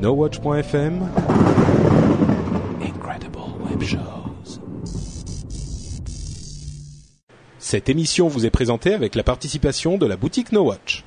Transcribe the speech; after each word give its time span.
NoWatch.fm 0.00 1.08
Incredible 2.82 3.38
Web 3.64 3.82
Shows. 3.82 4.60
Cette 7.58 7.88
émission 7.88 8.28
vous 8.28 8.44
est 8.44 8.50
présentée 8.50 8.92
avec 8.92 9.14
la 9.14 9.22
participation 9.22 9.96
de 9.96 10.04
la 10.04 10.18
boutique 10.18 10.52
NoWatch. 10.52 11.02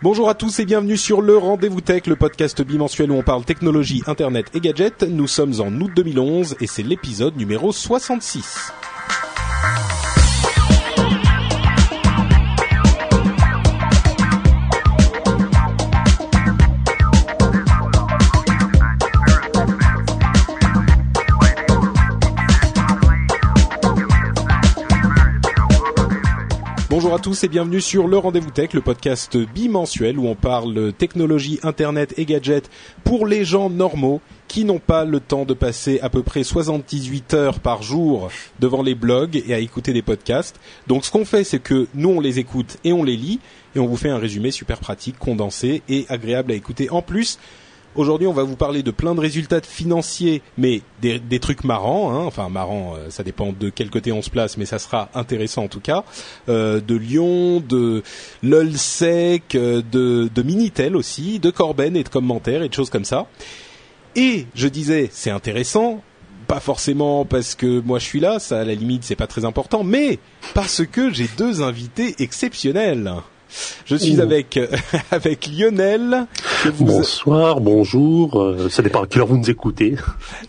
Bonjour 0.00 0.28
à 0.28 0.34
tous 0.34 0.60
et 0.60 0.64
bienvenue 0.64 0.96
sur 0.96 1.20
le 1.20 1.36
Rendez-vous 1.36 1.80
Tech, 1.80 2.06
le 2.06 2.14
podcast 2.14 2.62
bimensuel 2.62 3.10
où 3.10 3.14
on 3.14 3.24
parle 3.24 3.44
technologie, 3.44 4.04
internet 4.06 4.46
et 4.54 4.60
gadgets. 4.60 5.02
Nous 5.02 5.26
sommes 5.26 5.60
en 5.60 5.72
août 5.80 5.90
2011 5.96 6.54
et 6.60 6.68
c'est 6.68 6.84
l'épisode 6.84 7.36
numéro 7.36 7.72
66. 7.72 8.72
Bonjour 26.98 27.14
à 27.14 27.20
tous 27.20 27.44
et 27.44 27.48
bienvenue 27.48 27.80
sur 27.80 28.08
le 28.08 28.18
Rendez-vous 28.18 28.50
Tech, 28.50 28.72
le 28.72 28.80
podcast 28.80 29.36
bimensuel 29.36 30.18
où 30.18 30.26
on 30.26 30.34
parle 30.34 30.92
technologie, 30.92 31.60
internet 31.62 32.12
et 32.16 32.24
gadgets 32.24 32.68
pour 33.04 33.24
les 33.24 33.44
gens 33.44 33.70
normaux 33.70 34.20
qui 34.48 34.64
n'ont 34.64 34.80
pas 34.80 35.04
le 35.04 35.20
temps 35.20 35.44
de 35.44 35.54
passer 35.54 36.00
à 36.00 36.10
peu 36.10 36.24
près 36.24 36.42
78 36.42 37.34
heures 37.34 37.60
par 37.60 37.84
jour 37.84 38.30
devant 38.58 38.82
les 38.82 38.96
blogs 38.96 39.40
et 39.46 39.54
à 39.54 39.60
écouter 39.60 39.92
des 39.92 40.02
podcasts. 40.02 40.58
Donc 40.88 41.04
ce 41.04 41.12
qu'on 41.12 41.24
fait, 41.24 41.44
c'est 41.44 41.60
que 41.60 41.86
nous 41.94 42.08
on 42.08 42.20
les 42.20 42.40
écoute 42.40 42.78
et 42.82 42.92
on 42.92 43.04
les 43.04 43.16
lit 43.16 43.38
et 43.76 43.78
on 43.78 43.86
vous 43.86 43.96
fait 43.96 44.10
un 44.10 44.18
résumé 44.18 44.50
super 44.50 44.80
pratique, 44.80 45.20
condensé 45.20 45.82
et 45.88 46.04
agréable 46.08 46.50
à 46.50 46.56
écouter. 46.56 46.90
En 46.90 47.00
plus, 47.00 47.38
Aujourd'hui, 47.98 48.28
on 48.28 48.32
va 48.32 48.44
vous 48.44 48.54
parler 48.54 48.84
de 48.84 48.92
plein 48.92 49.16
de 49.16 49.20
résultats 49.20 49.60
financiers, 49.60 50.40
mais 50.56 50.82
des, 51.02 51.40
trucs 51.40 51.64
marrants. 51.64 52.12
Hein. 52.12 52.24
Enfin, 52.26 52.48
marrants, 52.48 52.94
euh, 52.96 53.10
ça 53.10 53.24
dépend 53.24 53.52
de 53.52 53.70
quel 53.70 53.90
côté 53.90 54.12
on 54.12 54.22
se 54.22 54.30
place, 54.30 54.56
mais 54.56 54.66
ça 54.66 54.78
sera 54.78 55.08
intéressant 55.14 55.64
en 55.64 55.68
tout 55.68 55.80
cas. 55.80 56.04
Euh, 56.48 56.80
de 56.80 56.94
Lyon, 56.94 57.58
de 57.58 58.04
Lolsec, 58.44 59.56
euh, 59.56 59.82
de, 59.82 60.30
de 60.32 60.42
Minitel 60.42 60.94
aussi, 60.94 61.40
de 61.40 61.50
Corben 61.50 61.96
et 61.96 62.04
de 62.04 62.08
commentaires 62.08 62.62
et 62.62 62.68
de 62.68 62.74
choses 62.74 62.88
comme 62.88 63.04
ça. 63.04 63.26
Et 64.14 64.46
je 64.54 64.68
disais, 64.68 65.08
c'est 65.10 65.30
intéressant, 65.30 66.00
pas 66.46 66.60
forcément 66.60 67.24
parce 67.24 67.56
que 67.56 67.80
moi 67.80 67.98
je 67.98 68.04
suis 68.04 68.20
là, 68.20 68.38
ça 68.38 68.60
à 68.60 68.64
la 68.64 68.74
limite 68.74 69.02
c'est 69.02 69.16
pas 69.16 69.26
très 69.26 69.44
important, 69.44 69.82
mais 69.82 70.20
parce 70.54 70.86
que 70.86 71.12
j'ai 71.12 71.28
deux 71.36 71.62
invités 71.62 72.14
exceptionnels. 72.20 73.12
Je 73.86 73.96
suis 73.96 74.20
avec 74.20 74.58
avec 75.10 75.46
Lionel 75.46 76.26
vous 76.64 76.84
Bonsoir, 76.84 77.60
bonjour, 77.60 78.42
euh, 78.42 78.68
ça 78.68 78.82
dépend 78.82 79.02
à 79.02 79.06
quelle 79.06 79.22
heure 79.22 79.28
vous 79.28 79.38
nous 79.38 79.50
écoutez. 79.50 79.94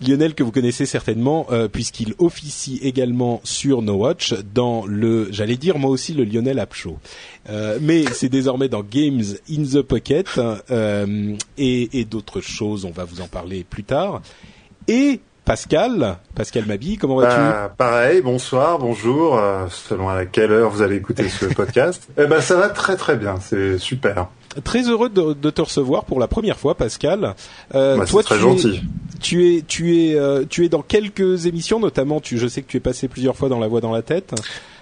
Lionel 0.05 0.33
que 0.33 0.43
vous 0.43 0.51
connaissez 0.51 0.85
certainement 0.85 1.45
euh, 1.51 1.67
puisqu'il 1.67 2.13
officie 2.17 2.79
également 2.81 3.41
sur 3.43 3.81
No 3.81 3.93
Watch 3.93 4.33
dans 4.53 4.85
le 4.85 5.27
j'allais 5.31 5.55
dire 5.55 5.77
moi 5.77 5.91
aussi 5.91 6.13
le 6.13 6.23
Lionel 6.23 6.59
App 6.59 6.73
Show. 6.73 6.97
Euh, 7.49 7.77
mais 7.81 8.05
c'est 8.13 8.29
désormais 8.29 8.69
dans 8.69 8.83
Games 8.83 9.23
in 9.49 9.63
the 9.63 9.81
Pocket 9.81 10.27
euh, 10.71 11.35
et, 11.57 11.99
et 11.99 12.05
d'autres 12.05 12.41
choses, 12.41 12.85
on 12.85 12.91
va 12.91 13.05
vous 13.05 13.21
en 13.21 13.27
parler 13.27 13.63
plus 13.63 13.83
tard. 13.83 14.21
Et 14.87 15.19
Pascal, 15.49 16.17
Pascal 16.35 16.67
Mabi, 16.67 16.97
comment 16.97 17.15
vas-tu? 17.15 17.35
Bah, 17.35 17.73
pareil, 17.75 18.21
bonsoir, 18.21 18.77
bonjour, 18.77 19.35
euh, 19.35 19.65
selon 19.71 20.07
à 20.07 20.27
quelle 20.27 20.51
heure 20.51 20.69
vous 20.69 20.83
allez 20.83 20.97
écouter 20.97 21.27
ce 21.27 21.45
podcast. 21.55 22.07
Eh 22.19 22.27
ben, 22.27 22.39
ça 22.39 22.55
va 22.55 22.69
très 22.69 22.95
très 22.95 23.15
bien, 23.15 23.37
c'est 23.41 23.79
super. 23.79 24.27
Très 24.63 24.83
heureux 24.87 25.09
de, 25.09 25.33
de 25.33 25.49
te 25.49 25.61
recevoir 25.61 26.05
pour 26.05 26.19
la 26.19 26.27
première 26.27 26.59
fois, 26.59 26.75
Pascal. 26.75 27.33
Euh, 27.73 27.97
Bah, 27.97 28.05
toi, 28.05 28.21
très 28.21 28.35
tu 28.35 28.41
gentil. 28.41 28.75
Es, 28.75 29.17
tu 29.19 29.55
es, 29.57 29.61
tu 29.67 29.97
es, 29.97 30.13
euh, 30.19 30.45
tu 30.47 30.65
es 30.65 30.69
dans 30.69 30.83
quelques 30.83 31.47
émissions, 31.47 31.79
notamment. 31.79 32.19
Tu, 32.19 32.37
je 32.37 32.45
sais 32.45 32.61
que 32.61 32.67
tu 32.67 32.77
es 32.77 32.79
passé 32.79 33.07
plusieurs 33.07 33.35
fois 33.35 33.49
dans 33.49 33.59
La 33.59 33.67
Voix 33.67 33.81
dans 33.81 33.91
la 33.91 34.03
tête. 34.03 34.35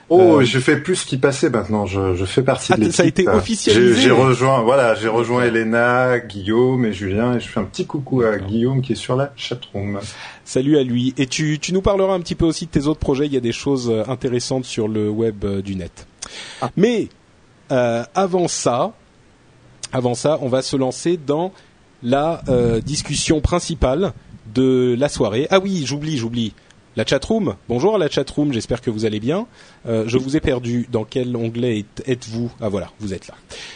Oh, 0.10 0.40
Euh, 0.40 0.44
je 0.46 0.60
fais 0.60 0.78
plus 0.78 0.96
ce 0.96 1.06
qui 1.06 1.18
passait 1.18 1.50
maintenant, 1.50 1.86
je, 1.86 2.16
je 2.16 2.24
fais 2.24 2.42
partie 2.42 2.72
Ah, 2.72 2.76
de 2.78 2.82
l'équipe. 2.82 2.96
ça 2.96 3.04
a 3.04 3.06
été 3.06 3.28
Euh, 3.28 3.36
officialisé. 3.36 3.94
J'ai 3.96 4.02
j'ai 4.04 4.12
rejoint, 4.12 4.62
voilà, 4.62 4.96
j'ai 4.96 5.10
rejoint 5.10 5.44
Elena, 5.44 6.20
Guillaume 6.20 6.86
et 6.86 6.94
Julien 6.94 7.36
et 7.36 7.40
je 7.42 7.48
fais 7.50 7.60
un 7.60 7.66
petit 7.66 7.86
coucou 7.86 8.22
à 8.22 8.38
Guillaume 8.38 8.82
qui 8.82 8.94
est 8.94 8.96
sur 8.96 9.16
la 9.18 9.34
chatroom. 9.36 10.00
Salut 10.46 10.78
à 10.78 10.84
lui. 10.84 11.14
Et 11.18 11.28
tu, 11.28 11.60
tu 11.60 11.74
nous 11.74 11.82
parleras 11.82 12.14
un 12.14 12.22
petit 12.22 12.36
peu 12.36 12.46
aussi 12.46 12.68
de 12.68 12.72
tes 12.72 12.88
autres 12.88 13.02
projets. 13.02 13.26
Il 13.26 13.34
y 13.34 13.38
a 13.38 13.42
des 13.42 13.52
choses 13.52 13.90
euh, 13.90 14.04
intéressantes 14.08 14.64
sur 14.66 14.88
le 14.88 15.10
web 15.10 15.44
euh, 15.44 15.62
du 15.62 15.76
net. 15.76 16.08
Ah. 16.62 16.70
Mais 16.78 17.10
euh, 17.74 18.04
avant 18.16 18.48
ça, 18.48 18.94
avant 19.92 20.16
ça, 20.16 20.38
on 20.42 20.48
va 20.48 20.62
se 20.62 20.78
lancer 20.78 21.18
dans 21.18 21.52
la 22.02 22.44
euh, 22.48 22.80
discussion 22.80 23.42
principale 23.42 24.14
de 24.54 24.96
la 24.98 25.10
soirée. 25.10 25.48
Ah 25.50 25.60
oui, 25.60 25.84
j'oublie, 25.86 26.18
j'oublie. 26.18 26.54
La 26.98 27.06
chatroom. 27.06 27.54
Bonjour 27.70 27.94
à 27.94 28.00
la 28.00 28.10
chatroom. 28.10 28.52
J'espère 28.52 28.82
que 28.82 28.90
vous 28.90 29.06
allez 29.06 29.20
bien. 29.20 29.46
Euh, 29.88 30.06
je 30.08 30.18
vous 30.18 30.36
ai 30.36 30.40
perdu. 30.40 30.88
Dans 30.92 31.04
quel 31.04 31.38
onglet 31.38 31.78
êtes- 31.82 32.04
êtes-vous? 32.08 32.52
Ah 32.60 32.70
voilà, 32.70 32.90
vous 33.00 33.14
êtes 33.14 33.28
là. 33.28 33.36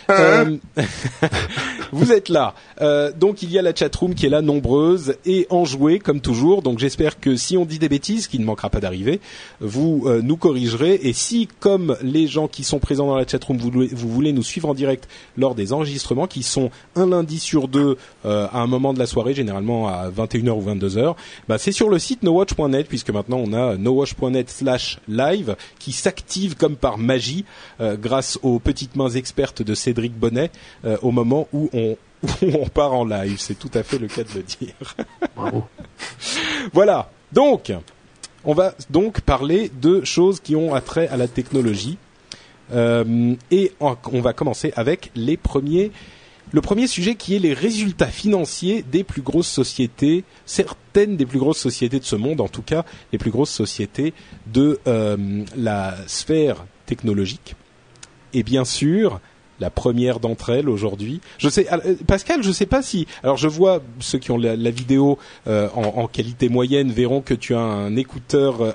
Euh, 0.09 0.57
vous 1.91 2.11
êtes 2.11 2.29
là. 2.29 2.55
Euh, 2.81 3.11
donc 3.15 3.43
il 3.43 3.51
y 3.51 3.59
a 3.59 3.61
la 3.61 3.75
chatroom 3.75 4.15
qui 4.15 4.25
est 4.25 4.29
là, 4.29 4.41
nombreuse 4.41 5.17
et 5.27 5.45
enjouée 5.51 5.99
comme 5.99 6.19
toujours. 6.19 6.63
Donc 6.63 6.79
j'espère 6.79 7.19
que 7.19 7.35
si 7.35 7.57
on 7.57 7.65
dit 7.65 7.77
des 7.77 7.89
bêtises, 7.89 8.25
qui 8.25 8.39
ne 8.39 8.43
manquera 8.43 8.71
pas 8.71 8.79
d'arriver, 8.79 9.19
vous 9.59 10.05
euh, 10.07 10.21
nous 10.23 10.35
corrigerez. 10.35 10.99
Et 11.03 11.13
si, 11.13 11.47
comme 11.59 11.95
les 12.01 12.25
gens 12.25 12.47
qui 12.47 12.63
sont 12.63 12.79
présents 12.79 13.05
dans 13.05 13.15
la 13.17 13.27
chatroom, 13.27 13.59
vous, 13.59 13.69
voulez- 13.69 13.89
vous 13.93 14.09
voulez 14.09 14.33
nous 14.33 14.41
suivre 14.41 14.67
en 14.67 14.73
direct 14.73 15.07
lors 15.37 15.53
des 15.53 15.73
enregistrements, 15.73 16.25
qui 16.25 16.41
sont 16.41 16.71
un 16.95 17.05
lundi 17.05 17.37
sur 17.37 17.67
deux 17.67 17.97
euh, 18.25 18.47
à 18.51 18.61
un 18.61 18.67
moment 18.67 18.95
de 18.95 18.99
la 18.99 19.05
soirée, 19.05 19.35
généralement 19.35 19.89
à 19.89 20.09
21h 20.09 20.49
ou 20.53 20.63
22h, 20.63 21.13
bah, 21.47 21.59
c'est 21.59 21.71
sur 21.71 21.87
le 21.87 21.99
site 21.99 22.23
nowatch.net 22.23 22.87
puisque 22.87 23.10
maintenant 23.11 23.37
on 23.37 23.53
a 23.53 23.77
nowatch.net 23.77 24.49
slash 24.49 24.99
live 25.07 25.55
qui 25.79 25.91
s'active 25.91 26.55
comme 26.55 26.75
par 26.75 26.97
magie 26.97 27.45
euh, 27.79 27.95
grâce 27.97 28.39
aux 28.43 28.59
petites 28.59 28.95
mains 28.95 29.09
expertes 29.09 29.61
de 29.61 29.73
Cédric 29.73 30.13
Bonnet 30.13 30.51
euh, 30.85 30.97
au 31.01 31.11
moment 31.11 31.47
où 31.53 31.69
on, 31.73 31.97
où 32.41 32.51
on 32.59 32.67
part 32.67 32.93
en 32.93 33.05
live. 33.05 33.37
C'est 33.39 33.57
tout 33.57 33.71
à 33.73 33.83
fait 33.83 33.97
le 33.97 34.07
cas 34.07 34.23
de 34.23 34.33
le 34.35 34.43
dire. 34.43 34.95
Bravo. 35.35 35.63
Voilà. 36.73 37.09
Donc, 37.31 37.71
on 38.43 38.53
va 38.53 38.75
donc 38.89 39.21
parler 39.21 39.71
de 39.81 40.03
choses 40.03 40.39
qui 40.39 40.55
ont 40.55 40.73
attrait 40.73 41.07
à 41.07 41.17
la 41.17 41.27
technologie. 41.27 41.97
Euh, 42.73 43.35
et 43.49 43.73
on 43.79 43.97
on 44.11 44.21
va 44.21 44.33
commencer 44.33 44.73
avec 44.75 45.11
les 45.15 45.37
premiers. 45.37 45.91
Le 46.53 46.59
premier 46.61 46.87
sujet 46.87 47.15
qui 47.15 47.35
est 47.35 47.39
les 47.39 47.53
résultats 47.53 48.07
financiers 48.07 48.83
des 48.83 49.03
plus 49.03 49.21
grosses 49.21 49.47
sociétés, 49.47 50.25
certaines 50.45 51.15
des 51.15 51.25
plus 51.25 51.39
grosses 51.39 51.59
sociétés 51.59 51.99
de 51.99 52.05
ce 52.05 52.17
monde, 52.17 52.41
en 52.41 52.49
tout 52.49 52.61
cas 52.61 52.83
les 53.13 53.17
plus 53.17 53.31
grosses 53.31 53.51
sociétés 53.51 54.13
de 54.47 54.79
euh, 54.87 55.45
la 55.55 55.95
sphère 56.07 56.65
technologique. 56.85 57.55
Et 58.33 58.43
bien 58.43 58.65
sûr, 58.65 59.21
la 59.61 59.69
première 59.69 60.19
d'entre 60.19 60.49
elles 60.49 60.67
aujourd'hui. 60.67 61.21
Je 61.37 61.47
sais, 61.47 61.71
euh, 61.71 61.95
Pascal, 62.05 62.43
je 62.43 62.51
sais 62.51 62.65
pas 62.65 62.81
si. 62.81 63.07
Alors, 63.23 63.37
je 63.37 63.47
vois 63.47 63.81
ceux 63.99 64.17
qui 64.17 64.31
ont 64.31 64.37
la, 64.37 64.55
vidéo 64.71 65.17
euh, 65.47 65.69
en, 65.75 66.07
qualité 66.07 66.49
moyenne 66.49 66.91
verront 66.91 67.21
que 67.21 67.35
tu 67.35 67.53
as 67.55 67.59
un 67.59 67.95
écouteur 67.95 68.61
euh, 68.61 68.71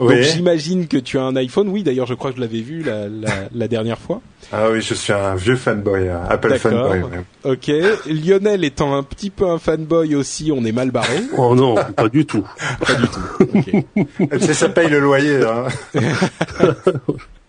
Donc, 0.00 0.12
j'imagine 0.22 0.86
que 0.86 0.96
tu 0.96 1.18
as 1.18 1.22
un 1.22 1.34
iPhone. 1.36 1.68
Oui, 1.68 1.82
d'ailleurs, 1.82 2.06
je 2.06 2.14
crois 2.14 2.30
que 2.30 2.36
je 2.36 2.40
l'avais 2.40 2.60
vu 2.60 2.82
la, 2.82 3.08
la, 3.08 3.32
la 3.52 3.68
dernière 3.68 3.98
fois. 3.98 4.20
Ah 4.52 4.70
oui, 4.70 4.80
je 4.80 4.94
suis 4.94 5.12
un 5.12 5.34
vieux 5.34 5.56
fanboy, 5.56 6.08
euh, 6.08 6.18
Apple 6.28 6.54
fanboy. 6.58 7.02
ouais. 7.02 7.24
Ok. 7.44 7.70
Lionel 8.06 8.64
étant 8.64 8.94
un 8.94 9.02
petit 9.02 9.30
peu 9.30 9.46
un 9.48 9.58
fanboy 9.58 10.14
aussi, 10.14 10.50
on 10.54 10.64
est 10.64 10.72
mal 10.72 10.90
barré. 10.90 11.20
Oh 11.36 11.54
non, 11.54 11.74
pas 11.96 12.08
du 12.08 12.24
tout. 12.26 12.46
Pas 12.86 12.94
du 12.94 13.08
tout. 13.08 14.52
Ça 14.52 14.68
paye 14.68 14.88
le 14.88 15.00
loyer. 15.00 15.42
Hein. 15.44 15.66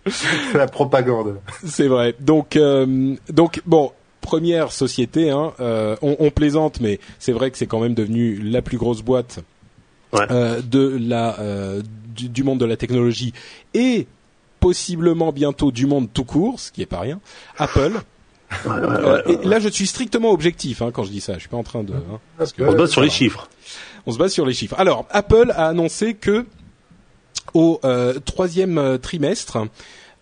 C'est 0.08 0.58
la 0.58 0.68
propagande. 0.68 1.40
C'est 1.66 1.88
vrai. 1.88 2.16
Donc, 2.20 2.56
euh, 2.56 3.16
donc 3.30 3.62
bon, 3.66 3.92
première 4.22 4.72
société. 4.72 5.30
Hein, 5.30 5.54
euh, 5.60 5.96
on, 6.02 6.16
on 6.20 6.32
plaisante, 6.32 6.80
mais 6.82 7.00
c'est 7.20 7.32
vrai 7.32 7.52
que 7.52 7.58
c'est 7.58 7.68
quand 7.68 7.80
même 7.80 7.94
devenu 7.94 8.36
la 8.38 8.62
plus 8.62 8.78
grosse 8.78 9.02
boîte 9.02 9.40
Ouais. 10.12 10.26
euh, 10.32 10.60
de 10.68 10.98
la 11.00 11.40
euh, 11.40 11.84
du, 12.20 12.30
du 12.30 12.44
monde 12.44 12.60
de 12.60 12.66
la 12.66 12.78
technologie 12.78 13.34
et 13.74 14.08
possiblement 14.60 15.32
bientôt 15.32 15.72
du 15.72 15.86
monde 15.86 16.10
tout 16.14 16.26
court, 16.26 16.60
ce 16.60 16.72
qui 16.72 16.82
est 16.82 16.86
pas 16.86 17.00
rien. 17.00 17.20
Apple. 17.58 17.94
Euh, 18.66 19.22
et 19.28 19.48
là, 19.48 19.60
je 19.60 19.70
suis 19.70 19.86
strictement 19.86 20.32
objectif 20.32 20.82
hein, 20.82 20.90
quand 20.92 21.04
je 21.04 21.12
dis 21.12 21.22
ça. 21.22 21.36
Je 21.36 21.42
suis 21.42 21.50
pas 21.50 21.58
en 21.58 21.62
train 21.64 21.84
de. 21.84 21.94
Hein, 21.94 22.20
parce 22.36 22.52
que- 22.52 22.64
On 22.64 22.72
se 22.72 22.78
base 22.78 22.90
sur 22.90 23.02
les 23.04 23.10
chiffres. 23.12 23.48
on 24.08 24.12
se 24.12 24.18
base 24.18 24.34
sur 24.34 24.44
les 24.44 24.54
chiffres. 24.54 24.74
Alors, 24.80 25.06
Apple 25.12 25.52
a 25.56 25.68
annoncé 25.68 26.16
que 26.16 26.48
au 27.54 27.80
euh, 27.84 28.20
troisième 28.26 28.80
euh, 28.80 28.98
trimestre, 28.98 29.60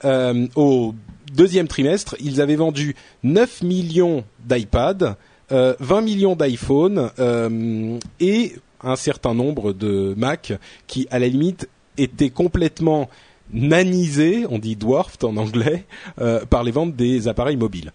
euh, 0.04 0.46
au 0.56 0.94
deuxième 1.32 1.70
trimestre, 1.70 2.18
ils 2.20 2.42
avaient 2.42 2.58
vendu 2.58 2.98
9 3.24 3.62
millions 3.64 4.26
d'iPad, 4.46 5.16
euh, 5.54 5.76
20 5.80 6.02
millions 6.02 6.36
d'iPhone 6.36 7.10
euh, 7.20 7.98
et 8.20 8.56
un 8.84 8.98
certain 8.98 9.34
nombre 9.36 9.72
de 9.72 10.14
Mac 10.18 10.52
qui, 10.88 11.08
à 11.12 11.20
la 11.20 11.30
limite, 11.30 11.70
étaient 11.98 12.30
complètement 12.30 13.10
nanisés, 13.54 14.46
on 14.50 14.60
dit 14.60 14.76
dwarfed 14.76 15.24
en 15.24 15.38
anglais, 15.38 15.86
euh, 16.20 16.46
par 16.46 16.64
les 16.64 16.72
ventes 16.72 16.96
des 16.96 17.28
appareils 17.28 17.58
mobiles. 17.58 17.92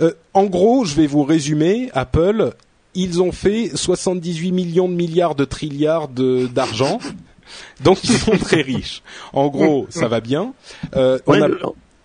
Euh, 0.00 0.12
en 0.34 0.44
gros, 0.44 0.84
je 0.84 0.94
vais 0.94 1.06
vous 1.06 1.22
résumer. 1.24 1.90
Apple, 1.94 2.52
ils 2.94 3.20
ont 3.22 3.32
fait 3.32 3.70
78 3.74 4.52
millions 4.52 4.88
de 4.88 4.94
milliards 4.94 5.34
de 5.34 5.44
trilliards 5.44 6.08
de- 6.08 6.46
d'argent. 6.46 6.98
Donc 7.84 8.02
ils 8.04 8.10
sont 8.16 8.36
très 8.38 8.62
riches. 8.62 9.02
En 9.32 9.48
gros, 9.48 9.86
ça 9.90 10.08
va 10.08 10.20
bien. 10.20 10.54
Euh, 10.96 11.18
on 11.26 11.32
a- 11.42 11.48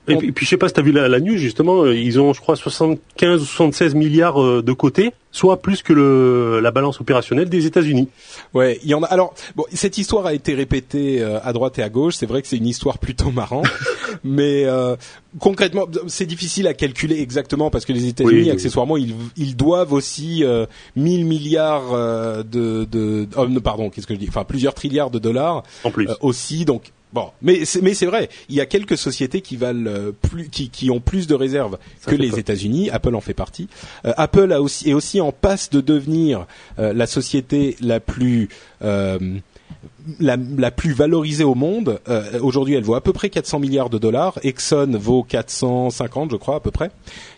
et, 0.09 0.17
puis, 0.17 0.31
puis, 0.31 0.45
je 0.45 0.49
sais 0.51 0.57
pas 0.57 0.67
si 0.67 0.73
t'as 0.73 0.81
vu 0.81 0.91
la, 0.91 1.07
la 1.07 1.19
news 1.19 1.37
justement, 1.37 1.83
euh, 1.83 1.95
ils 1.95 2.19
ont 2.19 2.33
je 2.33 2.41
crois 2.41 2.55
75 2.55 3.41
ou 3.41 3.45
76 3.45 3.95
milliards 3.95 4.41
euh, 4.41 4.61
de 4.61 4.73
côté, 4.73 5.11
soit 5.31 5.61
plus 5.61 5.81
que 5.83 5.93
le, 5.93 6.59
la 6.61 6.71
balance 6.71 6.99
opérationnelle 7.01 7.49
des 7.49 7.65
États-Unis. 7.65 8.09
Ouais, 8.53 8.79
il 8.83 8.89
y 8.89 8.93
en 8.93 9.03
a. 9.03 9.07
Alors, 9.07 9.33
bon, 9.55 9.65
cette 9.73 9.97
histoire 9.97 10.25
a 10.25 10.33
été 10.33 10.53
répétée 10.53 11.21
euh, 11.21 11.39
à 11.43 11.53
droite 11.53 11.77
et 11.79 11.83
à 11.83 11.89
gauche. 11.89 12.15
C'est 12.15 12.25
vrai 12.25 12.41
que 12.41 12.47
c'est 12.47 12.57
une 12.57 12.67
histoire 12.67 12.97
plutôt 12.97 13.31
marrante, 13.31 13.67
mais 14.23 14.65
euh, 14.65 14.95
concrètement, 15.39 15.85
c'est 16.07 16.25
difficile 16.25 16.67
à 16.67 16.73
calculer 16.73 17.19
exactement 17.21 17.69
parce 17.69 17.85
que 17.85 17.93
les 17.93 18.07
États-Unis, 18.07 18.33
Oui, 18.33 18.43
oui. 18.45 18.51
accessoirement, 18.51 18.97
ils, 18.97 19.13
ils 19.37 19.55
doivent 19.55 19.93
aussi 19.93 20.43
euh, 20.43 20.65
1000 20.95 21.25
milliards 21.25 21.91
de, 22.43 22.85
de 22.85 23.27
oh, 23.37 23.45
pardon, 23.63 23.89
qu'est-ce 23.89 24.07
que 24.07 24.13
je 24.15 24.19
dis? 24.19 24.27
Enfin, 24.29 24.43
plusieurs 24.43 24.73
trilliards 24.73 25.09
de 25.11 25.19
dollars 25.19 25.63
En 25.83 25.91
plus. 25.91 26.07
euh, 26.07 26.13
aussi. 26.21 26.65
Donc 26.65 26.91
bon, 27.13 27.29
mais 27.41 27.65
c'est 27.65 27.81
mais 27.81 27.93
c'est 27.93 28.05
vrai, 28.05 28.29
il 28.49 28.55
y 28.55 28.61
a 28.61 28.65
quelques 28.65 28.97
sociétés 28.97 29.41
qui 29.41 29.55
valent 29.55 29.89
euh, 29.89 30.11
plus, 30.11 30.49
qui, 30.49 30.69
qui 30.69 30.89
ont 30.91 30.99
plus 30.99 31.27
de 31.27 31.35
réserves 31.35 31.77
que 32.05 32.15
les 32.15 32.29
peur. 32.29 32.39
États-Unis. 32.39 32.89
Apple 32.89 33.15
en 33.15 33.21
fait 33.21 33.33
partie. 33.33 33.67
Euh, 34.05 34.13
Apple 34.17 34.51
a 34.51 34.61
aussi 34.61 34.89
est 34.89 34.93
aussi 34.93 35.21
en 35.21 35.31
passe 35.31 35.69
de 35.69 35.81
devenir 35.81 36.45
euh, 36.79 36.93
la 36.93 37.07
société 37.07 37.75
la 37.81 37.99
plus 37.99 38.49
euh, 38.83 39.39
la, 40.19 40.37
la 40.57 40.71
plus 40.71 40.93
valorisée 40.93 41.43
au 41.43 41.55
monde. 41.55 41.99
Euh, 42.09 42.39
Aujourd'hui, 42.41 42.75
elle 42.75 42.83
vaut 42.83 42.95
à 42.95 43.01
peu 43.01 43.13
près 43.13 43.29
400 43.29 43.59
milliards 43.59 43.89
de 43.89 43.97
dollars. 43.97 44.39
Exxon 44.43 44.97
vaut 44.97 45.23
450, 45.23 46.31
je 46.31 46.35
crois, 46.37 46.55
à 46.55 46.59
peu 46.59 46.71
près. 46.71 46.91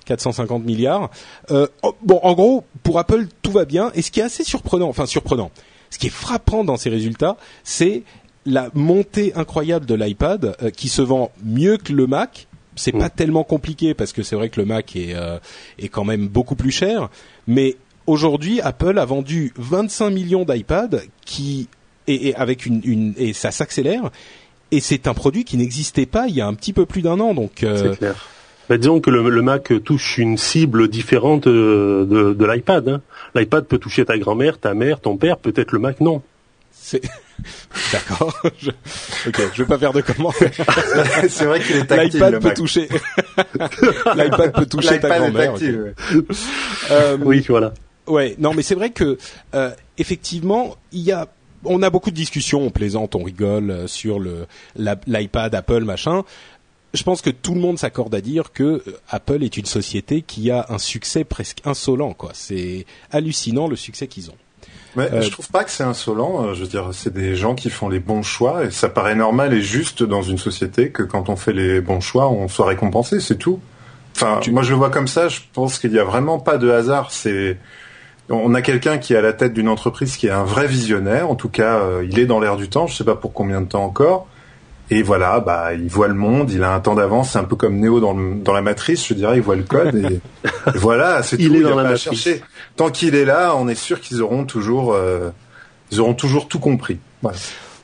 450 0.06 0.64
milliards. 0.64 1.10
Euh, 1.52 1.68
oh, 1.84 1.96
bon, 2.04 2.20
en 2.24 2.34
gros, 2.34 2.64
pour 2.84 3.00
Apple, 3.00 3.28
tout 3.42 3.52
va 3.52 3.66
bien. 3.66 3.92
Et 3.96 4.02
ce 4.02 4.12
qui 4.12 4.20
est 4.20 4.24
assez 4.24 4.44
surprenant, 4.44 4.88
enfin 4.88 5.06
surprenant, 5.06 5.52
ce 5.90 6.00
qui 6.00 6.08
est 6.08 6.12
frappant 6.12 6.64
dans 6.64 6.78
ces 6.78 6.90
résultats, 6.90 7.38
c'est 7.64 8.04
la 8.46 8.70
montée 8.74 9.34
incroyable 9.36 9.86
de 9.86 9.96
l'iPad 9.96 10.56
euh, 10.62 10.70
qui 10.70 10.90
se 10.90 11.02
vend 11.02 11.32
mieux 11.44 11.78
que 11.78 11.94
le 11.94 12.08
Mac. 12.08 12.48
C'est 12.76 12.94
pas 12.94 13.10
tellement 13.10 13.44
compliqué 13.44 13.94
parce 13.94 14.14
que 14.14 14.24
c'est 14.24 14.36
vrai 14.36 14.50
que 14.50 14.60
le 14.60 14.66
Mac 14.66 14.96
est, 14.96 15.14
euh, 15.14 15.38
est 15.78 15.90
quand 15.90 16.06
même 16.06 16.28
beaucoup 16.28 16.56
plus 16.56 16.72
cher. 16.72 17.10
Mais 17.46 17.76
aujourd'hui, 18.08 18.62
Apple 18.62 18.98
a 18.98 19.06
vendu 19.06 19.54
25 19.58 20.10
millions 20.10 20.46
d'iPad 20.46 21.04
qui 21.26 21.68
et, 22.08 22.30
et 22.30 22.36
avec 22.36 22.66
une, 22.66 22.82
une 22.86 23.14
et 23.18 23.34
ça 23.34 23.52
s'accélère. 23.52 24.10
Et 24.72 24.80
c'est 24.80 25.08
un 25.08 25.14
produit 25.14 25.44
qui 25.44 25.58
n'existait 25.58 26.06
pas 26.06 26.28
il 26.30 26.36
y 26.36 26.42
a 26.42 26.48
un 26.48 26.54
petit 26.54 26.72
peu 26.74 26.86
plus 26.86 27.02
d'un 27.02 27.20
an. 27.20 27.34
Donc 27.34 27.62
euh, 27.64 27.92
C'est 27.92 27.98
clair. 27.98 28.16
Bah, 28.70 28.78
disons 28.78 29.02
que 29.02 29.10
le, 29.10 29.30
le 29.30 29.42
Mac 29.42 29.72
touche 29.84 30.18
une 30.18 30.38
cible 30.38 30.88
différente 30.88 31.46
euh, 31.48 32.06
de, 32.06 32.34
de 32.34 32.46
l'iPad. 32.46 32.88
hein. 32.88 33.02
L'iPad 33.36 33.66
peut 33.66 33.80
toucher 33.80 34.06
ta 34.06 34.18
grand-mère, 34.18 34.58
ta 34.60 34.74
mère, 34.74 35.02
ton 35.02 35.18
père, 35.18 35.38
peut-être 35.38 35.74
le 35.74 35.80
Mac 35.80 36.00
non. 36.00 36.22
c'est 36.72 37.02
d'accord. 37.94 38.34
je... 38.60 38.70
Ok, 39.28 39.42
je 39.54 39.64
vais 39.64 39.68
pas 39.68 39.78
faire 39.78 39.94
de 39.94 40.02
commentaires. 40.02 40.52
c'est 41.30 41.46
vrai 41.46 41.60
qu'il 41.62 41.76
est 41.78 41.86
tactile, 41.86 42.14
L'iPad 42.20 42.40
peut 42.40 42.48
Mac. 42.48 42.56
toucher. 42.56 42.88
L'iPad 44.16 44.54
peut 44.54 44.66
toucher 44.66 45.00
ta 45.00 45.08
L'iPad 45.08 45.12
est 45.12 45.20
grand-mère. 45.20 45.54
ok. 45.54 45.60
tactile, 45.60 45.82
ouais. 45.82 45.94
Euh, 46.92 47.18
Oui, 47.24 47.46
voilà. 47.48 47.74
Ouais, 48.08 48.36
non, 48.40 48.54
mais 48.54 48.64
c'est 48.64 48.76
vrai 48.76 48.90
que 48.90 49.18
euh, 49.54 49.72
effectivement, 49.98 50.76
il 50.92 51.02
y 51.02 51.12
a, 51.12 51.28
on 51.64 51.82
a 51.84 51.90
beaucoup 51.90 52.10
de 52.12 52.16
discussions, 52.16 52.62
on 52.62 52.70
plaisante, 52.72 53.16
on 53.16 53.24
rigole 53.24 53.70
euh, 53.72 53.88
sur 53.88 54.20
le 54.20 54.48
l'iPad, 54.76 55.54
Apple, 55.56 55.84
machin. 55.84 56.24
Je 56.94 57.04
pense 57.04 57.22
que 57.22 57.30
tout 57.30 57.54
le 57.54 57.62
monde 57.62 57.80
s'accorde 57.80 58.14
à 58.14 58.20
dire 58.20 58.52
que 58.52 58.84
Apple 59.10 59.44
est 59.44 59.56
une 59.56 59.66
société 59.66 60.24
qui 60.24 60.52
a 60.52 60.66
un 60.68 60.78
succès 60.78 61.24
presque 61.24 61.60
insolent, 61.64 62.14
quoi. 62.14 62.32
C'est 62.34 62.86
hallucinant 63.12 63.68
le 63.68 63.78
succès 63.78 64.08
qu'ils 64.08 64.30
ont. 64.30 64.36
Mais 64.96 65.10
Euh, 65.14 65.22
je 65.22 65.30
trouve 65.32 65.48
pas 65.50 65.64
que 65.64 65.72
c'est 65.72 65.84
insolent. 65.84 66.48
euh, 66.48 66.54
Je 66.54 66.62
veux 66.62 66.68
dire, 66.68 66.90
c'est 66.92 67.14
des 67.14 67.36
gens 67.36 67.56
qui 67.56 67.70
font 67.70 67.88
les 67.90 68.00
bons 68.00 68.24
choix 68.24 68.66
et 68.66 68.72
ça 68.72 68.90
paraît 68.90 69.16
normal 69.16 69.54
et 69.54 69.62
juste 69.62 70.04
dans 70.04 70.22
une 70.22 70.38
société 70.38 70.90
que 70.92 71.04
quand 71.04 71.30
on 71.30 71.36
fait 71.38 71.54
les 71.54 71.80
bons 71.82 72.02
choix, 72.02 72.30
on 72.30 72.48
soit 72.50 72.66
récompensé. 72.68 73.20
C'est 73.22 73.38
tout. 73.38 73.60
Enfin, 74.16 74.40
Tu- 74.42 74.52
moi 74.52 74.64
je 74.64 74.72
le 74.72 74.76
vois 74.76 74.90
comme 74.90 75.08
ça. 75.08 75.30
Je 75.30 75.40
pense 75.54 75.80
qu'il 75.80 75.94
y 75.94 76.00
a 76.00 76.04
vraiment 76.04 76.40
pas 76.40 76.58
de 76.58 76.70
hasard. 76.70 77.12
C'est 77.12 77.58
on 78.30 78.54
a 78.54 78.62
quelqu'un 78.62 78.98
qui 78.98 79.14
est 79.14 79.18
à 79.18 79.22
la 79.22 79.34
tête 79.34 79.54
d'une 79.54 79.68
entreprise 79.70 80.16
qui 80.18 80.28
est 80.28 80.32
un 80.32 80.44
vrai 80.44 80.68
visionnaire. 80.68 81.30
En 81.30 81.36
tout 81.36 81.50
cas, 81.50 81.80
euh, 81.80 82.06
il 82.10 82.20
est 82.20 82.26
dans 82.26 82.40
l'air 82.40 82.56
du 82.58 82.68
temps. 82.70 82.88
Je 82.88 82.96
sais 82.96 83.04
pas 83.06 83.16
pour 83.16 83.34
combien 83.34 83.62
de 83.62 83.68
temps 83.68 83.84
encore. 83.86 84.28
Et 84.94 85.04
voilà, 85.04 85.40
bah, 85.40 85.74
il 85.74 85.88
voit 85.88 86.08
le 86.10 86.14
monde, 86.14 86.52
il 86.52 86.64
a 86.64 86.74
un 86.74 86.80
temps 86.82 86.96
d'avance, 86.96 87.32
c'est 87.32 87.40
un 87.40 87.46
peu 87.46 87.56
comme 87.56 87.80
Neo 87.80 88.00
dans, 88.02 88.14
le- 88.14 88.36
dans 88.36 88.52
la 88.54 88.62
matrice, 88.62 89.08
je 89.08 89.14
dirais, 89.14 89.38
il 89.38 89.42
voit 89.42 89.56
le 89.56 89.64
code 89.64 89.96
et, 89.96 90.16
et 90.16 90.20
voilà, 90.76 91.24
c'est 91.24 91.38
tout. 91.38 91.44
Il 91.44 91.56
est 91.56 91.60
y 91.62 91.66
a 91.66 91.70
dans 91.70 91.76
la 91.78 91.84
matrice. 91.84 92.02
chercher. 92.04 92.42
Tant 92.76 92.90
qu'il 92.90 93.16
est 93.16 93.24
là, 93.26 93.56
on 93.56 93.68
est 93.70 93.76
sûr 93.76 94.02
qu'ils 94.02 94.22
auront 94.22 94.44
toujours, 94.44 94.94
euh, 94.94 95.30
ils 95.92 96.00
auront 96.02 96.14
toujours 96.14 96.48
tout 96.50 96.60
compris. 96.60 97.00
Voilà. 97.22 97.38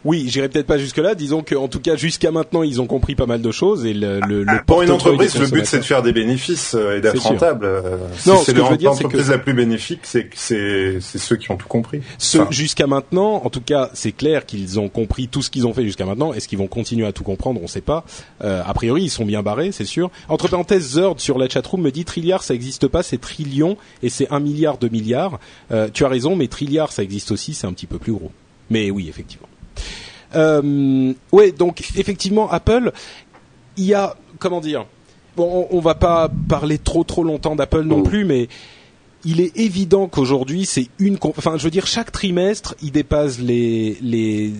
Oui, 0.05 0.25
j'irai 0.27 0.47
peut-être 0.49 0.67
pas 0.67 0.77
jusque 0.77 0.97
là. 0.97 1.15
Disons 1.15 1.43
qu'en 1.43 1.67
tout 1.67 1.79
cas 1.79 1.95
jusqu'à 1.95 2.31
maintenant, 2.31 2.63
ils 2.63 2.79
ont 2.81 2.85
compris 2.87 3.15
pas 3.15 3.25
mal 3.25 3.41
de 3.41 3.51
choses 3.51 3.85
et 3.85 3.93
le, 3.93 4.19
le, 4.27 4.43
le 4.43 4.45
Ah, 4.49 4.63
Pour 4.65 4.81
une 4.81 4.91
entreprise, 4.91 5.37
le 5.39 5.47
but 5.47 5.65
c'est 5.65 5.79
de 5.79 5.83
faire 5.83 6.01
des 6.03 6.13
bénéfices 6.13 6.75
euh, 6.75 6.97
et 6.97 7.01
d'être 7.01 7.21
rentable. 7.21 7.65
Euh, 7.65 7.97
si 8.17 8.29
Non, 8.29 8.37
c'est 8.37 8.51
ce 8.51 8.51
que 8.51 8.63
je 8.65 8.69
veux 8.71 8.77
dire, 8.77 8.93
c'est 8.93 9.03
l'entreprise 9.03 9.27
que- 9.27 9.31
la 9.31 9.37
plus 9.39 9.53
bénéfique, 9.53 10.01
c'est 10.03 10.29
c'est 10.35 10.99
ceux 11.01 11.35
qui 11.35 11.51
ont 11.51 11.57
tout 11.57 11.67
compris. 11.67 12.01
Ce- 12.17 12.37
Enfin, 12.37 12.51
jusqu'à 12.51 12.87
maintenant, 12.87 13.41
en 13.43 13.49
tout 13.49 13.61
cas, 13.61 13.89
c'est 13.93 14.11
clair 14.11 14.45
qu'ils 14.45 14.79
ont 14.79 14.89
compris 14.89 15.27
tout 15.27 15.41
ce 15.41 15.49
qu'ils 15.49 15.65
ont 15.67 15.73
fait 15.73 15.83
jusqu'à 15.83 16.05
maintenant. 16.05 16.33
Est-ce 16.33 16.47
qu'ils 16.47 16.57
vont 16.59 16.67
continuer 16.67 17.05
à 17.05 17.11
tout 17.11 17.23
comprendre? 17.23 17.59
On 17.59 17.63
ne 17.63 17.67
sait 17.67 17.81
pas. 17.81 18.05
Euh, 18.43 18.61
a 18.65 18.73
priori, 18.73 19.03
ils 19.03 19.09
sont 19.09 19.25
bien 19.25 19.41
barrés, 19.43 19.71
c'est 19.71 19.85
sûr. 19.85 20.09
Entre 20.29 20.47
parenthèses, 20.47 20.93
Zerd 20.93 21.19
sur 21.19 21.37
la 21.37 21.49
chatroom 21.49 21.81
me 21.81 21.91
dit 21.91 22.05
trilliard, 22.05 22.43
ça 22.43 22.53
n'existe 22.53 22.87
pas, 22.87 23.03
c'est 23.03 23.17
trillion 23.19 23.77
et 24.03 24.09
c'est 24.09 24.31
un 24.31 24.39
milliard 24.39 24.77
de 24.77 24.87
milliards. 24.89 25.39
Euh, 25.71 25.89
tu 25.91 26.05
as 26.05 26.07
raison, 26.07 26.35
mais 26.35 26.47
trilliard, 26.47 26.91
ça 26.91 27.03
existe 27.03 27.31
aussi, 27.31 27.53
c'est 27.53 27.67
un 27.67 27.73
petit 27.73 27.87
peu 27.87 27.97
plus 27.97 28.13
gros. 28.13 28.31
Mais 28.69 28.91
oui, 28.91 29.07
effectivement. 29.09 29.46
Euh, 30.35 31.13
ouais, 31.31 31.51
donc 31.51 31.81
effectivement, 31.95 32.49
Apple, 32.51 32.91
il 33.77 33.85
y 33.85 33.93
a 33.93 34.15
comment 34.39 34.61
dire 34.61 34.85
Bon, 35.35 35.67
on, 35.71 35.77
on 35.77 35.79
va 35.79 35.93
pas 35.95 36.29
parler 36.49 36.79
trop 36.79 37.03
trop 37.03 37.23
longtemps 37.23 37.55
d'Apple 37.55 37.83
non 37.83 37.99
Oh. 37.99 38.03
plus, 38.03 38.25
mais 38.25 38.49
il 39.23 39.39
est 39.39 39.55
évident 39.57 40.07
qu'aujourd'hui 40.07 40.65
c'est 40.65 40.87
une 40.99 41.17
enfin 41.21 41.57
je 41.57 41.63
veux 41.63 41.69
dire 41.71 41.85
chaque 41.87 42.11
trimestre 42.11 42.75
il 42.81 42.91
dépasse 42.91 43.39
les 43.39 43.97
les 44.01 44.53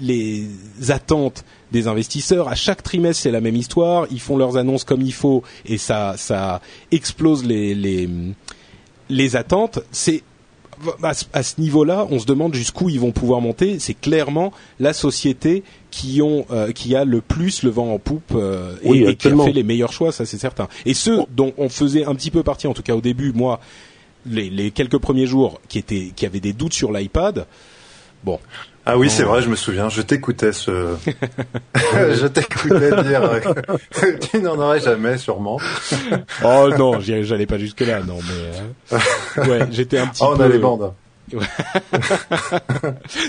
les 0.00 0.46
attentes 0.88 1.44
des 1.72 1.86
investisseurs. 1.86 2.48
À 2.48 2.54
chaque 2.54 2.82
trimestre 2.82 3.22
c'est 3.22 3.30
la 3.30 3.40
même 3.40 3.56
histoire. 3.56 4.06
Ils 4.10 4.20
font 4.20 4.36
leurs 4.36 4.56
annonces 4.56 4.84
comme 4.84 5.02
il 5.02 5.12
faut 5.12 5.42
et 5.66 5.78
ça 5.78 6.14
ça 6.16 6.60
explose 6.90 7.44
les 7.44 7.74
les 7.74 8.08
les 9.10 9.36
attentes. 9.36 9.80
C'est 9.92 10.22
à 11.02 11.14
ce- 11.14 11.24
à 11.32 11.42
ce 11.42 11.60
niveau-là, 11.60 12.06
on 12.10 12.18
se 12.18 12.26
demande 12.26 12.54
jusqu'où 12.54 12.88
ils 12.88 13.00
vont 13.00 13.12
pouvoir 13.12 13.40
monter. 13.40 13.78
C'est 13.78 13.94
clairement 13.94 14.52
la 14.78 14.92
société 14.92 15.62
qui 15.90 16.22
ont 16.22 16.46
euh, 16.50 16.72
qui 16.72 16.94
a 16.96 17.04
le 17.04 17.20
plus 17.20 17.62
le 17.62 17.70
vent 17.70 17.92
en 17.92 17.98
poupe 17.98 18.32
euh, 18.34 18.76
et- 18.82 18.88
Oui, 18.88 19.04
et, 19.06 19.16
qui 19.16 19.28
a 19.28 19.36
fait 19.44 19.52
les 19.52 19.62
meilleurs 19.62 19.92
choix, 19.92 20.12
ça 20.12 20.24
c'est 20.26 20.38
certain. 20.38 20.68
Et 20.86 20.94
ceux 20.94 21.20
dont 21.36 21.52
on 21.58 21.68
faisait 21.68 22.04
un 22.04 22.14
petit 22.14 22.30
peu 22.30 22.42
partie, 22.42 22.66
en 22.66 22.74
tout 22.74 22.82
cas 22.82 22.94
au 22.94 23.00
début, 23.00 23.32
moi, 23.32 23.60
les, 24.26 24.50
les 24.50 24.70
quelques 24.70 24.98
premiers 24.98 25.26
jours, 25.26 25.60
qui 25.68 25.78
étaient 25.78 26.12
qui 26.14 26.26
avaient 26.26 26.40
des 26.40 26.52
doutes 26.52 26.74
sur 26.74 26.92
l'iPad. 26.92 27.46
Bon, 28.22 28.38
Ah 28.86 28.96
oui, 28.98 29.10
c'est 29.10 29.24
Oh. 29.24 29.28
vrai, 29.28 29.42
je 29.42 29.48
me 29.48 29.56
souviens. 29.56 29.88
Je 29.88 30.02
t'écoutais 30.02 30.52
ce, 30.52 30.96
je 31.84 32.26
t'écoutais 32.26 33.02
dire 33.02 33.22
euh, 33.24 33.40
que 33.40 34.16
tu 34.18 34.40
n'en 34.40 34.58
aurais 34.58 34.80
jamais, 34.80 35.18
sûrement. 35.18 35.58
oh 36.44 36.70
non, 36.78 36.98
j'allais 37.00 37.46
pas 37.46 37.58
jusque 37.58 37.80
là, 37.80 38.00
non, 38.02 38.18
mais 38.22 38.96
euh, 38.96 39.48
ouais, 39.48 39.66
j'étais 39.70 39.98
un 39.98 40.06
petit 40.06 40.22
Oh, 40.24 40.30
on 40.32 40.36
peu. 40.36 40.44
a 40.44 40.48
les 40.48 40.58
bandes. 40.58 40.92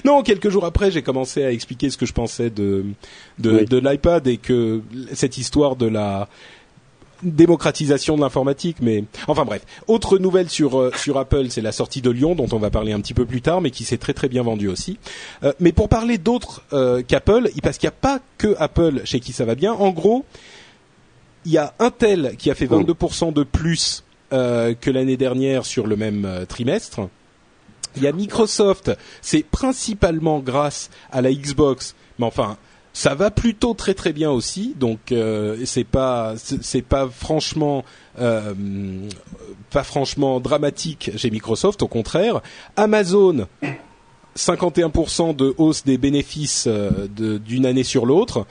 Non, 0.06 0.24
quelques 0.24 0.50
jours 0.50 0.66
après, 0.66 0.90
j'ai 0.92 1.02
commencé 1.02 1.44
à 1.44 1.52
expliquer 1.52 1.90
ce 1.90 1.98
que 1.98 2.06
je 2.06 2.14
pensais 2.14 2.50
de 2.50 2.86
de, 3.40 3.52
Oui. 3.52 3.66
de 3.66 3.78
l'iPad 3.78 4.26
et 4.28 4.38
que 4.38 4.82
cette 5.14 5.38
histoire 5.38 5.76
de 5.76 5.88
la 5.88 6.28
démocratisation 7.24 8.16
de 8.16 8.22
l'informatique, 8.22 8.78
mais 8.82 9.04
enfin 9.28 9.46
bref. 9.46 9.64
Autre 9.88 10.18
nouvelle 10.18 10.50
sur 10.50 10.80
euh, 10.80 10.92
sur 10.96 11.18
Apple, 11.18 11.48
c'est 11.50 11.62
la 11.62 11.72
sortie 11.72 12.02
de 12.02 12.10
Lyon, 12.10 12.36
dont 12.36 12.48
on 12.52 12.60
va 12.60 12.70
parler 12.70 12.94
un 12.94 13.02
petit 13.02 13.14
peu 13.14 13.26
plus 13.26 13.42
tard, 13.42 13.62
mais 13.62 13.72
qui 13.72 13.84
s'est 13.84 13.98
très 13.98 14.14
très 14.14 14.30
bien 14.30 14.44
vendue 14.44 14.68
aussi. 14.68 14.98
Euh, 15.44 15.54
mais 15.60 15.72
pour 15.72 15.90
parler 15.90 16.18
d'autres 16.18 16.64
euh, 16.74 17.02
qu'Apple, 17.08 17.50
parce 17.64 17.78
qu'il 17.78 17.88
n'y 17.88 17.94
a 17.94 18.00
pas 18.00 18.20
que 18.38 18.56
Apple 18.60 19.02
chez 19.06 19.20
qui 19.20 19.34
ça 19.34 19.46
va 19.46 19.56
bien. 19.56 19.74
En 19.74 19.92
gros, 19.92 20.26
il 21.46 21.52
y 21.52 21.58
a 21.58 21.74
Intel 21.80 22.36
qui 22.38 22.50
a 22.52 22.56
fait 22.56 22.68
22% 22.68 23.34
de 23.34 23.44
plus 23.44 24.04
euh, 24.34 24.74
que 24.80 24.90
l'année 24.90 25.18
dernière 25.18 25.66
sur 25.66 25.88
le 25.88 25.98
même 25.98 26.24
euh, 26.26 26.46
trimestre. 26.46 27.02
Il 27.98 28.04
y 28.04 28.08
a 28.08 28.14
Microsoft, 28.14 28.92
c'est 29.22 29.44
principalement 29.44 30.40
grâce 30.40 30.90
à 31.12 31.22
la 31.22 31.34
Xbox, 31.34 31.96
mais 32.18 32.26
enfin, 32.26 32.58
ça 32.94 33.16
va 33.16 33.32
plutôt 33.32 33.74
très 33.74 33.94
très 33.94 34.12
bien 34.12 34.32
aussi, 34.32 34.76
donc 34.78 35.12
euh, 35.12 35.58
c'est 35.66 35.86
pas 35.86 36.34
c'est 36.38 36.82
pas 36.82 37.08
franchement 37.08 37.86
euh, 38.20 38.54
pas 39.70 39.84
franchement 39.84 40.40
dramatique 40.40 41.12
chez 41.16 41.30
Microsoft, 41.32 41.82
au 41.82 41.88
contraire. 41.88 42.42
Amazon, 42.76 43.48
51% 44.38 45.36
de 45.36 45.54
hausse 45.58 45.84
des 45.86 45.98
bénéfices 45.98 46.66
euh, 46.68 47.08
d'une 47.08 47.66
année 47.66 47.84
sur 47.84 48.06
l'autre. 48.06 48.46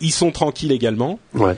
Ils 0.00 0.12
sont 0.12 0.32
tranquilles 0.32 0.72
également. 0.72 1.18
Ouais. 1.34 1.56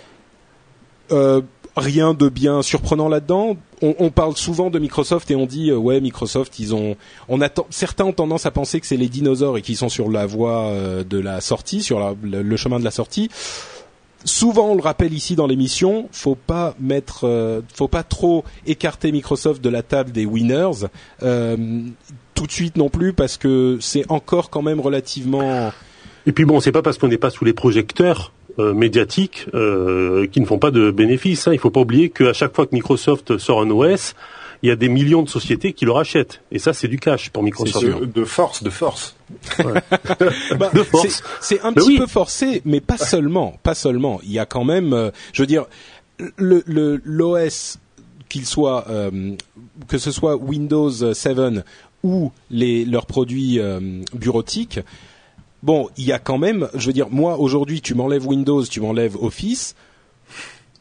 Euh, 1.12 1.40
rien 1.76 2.14
de 2.14 2.28
bien 2.28 2.62
surprenant 2.62 3.08
là-dedans. 3.08 3.56
On, 3.80 3.94
on, 3.98 4.10
parle 4.10 4.36
souvent 4.36 4.70
de 4.70 4.78
Microsoft 4.78 5.30
et 5.30 5.36
on 5.36 5.46
dit 5.46 5.70
euh, 5.70 5.76
ouais 5.76 6.00
Microsoft 6.00 6.58
ils 6.58 6.74
ont 6.74 6.96
on 7.28 7.40
attend 7.40 7.66
certains 7.70 8.04
ont 8.04 8.12
tendance 8.12 8.46
à 8.46 8.50
penser 8.50 8.80
que 8.80 8.86
c'est 8.86 8.96
les 8.96 9.08
dinosaures 9.08 9.58
et 9.58 9.62
qu'ils 9.62 9.76
sont 9.76 9.88
sur 9.88 10.10
la 10.10 10.26
voie 10.26 10.66
euh, 10.66 11.02
de 11.02 11.18
la 11.18 11.40
sortie 11.40 11.82
sur 11.82 11.98
la, 11.98 12.14
le, 12.22 12.56
chemin 12.56 12.78
de 12.78 12.84
la 12.84 12.90
sortie. 12.90 13.30
Souvent 14.24 14.68
on 14.68 14.74
le 14.76 14.82
rappelle 14.82 15.12
ici 15.12 15.34
dans 15.34 15.46
l'émission, 15.46 16.08
faut 16.12 16.36
pas 16.36 16.74
mettre 16.78 17.26
euh, 17.26 17.60
faut 17.74 17.88
pas 17.88 18.04
trop 18.04 18.44
écarter 18.66 19.10
Microsoft 19.10 19.62
de 19.62 19.68
la 19.68 19.82
table 19.82 20.12
des 20.12 20.26
winners 20.26 20.86
tout 22.34 22.46
de 22.46 22.52
suite 22.52 22.76
non 22.76 22.88
plus 22.88 23.12
parce 23.12 23.36
que 23.36 23.78
c'est 23.80 24.10
encore 24.10 24.50
quand 24.50 24.62
même 24.62 24.80
relativement 24.80 25.72
et 26.26 26.32
puis 26.32 26.44
bon, 26.44 26.60
c'est 26.60 26.72
pas 26.72 26.82
parce 26.82 26.98
qu'on 26.98 27.08
n'est 27.08 27.18
pas 27.18 27.30
sous 27.30 27.44
les 27.44 27.52
projecteurs 27.52 28.32
euh, 28.58 28.74
médiatiques 28.74 29.46
euh, 29.54 30.26
qui 30.26 30.40
ne 30.40 30.46
font 30.46 30.58
pas 30.58 30.70
de 30.70 30.90
bénéfices. 30.90 31.48
Hein. 31.48 31.52
Il 31.52 31.58
faut 31.58 31.70
pas 31.70 31.80
oublier 31.80 32.10
qu'à 32.10 32.32
chaque 32.32 32.54
fois 32.54 32.66
que 32.66 32.74
Microsoft 32.74 33.38
sort 33.38 33.60
un 33.60 33.70
OS, 33.70 34.14
il 34.62 34.68
y 34.68 34.72
a 34.72 34.76
des 34.76 34.88
millions 34.88 35.22
de 35.22 35.28
sociétés 35.28 35.72
qui 35.72 35.84
le 35.84 35.90
rachètent. 35.90 36.40
Et 36.52 36.58
ça, 36.58 36.72
c'est 36.72 36.88
du 36.88 36.98
cash 36.98 37.30
pour 37.30 37.42
Microsoft. 37.42 37.84
De, 37.84 38.04
de, 38.04 38.24
force, 38.24 38.62
de 38.62 38.70
force. 38.70 39.16
Ouais. 39.58 39.80
bah, 40.58 40.70
de 40.72 40.82
force. 40.82 41.22
C'est 41.40 41.60
un 41.62 41.72
petit 41.72 41.88
oui. 41.88 41.98
peu 41.98 42.06
forcé, 42.06 42.62
mais 42.64 42.80
pas 42.80 42.96
seulement. 42.96 43.58
Pas 43.62 43.74
seulement. 43.74 44.20
Il 44.22 44.32
y 44.32 44.38
a 44.38 44.46
quand 44.46 44.64
même, 44.64 44.92
euh, 44.92 45.10
je 45.32 45.42
veux 45.42 45.46
dire, 45.46 45.66
le 46.36 46.62
l'OS 47.04 47.78
qu'il 48.28 48.46
soit, 48.46 48.88
euh, 48.88 49.32
que 49.88 49.98
ce 49.98 50.10
soit 50.10 50.36
Windows 50.36 50.90
7 50.90 51.64
ou 52.02 52.32
les, 52.50 52.84
leurs 52.84 53.06
produits 53.06 53.60
euh, 53.60 54.00
bureautiques, 54.14 54.80
bon, 55.62 55.88
il 55.96 56.04
y 56.04 56.12
a 56.12 56.18
quand 56.18 56.38
même, 56.38 56.68
je 56.74 56.86
veux 56.86 56.92
dire, 56.92 57.08
moi 57.10 57.38
aujourd'hui, 57.38 57.80
tu 57.80 57.94
m'enlèves 57.94 58.26
Windows, 58.26 58.64
tu 58.64 58.80
m'enlèves 58.80 59.16
Office. 59.16 59.74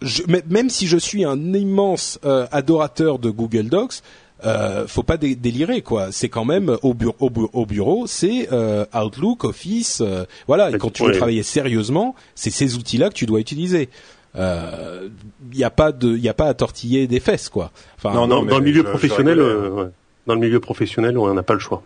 Je, 0.01 0.23
même 0.49 0.69
si 0.69 0.87
je 0.87 0.97
suis 0.97 1.23
un 1.25 1.53
immense 1.53 2.19
euh, 2.25 2.47
adorateur 2.51 3.19
de 3.19 3.29
Google 3.29 3.69
Docs, 3.69 4.01
euh, 4.43 4.87
faut 4.87 5.03
pas 5.03 5.17
dé 5.17 5.35
délirer 5.35 5.81
quoi. 5.81 6.11
C'est 6.11 6.29
quand 6.29 6.45
même 6.45 6.75
au, 6.81 6.95
bu 6.95 7.09
au, 7.19 7.29
bu 7.29 7.41
au 7.53 7.65
bureau, 7.67 8.07
c'est 8.07 8.51
euh, 8.51 8.85
Outlook, 8.93 9.43
Office, 9.43 10.01
euh, 10.01 10.25
voilà. 10.47 10.71
Et 10.71 10.77
quand 10.77 10.91
tu 10.91 11.05
veux 11.05 11.11
travailler 11.11 11.43
sérieusement, 11.43 12.15
c'est 12.33 12.49
ces 12.49 12.75
outils-là 12.75 13.09
que 13.09 13.13
tu 13.13 13.27
dois 13.27 13.39
utiliser. 13.39 13.89
Il 14.35 15.11
n'y 15.53 15.63
a 15.63 15.69
pas 15.69 15.91
de, 15.91 16.09
il 16.09 16.23
y 16.23 16.29
a 16.29 16.33
pas 16.33 16.47
à 16.47 16.53
tortiller 16.55 17.05
des 17.05 17.19
fesses 17.19 17.49
quoi. 17.49 17.71
Enfin, 17.97 18.15
non, 18.15 18.25
non, 18.25 18.43
dans, 18.43 18.57
le 18.57 18.63
milieu 18.63 18.81
je, 18.81 18.87
professionnel, 18.87 19.37
je 19.37 19.69
ouais. 19.69 19.89
dans 20.25 20.33
le 20.33 20.39
milieu 20.39 20.59
professionnel, 20.59 21.17
on 21.17 21.31
n'a 21.31 21.43
pas 21.43 21.53
le 21.53 21.59
choix. 21.59 21.83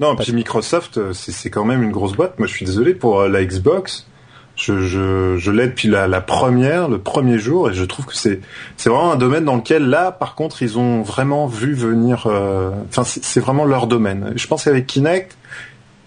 Non, 0.00 0.14
puis 0.16 0.32
Microsoft, 0.32 1.12
c'est 1.12 1.50
quand 1.50 1.64
même 1.64 1.82
une 1.82 1.92
grosse 1.92 2.12
boîte. 2.12 2.38
Moi, 2.38 2.46
je 2.46 2.52
suis 2.52 2.66
désolé 2.66 2.94
pour 2.94 3.22
la 3.22 3.44
Xbox. 3.44 4.06
Je, 4.56 4.80
je, 4.80 5.36
je 5.36 5.50
l'ai 5.50 5.66
depuis 5.66 5.88
la, 5.88 6.08
la, 6.08 6.22
première, 6.22 6.88
le 6.88 6.98
premier 6.98 7.38
jour, 7.38 7.68
et 7.68 7.74
je 7.74 7.84
trouve 7.84 8.06
que 8.06 8.16
c'est 8.16 8.40
c'est 8.78 8.88
vraiment 8.88 9.12
un 9.12 9.16
domaine 9.16 9.44
dans 9.44 9.56
lequel 9.56 9.86
là, 9.90 10.12
par 10.12 10.34
contre, 10.34 10.62
ils 10.62 10.78
ont 10.78 11.02
vraiment 11.02 11.46
vu 11.46 11.74
venir. 11.74 12.20
Enfin, 12.20 13.02
euh, 13.02 13.04
c'est 13.04 13.40
vraiment 13.40 13.66
leur 13.66 13.86
domaine. 13.86 14.32
Je 14.34 14.46
pense 14.46 14.64
qu'avec 14.64 14.86
Kinect, 14.86 15.36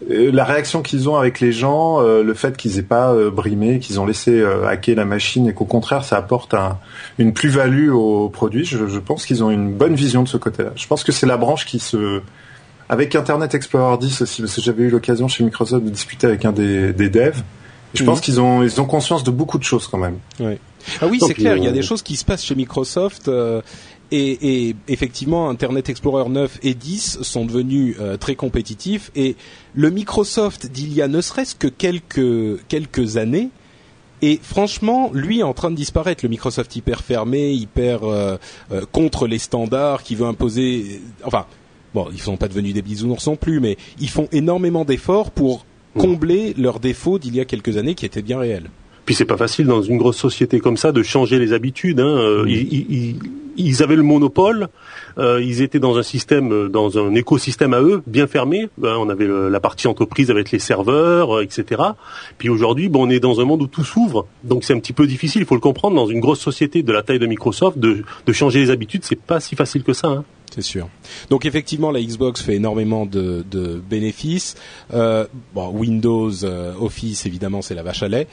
euh, 0.09 0.31
la 0.33 0.45
réaction 0.45 0.81
qu'ils 0.81 1.09
ont 1.09 1.15
avec 1.15 1.39
les 1.41 1.51
gens, 1.51 2.01
euh, 2.01 2.23
le 2.23 2.33
fait 2.33 2.57
qu'ils 2.57 2.79
aient 2.79 2.83
pas 2.83 3.11
euh, 3.13 3.29
brimé, 3.29 3.77
qu'ils 3.77 3.99
ont 3.99 4.05
laissé 4.07 4.43
hacker 4.67 4.95
la 4.95 5.05
machine, 5.05 5.47
et 5.47 5.53
qu'au 5.53 5.65
contraire, 5.65 6.03
ça 6.03 6.17
apporte 6.17 6.55
un, 6.55 6.79
une 7.19 7.33
plus-value 7.33 7.91
au 7.91 8.29
produit. 8.29 8.65
Je, 8.65 8.87
je 8.87 8.99
pense 8.99 9.27
qu'ils 9.27 9.43
ont 9.43 9.51
une 9.51 9.73
bonne 9.73 9.93
vision 9.93 10.23
de 10.23 10.27
ce 10.27 10.37
côté-là. 10.37 10.71
Je 10.75 10.87
pense 10.87 11.03
que 11.03 11.11
c'est 11.11 11.27
la 11.27 11.37
branche 11.37 11.65
qui 11.65 11.77
se 11.77 12.21
avec 12.89 13.15
Internet 13.15 13.53
Explorer 13.53 13.97
10 13.97 14.21
aussi, 14.21 14.41
parce 14.41 14.55
que 14.55 14.61
j'avais 14.61 14.83
eu 14.83 14.89
l'occasion 14.89 15.27
chez 15.27 15.43
Microsoft 15.43 15.85
de 15.85 15.89
discuter 15.89 16.27
avec 16.27 16.43
un 16.45 16.51
des, 16.51 16.91
des 16.91 17.09
devs. 17.09 17.43
Je 17.93 18.03
mmh. 18.03 18.05
pense 18.05 18.21
qu'ils 18.21 18.41
ont 18.41 18.63
ils 18.63 18.81
ont 18.81 18.85
conscience 18.85 19.23
de 19.23 19.31
beaucoup 19.31 19.57
de 19.57 19.63
choses 19.63 19.87
quand 19.87 19.97
même. 19.97 20.17
Oui. 20.39 20.57
Ah 21.01 21.07
oui, 21.07 21.19
c'est 21.25 21.33
clair. 21.33 21.53
Euh... 21.53 21.57
Il 21.57 21.63
y 21.63 21.67
a 21.67 21.71
des 21.71 21.81
choses 21.81 22.01
qui 22.01 22.15
se 22.15 22.25
passent 22.25 22.43
chez 22.43 22.55
Microsoft. 22.55 23.27
Euh, 23.27 23.61
et, 24.11 24.69
et, 24.69 24.75
effectivement, 24.87 25.49
Internet 25.49 25.87
Explorer 25.89 26.29
9 26.29 26.59
et 26.63 26.73
10 26.73 27.19
sont 27.21 27.45
devenus 27.45 27.95
euh, 27.99 28.17
très 28.17 28.35
compétitifs. 28.35 29.11
Et 29.15 29.35
le 29.75 29.91
Microsoft 29.91 30.67
d'il 30.67 30.93
y 30.93 31.01
a 31.01 31.07
ne 31.07 31.21
serait-ce 31.21 31.55
que 31.55 31.67
quelques 31.67 32.59
quelques 32.67 33.17
années 33.17 33.49
et 34.21 34.39
franchement, 34.41 35.11
lui 35.13 35.39
est 35.39 35.43
en 35.43 35.53
train 35.53 35.71
de 35.71 35.75
disparaître. 35.75 36.23
Le 36.25 36.29
Microsoft 36.29 36.75
hyper 36.75 37.01
fermé, 37.01 37.51
hyper 37.51 38.03
euh, 38.03 38.37
euh, 38.71 38.81
contre 38.91 39.27
les 39.27 39.39
standards, 39.39 40.03
qui 40.03 40.15
veut 40.15 40.25
imposer. 40.25 41.01
Enfin, 41.23 41.45
bon, 41.93 42.07
ils 42.11 42.21
sont 42.21 42.37
pas 42.37 42.47
devenus 42.47 42.73
des 42.73 42.81
bisounours 42.81 43.27
non 43.27 43.35
plus, 43.35 43.59
mais 43.59 43.77
ils 43.99 44.09
font 44.09 44.27
énormément 44.31 44.85
d'efforts 44.85 45.31
pour 45.31 45.65
combler 45.97 46.53
leurs 46.57 46.79
défauts 46.79 47.19
d'il 47.19 47.35
y 47.35 47.39
a 47.39 47.45
quelques 47.45 47.77
années 47.77 47.95
qui 47.95 48.05
étaient 48.05 48.21
bien 48.21 48.39
réels. 48.39 48.69
Puis 49.09 49.15
c'est 49.15 49.25
pas 49.25 49.37
facile 49.37 49.65
dans 49.65 49.81
une 49.81 49.97
grosse 49.97 50.17
société 50.17 50.59
comme 50.59 50.77
ça 50.77 50.91
de 50.91 51.01
changer 51.01 51.39
les 51.39 51.51
habitudes. 51.51 51.99
Hein. 51.99 52.43
Mmh. 52.43 52.47
Ils, 52.47 52.73
ils, 52.91 53.15
ils, 53.57 53.81
avaient 53.81 53.95
le 53.95 54.03
monopole, 54.03 54.67
euh, 55.17 55.41
ils 55.41 55.63
étaient 55.63 55.79
dans 55.79 55.97
un 55.97 56.03
système, 56.03 56.69
dans 56.69 56.99
un 56.99 57.15
écosystème 57.15 57.73
à 57.73 57.81
eux, 57.81 58.03
bien 58.05 58.27
fermé. 58.27 58.69
Ben, 58.77 58.97
on 58.99 59.09
avait 59.09 59.25
le, 59.25 59.49
la 59.49 59.59
partie 59.59 59.87
entreprise 59.87 60.29
avec 60.29 60.51
les 60.51 60.59
serveurs, 60.59 61.37
euh, 61.37 61.41
etc. 61.41 61.81
Puis 62.37 62.49
aujourd'hui, 62.49 62.87
bon, 62.87 63.07
on 63.07 63.09
est 63.09 63.19
dans 63.19 63.41
un 63.41 63.45
monde 63.45 63.63
où 63.63 63.67
tout 63.67 63.83
s'ouvre, 63.83 64.27
donc 64.43 64.63
c'est 64.63 64.75
un 64.75 64.79
petit 64.79 64.93
peu 64.93 65.07
difficile. 65.07 65.41
Il 65.41 65.47
faut 65.47 65.55
le 65.55 65.59
comprendre. 65.59 65.95
Dans 65.95 66.05
une 66.05 66.19
grosse 66.19 66.39
société 66.39 66.83
de 66.83 66.91
la 66.91 67.01
taille 67.01 67.17
de 67.17 67.25
Microsoft, 67.25 67.79
de, 67.79 68.03
de 68.27 68.31
changer 68.31 68.59
les 68.59 68.69
habitudes, 68.69 69.03
c'est 69.03 69.19
pas 69.19 69.39
si 69.39 69.55
facile 69.55 69.81
que 69.81 69.93
ça. 69.93 70.09
Hein. 70.09 70.23
C'est 70.53 70.61
sûr. 70.61 70.89
Donc 71.29 71.45
effectivement, 71.45 71.91
la 71.91 72.01
Xbox 72.01 72.41
fait 72.41 72.55
énormément 72.55 73.05
de, 73.05 73.43
de 73.49 73.81
bénéfices. 73.89 74.55
Euh, 74.93 75.25
bon, 75.53 75.69
Windows, 75.69 76.31
euh, 76.43 76.73
Office, 76.79 77.25
évidemment, 77.25 77.61
c'est 77.61 77.75
la 77.75 77.83
vache 77.83 78.03
à 78.03 78.07
lait. 78.07 78.27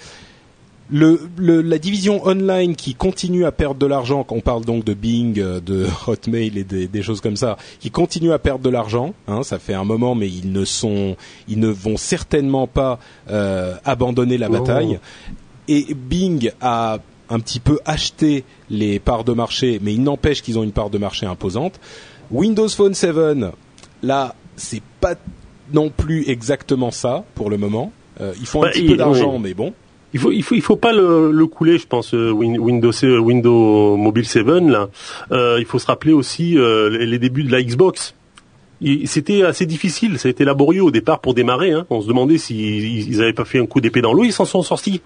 Le, 0.88 1.28
le, 1.36 1.62
la 1.62 1.78
division 1.78 2.24
online 2.26 2.76
qui 2.76 2.94
continue 2.94 3.44
à 3.44 3.50
perdre 3.50 3.80
de 3.80 3.86
l'argent, 3.86 4.24
on 4.30 4.40
parle 4.40 4.64
donc 4.64 4.84
de 4.84 4.94
Bing, 4.94 5.34
de 5.34 5.86
Hotmail 6.06 6.58
et 6.58 6.64
des, 6.64 6.86
des 6.86 7.02
choses 7.02 7.20
comme 7.20 7.36
ça, 7.36 7.56
qui 7.80 7.90
continue 7.90 8.32
à 8.32 8.38
perdre 8.38 8.62
de 8.62 8.70
l'argent. 8.70 9.14
Hein, 9.26 9.42
ça 9.42 9.58
fait 9.58 9.74
un 9.74 9.84
moment, 9.84 10.14
mais 10.14 10.28
ils 10.28 10.52
ne 10.52 10.64
sont, 10.64 11.16
ils 11.48 11.58
ne 11.58 11.68
vont 11.68 11.96
certainement 11.96 12.66
pas 12.66 13.00
euh, 13.30 13.74
abandonner 13.84 14.38
la 14.38 14.48
bataille. 14.48 15.00
Oh. 15.00 15.32
Et 15.68 15.94
Bing 15.94 16.52
a 16.60 16.98
un 17.28 17.40
petit 17.40 17.58
peu 17.58 17.80
acheté 17.84 18.44
les 18.70 19.00
parts 19.00 19.24
de 19.24 19.32
marché, 19.32 19.80
mais 19.82 19.92
il 19.92 20.02
n'empêche 20.02 20.42
qu'ils 20.42 20.58
ont 20.58 20.62
une 20.62 20.72
part 20.72 20.90
de 20.90 20.98
marché 20.98 21.26
imposante. 21.26 21.80
Windows 22.30 22.68
Phone 22.68 22.94
7, 22.94 23.16
là, 24.02 24.34
c'est 24.56 24.82
pas 25.00 25.14
non 25.72 25.90
plus 25.90 26.28
exactement 26.28 26.90
ça 26.90 27.24
pour 27.34 27.50
le 27.50 27.58
moment. 27.58 27.92
Euh, 28.20 28.32
ils 28.40 28.46
font 28.46 28.62
un 28.62 28.66
bah, 28.66 28.72
petit 28.72 28.86
peu 28.86 28.96
d'argent, 28.96 29.34
oui. 29.34 29.40
mais 29.42 29.54
bon. 29.54 29.74
Il 30.14 30.20
faut, 30.20 30.32
il 30.32 30.42
faut, 30.42 30.54
il 30.54 30.62
faut 30.62 30.76
pas 30.76 30.92
le, 30.92 31.30
le 31.30 31.46
couler, 31.46 31.78
je 31.78 31.86
pense. 31.86 32.12
Windows, 32.12 32.92
Windows 33.02 33.96
Mobile 33.96 34.24
7 34.24 34.46
là. 34.46 34.88
Euh, 35.32 35.56
il 35.58 35.66
faut 35.66 35.78
se 35.78 35.86
rappeler 35.86 36.12
aussi 36.12 36.56
euh, 36.56 36.88
les, 36.88 37.18
débuts 37.18 37.44
de 37.44 37.52
la 37.52 37.62
Xbox 37.62 38.14
c'était 39.06 39.42
assez 39.42 39.66
difficile, 39.66 40.18
ça 40.18 40.28
a 40.28 40.30
été 40.30 40.44
laborieux 40.44 40.82
au 40.82 40.90
départ 40.90 41.20
pour 41.20 41.34
démarrer. 41.34 41.72
Hein. 41.72 41.86
On 41.90 42.02
se 42.02 42.08
demandait 42.08 42.38
s'ils 42.38 43.16
n'avaient 43.18 43.32
pas 43.32 43.44
fait 43.44 43.58
un 43.58 43.66
coup 43.66 43.80
d'épée 43.80 44.02
dans 44.02 44.12
l'eau, 44.12 44.24
ils 44.24 44.32
s'en 44.32 44.44
sont 44.44 44.62
sortis. 44.62 45.00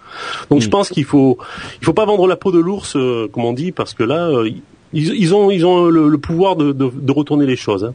Donc 0.51 0.59
mmh. 0.59 0.63
je 0.63 0.69
pense 0.69 0.89
qu'il 0.89 1.05
faut, 1.05 1.39
il 1.81 1.85
faut 1.85 1.93
pas 1.93 2.05
vendre 2.05 2.27
la 2.27 2.37
peau 2.37 2.51
de 2.51 2.59
l'ours, 2.59 2.97
euh, 2.97 3.29
comme 3.33 3.45
on 3.45 3.53
dit, 3.53 3.73
parce 3.73 3.95
que 3.95 4.03
là, 4.03 4.29
euh, 4.29 4.51
ils, 4.93 5.15
ils, 5.15 5.35
ont, 5.35 5.51
ils 5.51 5.65
ont 5.65 5.87
le, 5.87 6.09
le 6.09 6.19
pouvoir 6.19 6.57
de, 6.57 6.73
de, 6.73 6.91
de, 6.93 7.13
retourner 7.13 7.47
les 7.47 7.57
choses. 7.57 7.85
Hein. 7.85 7.95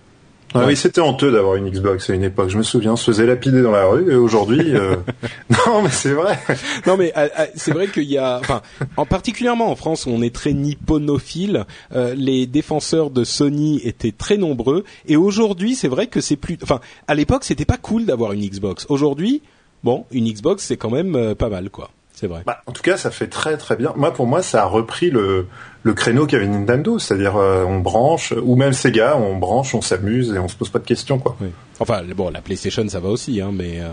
Ah 0.55 0.59
ouais. 0.59 0.67
oui, 0.67 0.75
c'était 0.77 1.01
honteux 1.01 1.33
d'avoir 1.33 1.55
une 1.55 1.69
Xbox 1.69 2.09
à 2.09 2.13
une 2.13 2.23
époque. 2.23 2.49
Je 2.49 2.57
me 2.57 2.63
souviens, 2.63 2.93
on 2.93 2.95
se 2.95 3.03
faisait 3.03 3.25
lapider 3.25 3.61
dans 3.61 3.71
la 3.71 3.85
rue 3.87 4.09
et 4.09 4.15
aujourd'hui, 4.15 4.73
euh... 4.73 4.95
non, 5.67 5.81
mais 5.81 5.89
c'est 5.89 6.13
vrai. 6.13 6.39
non, 6.87 6.95
mais 6.95 7.11
euh, 7.17 7.27
c'est 7.55 7.73
vrai 7.73 7.87
qu'il 7.87 8.05
y 8.05 8.17
a, 8.17 8.39
enfin, 8.39 8.61
en 8.95 9.05
particulièrement 9.05 9.69
en 9.69 9.75
France, 9.75 10.05
où 10.05 10.11
on 10.11 10.21
est 10.21 10.33
très 10.33 10.53
nipponophile. 10.53 11.65
Euh, 11.93 12.15
les 12.15 12.47
défenseurs 12.47 13.09
de 13.09 13.25
Sony 13.25 13.81
étaient 13.83 14.13
très 14.13 14.37
nombreux 14.37 14.85
et 15.07 15.17
aujourd'hui, 15.17 15.75
c'est 15.75 15.89
vrai 15.89 16.07
que 16.07 16.21
c'est 16.21 16.37
plus, 16.37 16.57
enfin, 16.63 16.79
à 17.09 17.15
l'époque, 17.15 17.43
c'était 17.43 17.65
pas 17.65 17.77
cool 17.77 18.05
d'avoir 18.05 18.31
une 18.31 18.47
Xbox. 18.47 18.85
Aujourd'hui, 18.87 19.41
bon, 19.83 20.05
une 20.11 20.31
Xbox, 20.31 20.63
c'est 20.63 20.77
quand 20.77 20.89
même 20.89 21.15
euh, 21.15 21.35
pas 21.35 21.49
mal, 21.49 21.69
quoi. 21.69 21.91
C'est 22.15 22.27
vrai. 22.27 22.43
Bah, 22.45 22.61
en 22.65 22.71
tout 22.71 22.81
cas, 22.81 22.95
ça 22.95 23.11
fait 23.11 23.27
très 23.27 23.57
très 23.57 23.75
bien. 23.75 23.93
Moi, 23.97 24.13
pour 24.13 24.25
moi, 24.25 24.41
ça 24.41 24.63
a 24.63 24.65
repris 24.65 25.11
le 25.11 25.47
le 25.83 25.93
créneau 25.93 26.25
qu'avait 26.25 26.47
Nintendo, 26.47 26.97
c'est-à-dire 26.97 27.35
euh, 27.35 27.63
on 27.63 27.79
branche, 27.79 28.33
ou 28.41 28.55
même 28.55 28.73
Sega, 28.73 29.17
on 29.17 29.37
branche, 29.37 29.75
on 29.75 29.81
s'amuse 29.81 30.33
et 30.33 30.39
on 30.39 30.47
se 30.47 30.55
pose 30.55 30.69
pas 30.69 30.79
de 30.79 30.85
questions, 30.85 31.19
quoi. 31.19 31.37
Oui. 31.39 31.49
Enfin, 31.79 32.01
bon, 32.15 32.31
la 32.31 32.41
PlayStation, 32.41 32.87
ça 32.89 32.99
va 32.99 33.09
aussi, 33.09 33.39
hein, 33.39 33.51
mais 33.53 33.81
euh, 33.81 33.89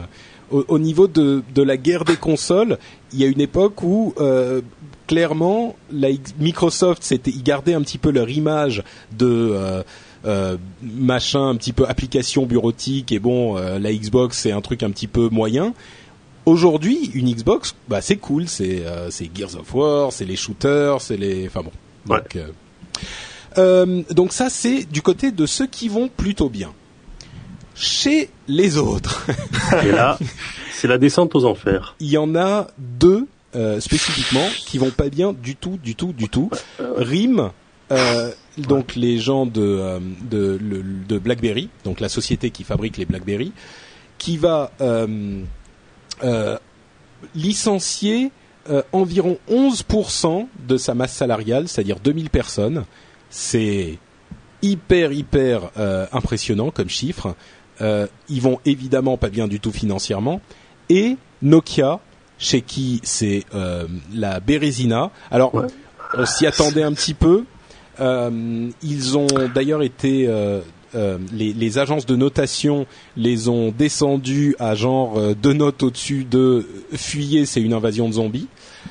au, 0.51 0.65
au, 0.69 0.79
niveau 0.79 1.07
de, 1.07 1.43
de 1.55 1.63
la 1.63 1.77
guerre 1.77 2.05
des 2.05 2.17
consoles, 2.17 2.79
il 3.13 3.21
y 3.21 3.25
a 3.25 3.27
une 3.27 3.43
époque 3.43 3.83
où 3.83 4.15
euh, 4.21 4.63
clairement, 5.07 5.77
la, 5.93 6.09
Microsoft, 6.39 7.03
c'était, 7.03 7.31
ils 7.31 7.43
gardaient 7.43 7.75
un 7.75 7.83
petit 7.83 7.99
peu 7.99 8.11
leur 8.11 8.31
image 8.31 8.83
de 9.19 9.83
euh, 10.25 10.57
machin, 10.83 11.49
un 11.49 11.57
petit 11.57 11.75
peu 11.75 11.87
application 11.87 12.47
bureautique. 12.47 13.13
Et 13.13 13.19
bon, 13.19 13.57
la 13.57 13.93
Xbox, 13.93 14.39
c'est 14.39 14.53
un 14.53 14.63
truc 14.63 14.83
un 14.83 14.91
petit 14.91 15.09
peu 15.09 15.29
moyen. 15.29 15.75
Aujourd'hui, 16.45 17.11
une 17.15 17.33
Xbox, 17.33 17.75
bah 17.89 18.01
c'est 18.01 18.17
cool, 18.17 18.49
c'est 18.49 18.83
c'est 19.11 19.31
Gears 19.35 19.57
of 19.57 19.75
War, 19.75 20.13
c'est 20.13 20.25
les 20.25 20.37
shooters, 20.37 21.01
c'est 21.01 21.17
les, 21.17 21.47
enfin 21.47 21.63
bon. 21.63 21.71
Donc, 22.07 22.37
euh, 23.59 24.03
donc 24.11 24.33
ça, 24.33 24.51
c'est 24.51 24.85
du 24.85 25.03
côté 25.03 25.33
de 25.33 25.47
ceux 25.47 25.67
qui 25.67 25.89
vont 25.89 26.09
plutôt 26.09 26.49
bien. 26.49 26.73
Chez 27.75 28.31
les 28.49 28.77
autres. 28.77 29.27
Et 29.83 29.93
là, 29.93 30.19
c'est 30.73 30.89
la 30.89 30.99
descente 30.99 31.35
aux 31.35 31.45
enfers. 31.45 31.95
Il 32.01 32.09
y 32.09 32.19
en 32.19 32.37
a 32.37 32.67
deux 32.79 33.27
euh, 33.57 33.81
spécifiquement 33.81 34.47
qui 34.67 34.79
vont 34.79 34.91
pas 34.91 35.09
bien 35.09 35.33
du 35.33 35.57
tout, 35.57 35.79
du 35.83 35.95
tout, 35.95 36.13
du 36.13 36.29
tout. 36.29 36.51
RIM, 36.79 37.51
euh, 37.91 38.31
donc 38.59 38.95
les 38.95 39.19
gens 39.19 39.47
de, 39.47 39.63
euh, 39.63 40.01
de, 40.31 40.59
de, 41.09 41.19
BlackBerry, 41.19 41.71
donc 41.85 42.01
la 42.01 42.09
société 42.09 42.51
qui 42.51 42.65
fabrique 42.65 42.99
les 42.99 43.07
BlackBerry, 43.07 43.53
qui 44.19 44.37
va 44.37 44.71
euh, 46.23 46.55
euh, 46.55 46.59
licencier 47.35 48.31
environ 48.93 49.39
11% 49.51 50.47
de 50.69 50.77
sa 50.77 50.95
masse 50.95 51.13
salariale, 51.15 51.67
c'est-à-dire 51.67 51.99
2000 51.99 52.31
personnes, 52.31 52.85
c'est 53.29 53.99
hyper 54.63 55.13
hyper 55.13 55.71
euh, 55.77 56.07
impressionnant 56.13 56.71
comme 56.71 56.89
chiffre. 56.89 57.35
Euh, 57.81 58.07
ils 58.29 58.41
vont 58.41 58.61
évidemment 58.65 59.17
pas 59.17 59.29
bien 59.29 59.49
du 59.49 59.61
tout 59.61 59.73
financièrement. 59.73 60.41
Et 60.89 61.17
Nokia, 61.43 62.01
chez 62.39 62.63
qui 62.63 63.01
c'est 63.03 63.45
euh, 63.55 63.87
la 64.15 64.41
Bérésina. 64.41 65.11
Alors, 65.31 65.53
on 66.15 66.27
s'y 66.27 66.47
attendait 66.47 66.85
un 66.85 66.93
petit 66.93 67.15
peu. 67.15 67.45
ils 68.01 69.19
ont 69.19 69.27
d'ailleurs 69.55 69.83
été 69.83 70.29
les, 70.95 71.79
agences 71.79 72.07
de 72.07 72.17
notation 72.17 72.87
les 73.17 73.49
ont 73.49 73.73
descendus 73.77 74.55
à 74.59 74.75
genre 74.75 75.19
deux 75.35 75.53
notes 75.53 75.83
au-dessus 75.83 76.25
de 76.25 76.67
fuyez, 76.93 77.47
c'est 77.47 77.61
une 77.61 77.73
invasion 77.73 78.09
de 78.09 78.15
zombies. 78.15 78.49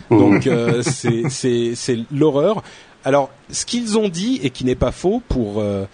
Donc 0.09 0.49
c'est 0.81 1.99
l'horreur. 2.11 2.63
Alors, 3.03 3.31
ce 3.49 3.65
qu'ils 3.65 3.97
ont 3.97 4.09
dit 4.09 4.39
et 4.43 4.49
qui 4.49 4.63
n'est 4.63 4.75
pas 4.75 4.91
faux 4.91 5.21
pour 5.27 5.59
euh, 5.59 5.85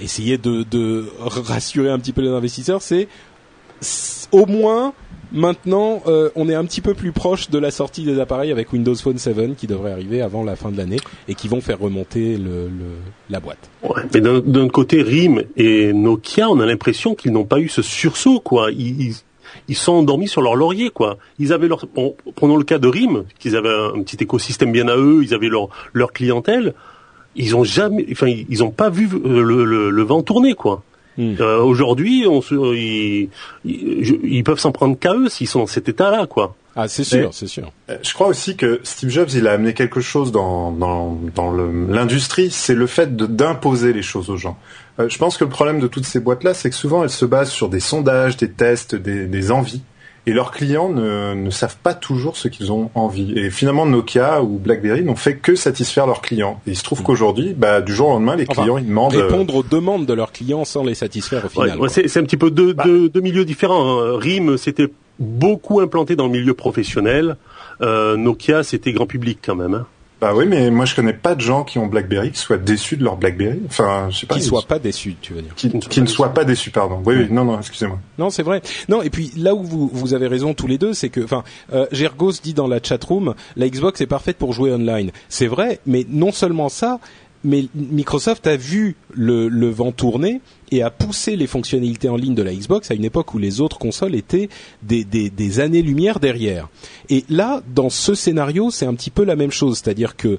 essayer 0.00 0.38
de, 0.38 1.08
rassurer 1.18 1.90
un 1.90 1.98
petit 1.98 2.12
peu 2.12 2.22
les 2.22 2.28
investisseurs, 2.28 2.82
c'est 2.82 3.08
au 4.30 4.46
moins 4.46 4.94
maintenant 5.32 6.02
euh, 6.06 6.30
on 6.36 6.48
est 6.48 6.54
un 6.54 6.64
petit 6.64 6.80
peu 6.80 6.94
plus 6.94 7.12
proche 7.12 7.50
de 7.50 7.58
la 7.58 7.70
sortie 7.70 8.04
des 8.04 8.20
appareils 8.20 8.52
avec 8.52 8.72
Windows 8.72 8.94
Phone 8.94 9.18
7 9.18 9.56
qui 9.56 9.66
devrait 9.66 9.92
arriver 9.92 10.22
avant 10.22 10.44
la 10.44 10.56
fin 10.56 10.70
de 10.70 10.76
l'année 10.76 10.98
et 11.28 11.34
qui 11.34 11.48
vont 11.48 11.60
faire 11.60 11.78
remonter 11.78 12.36
le, 12.36 12.68
la 13.30 13.40
boîte. 13.40 13.70
Ouais, 13.82 14.02
mais 14.14 14.20
d'un 14.20 14.68
côté, 14.68 15.02
RIM 15.02 15.42
et 15.56 15.92
Nokia, 15.92 16.48
on 16.48 16.60
a 16.60 16.66
l'impression 16.66 17.14
qu'ils 17.14 17.32
n'ont 17.32 17.44
pas 17.44 17.58
eu 17.58 17.68
ce 17.68 17.82
sursaut, 17.82 18.40
quoi. 18.40 18.70
ils, 18.70 19.14
ils 19.68 19.76
sont 19.76 19.92
endormis 19.92 20.28
sur 20.28 20.42
leur 20.42 20.56
laurier, 20.56 20.90
quoi. 20.90 21.18
Ils 21.38 21.52
avaient 21.52 21.68
leur, 21.68 21.86
prenons 22.34 22.56
le 22.56 22.64
cas 22.64 22.78
de 22.78 22.88
RIM, 22.88 23.24
qu'ils 23.38 23.56
avaient 23.56 23.68
un 23.68 24.02
petit 24.02 24.16
écosystème 24.20 24.72
bien 24.72 24.88
à 24.88 24.96
eux, 24.96 25.20
ils 25.22 25.34
avaient 25.34 25.48
leur, 25.48 25.68
leur 25.92 26.12
clientèle. 26.12 26.74
Ils 27.34 27.56
ont 27.56 27.64
jamais, 27.64 28.06
enfin, 28.12 28.26
ils 28.26 28.62
ont 28.62 28.70
pas 28.70 28.90
vu 28.90 29.08
euh, 29.12 29.42
le, 29.42 29.90
le, 29.90 30.02
vent 30.02 30.22
tourner, 30.22 30.54
quoi. 30.54 30.82
Hmm. 31.18 31.34
Euh, 31.40 31.62
Aujourd'hui, 31.62 32.24
on 32.28 32.40
se, 32.40 32.54
ils, 32.74 33.28
ils, 33.64 34.44
peuvent 34.44 34.58
s'en 34.58 34.72
prendre 34.72 34.98
qu'à 34.98 35.14
eux 35.14 35.28
s'ils 35.28 35.48
sont 35.48 35.60
dans 35.60 35.66
cet 35.66 35.88
état-là, 35.88 36.26
quoi. 36.26 36.54
Ah, 36.74 36.88
c'est 36.88 37.04
sûr, 37.04 37.34
c'est 37.34 37.46
sûr. 37.46 37.70
Euh, 37.90 37.98
je 38.02 38.14
crois 38.14 38.28
aussi 38.28 38.56
que 38.56 38.80
Steve 38.82 39.10
Jobs, 39.10 39.28
il 39.34 39.46
a 39.46 39.52
amené 39.52 39.74
quelque 39.74 40.00
chose 40.00 40.32
dans, 40.32 40.72
dans, 40.72 41.18
dans 41.34 41.52
l'industrie, 41.52 42.50
c'est 42.50 42.74
le 42.74 42.86
fait 42.86 43.14
d'imposer 43.14 43.92
les 43.92 44.00
choses 44.00 44.30
aux 44.30 44.38
gens. 44.38 44.56
Euh, 44.98 45.08
je 45.10 45.18
pense 45.18 45.36
que 45.36 45.44
le 45.44 45.50
problème 45.50 45.80
de 45.80 45.86
toutes 45.86 46.06
ces 46.06 46.20
boîtes-là, 46.20 46.54
c'est 46.54 46.70
que 46.70 46.76
souvent 46.76 47.02
elles 47.02 47.10
se 47.10 47.26
basent 47.26 47.50
sur 47.50 47.68
des 47.68 47.80
sondages, 47.80 48.38
des 48.38 48.50
tests, 48.50 48.94
des, 48.94 49.26
des 49.26 49.50
envies. 49.50 49.82
Et 50.26 50.32
leurs 50.32 50.52
clients 50.52 50.88
ne, 50.88 51.34
ne 51.34 51.50
savent 51.50 51.76
pas 51.82 51.94
toujours 51.94 52.36
ce 52.36 52.46
qu'ils 52.46 52.70
ont 52.70 52.90
envie. 52.94 53.32
Et 53.36 53.50
finalement, 53.50 53.86
Nokia 53.86 54.42
ou 54.42 54.58
BlackBerry 54.58 55.02
n'ont 55.02 55.16
fait 55.16 55.36
que 55.36 55.56
satisfaire 55.56 56.06
leurs 56.06 56.22
clients. 56.22 56.60
Et 56.66 56.70
il 56.70 56.76
se 56.76 56.84
trouve 56.84 57.00
mm. 57.00 57.04
qu'aujourd'hui, 57.04 57.54
bah, 57.56 57.80
du 57.80 57.92
jour 57.92 58.08
au 58.08 58.12
lendemain, 58.12 58.36
les 58.36 58.46
clients 58.46 58.78
ils 58.78 58.86
demandent 58.86 59.14
euh, 59.14 59.26
répondre 59.26 59.56
aux 59.56 59.64
demandes 59.64 60.06
de 60.06 60.12
leurs 60.12 60.30
clients 60.30 60.64
sans 60.64 60.84
les 60.84 60.94
satisfaire 60.94 61.44
au 61.44 61.48
final. 61.48 61.80
Ouais, 61.80 61.88
c'est 61.88 62.16
un 62.16 62.22
petit 62.22 62.36
peu 62.36 62.50
deux, 62.50 62.72
bah. 62.72 62.84
deux, 62.84 63.08
deux 63.08 63.20
milieux 63.20 63.44
différents. 63.44 64.00
Hein. 64.00 64.18
RIM, 64.18 64.56
c'était 64.56 64.88
beaucoup 65.18 65.80
implanté 65.80 66.14
dans 66.14 66.26
le 66.26 66.32
milieu 66.32 66.54
professionnel. 66.54 67.36
Euh, 67.80 68.16
Nokia, 68.16 68.62
c'était 68.62 68.92
grand 68.92 69.06
public 69.06 69.40
quand 69.44 69.56
même. 69.56 69.74
Hein. 69.74 69.86
Bah 70.22 70.34
oui, 70.36 70.46
mais 70.46 70.70
moi 70.70 70.84
je 70.84 70.94
connais 70.94 71.14
pas 71.14 71.34
de 71.34 71.40
gens 71.40 71.64
qui 71.64 71.80
ont 71.80 71.88
BlackBerry 71.88 72.30
qui 72.30 72.38
soient 72.38 72.56
déçus 72.56 72.96
de 72.96 73.02
leur 73.02 73.16
BlackBerry. 73.16 73.60
Enfin, 73.66 74.06
je 74.08 74.20
sais 74.20 74.26
pas. 74.26 74.36
Qui 74.36 74.42
soient 74.42 74.62
pas 74.62 74.78
déçus, 74.78 75.16
tu 75.20 75.32
veux 75.32 75.42
dire. 75.42 75.52
Qui, 75.56 76.00
ne 76.00 76.06
soient 76.06 76.32
pas 76.32 76.44
déçus, 76.44 76.70
pardon. 76.70 77.02
Oui, 77.04 77.16
oui. 77.18 77.26
Non, 77.28 77.44
non, 77.44 77.58
excusez-moi. 77.58 77.98
Non, 78.18 78.30
c'est 78.30 78.44
vrai. 78.44 78.62
Non, 78.88 79.02
et 79.02 79.10
puis 79.10 79.32
là 79.36 79.52
où 79.52 79.64
vous, 79.64 79.90
vous 79.92 80.14
avez 80.14 80.28
raison 80.28 80.54
tous 80.54 80.68
les 80.68 80.78
deux, 80.78 80.94
c'est 80.94 81.08
que, 81.08 81.24
enfin, 81.24 81.42
euh, 81.72 81.86
Gergos 81.90 82.34
dit 82.40 82.54
dans 82.54 82.68
la 82.68 82.78
chatroom, 82.80 83.34
la 83.56 83.68
Xbox 83.68 84.00
est 84.00 84.06
parfaite 84.06 84.36
pour 84.36 84.52
jouer 84.52 84.72
online. 84.72 85.10
C'est 85.28 85.48
vrai, 85.48 85.80
mais 85.86 86.06
non 86.08 86.30
seulement 86.30 86.68
ça, 86.68 87.00
mais 87.44 87.66
Microsoft 87.74 88.46
a 88.46 88.56
vu 88.56 88.96
le, 89.12 89.48
vent 89.70 89.92
tourner 89.92 90.40
et 90.70 90.82
a 90.82 90.90
poussé 90.90 91.36
les 91.36 91.46
fonctionnalités 91.46 92.08
en 92.08 92.16
ligne 92.16 92.34
de 92.34 92.42
la 92.42 92.54
Xbox 92.54 92.90
à 92.90 92.94
une 92.94 93.04
époque 93.04 93.34
où 93.34 93.38
les 93.38 93.60
autres 93.60 93.78
consoles 93.78 94.14
étaient 94.14 94.48
des, 94.82 95.04
des, 95.04 95.30
des 95.30 95.60
années-lumière 95.60 96.20
derrière. 96.20 96.68
Et 97.08 97.24
là, 97.28 97.62
dans 97.74 97.90
ce 97.90 98.14
scénario, 98.14 98.70
c'est 98.70 98.86
un 98.86 98.94
petit 98.94 99.10
peu 99.10 99.24
la 99.24 99.36
même 99.36 99.50
chose, 99.50 99.78
c'est-à-dire 99.78 100.16
que 100.16 100.38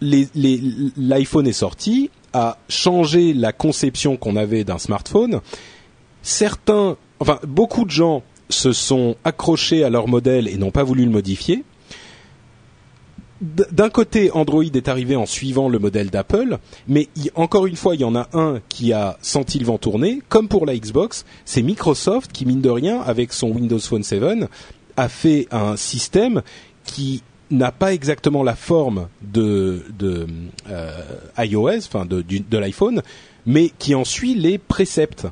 l'iPhone 0.00 1.46
est 1.46 1.52
sorti, 1.52 2.10
a 2.32 2.58
changé 2.68 3.34
la 3.34 3.52
conception 3.52 4.16
qu'on 4.16 4.36
avait 4.36 4.64
d'un 4.64 4.78
smartphone. 4.78 5.40
Certains, 6.22 6.96
enfin 7.20 7.38
beaucoup 7.46 7.84
de 7.84 7.90
gens 7.90 8.22
se 8.48 8.72
sont 8.72 9.16
accrochés 9.24 9.84
à 9.84 9.90
leur 9.90 10.08
modèle 10.08 10.48
et 10.48 10.56
n'ont 10.56 10.70
pas 10.70 10.82
voulu 10.82 11.04
le 11.04 11.10
modifier 11.10 11.64
d'un 13.42 13.90
côté, 13.90 14.30
Android 14.32 14.62
est 14.62 14.88
arrivé 14.88 15.16
en 15.16 15.26
suivant 15.26 15.68
le 15.68 15.80
modèle 15.80 16.10
d'Apple, 16.10 16.58
mais 16.86 17.08
encore 17.34 17.66
une 17.66 17.74
fois, 17.74 17.96
il 17.96 18.00
y 18.00 18.04
en 18.04 18.14
a 18.14 18.28
un 18.34 18.60
qui 18.68 18.92
a 18.92 19.18
senti 19.20 19.58
le 19.58 19.66
vent 19.66 19.78
tourner. 19.78 20.22
Comme 20.28 20.46
pour 20.46 20.64
la 20.64 20.76
Xbox, 20.76 21.24
c'est 21.44 21.62
Microsoft 21.62 22.30
qui, 22.30 22.46
mine 22.46 22.60
de 22.60 22.70
rien, 22.70 23.00
avec 23.00 23.32
son 23.32 23.48
Windows 23.48 23.80
Phone 23.80 24.04
7, 24.04 24.22
a 24.96 25.08
fait 25.08 25.48
un 25.50 25.76
système 25.76 26.42
qui 26.84 27.22
n'a 27.50 27.72
pas 27.72 27.92
exactement 27.92 28.44
la 28.44 28.54
forme 28.54 29.08
de, 29.22 29.82
euh, 30.70 30.90
iOS, 31.38 31.78
enfin 31.78 32.06
de, 32.06 32.56
l'iPhone, 32.56 33.02
mais 33.44 33.70
qui 33.78 33.94
en 33.94 34.04
suit 34.04 34.34
les 34.34 34.58
préceptes. 34.58 35.26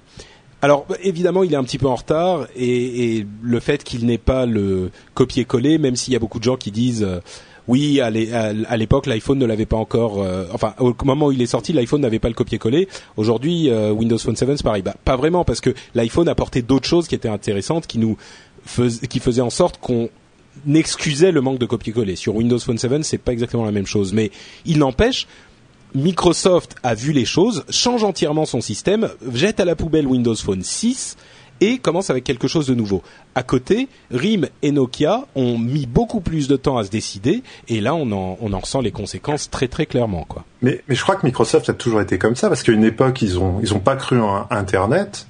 Alors 0.63 0.87
évidemment, 1.03 1.43
il 1.43 1.55
est 1.55 1.57
un 1.57 1.65
petit 1.65 1.79
peu 1.79 1.87
en 1.87 1.95
retard 1.95 2.47
et, 2.55 3.25
le 3.43 3.61
fait 3.61 3.83
qu'il 3.83 4.05
n'ait 4.05 4.19
pas 4.19 4.45
le 4.47 4.91
copier-coller, 5.15 5.79
même 5.79 5.97
s'il 5.97 6.13
y 6.13 6.17
a 6.17 6.19
beaucoup 6.19 6.39
de 6.39 6.45
gens 6.45 6.57
qui 6.57 6.71
disent 6.71 7.03
euh, 7.03 7.21
oui, 7.69 8.01
à 8.01 8.11
l'époque, 8.11 9.07
l'iPhone 9.07 9.39
ne 9.39 9.47
l'avait 9.47 9.67
pas 9.67 9.77
encore. 9.77 10.23
Euh, 10.23 10.47
enfin, 10.53 10.75
au 10.79 10.95
moment 11.05 11.27
où 11.27 11.33
il 11.33 11.43
est 11.43 11.47
sorti, 11.47 11.73
l'iPhone 11.73 12.01
n'avait 12.01 12.19
pas 12.19 12.29
le 12.29 12.35
copier-coller. 12.35 12.89
Aujourd'hui, 13.17 13.71
euh, 13.71 13.91
Windows 13.91 14.19
Phone 14.19 14.37
7, 14.37 14.57
c'est 14.57 14.63
pareil. 14.63 14.83
Pas 15.05 15.17
vraiment, 15.17 15.45
parce 15.45 15.61
que 15.61 15.75
l'iPhone 15.95 16.29
apportait 16.29 16.63
d'autres 16.63 16.89
choses 16.89 17.09
qui 17.09 17.15
étaient 17.15 17.29
intéressantes, 17.29 17.87
qui 17.87 17.99
nous 17.99 18.17
qui 19.09 19.21
faisaient 19.21 19.41
en 19.41 19.51
sorte 19.51 19.79
qu'on 19.81 20.11
excusait 20.73 21.33
le 21.33 21.41
manque 21.41 21.59
de 21.59 21.67
copier-coller. 21.67 22.15
Sur 22.17 22.37
Windows 22.37 22.59
Phone 22.59 22.79
7, 22.79 23.05
c'est 23.05 23.19
pas 23.19 23.33
exactement 23.33 23.65
la 23.65 23.73
même 23.73 23.87
chose, 23.87 24.13
mais 24.13 24.31
il 24.67 24.79
n'empêche. 24.79 25.27
Microsoft 25.95 26.77
a 26.83 26.95
vu 26.95 27.13
les 27.13 27.25
choses, 27.25 27.65
change 27.69 28.05
entièrement 28.05 28.45
son 28.45 28.61
système, 28.61 29.11
jette 29.33 29.59
à 29.59 29.65
la 29.65 29.75
poubelle 29.75 30.07
Windows 30.07 30.37
Phone 30.37 30.63
6 30.63 31.17
et 31.61 31.79
commence 31.79 32.11
avec 32.11 32.25
quelque 32.25 32.49
chose 32.49 32.67
de 32.67 32.75
nouveau. 32.75 33.03
À 33.35 33.43
côté, 33.43 33.89
RIM 34.11 34.47
et 34.63 34.73
Nokia 34.73 35.27
ont 35.35 35.59
mis 35.59 35.87
beaucoup 35.87 36.21
plus 36.21 36.49
de 36.49 36.57
temps 36.57 36.79
à 36.79 36.85
se 36.85 36.91
décider 36.91 37.43
et 37.69 37.81
là 37.81 37.95
on 37.95 38.11
en, 38.13 38.39
on 38.41 38.53
en 38.53 38.59
ressent 38.59 38.81
les 38.81 38.93
conséquences 38.93 39.51
très 39.51 39.69
très 39.69 39.87
clairement 39.87 40.25
quoi. 40.29 40.45
Mais, 40.63 40.83
mais 40.89 40.95
je 40.95 41.03
crois 41.03 41.17
que 41.17 41.27
Microsoft 41.27 41.69
a 41.71 41.75
toujours 41.75 42.01
été 42.01 42.19
comme 42.19 42.37
ça 42.37 42.49
parce 42.49 42.63
qu'à 42.63 42.73
une 42.73 42.85
époque 42.85 43.23
ils 43.23 43.39
ont 43.39 43.61
ils 43.63 43.75
ont 43.75 43.81
pas 43.81 43.97
cru 43.97 44.21
en 44.21 44.47
Internet 44.51 45.27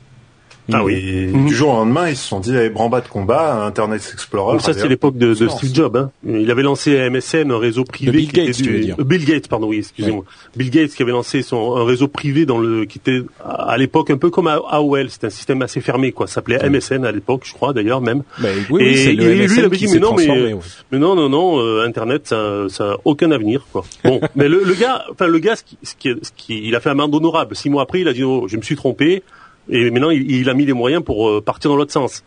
ah 0.73 0.85
oui. 0.85 0.95
Et 0.95 1.27
du 1.27 1.55
jour 1.55 1.71
au 1.71 1.77
lendemain, 1.77 2.09
ils 2.09 2.17
se 2.17 2.27
sont 2.27 2.41
dit, 2.41 2.57
allez, 2.57 2.71
branle 2.71 2.91
de 3.03 3.09
combat, 3.09 3.65
Internet 3.65 4.09
Explorer. 4.13 4.59
ça, 4.61 4.73
c'est 4.73 4.89
l'époque 4.89 5.17
de, 5.17 5.35
de, 5.35 5.49
Steve 5.49 5.75
Jobs. 5.75 5.97
Hein. 5.97 6.11
Il 6.27 6.51
avait 6.51 6.63
lancé 6.63 7.09
MSN, 7.11 7.51
un 7.51 7.59
réseau 7.59 7.85
privé. 7.85 8.13
Bill 8.13 8.33
Gates, 8.33 8.57
tu 8.57 8.71
veux 8.71 8.81
dire. 8.81 8.97
Euh, 8.99 9.05
Bill 9.05 9.25
Gates, 9.25 9.49
pardon, 9.49 9.69
oui, 9.69 9.79
excusez-moi. 9.79 10.25
Bill 10.57 10.71
Gates 10.71 10.91
qui 10.91 11.03
avait 11.03 11.13
lancé 11.13 11.43
son 11.43 11.77
un 11.77 11.85
réseau 11.85 12.09
privé 12.09 12.47
dans 12.47 12.59
le 12.59 12.85
qui 12.85 12.99
était 12.99 13.23
à 13.45 13.77
l'époque 13.77 14.11
un 14.11 14.17
peu 14.17 14.31
comme 14.31 14.49
AOL. 14.49 15.11
C'était 15.11 15.29
un 15.29 15.31
système 15.31 15.63
assez 15.63 15.81
fermé, 15.81 16.13
quoi. 16.13 16.27
Ça 16.27 16.35
s'appelait 16.35 16.69
MSN 16.69 17.05
à 17.05 17.13
l'époque, 17.13 17.43
je 17.45 17.53
crois 17.53 17.73
d'ailleurs 17.73 18.01
même. 18.01 18.23
Ben, 18.39 18.57
oui, 18.71 18.83
et, 18.83 19.13
le 19.13 19.35
lui, 19.35 19.45
il 19.45 19.65
avait 19.65 19.77
dit, 19.77 19.89
mais 19.93 19.99
non, 19.99 20.15
mais, 20.15 20.55
mais, 20.91 20.99
non, 20.99 21.15
non, 21.15 21.29
non, 21.29 21.61
euh, 21.61 21.85
Internet, 21.87 22.29
ça, 22.29 22.67
ça 22.69 22.93
a 22.93 22.97
aucun 23.05 23.31
avenir, 23.31 23.67
quoi. 23.73 23.85
Bon, 24.05 24.21
mais 24.35 24.49
le, 24.49 24.63
le, 24.65 24.75
gars, 24.75 25.05
enfin 25.11 25.27
le 25.27 25.39
gars, 25.39 25.57
ce 25.57 25.63
qui, 25.63 25.79
ce 25.83 25.95
qui, 25.95 26.09
ce 26.23 26.31
qui, 26.35 26.67
il 26.67 26.75
a 26.75 26.81
fait 26.81 26.89
un 26.89 26.93
amende 26.93 27.15
honorable. 27.15 27.55
Six 27.55 27.71
mois 27.71 27.83
après, 27.83 28.01
il 28.01 28.09
a 28.09 28.13
dit, 28.13 28.25
oh, 28.25 28.47
je 28.49 28.57
me 28.57 28.63
suis 28.63 28.77
trompé 28.77 29.23
et 29.69 29.91
maintenant 29.91 30.11
il, 30.11 30.49
a 30.49 30.55
mis 30.55 30.65
les 30.65 30.73
moyens 30.73 31.03
pour 31.03 31.29
euh, 31.29 31.41
partir 31.41 31.71
dans 31.71 31.77
l'autre 31.77 31.93
sens. 31.93 32.25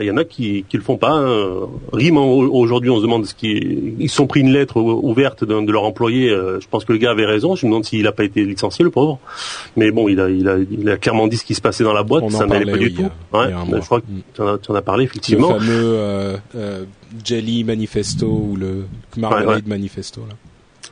Il 0.00 0.06
y 0.06 0.10
en 0.10 0.16
a 0.16 0.24
qui 0.24 0.64
qui 0.70 0.78
le 0.78 0.82
font 0.82 0.96
pas. 0.96 1.10
Hein. 1.10 1.68
RIM 1.92 2.16
aujourd'hui, 2.16 2.88
on 2.88 2.96
se 2.96 3.02
demande 3.02 3.26
ce 3.26 3.34
qui 3.34 3.94
ils 3.98 4.08
sont 4.08 4.26
pris 4.26 4.40
une 4.40 4.50
lettre 4.50 4.80
ouverte 4.80 5.44
de, 5.44 5.60
de 5.60 5.72
leur 5.72 5.82
employé. 5.82 6.30
Je 6.30 6.66
pense 6.70 6.86
que 6.86 6.92
le 6.92 6.98
gars 6.98 7.10
avait 7.10 7.26
raison. 7.26 7.56
Je 7.56 7.66
me 7.66 7.72
demande 7.72 7.84
s'il 7.84 8.06
a 8.06 8.12
pas 8.12 8.24
été 8.24 8.42
licencié, 8.42 8.84
le 8.84 8.90
pauvre. 8.90 9.18
Mais 9.76 9.90
bon, 9.90 10.08
il 10.08 10.18
a 10.20 10.30
il 10.30 10.48
a 10.48 10.56
il 10.56 10.88
a 10.88 10.96
clairement 10.96 11.26
dit 11.26 11.36
ce 11.36 11.44
qui 11.44 11.54
se 11.54 11.60
passait 11.60 11.84
dans 11.84 11.92
la 11.92 12.04
boîte. 12.04 12.30
ça 12.30 12.46
n'allait 12.46 12.70
pas 12.70 12.78
du 12.78 12.94
tout. 12.94 13.10
Ouais, 13.34 13.48
je 13.50 13.80
crois 13.80 14.00
que 14.00 14.06
tu 14.32 14.40
en, 14.40 14.54
as, 14.54 14.58
tu 14.58 14.70
en 14.70 14.74
as 14.76 14.82
parlé 14.82 15.04
effectivement. 15.04 15.52
Le 15.54 15.58
fameux 15.58 15.92
euh, 16.54 16.84
Jelly 17.22 17.62
Manifesto 17.64 18.26
ou 18.26 18.56
le 18.56 18.84
Marmalade 19.18 19.66
Manifesto 19.66 20.22
là. 20.26 20.36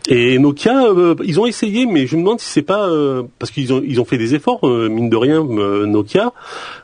Et 0.08 0.38
Nokia, 0.38 0.86
euh, 0.86 1.14
ils 1.24 1.38
ont 1.40 1.46
essayé, 1.46 1.86
mais 1.86 2.06
je 2.06 2.16
me 2.16 2.22
demande 2.22 2.40
si 2.40 2.48
c'est 2.48 2.62
pas 2.62 2.88
euh, 2.88 3.24
parce 3.38 3.52
qu'ils 3.52 3.72
ont 3.72 3.82
ils 3.84 4.00
ont 4.00 4.04
fait 4.04 4.18
des 4.18 4.34
efforts 4.34 4.66
euh, 4.66 4.88
mine 4.88 5.10
de 5.10 5.16
rien 5.16 5.44
Nokia, 5.44 6.32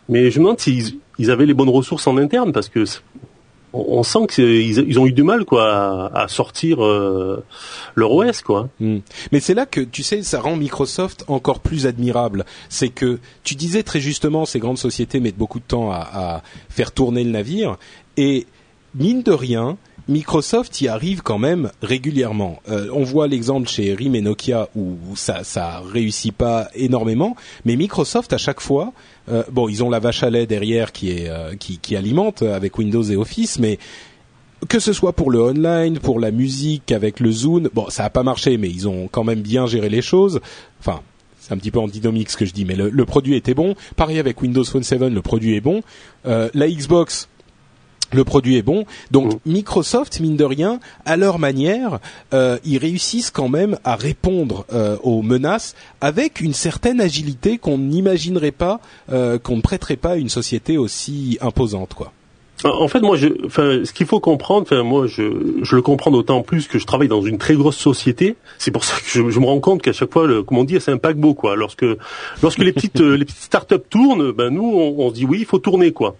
mais 0.09 0.31
je 0.31 0.39
me 0.39 0.45
demande 0.45 0.61
s'ils 0.61 0.99
ils 1.19 1.31
avaient 1.31 1.47
les 1.47 1.55
bonnes 1.55 1.71
ressources 1.71 2.07
en 2.07 2.19
interne 2.19 2.53
parce 2.53 2.69
que 2.69 2.85
on, 3.73 4.03
sent 4.03 4.27
qu'ils 4.29 4.79
ils 4.79 4.99
ont 4.99 5.07
eu 5.07 5.13
du 5.13 5.23
mal 5.23 5.45
quoi 5.45 6.11
à, 6.15 6.29
sortir 6.29 6.79
leur 6.79 8.13
OS 8.13 8.43
quoi. 8.43 8.69
Hmm. 8.81 8.99
Mais 9.33 9.41
c'est 9.41 9.55
là 9.55 9.67
que 9.67 9.81
tu 9.81 10.03
sais 10.03 10.23
ça 10.23 10.41
rend 10.41 10.57
Microsoft 10.57 11.25
encore 11.27 11.61
plus 11.61 11.87
admirable. 11.87 12.45
C'est 12.69 12.91
que 12.91 13.19
tu 13.45 13.55
disais 13.55 13.83
très 13.83 14.01
justement 14.01 14.45
ces 14.45 14.59
grandes 14.59 14.79
sociétés 14.79 15.21
mettent 15.21 15.39
beaucoup 15.39 15.59
de 15.59 15.65
temps 15.65 15.91
à, 15.91 16.09
à 16.13 16.43
faire 16.69 16.93
tourner 16.93 17.25
le 17.25 17.31
navire 17.31 17.77
et 18.17 18.47
mine 18.95 19.23
de 19.23 19.33
rien 19.33 19.77
Microsoft 20.09 20.81
y 20.81 20.89
arrive 20.89 21.23
quand 21.23 21.39
même 21.39 21.71
régulièrement. 21.83 22.61
Euh, 22.69 22.89
on 22.93 23.03
voit 23.03 23.27
l'exemple 23.27 23.69
chez 23.69 23.93
RIM 23.93 24.15
et 24.15 24.21
Nokia 24.21 24.69
où 24.77 24.97
ça 25.17 25.43
ça 25.43 25.83
réussit 25.93 26.33
pas 26.33 26.69
énormément, 26.75 27.35
mais 27.65 27.75
Microsoft 27.77 28.33
à 28.33 28.39
chaque 28.39 28.61
fois, 28.61 28.93
euh, 29.29 29.43
bon 29.51 29.69
ils 29.69 29.83
ont 29.83 29.91
la 29.91 29.99
vache 29.99 30.23
à 30.23 30.31
lait 30.31 30.47
derrière 30.47 30.93
qui 30.93 31.11
est 31.11 31.29
euh, 31.29 31.57
qui, 31.57 31.79
qui 31.79 31.97
alimente 31.97 32.43
avec 32.43 32.79
Windows 32.79 33.03
et 33.03 33.17
Office, 33.17 33.59
mais 33.59 33.79
que 34.69 34.79
ce 34.79 34.93
soit 34.93 35.13
pour 35.13 35.31
le 35.31 35.41
online, 35.41 35.99
pour 35.99 36.21
la 36.21 36.31
musique 36.31 36.93
avec 36.93 37.19
le 37.19 37.33
Zoom, 37.33 37.69
bon 37.75 37.87
ça 37.89 38.05
a 38.05 38.11
pas 38.11 38.23
marché, 38.23 38.59
mais 38.59 38.69
ils 38.69 38.87
ont 38.87 39.09
quand 39.09 39.25
même 39.25 39.41
bien 39.41 39.67
géré 39.67 39.89
les 39.89 40.03
choses. 40.03 40.41
Enfin 40.79 41.01
c'est 41.41 41.53
un 41.53 41.59
petit 41.59 41.73
peu 41.73 41.81
antinomique 41.81 42.31
ce 42.31 42.37
que 42.37 42.45
je 42.45 42.53
dis, 42.53 42.65
mais 42.65 42.75
le, 42.75 42.91
le, 42.91 43.05
produit 43.05 43.37
était 43.37 43.55
bon. 43.55 43.75
Pareil 43.95 44.19
avec 44.19 44.41
Windows 44.43 44.65
Phone 44.65 44.83
7, 44.83 45.01
le 45.01 45.23
produit 45.23 45.55
est 45.55 45.61
bon. 45.61 45.83
la 46.25 46.69
Xbox, 46.69 47.29
le 48.13 48.25
produit 48.25 48.57
est 48.57 48.63
bon. 48.63 48.85
Donc 49.11 49.35
mm. 49.35 49.39
Microsoft, 49.47 50.21
mine 50.21 50.37
de 50.37 50.45
rien, 50.45 50.81
à 51.05 51.17
leur 51.17 51.39
manière, 51.39 51.99
euh, 52.35 52.59
ils 52.65 52.79
réussissent 52.79 53.31
quand 53.31 53.49
même 53.49 53.79
à 53.85 53.97
répondre 53.97 54.65
euh, 54.73 54.97
aux 55.03 55.23
menaces 55.23 55.75
avec 56.01 56.41
une 56.41 56.55
certaine 56.55 57.01
agilité 57.01 57.59
qu'on 57.59 57.79
n'imaginerait 57.79 58.53
pas, 58.53 58.81
euh, 59.13 59.39
qu'on 59.39 59.57
ne 59.57 59.63
prêterait 59.63 59.97
pas 59.97 60.13
à 60.13 60.17
une 60.17 60.29
société 60.29 60.79
aussi 60.79 61.39
imposante, 61.41 61.95
quoi. 61.95 62.13
En 62.65 62.89
fait, 62.89 63.01
moi, 63.01 63.17
je, 63.17 63.29
enfin, 63.45 63.85
ce 63.85 63.93
qu'il 63.93 64.07
faut 64.07 64.19
comprendre, 64.19 64.63
enfin, 64.63 64.83
moi, 64.83 65.07
je, 65.07 65.61
je 65.63 65.77
le 65.77 65.83
comprends 65.83 66.11
d'autant 66.11 66.41
plus 66.41 66.69
que 66.69 66.79
je 66.79 66.87
travaille 66.87 67.07
dans 67.07 67.21
une 67.21 67.37
très 67.37 67.55
grosse 67.55 67.77
société. 67.77 68.37
C'est 68.57 68.71
pour 68.71 68.83
ça 68.83 68.97
que 68.97 69.07
je, 69.07 69.29
je 69.29 69.41
me 69.41 69.45
rends 69.45 69.61
compte 69.61 69.83
qu'à 69.83 69.93
chaque 69.93 70.11
fois, 70.11 70.27
le, 70.27 70.43
comme 70.43 70.57
on 70.57 70.65
dit, 70.65 70.81
c'est 70.81 70.91
un 70.91 70.97
paquebot, 70.97 71.35
quoi. 71.35 71.55
Lorsque, 71.55 71.85
lorsque 72.43 72.59
les 72.59 72.73
petites, 72.73 73.01
les 73.01 73.27
petites 73.27 73.43
startups 73.43 73.77
tournent, 73.91 74.33
ben 74.33 74.49
nous, 74.49 74.65
on, 74.65 75.05
on 75.05 75.11
se 75.11 75.15
dit 75.15 75.27
oui, 75.27 75.41
il 75.41 75.45
faut 75.45 75.59
tourner, 75.59 75.93
quoi. 75.93 76.17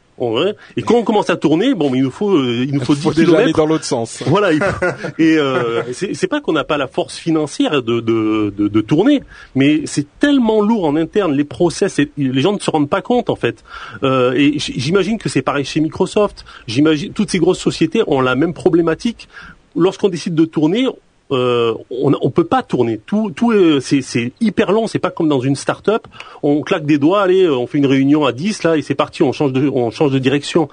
Et 0.77 0.83
quand 0.83 0.95
on 0.95 1.03
commence 1.03 1.29
à 1.29 1.37
tourner, 1.37 1.75
bon, 1.75 1.95
il 1.95 2.03
nous 2.03 2.11
faut, 2.11 2.31
euh, 2.31 2.65
il 2.67 2.75
nous 2.75 2.81
faut, 2.81 2.95
10 2.95 3.03
faut 3.03 3.13
déjà 3.13 3.39
aller 3.39 3.53
dans 3.53 3.67
l'autre 3.67 3.85
sens. 3.85 4.23
Voilà. 4.27 4.53
et 4.53 5.37
euh, 5.37 5.83
c'est 5.93 6.27
pas 6.27 6.41
qu'on 6.41 6.53
n'a 6.53 6.65
pas 6.65 6.79
la 6.79 6.87
force 6.87 7.17
financière 7.17 7.83
de, 7.83 8.01
de, 8.01 8.53
de, 8.57 8.69
de 8.69 8.81
tourner, 8.81 9.23
mais 9.55 9.83
c'est 9.85 10.07
tellement 10.19 10.63
lourd 10.63 10.87
en 10.87 10.97
interne, 10.97 11.35
les 11.35 11.45
process, 11.45 12.01
les 12.17 12.41
gens 12.41 12.53
ne 12.53 12.59
se 12.59 12.71
rendent 12.71 12.89
pas 12.89 13.03
compte 13.03 13.29
en 13.29 13.37
fait. 13.37 13.63
Euh, 14.03 14.33
et 14.33 14.59
j'imagine 14.59 15.19
que 15.19 15.29
c'est 15.29 15.43
pareil 15.43 15.65
chez 15.65 15.81
Microsoft. 15.81 16.45
J'imagine 16.67 17.13
toutes 17.13 17.31
ces 17.31 17.39
grosses 17.39 17.61
sociétés 17.61 18.03
ont 18.07 18.21
la 18.21 18.35
même 18.35 18.55
problématique. 18.55 19.29
Lorsqu'on 19.75 20.09
décide 20.09 20.35
de 20.35 20.47
tourner, 20.47 20.87
euh, 21.33 21.75
on, 21.91 22.13
on 22.21 22.31
peut 22.31 22.45
pas 22.45 22.63
tourner. 22.63 23.01
Tout, 23.05 23.31
tout 23.35 23.53
c'est 23.81 24.33
hyper 24.41 24.73
long. 24.73 24.87
C'est 24.87 24.99
pas 24.99 25.11
comme 25.11 25.29
dans 25.29 25.41
une 25.41 25.57
start-up. 25.57 26.07
On 26.43 26.63
claque 26.63 26.87
des 26.87 26.99
doigts, 26.99 27.23
allez, 27.23 27.49
on 27.49 27.67
fait 27.67 27.79
une 27.79 27.87
réunion 27.87 28.25
à 28.25 28.33
10 28.33 28.63
là 28.63 28.77
et 28.77 28.83
c'est 28.83 28.95
parti. 28.95 29.23
On 29.23 29.33
change 29.33 29.53
de, 29.53 30.19
direction. 30.19 30.69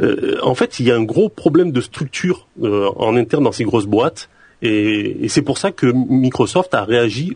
Euh, 0.00 0.38
en 0.42 0.54
fait, 0.54 0.80
il 0.80 0.86
y 0.86 0.90
a 0.90 0.96
un 0.96 1.04
gros 1.04 1.28
problème 1.28 1.72
de 1.72 1.80
structure 1.80 2.46
euh, 2.62 2.90
en 2.96 3.16
interne 3.16 3.44
dans 3.44 3.52
ces 3.52 3.64
grosses 3.64 3.86
boîtes. 3.86 4.28
Et, 4.60 5.28
c'est 5.28 5.42
pour 5.42 5.58
ça 5.58 5.70
que 5.70 5.86
Microsoft 5.86 6.74
a 6.74 6.84
réagi, 6.84 7.34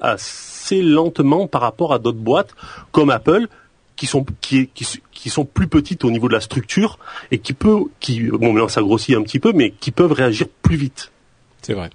assez 0.00 0.82
lentement 0.82 1.46
par 1.46 1.60
rapport 1.60 1.92
à 1.92 1.98
d'autres 1.98 2.18
boîtes 2.18 2.54
comme 2.90 3.10
Apple 3.10 3.46
qui, 3.94 4.06
sont 4.06 4.24
plus 5.44 5.68
petites 5.68 6.04
au 6.04 6.10
niveau 6.10 6.28
de 6.28 6.34
la 6.34 6.40
structure 6.40 6.98
et 7.30 7.38
qui 7.38 7.54
peut 7.54 7.78
qui 7.98 8.20
bon 8.24 8.54
là 8.54 8.68
ça 8.68 8.82
grossit 8.82 9.16
un 9.16 9.22
petit 9.22 9.38
peu 9.38 9.52
mais 9.54 9.70
qui 9.70 9.90
peuvent 9.90 10.12
réagir 10.12 10.48
plus 10.62 10.76
vite. 10.76 11.12
C'est 11.62 11.74
vrai. 11.74 11.90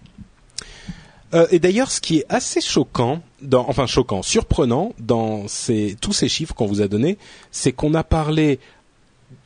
Euh, 1.33 1.47
et 1.51 1.59
d'ailleurs, 1.59 1.91
ce 1.91 2.01
qui 2.01 2.19
est 2.19 2.25
assez 2.29 2.61
choquant, 2.61 3.21
enfin 3.53 3.87
choquant, 3.87 4.21
surprenant 4.21 4.93
dans 4.99 5.47
ces, 5.47 5.95
tous 6.01 6.13
ces 6.13 6.27
chiffres 6.27 6.53
qu'on 6.53 6.65
vous 6.65 6.81
a 6.81 6.87
donnés, 6.87 7.17
c'est 7.51 7.71
qu'on 7.71 7.93
a 7.93 8.03
parlé 8.03 8.59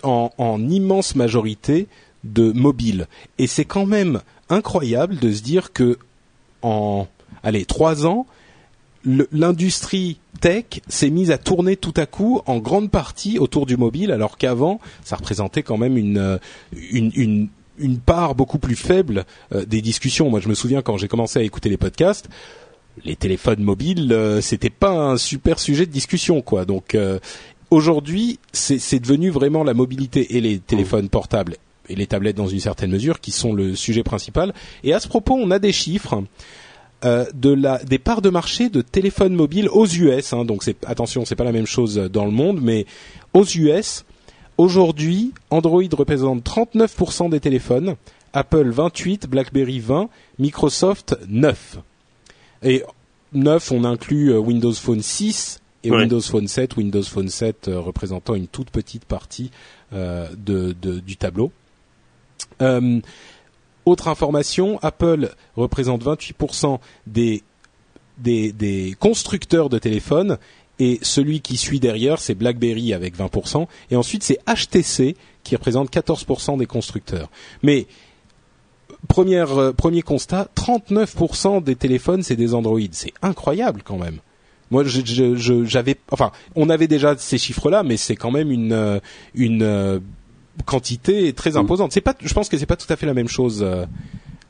en, 0.04 0.32
en, 0.38 0.67
immense 0.67 1.15
majorité 1.15 1.88
de 2.23 2.51
mobile. 2.51 3.08
Et 3.38 3.45
c'est 3.45 3.65
quand 3.65 3.86
même 3.86 4.21
incroyable 4.49 5.17
de 5.17 5.32
se 5.32 5.43
dire 5.43 5.73
que 5.73 5.99
en 6.63 7.08
allez 7.43 7.65
trois 7.65 8.08
ans, 8.08 8.25
l'industrie 9.32 10.17
tech 10.41 10.65
s'est 10.88 11.12
mise 11.12 11.30
à 11.30 11.38
tourner 11.38 11.75
tout 11.75 11.93
à 11.95 12.08
coup 12.08 12.41
en 12.47 12.58
grande 12.58 12.89
partie 12.89 13.38
autour 13.38 13.67
du 13.67 13.78
mobile, 13.78 14.12
alors 14.12 14.39
qu'avant, 14.39 14.80
ça 15.04 15.15
représentait 15.15 15.62
quand 15.62 15.78
même 15.78 15.95
une, 15.95 16.39
une 16.71 17.49
une 17.78 18.00
part 18.00 18.36
beaucoup 18.36 18.60
plus 18.60 18.76
faible 18.76 19.26
euh, 19.54 19.66
des 19.66 19.82
discussions. 19.82 20.30
Moi, 20.30 20.40
je 20.40 20.50
me 20.50 20.54
souviens 20.54 20.82
quand 20.82 20.98
j'ai 20.98 21.08
commencé 21.08 21.40
à 21.40 21.44
écouter 21.44 21.70
les 21.70 21.78
podcasts, 21.78 22.28
les 23.04 23.16
téléphones 23.16 23.62
mobiles, 23.62 24.12
euh, 24.14 24.42
c'était 24.42 24.70
pas 24.70 24.92
un 24.92 25.18
super 25.18 25.60
sujet 25.60 25.86
de 25.86 25.92
discussion, 25.92 26.42
quoi. 26.42 26.66
Donc 26.66 26.96
euh, 26.96 27.20
aujourd'hui, 27.70 28.40
c'est 28.54 29.00
devenu 29.00 29.30
vraiment 29.30 29.64
la 29.64 29.74
mobilité 29.74 30.38
et 30.38 30.42
les 30.42 30.60
téléphones 30.60 31.10
portables 31.10 31.58
et 31.90 31.96
les 31.96 32.08
tablettes 32.08 32.38
dans 32.38 32.48
une 32.48 32.60
certaine 32.60 32.92
mesure 32.92 33.20
qui 33.20 33.32
sont 33.32 33.54
le 33.54 33.76
sujet 33.76 34.04
principal. 34.04 34.54
Et 34.84 34.94
à 34.94 35.00
ce 35.00 35.08
propos, 35.08 35.36
on 35.36 35.52
a 35.52 35.60
des 35.60 35.74
chiffres. 35.74 36.24
de 37.04 37.54
la 37.54 37.78
des 37.84 38.00
parts 38.00 38.24
de 38.24 38.32
marché 38.32 38.70
de 38.70 38.82
téléphones 38.82 39.36
mobiles 39.36 39.70
aux 39.70 39.86
US. 39.86 40.34
Hein, 40.34 40.46
donc 40.46 40.64
c'est 40.64 40.78
attention, 40.86 41.26
c'est 41.26 41.36
pas 41.36 41.44
la 41.44 41.52
même 41.52 41.68
chose 41.68 41.96
dans 42.12 42.26
le 42.26 42.32
monde, 42.32 42.60
mais 42.62 42.88
aux 43.34 43.46
US, 43.46 44.06
Aujourd'hui, 44.58 45.34
Android 45.50 45.84
représente 45.91 46.44
39% 46.46 47.30
des 47.30 47.41
téléphones, 47.41 47.96
Apple 48.32 48.70
28, 48.70 49.28
BlackBerry 49.28 49.80
20, 49.80 50.10
Microsoft 50.39 51.18
9. 51.28 51.80
Et 52.63 52.84
9, 53.34 53.72
on 53.72 53.84
inclut 53.84 54.32
euh, 54.32 54.38
Windows 54.38 54.74
Phone 54.74 55.02
6 55.02 55.60
et 55.84 55.91
Windows 55.91 56.22
Phone 56.22 56.48
7, 56.48 56.78
Windows 56.78 57.04
Phone 57.04 57.28
7 57.28 57.68
euh, 57.68 57.80
représentant 57.80 58.34
une 58.34 58.48
toute 58.48 58.70
petite 58.70 59.04
partie 59.04 59.52
euh, 59.94 60.28
de, 60.38 60.72
du 60.72 61.18
tableau. 61.18 61.52
autre 63.86 64.08
information, 64.08 64.80
Apple 64.82 65.36
représente 65.58 66.04
28% 66.04 66.80
des, 67.08 67.44
des, 68.18 68.54
des 68.54 68.96
constructeurs 69.00 69.68
de 69.68 69.80
téléphones 69.80 70.38
et 70.80 71.00
celui 71.02 71.42
qui 71.42 71.58
suit 71.58 71.80
derrière, 71.80 72.20
c'est 72.20 72.36
BlackBerry 72.36 72.94
avec 72.94 73.18
20%, 73.18 73.68
et 73.92 73.96
ensuite 73.96 74.24
c'est 74.24 74.40
HTC 74.46 75.16
qui 75.44 75.56
représente 75.56 75.92
14% 75.92 76.58
des 76.58 76.66
constructeurs. 76.66 77.30
Mais 77.64 77.88
première, 79.08 79.58
euh, 79.58 79.72
premier 79.72 80.02
constat, 80.02 80.48
39% 80.56 81.64
des 81.64 81.76
téléphones 81.76 82.24
c'est 82.24 82.36
des 82.36 82.54
Android, 82.54 82.80
c'est 82.92 83.14
incroyable 83.22 83.82
quand 83.84 83.98
même. 83.98 84.20
Moi, 84.72 84.84
j'avais, 84.84 85.96
enfin, 86.10 86.32
on 86.56 86.72
avait 86.72 86.88
déjà 86.88 87.16
ces 87.18 87.38
chiffres-là, 87.38 87.84
mais 87.84 87.98
c'est 87.98 88.16
quand 88.16 88.32
même 88.32 88.52
une 88.52 88.74
euh, 88.74 89.00
une 89.36 89.62
euh, 89.62 90.00
quantité 90.66 91.32
très 91.34 91.52
mm. 91.52 91.58
imposante. 91.58 91.92
C'est 91.92 92.02
pas, 92.02 92.16
je 92.20 92.34
pense 92.34 92.50
que 92.50 92.58
c'est 92.58 92.66
pas 92.66 92.76
tout 92.76 92.92
à 92.92 92.96
fait 92.96 93.06
la 93.06 93.14
même 93.14 93.28
chose, 93.28 93.66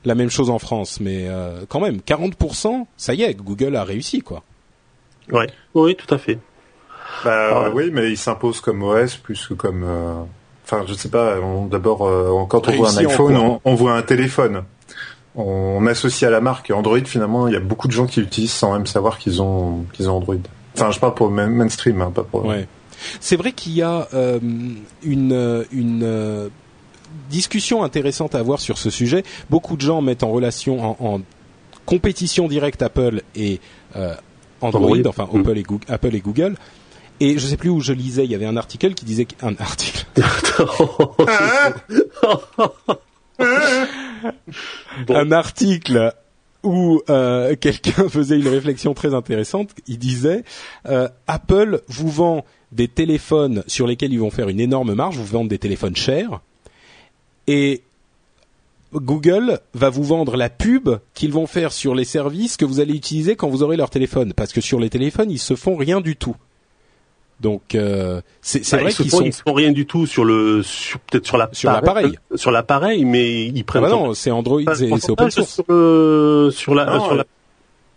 la 0.06 0.16
même 0.16 0.30
chose 0.30 0.50
en 0.50 0.58
France, 0.58 1.00
mais 1.02 1.28
quand 1.68 1.82
même, 1.82 1.98
40%, 1.98 2.86
ça 2.96 3.14
y 3.14 3.24
est, 3.24 3.36
Google 3.36 3.76
a 3.76 3.84
réussi 3.84 4.22
quoi. 4.22 4.44
Ouais, 5.32 5.48
oui, 5.74 5.96
tout 5.96 6.14
à 6.14 6.18
fait. 6.18 6.40
Bah, 7.24 7.70
oui, 7.74 7.90
mais 7.92 8.12
il 8.12 8.18
s'impose 8.18 8.62
comme 8.62 8.84
OS 8.84 9.16
plus 9.16 9.48
que 9.48 9.54
comme. 9.54 9.84
Euh, 9.84 10.14
enfin, 10.66 10.84
je 10.88 10.94
sais 10.94 11.10
pas. 11.10 11.38
D'abord, 11.70 12.08
euh, 12.08 12.46
quand 12.48 12.68
on 12.68 12.72
voit 12.72 12.90
un 12.90 12.98
iPhone, 12.98 13.60
on, 13.64 13.76
voit 13.76 13.94
un 13.94 14.02
téléphone. 14.02 14.64
On, 15.36 15.86
associe 15.88 16.28
à 16.28 16.32
la 16.32 16.42
marque 16.42 16.72
Android. 16.72 17.04
Finalement, 17.06 17.48
il 17.48 17.54
y 17.54 17.58
a 17.58 17.62
beaucoup 17.62 17.88
de 17.88 17.94
gens 17.94 18.06
qui 18.06 18.20
l'utilisent 18.20 18.54
sans 18.54 18.74
même 18.74 18.86
savoir 18.86 19.18
qu'ils 19.18 19.42
ont 19.42 19.86
qu'ils 19.94 20.10
ont 20.10 20.18
Android. 20.18 20.36
Enfin, 20.76 20.92
je 20.92 21.00
parle 21.00 21.14
pour 21.14 21.30
le 21.30 21.48
mainstream, 21.48 22.02
hein, 22.02 22.12
pas 22.14 22.24
pour. 22.24 22.46
Ouais. 22.46 22.68
C'est 23.20 23.36
vrai 23.36 23.52
qu'il 23.52 23.74
y 23.74 23.82
a 23.82 24.08
euh, 24.14 24.40
une 25.04 25.66
une 25.72 26.50
discussion 27.30 27.84
intéressante 27.84 28.36
à 28.36 28.40
avoir 28.40 28.60
sur 28.60 28.78
ce 28.78 28.90
sujet. 28.90 29.24
Beaucoup 29.50 29.76
de 29.78 29.82
gens 29.82 30.02
mettent 30.02 30.24
en 30.24 30.32
relation 30.32 30.84
en, 30.84 30.98
en 31.00 31.22
compétition 31.86 32.48
directe 32.48 32.82
Apple 32.82 33.22
et 33.36 33.60
Android, 34.67 34.97
enfin 35.08 35.28
mm. 35.32 35.39
Apple, 35.39 35.58
et 35.58 35.63
Google, 35.63 35.86
Apple 35.89 36.15
et 36.15 36.19
Google. 36.19 36.56
Et 37.19 37.38
je 37.38 37.45
sais 37.45 37.58
plus 37.58 37.69
où 37.69 37.80
je 37.80 37.93
lisais, 37.93 38.25
il 38.25 38.32
y 38.32 38.36
avait 38.36 38.45
un 38.45 38.58
article 38.58 38.93
qui 38.93 39.06
disait 39.06 39.28
un 39.41 39.56
article. 39.58 40.06
Un 45.10 45.32
article 45.34 46.13
où 46.63 47.01
euh, 47.10 47.56
quelqu'un 47.56 48.10
faisait 48.10 48.39
une 48.39 48.47
réflexion 48.47 48.93
très 48.93 49.13
intéressante. 49.13 49.69
Il 49.88 49.99
disait 49.99 50.43
euh, 50.88 51.08
Apple 51.28 51.82
vous 51.88 52.10
vend 52.10 52.45
des 52.71 52.88
téléphones 52.88 53.63
sur 53.67 53.88
lesquels 53.88 54.12
ils 54.12 54.19
vont 54.19 54.32
faire 54.32 54.49
une 54.49 54.60
énorme 54.60 54.93
marge, 54.93 55.17
vous 55.17 55.25
vendent 55.25 55.47
des 55.47 55.60
téléphones 55.60 55.95
chers, 55.95 56.41
et 57.47 57.84
Google 58.93 59.60
va 59.74 59.89
vous 59.89 60.04
vendre 60.04 60.38
la 60.38 60.50
pub 60.50 60.89
qu'ils 61.13 61.34
vont 61.34 61.48
faire 61.48 61.71
sur 61.74 61.95
les 61.95 62.06
services 62.06 62.56
que 62.58 62.65
vous 62.65 62.80
allez 62.80 62.93
utiliser 62.95 63.36
quand 63.36 63.50
vous 63.50 63.63
aurez 63.63 63.78
leur 63.78 63.89
téléphone, 63.89 64.34
parce 64.34 64.54
que 64.54 64.62
sur 64.62 64.80
les 64.80 64.89
téléphones 64.89 65.32
ils 65.32 65.39
se 65.39 65.56
font 65.56 65.76
rien 65.76 66.00
du 66.02 66.15
tout. 66.15 66.36
Donc 67.41 67.76
euh, 67.76 68.21
c'est 68.41 68.62
Bah, 68.71 68.78
vrai 68.78 68.91
ils 68.91 68.93
se 68.93 69.02
qu'ils 69.04 69.12
font, 69.12 69.17
sont 69.17 69.24
ils 69.26 69.34
se 69.34 69.41
font 69.41 69.54
rien 69.54 69.74
du 69.74 69.86
tout 69.86 70.06
sur 70.06 70.24
le, 70.24 70.63
sur, 70.63 71.00
peut-être 71.02 71.26
sur 71.26 71.38
la 71.38 71.50
Sur 71.52 71.69
l'appareil. 71.71 72.17
sur 72.36 72.50
l'appareil, 72.52 73.04
mais 73.04 73.48
ils 73.48 73.60
ah 73.60 73.63
prennent 73.65 73.82
bah 73.82 73.89
non, 73.89 74.13
c'est 74.13 74.32
Android, 74.32 74.62
c'est 74.74 74.84
open 74.86 74.89
pourcentage 74.89 75.34
source. 75.34 75.50
sur, 75.56 75.65
le- 75.67 76.50
sur 76.54 76.74
la, 76.76 76.86
Non, 76.86 77.04
sur 77.04 77.15
la- 77.15 77.26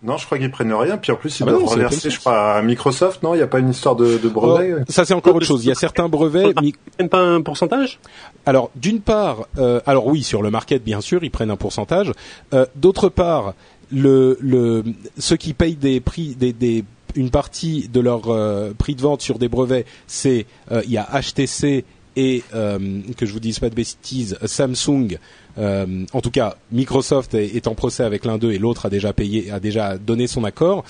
Non, 0.02 0.16
je 0.16 0.26
crois 0.26 0.38
qu'ils 0.38 0.50
prennent 0.50 0.72
rien. 0.72 0.96
Puis 0.96 1.10
en 1.10 1.16
plus, 1.16 1.40
ils 1.40 1.42
Ah 1.42 1.46
bah 1.46 1.52
doivent 1.52 1.64
non, 1.64 1.70
reverser, 1.70 2.10
je 2.10 2.20
crois, 2.20 2.52
à 2.52 2.62
Microsoft. 2.62 3.22
Non, 3.22 3.34
il 3.34 3.38
n'y 3.38 3.42
a 3.42 3.48
pas 3.48 3.58
une 3.58 3.70
histoire 3.70 3.96
de, 3.96 4.18
de 4.18 4.28
brevet? 4.28 4.74
Oh, 4.78 4.84
ça 4.88 5.04
c'est 5.04 5.14
encore 5.14 5.34
autre 5.34 5.46
chose. 5.46 5.64
Il 5.64 5.68
y 5.68 5.72
a 5.72 5.74
certains 5.86 6.08
brevets. 6.08 6.54
prennent 6.96 7.08
pas 7.08 7.20
un 7.20 7.42
pourcentage? 7.42 7.98
Alors 8.46 8.70
d'une 8.76 9.00
part, 9.00 9.48
euh, 9.58 9.80
alors 9.86 10.06
oui 10.06 10.22
sur 10.22 10.40
le 10.42 10.50
market 10.50 10.82
bien 10.84 11.00
sûr 11.00 11.24
ils 11.24 11.30
prennent 11.30 11.50
un 11.50 11.56
pourcentage. 11.56 12.12
Euh, 12.54 12.64
D'autre 12.76 13.08
part, 13.08 13.54
le, 13.90 14.38
le 14.40 14.84
ceux 15.18 15.36
qui 15.36 15.52
payent 15.52 15.74
des 15.76 16.00
prix 16.00 16.34
des, 16.36 16.52
des 16.52 16.84
une 17.14 17.30
partie 17.30 17.88
de 17.88 18.00
leur 18.00 18.28
euh, 18.28 18.72
prix 18.76 18.94
de 18.94 19.00
vente 19.00 19.20
sur 19.22 19.38
des 19.38 19.48
brevets, 19.48 19.86
c'est 20.06 20.46
euh, 20.70 20.82
il 20.84 20.92
y 20.92 20.98
a 20.98 21.08
HTC 21.20 21.84
et 22.16 22.42
euh, 22.54 22.78
que 23.16 23.26
je 23.26 23.32
vous 23.32 23.40
dise 23.40 23.58
pas 23.58 23.70
de 23.70 23.74
bêtises, 23.74 24.38
Samsung. 24.44 25.18
Euh, 25.58 26.04
en 26.12 26.20
tout 26.20 26.30
cas, 26.30 26.56
Microsoft 26.72 27.34
est, 27.34 27.56
est 27.56 27.66
en 27.66 27.74
procès 27.74 28.04
avec 28.04 28.24
l'un 28.24 28.38
d'eux 28.38 28.52
et 28.52 28.58
l'autre 28.58 28.86
a 28.86 28.90
déjà 28.90 29.12
payé, 29.12 29.50
a 29.50 29.60
déjà 29.60 29.98
donné 29.98 30.26
son 30.26 30.44
accord 30.44 30.84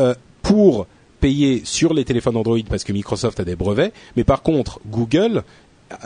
euh, 0.00 0.14
pour 0.42 0.86
payer 1.20 1.62
sur 1.64 1.94
les 1.94 2.04
téléphones 2.04 2.36
Android 2.36 2.58
parce 2.68 2.84
que 2.84 2.92
Microsoft 2.92 3.40
a 3.40 3.44
des 3.44 3.56
brevets. 3.56 3.92
Mais 4.16 4.24
par 4.24 4.42
contre, 4.42 4.80
Google 4.90 5.42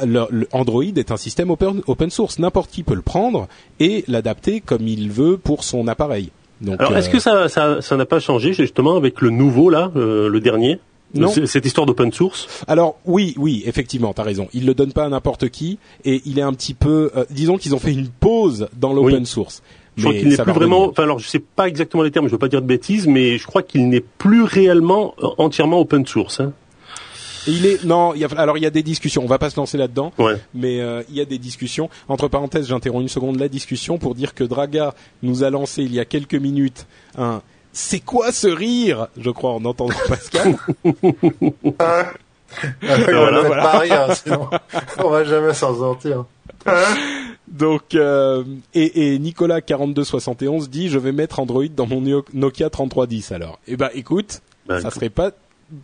le, 0.05 0.27
le 0.31 0.49
Android 0.53 0.83
est 0.83 1.11
un 1.11 1.17
système 1.17 1.51
open, 1.51 1.83
open 1.87 2.11
source. 2.11 2.39
N'importe 2.39 2.71
qui 2.71 2.83
peut 2.83 2.95
le 2.95 3.03
prendre 3.03 3.49
et 3.81 4.05
l'adapter 4.09 4.61
comme 4.61 4.87
il 4.87 5.11
veut 5.11 5.37
pour 5.37 5.65
son 5.65 5.89
appareil. 5.89 6.31
Donc, 6.61 6.81
Alors, 6.81 6.97
est-ce 6.97 7.09
euh, 7.09 7.13
que 7.13 7.19
ça, 7.19 7.49
ça, 7.49 7.83
ça 7.83 7.97
n'a 7.97 8.07
pas 8.07 8.19
changé 8.19 8.53
justement 8.53 8.97
avec 8.97 9.21
le 9.21 9.31
nouveau 9.31 9.69
là, 9.69 9.91
euh, 9.97 10.29
le 10.29 10.41
dernier? 10.41 10.79
Non. 11.15 11.31
Cette 11.47 11.65
histoire 11.65 11.87
d'open 11.87 12.13
source. 12.13 12.47
Alors 12.67 12.97
oui, 13.05 13.35
oui, 13.39 13.63
effectivement, 13.67 14.13
t'as 14.13 14.23
raison. 14.25 14.49
Ils 14.53 14.67
le 14.67 14.75
donnent 14.75 14.93
pas 14.93 15.05
à 15.05 15.09
n'importe 15.09 15.49
qui 15.49 15.79
et 16.05 16.21
il 16.27 16.39
est 16.39 16.43
un 16.43 16.53
petit 16.53 16.75
peu. 16.75 17.11
euh, 17.17 17.25
disons 17.31 17.57
qu'ils 17.59 17.75
ont 17.75 17.79
fait 17.79 17.93
une 17.93 18.09
pause 18.09 18.69
dans 18.77 18.93
l'open 18.93 19.21
Oui. 19.21 19.27
source. 19.27 19.63
Je 19.97 20.03
crois 20.03 20.13
qu'il 20.15 20.29
n'est 20.29 20.37
plus 20.37 20.53
vraiment. 20.53 20.89
Enfin, 20.91 21.05
alors, 21.05 21.19
je 21.19 21.27
sais 21.27 21.39
pas 21.39 21.69
exactement 21.69 22.03
les 22.03 22.11
termes. 22.11 22.27
Je 22.27 22.33
veux 22.33 22.39
pas 22.39 22.49
dire 22.49 22.61
de 22.61 22.67
bêtises, 22.67 23.07
mais 23.07 23.39
je 23.39 23.47
crois 23.47 23.63
qu'il 23.63 23.89
n'est 23.89 24.03
plus 24.03 24.43
réellement 24.43 25.15
euh, 25.23 25.29
entièrement 25.39 25.81
open 25.81 26.05
source. 26.07 26.41
Hein. 26.41 26.53
Il 27.47 27.65
est 27.65 27.85
non. 27.85 28.13
Il 28.15 28.21
y 28.21 28.25
a, 28.25 28.29
alors 28.37 28.59
il 28.59 28.63
y 28.63 28.67
a 28.67 28.71
des 28.71 28.83
discussions. 28.83 29.23
On 29.23 29.27
va 29.29 29.39
pas 29.39 29.49
se 29.49 29.57
lancer 29.57 29.79
là-dedans. 29.79 30.13
Ouais. 30.19 30.35
mais 30.53 30.81
euh, 30.81 31.03
il 31.09 31.15
y 31.17 31.21
a 31.21 31.25
des 31.25 31.39
discussions. 31.39 31.89
Entre 32.09 32.29
parenthèses, 32.29 32.67
j'interromps 32.67 33.03
une 33.03 33.09
seconde 33.09 33.39
la 33.39 33.49
discussion 33.49 33.97
pour 33.99 34.15
dire 34.15 34.35
que 34.35 34.45
Draga 34.45 34.95
nous 35.23 35.45
a 35.45 35.51
lancé 35.51 35.83
il 35.85 35.95
y 35.95 36.01
a 36.01 36.05
quelques 36.05 36.35
minutes 36.35 36.87
un 37.17 37.41
c'est 37.79 38.01
quoi 38.01 38.33
ce 38.33 38.47
rire? 38.49 39.09
Je 39.19 39.29
crois 39.31 39.51
en 39.53 39.65
entendant 39.67 39.93
Pascal. 40.09 40.57
Ah, 41.79 42.07
Voilà, 42.81 43.39
on 43.41 43.43
va 43.43 43.47
voilà. 43.47 43.63
pas 43.63 43.79
rire, 43.81 44.17
sinon 44.17 44.49
on 44.99 45.11
va 45.11 45.25
jamais 45.25 45.53
s'en 45.53 45.77
sortir. 45.77 46.25
Donc 47.49 47.95
euh, 47.95 48.45
et, 48.75 49.15
et 49.15 49.19
Nicolas 49.19 49.61
4271 49.61 50.69
dit 50.71 50.89
je 50.89 50.99
vais 50.99 51.13
mettre 51.13 51.39
Android 51.39 51.67
dans 51.69 51.87
mon 51.87 52.01
Nokia 52.33 52.71
3310 52.71 53.33
alors. 53.33 53.59
Eh 53.69 53.77
ben 53.77 53.91
écoute, 53.95 54.41
Bah, 54.67 54.81
ça 54.81 54.91
serait 54.91 55.11
pas 55.11 55.31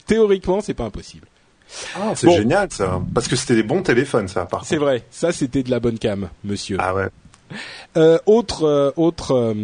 théoriquement 0.07 0.61
c'est 0.61 0.75
pas 0.75 0.85
impossible. 0.85 1.27
Ah, 1.97 2.13
c'est 2.15 2.27
Bon. 2.27 2.37
génial 2.37 2.69
ça. 2.71 3.01
Parce 3.15 3.29
que 3.29 3.37
c'était 3.37 3.55
des 3.57 3.63
bons 3.63 3.83
téléphones 3.83 4.29
ça, 4.29 4.45
par 4.47 4.65
C'est 4.65 4.77
vrai, 4.77 5.05
ça 5.11 5.33
c'était 5.33 5.63
de 5.63 5.71
la 5.71 5.79
bonne 5.81 5.99
cam, 5.99 6.29
monsieur. 6.45 6.77
Ah 6.81 6.95
ouais. 6.95 7.09
Euh, 7.97 8.19
autre 8.27 8.65
euh, 8.65 8.91
autre 8.97 9.55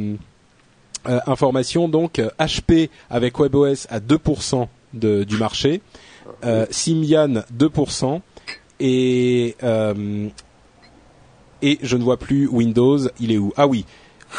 euh, 1.09 1.17
euh, 1.17 1.21
information 1.27 1.89
donc 1.89 2.19
euh, 2.19 2.29
HP 2.39 2.91
avec 3.11 3.39
WebOS 3.39 3.87
à 3.91 4.01
2% 4.01 4.69
de, 4.95 5.25
du 5.25 5.37
marché, 5.37 5.81
euh, 6.45 6.67
Symbian 6.71 7.43
2% 7.59 8.21
et 8.81 9.57
euh, 9.63 10.29
et 11.63 11.79
je 11.83 11.97
ne 11.97 12.03
vois 12.05 12.17
plus 12.19 12.47
Windows, 12.47 12.99
il 13.21 13.33
est 13.33 13.39
où? 13.39 13.53
Ah 13.57 13.67
oui, 13.67 13.85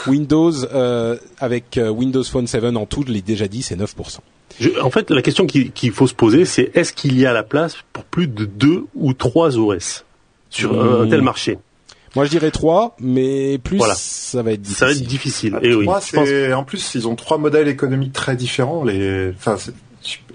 Windows 0.08 0.54
euh, 0.74 1.18
avec 1.40 1.78
euh, 1.78 1.90
Windows 1.90 2.24
Phone 2.24 2.48
7 2.48 2.64
en 2.64 2.86
tout, 2.86 3.04
je 3.06 3.12
l'ai 3.12 3.22
déjà 3.22 3.48
dit, 3.48 3.62
c'est 3.62 3.76
9%. 3.76 4.20
Je- 4.60 4.80
en 4.82 4.90
fait, 4.90 5.10
la 5.12 5.22
question 5.22 5.46
qui- 5.46 5.72
qu'il 5.72 5.92
faut 5.92 6.08
se 6.08 6.14
poser, 6.14 6.46
c'est 6.46 6.72
est-ce 6.76 6.94
qu'il 6.94 7.18
y 7.20 7.26
a 7.26 7.34
la 7.34 7.44
place 7.44 7.76
pour 7.94 8.04
plus 8.06 8.28
de 8.28 8.46
deux 8.46 8.86
ou 8.96 9.14
trois 9.14 9.58
OS 9.58 10.06
sur 10.50 10.82
un, 10.82 11.02
un 11.04 11.10
tel 11.10 11.22
marché? 11.22 11.58
Moi 12.16 12.26
je 12.26 12.30
dirais 12.32 12.52
3, 12.52 12.96
mais 13.00 13.58
plus 13.60 13.78
Voilà. 13.78 13.94
ça 13.96 14.42
va 14.44 14.52
être 14.54 14.62
difficile. 14.62 14.78
Ça 14.80 14.86
va 14.86 14.92
être 14.92 15.04
difficile. 15.08 15.52
Bah, 15.54 15.60
Et 15.64 15.74
oui, 15.76 15.86
je 15.86 15.90
pense- 15.90 16.26
c'est- 16.28 16.54
En 16.54 16.64
plus, 16.64 16.96
ils 16.96 17.08
ont 17.08 17.16
trois 17.16 17.38
modèles 17.38 17.68
économiques 17.68 18.14
très 18.14 18.36
différents. 18.36 18.84
Les... 18.84 19.30
Enfin, 19.38 19.56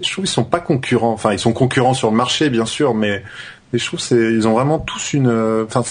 je 0.01 0.11
trouve 0.11 0.23
qu'ils 0.25 0.27
sont 0.27 0.43
pas 0.45 0.59
concurrents. 0.59 1.11
Enfin, 1.11 1.33
ils 1.33 1.39
sont 1.39 1.53
concurrents 1.53 1.93
sur 1.93 2.09
le 2.11 2.15
marché, 2.17 2.49
bien 2.49 2.65
sûr, 2.65 2.93
mais, 2.93 3.23
mais 3.73 3.79
je 3.79 3.85
trouve 3.85 3.99
c'est 3.99 4.15
ils 4.15 4.47
ont 4.47 4.53
vraiment 4.53 4.79
tous 4.79 5.13
une. 5.13 5.27
euh, 5.27 5.65
Enfin, 5.65 5.83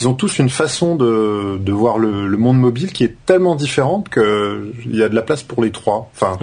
ils 0.00 0.08
ont 0.08 0.14
tous 0.14 0.38
une 0.40 0.48
façon 0.50 0.96
de, 0.96 1.58
de 1.60 1.72
voir 1.72 1.98
le, 1.98 2.26
le 2.26 2.36
monde 2.36 2.58
mobile 2.58 2.92
qui 2.92 3.04
est 3.04 3.14
tellement 3.24 3.54
différente 3.54 4.08
que 4.08 4.72
il 4.84 4.96
y 4.96 5.02
a 5.04 5.08
de 5.08 5.14
la 5.14 5.22
place 5.22 5.42
pour 5.44 5.62
les 5.62 5.70
trois. 5.70 6.10
Enfin. 6.16 6.36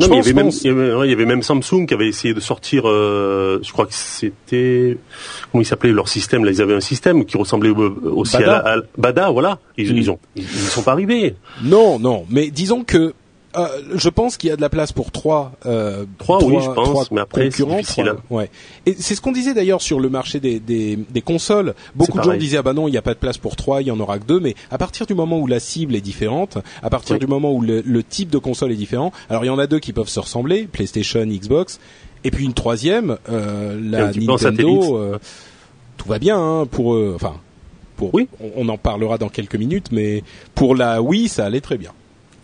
Non, 0.00 0.08
mais 0.08 0.16
il 0.16 0.18
y 0.18 0.20
avait 0.20 0.32
même, 0.32 0.46
pense- 0.46 0.62
il 0.62 0.66
y 0.68 0.70
avait, 0.70 0.94
ouais, 0.94 1.06
il 1.06 1.10
y 1.10 1.14
avait 1.14 1.26
même 1.26 1.42
Samsung 1.42 1.86
qui 1.86 1.94
avait 1.94 2.08
essayé 2.08 2.34
de 2.34 2.40
sortir, 2.40 2.84
euh, 2.88 3.58
je 3.62 3.72
crois 3.72 3.86
que 3.86 3.92
c'était, 3.94 4.96
comment 5.50 5.62
il 5.62 5.66
s'appelait 5.66 5.92
leur 5.92 6.08
système 6.08 6.44
là 6.44 6.50
Ils 6.50 6.62
avaient 6.62 6.74
un 6.74 6.80
système 6.80 7.24
qui 7.24 7.36
ressemblait 7.36 7.70
au- 7.70 7.94
aussi 8.16 8.36
Bada. 8.38 8.56
à, 8.58 8.76
la, 8.76 8.80
à- 8.80 8.84
Bada, 8.96 9.30
voilà. 9.30 9.58
Ils, 9.76 9.92
Mm. 9.92 9.96
ils 9.96 10.10
ont, 10.10 10.18
ils, 10.36 10.42
ils 10.44 10.48
sont 10.48 10.82
pas 10.82 10.92
arrivés. 10.92 11.34
Non, 11.62 11.98
non, 11.98 12.24
mais 12.30 12.50
disons 12.50 12.84
que 12.84 13.12
euh, 13.56 13.66
je 13.94 14.08
pense 14.08 14.36
qu'il 14.36 14.48
y 14.50 14.52
a 14.52 14.56
de 14.56 14.60
la 14.60 14.68
place 14.68 14.92
pour 14.92 15.10
trois. 15.10 15.52
Euh, 15.66 16.04
Trois, 16.18 16.42
oui, 16.44 16.56
je 16.62 16.70
pense, 16.70 16.88
trois 16.88 17.04
mais 17.10 17.20
après, 17.20 17.44
concurrents, 17.50 17.80
trois- 17.82 18.16
ouais. 18.30 18.50
Et 18.86 18.94
c'est 18.98 19.14
ce 19.14 19.20
qu'on 19.20 19.32
disait 19.32 19.54
d'ailleurs 19.54 19.82
sur 19.82 20.00
le 20.00 20.08
marché 20.08 20.40
des, 20.40 20.58
des, 20.60 20.96
des 20.96 21.20
consoles. 21.22 21.74
Beaucoup 21.94 22.18
de 22.18 22.22
gens 22.24 22.34
disaient 22.36 22.56
ah 22.58 22.62
bah 22.62 22.72
non, 22.72 22.88
il 22.88 22.92
n'y 22.92 22.96
a 22.96 23.02
pas 23.02 23.14
de 23.14 23.18
place 23.18 23.38
pour 23.38 23.56
trois, 23.56 23.82
il 23.82 23.88
y 23.88 23.90
en 23.90 24.00
aura 24.00 24.18
que 24.18 24.24
deux. 24.24 24.40
Mais 24.40 24.54
à 24.70 24.78
partir 24.78 25.06
du 25.06 25.14
moment 25.14 25.38
où 25.38 25.46
la 25.46 25.60
cible 25.60 25.94
est 25.94 26.00
différente, 26.00 26.58
à 26.82 26.90
partir 26.90 27.14
Oui. 27.14 27.20
du 27.20 27.26
moment 27.26 27.52
où 27.52 27.60
le, 27.60 27.82
le 27.84 28.02
type 28.02 28.30
de 28.30 28.38
console 28.38 28.72
est 28.72 28.76
différent, 28.76 29.12
alors 29.28 29.44
il 29.44 29.48
y 29.48 29.50
en 29.50 29.58
a 29.58 29.66
deux 29.66 29.78
qui 29.80 29.92
peuvent 29.92 30.08
se 30.08 30.20
ressembler, 30.20 30.64
PlayStation, 30.70 31.24
Xbox, 31.26 31.78
et 32.24 32.30
puis 32.30 32.44
une 32.44 32.54
troisième, 32.54 33.16
euh, 33.30 33.78
la. 33.82 34.12
Nintendo. 34.12 34.96
euh, 34.98 35.18
tout 35.96 36.08
va 36.08 36.18
bien 36.18 36.38
hein, 36.38 36.66
pour 36.66 36.94
eux. 36.94 37.12
Enfin, 37.14 37.34
pour. 37.96 38.14
Oui. 38.14 38.28
On, 38.40 38.66
on 38.66 38.68
en 38.68 38.78
parlera 38.78 39.18
dans 39.18 39.28
quelques 39.28 39.56
minutes, 39.56 39.88
mais 39.92 40.22
pour 40.54 40.74
la 40.74 41.02
Wii, 41.02 41.28
ça 41.28 41.44
allait 41.44 41.60
très 41.60 41.76
bien. 41.78 41.90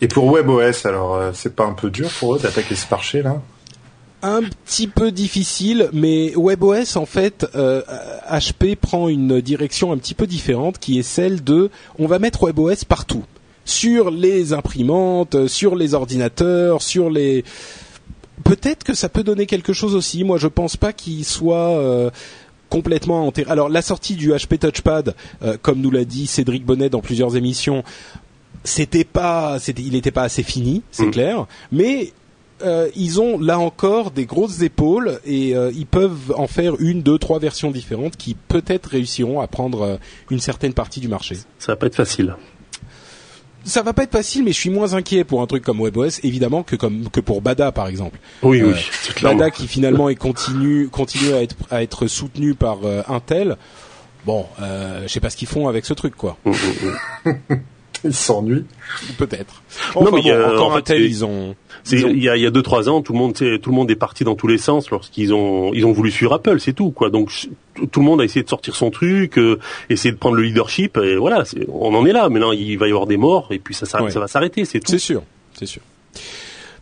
Et 0.01 0.07
pour 0.07 0.31
WebOS, 0.31 0.85
alors 0.85 1.15
euh, 1.15 1.31
c'est 1.33 1.55
pas 1.55 1.65
un 1.65 1.73
peu 1.73 1.89
dur 1.89 2.09
pour 2.19 2.35
eux 2.35 2.39
d'attaquer 2.39 2.75
ce 2.75 2.85
marché 2.89 3.21
là? 3.21 3.41
Un 4.21 4.41
petit 4.41 4.87
peu 4.87 5.11
difficile, 5.11 5.89
mais 5.93 6.33
WebOS 6.35 6.97
en 6.97 7.05
fait, 7.05 7.47
euh, 7.55 7.81
HP 8.29 8.75
prend 8.75 9.07
une 9.07 9.39
direction 9.39 9.93
un 9.93 9.97
petit 9.97 10.13
peu 10.13 10.27
différente, 10.27 10.77
qui 10.77 10.99
est 10.99 11.03
celle 11.03 11.41
de, 11.41 11.69
on 11.97 12.05
va 12.05 12.19
mettre 12.19 12.43
WebOS 12.43 12.83
partout, 12.87 13.23
sur 13.63 14.11
les 14.11 14.51
imprimantes, 14.51 15.47
sur 15.47 15.75
les 15.75 15.93
ordinateurs, 15.93 16.81
sur 16.81 17.09
les. 17.09 17.45
Peut-être 18.43 18.83
que 18.83 18.93
ça 18.93 19.09
peut 19.09 19.23
donner 19.23 19.45
quelque 19.45 19.73
chose 19.73 19.95
aussi. 19.95 20.23
Moi, 20.23 20.37
je 20.37 20.47
pense 20.47 20.75
pas 20.75 20.91
qu'il 20.91 21.23
soit 21.23 21.77
euh, 21.77 22.09
complètement 22.69 23.27
enterré. 23.27 23.49
Alors, 23.51 23.69
la 23.69 23.81
sortie 23.81 24.15
du 24.15 24.31
HP 24.31 24.57
Touchpad, 24.59 25.15
euh, 25.43 25.57
comme 25.61 25.81
nous 25.81 25.91
l'a 25.91 26.05
dit 26.05 26.27
Cédric 26.27 26.65
Bonnet 26.65 26.89
dans 26.89 27.01
plusieurs 27.01 27.35
émissions, 27.35 27.83
c'était 28.63 29.03
pas, 29.03 29.57
c'était, 29.59 29.81
il 29.81 29.93
n'était 29.93 30.11
pas 30.11 30.23
assez 30.23 30.43
fini, 30.43 30.83
c'est 30.91 31.05
Mm. 31.05 31.11
clair, 31.11 31.45
mais 31.71 32.13
euh, 32.61 32.89
ils 32.95 33.21
ont 33.21 33.39
là 33.39 33.57
encore 33.57 34.11
des 34.11 34.25
grosses 34.25 34.61
épaules 34.61 35.19
et 35.25 35.55
euh, 35.55 35.71
ils 35.73 35.85
peuvent 35.85 36.33
en 36.35 36.47
faire 36.47 36.73
une, 36.79 37.01
deux, 37.01 37.17
trois 37.17 37.39
versions 37.39 37.71
différentes 37.71 38.17
qui 38.17 38.35
peut-être 38.47 38.87
réussiront 38.87 39.39
à 39.39 39.47
prendre 39.47 39.81
euh, 39.81 39.97
une 40.29 40.39
certaine 40.41 40.73
partie 40.73 40.99
du 40.99 41.07
marché. 41.07 41.35
Ça 41.57 41.71
va 41.71 41.75
pas 41.77 41.85
être 41.87 41.95
facile. 41.95 42.35
Ça 43.65 43.81
va 43.81 43.93
pas 43.93 44.03
être 44.03 44.11
facile, 44.13 44.43
mais 44.43 44.51
je 44.53 44.57
suis 44.59 44.69
moins 44.69 44.93
inquiet 44.93 45.23
pour 45.25 45.41
un 45.41 45.45
truc 45.47 45.63
comme 45.63 45.79
WebOS 45.81 46.19
évidemment 46.23 46.63
que 46.63 46.75
comme 46.75 47.09
que 47.09 47.19
pour 47.19 47.41
Bada 47.41 47.71
par 47.71 47.87
exemple. 47.87 48.17
Oui, 48.41 48.61
Euh, 48.61 48.73
oui. 48.73 49.21
Bada 49.21 49.51
qui 49.51 49.67
finalement 49.67 50.09
est 50.09 50.15
continue 50.15 50.87
continue 50.89 51.33
à 51.33 51.41
être 51.43 51.55
à 51.69 51.83
être 51.83 52.07
soutenu 52.07 52.55
par 52.55 52.79
euh, 52.85 53.03
Intel. 53.07 53.57
Bon, 54.25 54.45
euh, 54.61 55.03
je 55.03 55.07
sais 55.07 55.19
pas 55.19 55.29
ce 55.29 55.37
qu'ils 55.37 55.47
font 55.47 55.67
avec 55.67 55.85
ce 55.85 55.93
truc 55.93 56.15
quoi. 56.15 56.37
Ils 58.03 58.13
s'ennuient. 58.13 58.65
Peut-être. 59.17 59.61
Non, 59.95 60.01
Enfin 60.01 60.11
mais 60.15 60.21
il 60.21 60.27
y 60.27 60.31
bon, 60.31 60.37
a- 60.37 60.53
encore 60.53 60.67
en 60.67 60.71
fait, 60.73 60.77
un 60.77 60.81
tel, 60.81 60.97
c'est- 61.01 61.07
ils 61.09 61.25
ont. 61.25 61.55
Il 61.91 62.21
y 62.23 62.29
a, 62.29 62.35
il 62.37 62.43
y 62.43 62.45
a 62.45 62.51
deux 62.51 62.61
trois 62.61 62.89
ans, 62.89 63.01
tout 63.01 63.13
le 63.13 63.19
monde, 63.19 63.33
tout 63.33 63.69
le 63.69 63.75
monde 63.75 63.89
est 63.89 63.95
parti 63.95 64.23
dans 64.23 64.35
tous 64.35 64.47
les 64.47 64.57
sens 64.57 64.91
lorsqu'ils 64.91 65.33
ont, 65.33 65.73
ils 65.73 65.85
ont 65.85 65.91
voulu 65.91 66.11
suivre 66.11 66.33
Apple, 66.33 66.59
c'est 66.59 66.73
tout, 66.73 66.91
quoi. 66.91 67.09
Donc 67.09 67.31
tout 67.91 67.99
le 68.01 68.05
monde 68.05 68.21
a 68.21 68.25
essayé 68.25 68.43
de 68.43 68.49
sortir 68.49 68.75
son 68.75 68.91
truc, 68.91 69.37
euh, 69.39 69.59
essayer 69.89 70.11
de 70.11 70.17
prendre 70.17 70.35
le 70.35 70.43
leadership, 70.43 70.97
et 70.97 71.15
voilà, 71.15 71.43
on 71.71 71.93
en 71.95 72.05
est 72.05 72.11
là. 72.11 72.27
Maintenant, 72.29 72.51
il 72.51 72.77
va 72.77 72.87
y 72.87 72.91
avoir 72.91 73.07
des 73.07 73.17
morts, 73.17 73.47
et 73.51 73.59
puis 73.59 73.73
ça, 73.73 73.85
Ouais. 74.03 74.11
ça 74.11 74.19
va 74.19 74.27
s'arrêter, 74.27 74.65
c'est 74.65 74.79
tout. 74.81 74.91
C'est 74.91 74.99
sûr, 74.99 75.23
c'est 75.53 75.65
sûr. 75.65 75.81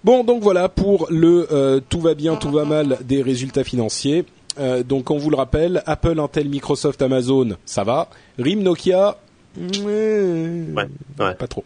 Bon, 0.04 0.24
donc 0.24 0.42
voilà 0.42 0.68
pour 0.70 1.08
le 1.10 1.48
euh, 1.52 1.80
tout 1.90 2.00
va 2.00 2.14
bien, 2.14 2.36
tout 2.36 2.52
va 2.52 2.66
mal 2.66 2.98
des 3.04 3.22
résultats 3.22 3.64
financiers. 3.64 4.26
Euh, 4.60 4.82
donc 4.84 5.12
on 5.12 5.18
vous 5.18 5.30
le 5.30 5.36
rappelle, 5.36 5.84
Apple, 5.86 6.20
Intel, 6.20 6.50
Microsoft, 6.50 7.02
Amazon, 7.02 7.50
ça 7.66 7.84
va. 7.84 8.10
RIM, 8.40 8.62
Nokia, 8.62 9.18
ouais, 11.20 11.34
pas 11.36 11.48
trop. 11.48 11.64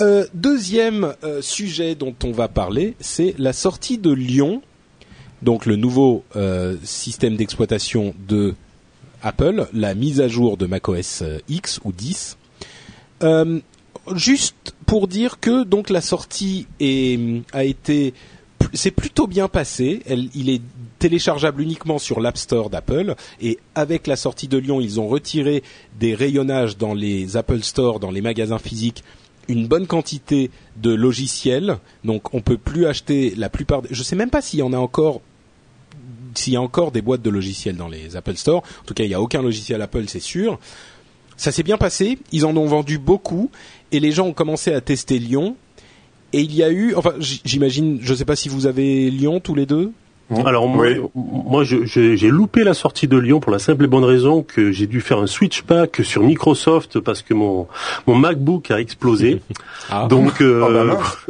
Euh, 0.00 0.26
deuxième 0.34 1.14
euh, 1.24 1.40
sujet 1.40 1.94
dont 1.94 2.14
on 2.24 2.32
va 2.32 2.48
parler, 2.48 2.94
c'est 3.00 3.34
la 3.38 3.52
sortie 3.52 3.96
de 3.98 4.10
Lyon, 4.12 4.60
donc 5.42 5.64
le 5.66 5.76
nouveau 5.76 6.24
euh, 6.36 6.76
système 6.82 7.36
d'exploitation 7.36 8.14
de 8.28 8.54
Apple, 9.22 9.66
la 9.72 9.94
mise 9.94 10.20
à 10.20 10.28
jour 10.28 10.56
de 10.56 10.66
macOS 10.66 11.22
X 11.48 11.80
ou 11.84 11.92
10. 11.92 12.36
Euh, 13.22 13.60
juste 14.14 14.74
pour 14.84 15.08
dire 15.08 15.40
que 15.40 15.64
donc 15.64 15.88
la 15.88 16.00
sortie 16.02 16.66
est, 16.80 17.18
a 17.52 17.64
été 17.64 18.12
c'est 18.74 18.90
plutôt 18.90 19.26
bien 19.26 19.48
passé. 19.48 20.02
Elle- 20.06 20.28
il 20.34 20.50
est 20.50 20.60
téléchargeable 20.98 21.62
uniquement 21.62 21.98
sur 21.98 22.20
l'App 22.20 22.36
Store 22.36 22.70
d'Apple 22.70 23.14
et 23.40 23.58
avec 23.74 24.06
la 24.06 24.16
sortie 24.16 24.48
de 24.48 24.58
Lyon, 24.58 24.80
ils 24.80 25.00
ont 25.00 25.08
retiré 25.08 25.62
des 25.98 26.14
rayonnages 26.14 26.76
dans 26.76 26.94
les 26.94 27.36
Apple 27.36 27.62
Store, 27.62 28.00
dans 28.00 28.10
les 28.10 28.20
magasins 28.20 28.58
physiques, 28.58 29.04
une 29.48 29.66
bonne 29.66 29.86
quantité 29.86 30.50
de 30.76 30.92
logiciels. 30.92 31.78
Donc 32.04 32.34
on 32.34 32.40
peut 32.40 32.58
plus 32.58 32.86
acheter 32.86 33.34
la 33.36 33.48
plupart. 33.48 33.82
Des... 33.82 33.88
Je 33.92 34.02
sais 34.02 34.16
même 34.16 34.30
pas 34.30 34.42
s'il 34.42 34.60
y 34.60 34.62
en 34.62 34.72
a 34.72 34.78
encore 34.78 35.20
s'il 36.34 36.52
y 36.52 36.56
a 36.56 36.60
encore 36.60 36.92
des 36.92 37.00
boîtes 37.00 37.22
de 37.22 37.30
logiciels 37.30 37.76
dans 37.76 37.88
les 37.88 38.14
Apple 38.14 38.36
Store. 38.36 38.58
En 38.58 38.84
tout 38.84 38.92
cas, 38.92 39.04
il 39.04 39.08
n'y 39.08 39.14
a 39.14 39.22
aucun 39.22 39.40
logiciel 39.40 39.80
Apple, 39.80 40.04
c'est 40.06 40.20
sûr. 40.20 40.58
Ça 41.38 41.50
s'est 41.50 41.62
bien 41.62 41.78
passé. 41.78 42.18
Ils 42.30 42.44
en 42.44 42.54
ont 42.56 42.66
vendu 42.66 42.98
beaucoup 42.98 43.50
et 43.90 44.00
les 44.00 44.12
gens 44.12 44.26
ont 44.26 44.32
commencé 44.34 44.72
à 44.72 44.82
tester 44.82 45.18
Lyon. 45.18 45.56
Et 46.32 46.40
il 46.40 46.54
y 46.54 46.62
a 46.62 46.70
eu, 46.70 46.94
enfin, 46.94 47.14
j'imagine, 47.20 47.98
je 48.02 48.12
ne 48.12 48.16
sais 48.16 48.24
pas 48.26 48.36
si 48.36 48.50
vous 48.50 48.66
avez 48.66 49.10
Lyon 49.10 49.40
tous 49.40 49.54
les 49.54 49.64
deux? 49.64 49.92
Alors 50.44 50.66
moi, 50.68 50.86
Oui. 51.62 51.84
j'ai 51.86 52.28
loupé 52.30 52.64
la 52.64 52.74
sortie 52.74 53.06
de 53.06 53.16
Lyon 53.16 53.38
pour 53.38 53.52
la 53.52 53.60
simple 53.60 53.84
et 53.84 53.86
bonne 53.86 54.02
raison 54.04 54.42
que 54.42 54.72
j'ai 54.72 54.88
dû 54.88 55.00
faire 55.00 55.18
un 55.18 55.28
switch 55.28 55.62
pack 55.62 56.00
sur 56.02 56.22
Microsoft 56.24 56.98
parce 56.98 57.22
que 57.22 57.32
mon 57.32 57.68
mon 58.08 58.16
MacBook 58.16 58.70
a 58.70 58.80
explosé. 58.80 59.40
Ah. 59.88 60.08
Donc 60.10 60.42
euh, 60.42 60.64
Oh, 60.66 60.72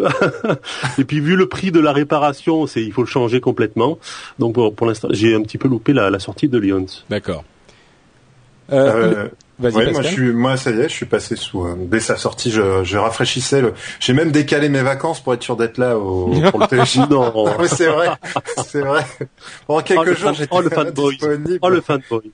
bah 0.02 0.56
et 0.98 1.04
puis 1.04 1.20
vu 1.20 1.36
le 1.36 1.46
prix 1.46 1.70
de 1.72 1.78
la 1.80 1.92
réparation, 1.92 2.66
c'est 2.66 2.82
il 2.82 2.90
faut 2.90 3.02
le 3.02 3.06
changer 3.06 3.38
complètement. 3.38 3.98
Donc 4.38 4.54
pour, 4.54 4.74
pour 4.74 4.86
l'instant, 4.86 5.08
j'ai 5.10 5.34
un 5.34 5.42
petit 5.42 5.58
peu 5.58 5.68
loupé 5.68 5.92
la, 5.92 6.08
la 6.08 6.18
sortie 6.18 6.48
de 6.48 6.56
Lyon. 6.58 6.86
D'accord. 7.10 7.44
Euh, 8.72 8.76
Euh, 8.76 9.10
le- 9.24 9.30
Vas-y, 9.58 9.74
ouais, 9.74 9.90
moi, 9.92 10.02
je 10.02 10.08
suis, 10.08 10.32
moi, 10.32 10.56
ça 10.58 10.70
y 10.70 10.80
est, 10.80 10.88
je 10.88 10.94
suis 10.94 11.06
passé 11.06 11.34
sous. 11.34 11.64
euh, 11.64 11.74
dès 11.78 12.00
sa 12.00 12.16
sortie, 12.16 12.50
je, 12.50 12.84
je 12.84 12.98
rafraîchissais. 12.98 13.62
Le... 13.62 13.72
J'ai 14.00 14.12
même 14.12 14.30
décalé 14.30 14.68
mes 14.68 14.82
vacances 14.82 15.20
pour 15.20 15.32
être 15.32 15.42
sûr 15.42 15.56
d'être 15.56 15.78
là 15.78 15.96
au, 15.98 16.30
pour 16.50 16.60
le 16.60 16.66
télécharger. 16.66 17.08
Non. 17.10 17.32
Oui, 17.58 17.66
c'est 17.68 17.86
vrai, 17.86 18.08
c'est 18.66 18.82
vrai. 18.82 19.04
Pendant 19.66 19.80
quelques 19.82 20.00
Oh, 20.00 20.04
le 20.04 20.14
jours, 20.14 20.32
j'étais 20.34 20.48
oh, 20.50 20.60
le 20.60 20.68
fanboy. 20.70 21.16
disponible. 21.16 21.58
Oh 21.62 21.68
le 21.70 21.80
fanboy. 21.80 22.32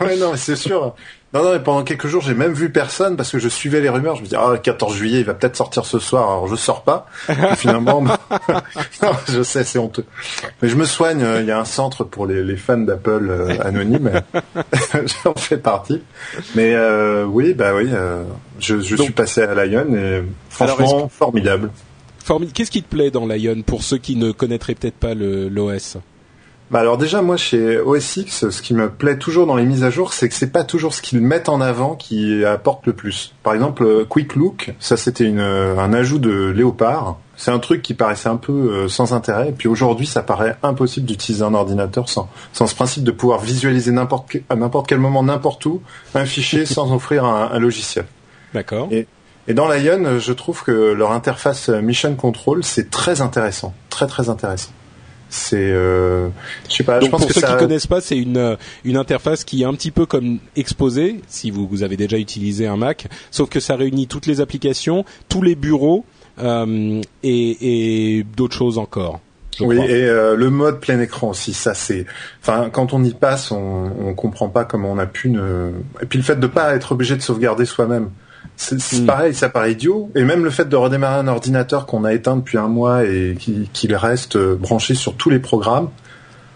Ouais, 0.00 0.16
non, 0.16 0.32
mais 0.32 0.36
c'est 0.36 0.56
sûr. 0.56 0.94
Non, 1.32 1.44
non, 1.44 1.52
mais 1.52 1.60
pendant 1.60 1.84
quelques 1.84 2.08
jours, 2.08 2.22
j'ai 2.22 2.34
même 2.34 2.52
vu 2.52 2.70
personne 2.72 3.16
parce 3.16 3.30
que 3.30 3.38
je 3.38 3.48
suivais 3.48 3.80
les 3.80 3.88
rumeurs. 3.88 4.16
Je 4.16 4.22
me 4.22 4.26
dis, 4.26 4.34
ah, 4.34 4.48
le 4.50 4.58
14 4.58 4.92
juillet, 4.96 5.20
il 5.20 5.24
va 5.24 5.34
peut-être 5.34 5.54
sortir 5.54 5.84
ce 5.84 6.00
soir. 6.00 6.24
Alors, 6.28 6.48
je 6.48 6.56
sors 6.56 6.82
pas. 6.82 7.06
Et 7.28 7.54
finalement, 7.56 8.02
non, 8.02 8.16
Non, 9.02 9.12
je 9.28 9.42
sais, 9.44 9.62
c'est 9.62 9.78
honteux. 9.78 10.04
Mais 10.60 10.68
je 10.68 10.74
me 10.74 10.84
soigne. 10.84 11.22
euh, 11.22 11.40
Il 11.40 11.46
y 11.46 11.52
a 11.52 11.60
un 11.60 11.64
centre 11.64 12.02
pour 12.02 12.26
les, 12.26 12.42
les 12.42 12.56
fans 12.56 12.78
d'Apple 12.78 13.28
euh, 13.30 13.56
anonymes. 13.62 14.10
J'en 15.24 15.34
fais 15.34 15.58
partie. 15.58 16.02
Mais 16.56 16.74
euh, 16.74 17.24
oui, 17.24 17.54
bah 17.54 17.74
oui, 17.76 17.88
euh, 17.92 18.24
je, 18.58 18.80
je 18.80 18.96
Donc- 18.96 19.04
suis 19.04 19.12
passé 19.14 19.42
à 19.42 19.64
Lyon 19.64 19.86
et 19.94 20.22
franchement, 20.48 21.08
formidable. 21.08 21.70
Formi- 22.26 22.50
Qu'est-ce 22.52 22.70
qui 22.72 22.82
te 22.82 22.88
plaît 22.88 23.10
dans 23.12 23.26
Lion 23.26 23.62
pour 23.64 23.82
ceux 23.84 23.98
qui 23.98 24.16
ne 24.16 24.32
connaîtraient 24.32 24.74
peut-être 24.74 24.96
pas 24.96 25.14
l'OS 25.14 25.96
Bah 26.70 26.78
alors 26.78 26.98
déjà 26.98 27.20
moi 27.20 27.36
chez 27.36 27.78
OS 27.80 28.16
X, 28.18 28.48
ce 28.50 28.62
qui 28.62 28.74
me 28.74 28.88
plaît 28.90 29.18
toujours 29.18 29.46
dans 29.46 29.56
les 29.56 29.64
mises 29.64 29.82
à 29.82 29.90
jour, 29.90 30.12
c'est 30.12 30.28
que 30.28 30.34
c'est 30.36 30.52
pas 30.52 30.62
toujours 30.62 30.94
ce 30.94 31.02
qu'ils 31.02 31.20
mettent 31.20 31.48
en 31.48 31.60
avant 31.60 31.96
qui 31.96 32.44
apporte 32.44 32.86
le 32.86 32.92
plus. 32.92 33.34
Par 33.42 33.54
exemple, 33.54 33.82
euh, 33.84 34.04
Quick 34.08 34.36
Look, 34.36 34.72
ça 34.78 34.96
c'était 34.96 35.24
une, 35.24 35.40
euh, 35.40 35.76
un 35.78 35.92
ajout 35.92 36.18
de 36.20 36.30
Léopard. 36.54 37.16
C'est 37.36 37.50
un 37.50 37.58
truc 37.58 37.82
qui 37.82 37.94
paraissait 37.94 38.28
un 38.28 38.36
peu 38.36 38.52
euh, 38.52 38.88
sans 38.88 39.12
intérêt, 39.14 39.48
et 39.48 39.52
puis 39.52 39.66
aujourd'hui 39.66 40.06
ça 40.06 40.22
paraît 40.22 40.56
impossible 40.62 41.06
d'utiliser 41.06 41.42
un 41.42 41.54
ordinateur 41.54 42.08
sans, 42.08 42.28
sans 42.52 42.68
ce 42.68 42.74
principe 42.76 43.02
de 43.02 43.10
pouvoir 43.10 43.40
visualiser 43.40 43.90
n'importe 43.90 44.36
à 44.48 44.54
n'importe 44.54 44.86
quel 44.86 44.98
moment, 44.98 45.24
n'importe 45.24 45.66
où, 45.66 45.82
un 46.14 46.24
fichier 46.24 46.66
sans 46.66 46.92
offrir 46.94 47.24
un, 47.24 47.50
un 47.52 47.58
logiciel. 47.58 48.04
D'accord. 48.54 48.86
Et- 48.92 49.08
Et 49.48 49.54
dans 49.54 49.66
Lion, 49.66 50.18
je 50.20 50.32
trouve 50.32 50.62
que 50.62 50.70
leur 50.92 51.10
interface 51.10 51.68
Mission 51.70 52.14
Control, 52.14 52.62
c'est 52.62 52.90
très 52.90 53.22
intéressant, 53.22 53.74
très 53.88 54.06
très 54.06 54.28
intéressant. 54.28 54.70
C'est, 55.32 55.56
euh, 55.70 56.28
je 56.68 56.74
sais 56.74 56.82
pas, 56.84 56.98
je 56.98 57.02
Donc 57.02 57.12
pense 57.12 57.20
pour 57.20 57.28
que 57.28 57.34
ceux 57.34 57.40
ça. 57.40 57.52
qui 57.52 57.56
connaissent 57.56 57.86
pas, 57.86 58.00
c'est 58.00 58.18
une 58.18 58.36
euh, 58.36 58.56
une 58.84 58.96
interface 58.96 59.44
qui 59.44 59.62
est 59.62 59.64
un 59.64 59.74
petit 59.74 59.92
peu 59.92 60.04
comme 60.04 60.38
exposé 60.56 61.20
si 61.28 61.52
vous, 61.52 61.68
vous 61.68 61.84
avez 61.84 61.96
déjà 61.96 62.18
utilisé 62.18 62.66
un 62.66 62.76
Mac, 62.76 63.06
sauf 63.30 63.48
que 63.48 63.60
ça 63.60 63.76
réunit 63.76 64.08
toutes 64.08 64.26
les 64.26 64.40
applications, 64.40 65.04
tous 65.28 65.40
les 65.42 65.54
bureaux 65.54 66.04
euh, 66.42 67.00
et, 67.22 68.18
et 68.18 68.24
d'autres 68.36 68.56
choses 68.56 68.76
encore. 68.78 69.20
je 69.56 69.64
Oui, 69.64 69.76
crois. 69.76 69.88
et 69.88 70.02
euh, 70.04 70.34
le 70.34 70.50
mode 70.50 70.80
plein 70.80 70.98
écran 71.00 71.28
aussi, 71.30 71.52
ça 71.52 71.74
c'est. 71.74 72.06
Enfin, 72.42 72.68
quand 72.72 72.92
on 72.92 73.04
y 73.04 73.14
passe, 73.14 73.52
on, 73.52 73.90
on 74.00 74.14
comprend 74.14 74.48
pas 74.48 74.64
comment 74.64 74.90
on 74.90 74.98
a 74.98 75.06
pu 75.06 75.30
ne. 75.30 75.70
Et 76.02 76.06
puis 76.06 76.18
le 76.18 76.24
fait 76.24 76.40
de 76.40 76.46
pas 76.48 76.74
être 76.74 76.90
obligé 76.92 77.14
de 77.16 77.22
sauvegarder 77.22 77.66
soi-même, 77.66 78.10
c'est 78.56 78.80
c'est 78.80 79.00
Mm. 79.02 79.06
pareil, 79.06 79.34
ça 79.34 79.48
paraît 79.48 79.72
idiot. 79.72 80.10
Et 80.14 80.24
même 80.24 80.44
le 80.44 80.50
fait 80.50 80.68
de 80.68 80.76
redémarrer 80.76 81.18
un 81.20 81.28
ordinateur 81.28 81.86
qu'on 81.86 82.04
a 82.04 82.12
éteint 82.12 82.36
depuis 82.36 82.58
un 82.58 82.68
mois 82.68 83.04
et 83.04 83.36
qui- 83.38 83.68
qu'il 83.72 83.94
reste 83.94 84.36
euh, 84.36 84.54
branché 84.56 84.94
sur 84.94 85.14
tous 85.14 85.30
les 85.30 85.38
programmes, 85.38 85.88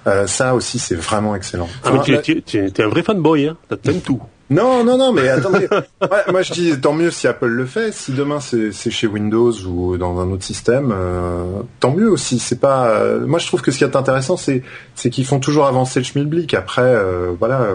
euh, 0.06 0.26
ça 0.26 0.54
aussi 0.54 0.78
c'est 0.78 0.96
vraiment 0.96 1.34
excellent. 1.34 1.68
Ah, 1.84 1.92
mais 1.92 2.00
tu, 2.02 2.20
tu, 2.20 2.42
tu- 2.42 2.70
t'es 2.72 2.82
un 2.82 2.88
vrai 2.88 3.02
fanboy, 3.02 3.48
hein. 3.48 3.56
T'aimes 3.82 4.00
tout. 4.00 4.20
Non, 4.50 4.84
non, 4.84 4.98
non, 4.98 5.10
mais 5.14 5.26
attendez. 5.30 5.66
Ouais, 6.02 6.30
moi, 6.30 6.42
je 6.42 6.52
dis 6.52 6.78
tant 6.78 6.92
mieux 6.92 7.10
si 7.10 7.26
Apple 7.26 7.46
le 7.46 7.64
fait. 7.64 7.94
Si 7.94 8.12
demain 8.12 8.40
c'est 8.40 8.72
c'est 8.72 8.90
chez 8.90 9.06
Windows 9.06 9.50
ou 9.66 9.96
dans 9.96 10.20
un 10.20 10.30
autre 10.30 10.44
système, 10.44 10.92
euh, 10.94 11.44
tant 11.80 11.92
mieux 11.92 12.10
aussi. 12.10 12.38
C'est 12.38 12.60
pas. 12.60 12.88
euh, 12.90 13.26
moi, 13.26 13.38
je 13.38 13.46
trouve 13.46 13.62
que 13.62 13.70
ce 13.70 13.78
qui 13.78 13.84
est 13.84 13.96
intéressant, 13.96 14.36
c'est 14.36 14.62
c'est 14.94 15.08
qu'ils 15.08 15.24
font 15.24 15.40
toujours 15.40 15.64
avancer 15.64 15.98
le 16.00 16.04
schmilblick. 16.04 16.52
Après, 16.52 16.82
euh, 16.82 17.32
voilà. 17.38 17.68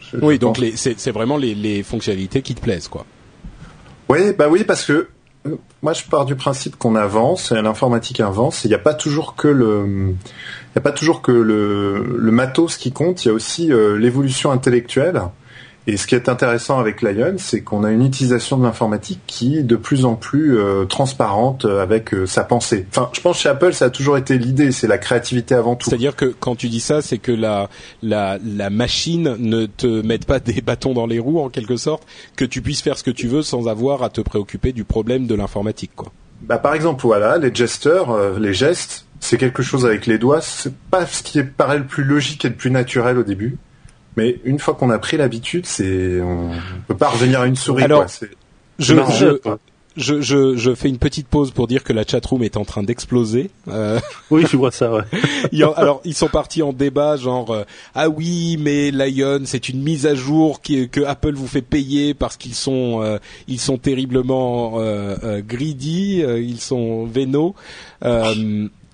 je- 0.00 0.18
Oui, 0.22 0.34
je 0.34 0.38
donc 0.38 0.54
pense- 0.54 0.62
les- 0.64 0.76
c'est 0.76 0.94
c'est 1.00 1.10
vraiment 1.10 1.36
les, 1.36 1.56
les 1.56 1.82
fonctionnalités 1.82 2.40
qui 2.40 2.54
te 2.54 2.60
plaisent, 2.60 2.86
quoi. 2.86 3.04
Oui, 4.12 4.34
bah 4.34 4.48
oui, 4.50 4.64
parce 4.64 4.84
que 4.84 5.08
euh, 5.46 5.56
moi, 5.80 5.94
je 5.94 6.04
pars 6.04 6.26
du 6.26 6.36
principe 6.36 6.76
qu'on 6.76 6.96
avance, 6.96 7.50
l'informatique 7.50 8.20
avance. 8.20 8.66
Il 8.66 8.68
n'y 8.68 8.74
a 8.74 8.78
pas 8.78 8.92
toujours 8.92 9.36
que 9.36 9.48
le 9.48 10.14
matos 12.30 12.76
qui 12.76 12.92
compte. 12.92 13.24
Il 13.24 13.28
y 13.28 13.30
a 13.30 13.34
aussi 13.34 13.72
euh, 13.72 13.96
l'évolution 13.96 14.50
intellectuelle. 14.50 15.22
Et 15.88 15.96
ce 15.96 16.06
qui 16.06 16.14
est 16.14 16.28
intéressant 16.28 16.78
avec 16.78 17.02
Lion, 17.02 17.34
c'est 17.38 17.62
qu'on 17.62 17.82
a 17.82 17.90
une 17.90 18.06
utilisation 18.06 18.56
de 18.56 18.62
l'informatique 18.62 19.18
qui 19.26 19.58
est 19.58 19.64
de 19.64 19.74
plus 19.74 20.04
en 20.04 20.14
plus 20.14 20.56
euh, 20.56 20.84
transparente 20.84 21.64
euh, 21.64 21.82
avec 21.82 22.14
euh, 22.14 22.24
sa 22.24 22.44
pensée. 22.44 22.86
Enfin, 22.90 23.10
je 23.12 23.20
pense 23.20 23.36
que 23.38 23.42
chez 23.42 23.48
Apple, 23.48 23.72
ça 23.72 23.86
a 23.86 23.90
toujours 23.90 24.16
été 24.16 24.38
l'idée, 24.38 24.70
c'est 24.70 24.86
la 24.86 24.98
créativité 24.98 25.56
avant 25.56 25.74
tout. 25.74 25.90
C'est-à-dire 25.90 26.14
que 26.14 26.26
quand 26.26 26.54
tu 26.54 26.68
dis 26.68 26.78
ça, 26.78 27.02
c'est 27.02 27.18
que 27.18 27.32
la, 27.32 27.68
la, 28.00 28.38
la 28.44 28.70
machine 28.70 29.34
ne 29.40 29.66
te 29.66 30.02
mette 30.06 30.24
pas 30.24 30.38
des 30.38 30.60
bâtons 30.60 30.94
dans 30.94 31.06
les 31.06 31.18
roues, 31.18 31.40
en 31.40 31.48
quelque 31.48 31.76
sorte, 31.76 32.04
que 32.36 32.44
tu 32.44 32.62
puisses 32.62 32.80
faire 32.80 32.96
ce 32.96 33.02
que 33.02 33.10
tu 33.10 33.26
veux 33.26 33.42
sans 33.42 33.66
avoir 33.66 34.04
à 34.04 34.08
te 34.08 34.20
préoccuper 34.20 34.70
du 34.72 34.84
problème 34.84 35.26
de 35.26 35.34
l'informatique, 35.34 35.90
quoi. 35.96 36.12
Bah, 36.42 36.58
par 36.58 36.74
exemple, 36.74 37.02
voilà, 37.04 37.38
les 37.38 37.52
gesteurs, 37.52 38.10
euh, 38.12 38.38
les 38.38 38.54
gestes, 38.54 39.06
c'est 39.18 39.36
quelque 39.36 39.62
chose 39.64 39.84
avec 39.84 40.06
les 40.06 40.18
doigts. 40.18 40.40
C'est 40.40 40.74
pas 40.90 41.06
ce 41.06 41.22
qui 41.24 41.38
est- 41.40 41.44
paraît 41.44 41.78
le 41.78 41.86
plus 41.86 42.04
logique 42.04 42.44
et 42.44 42.48
le 42.48 42.54
plus 42.54 42.70
naturel 42.70 43.18
au 43.18 43.22
début. 43.24 43.56
Mais 44.16 44.38
une 44.44 44.58
fois 44.58 44.74
qu'on 44.74 44.90
a 44.90 44.98
pris 44.98 45.16
l'habitude, 45.16 45.66
c'est, 45.66 46.20
on 46.20 46.50
peut 46.86 46.96
pas 46.96 47.08
revenir 47.08 47.40
à 47.40 47.46
une 47.46 47.56
souris, 47.56 47.82
Alors, 47.84 48.00
quoi. 48.00 48.08
C'est- 48.08 48.30
Je, 48.78 48.94
marrant. 48.94 49.12
je, 49.12 49.38
je, 49.96 50.22
je, 50.22 50.56
je 50.56 50.74
fais 50.74 50.88
une 50.88 50.96
petite 50.98 51.28
pause 51.28 51.50
pour 51.50 51.66
dire 51.66 51.84
que 51.84 51.92
la 51.92 52.02
chatroom 52.06 52.42
est 52.42 52.56
en 52.56 52.64
train 52.64 52.82
d'exploser. 52.82 53.50
Euh, 53.68 54.00
Oui, 54.30 54.44
je 54.50 54.56
vois 54.56 54.70
ça, 54.70 54.90
ouais. 54.92 55.02
il 55.52 55.58
y 55.58 55.62
a- 55.62 55.68
alors, 55.76 56.00
ils 56.06 56.14
sont 56.14 56.28
partis 56.28 56.62
en 56.62 56.72
débat, 56.72 57.16
genre 57.16 57.50
euh, 57.50 57.64
ah 57.94 58.08
oui, 58.08 58.56
mais 58.58 58.90
Lion, 58.90 59.42
c'est 59.44 59.68
une 59.68 59.82
mise 59.82 60.06
à 60.06 60.14
jour 60.14 60.62
qui, 60.62 60.88
que 60.88 61.02
Apple 61.02 61.34
vous 61.34 61.46
fait 61.46 61.60
payer 61.62 62.14
parce 62.14 62.36
qu'ils 62.38 62.54
sont 62.54 63.02
euh, 63.02 63.18
ils 63.48 63.60
sont 63.60 63.76
terriblement 63.76 64.74
euh, 64.80 65.16
euh, 65.24 65.42
greedy, 65.46 66.22
euh, 66.22 66.40
ils 66.40 66.60
sont 66.60 67.04
vénaux. 67.04 67.54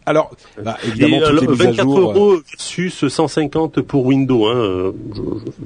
Euh, 0.08 0.10
Alors, 0.10 0.30
bah, 0.62 0.76
évidemment, 0.86 1.20
toutes 1.26 1.40
les 1.42 1.46
mises 1.48 1.60
à 1.78 1.82
jour. 1.82 1.94
24 2.12 2.16
euros 2.18 2.36
versus 2.50 3.08
150 3.08 3.80
pour 3.82 4.06
Windows. 4.06 4.46
Hein. 4.48 4.92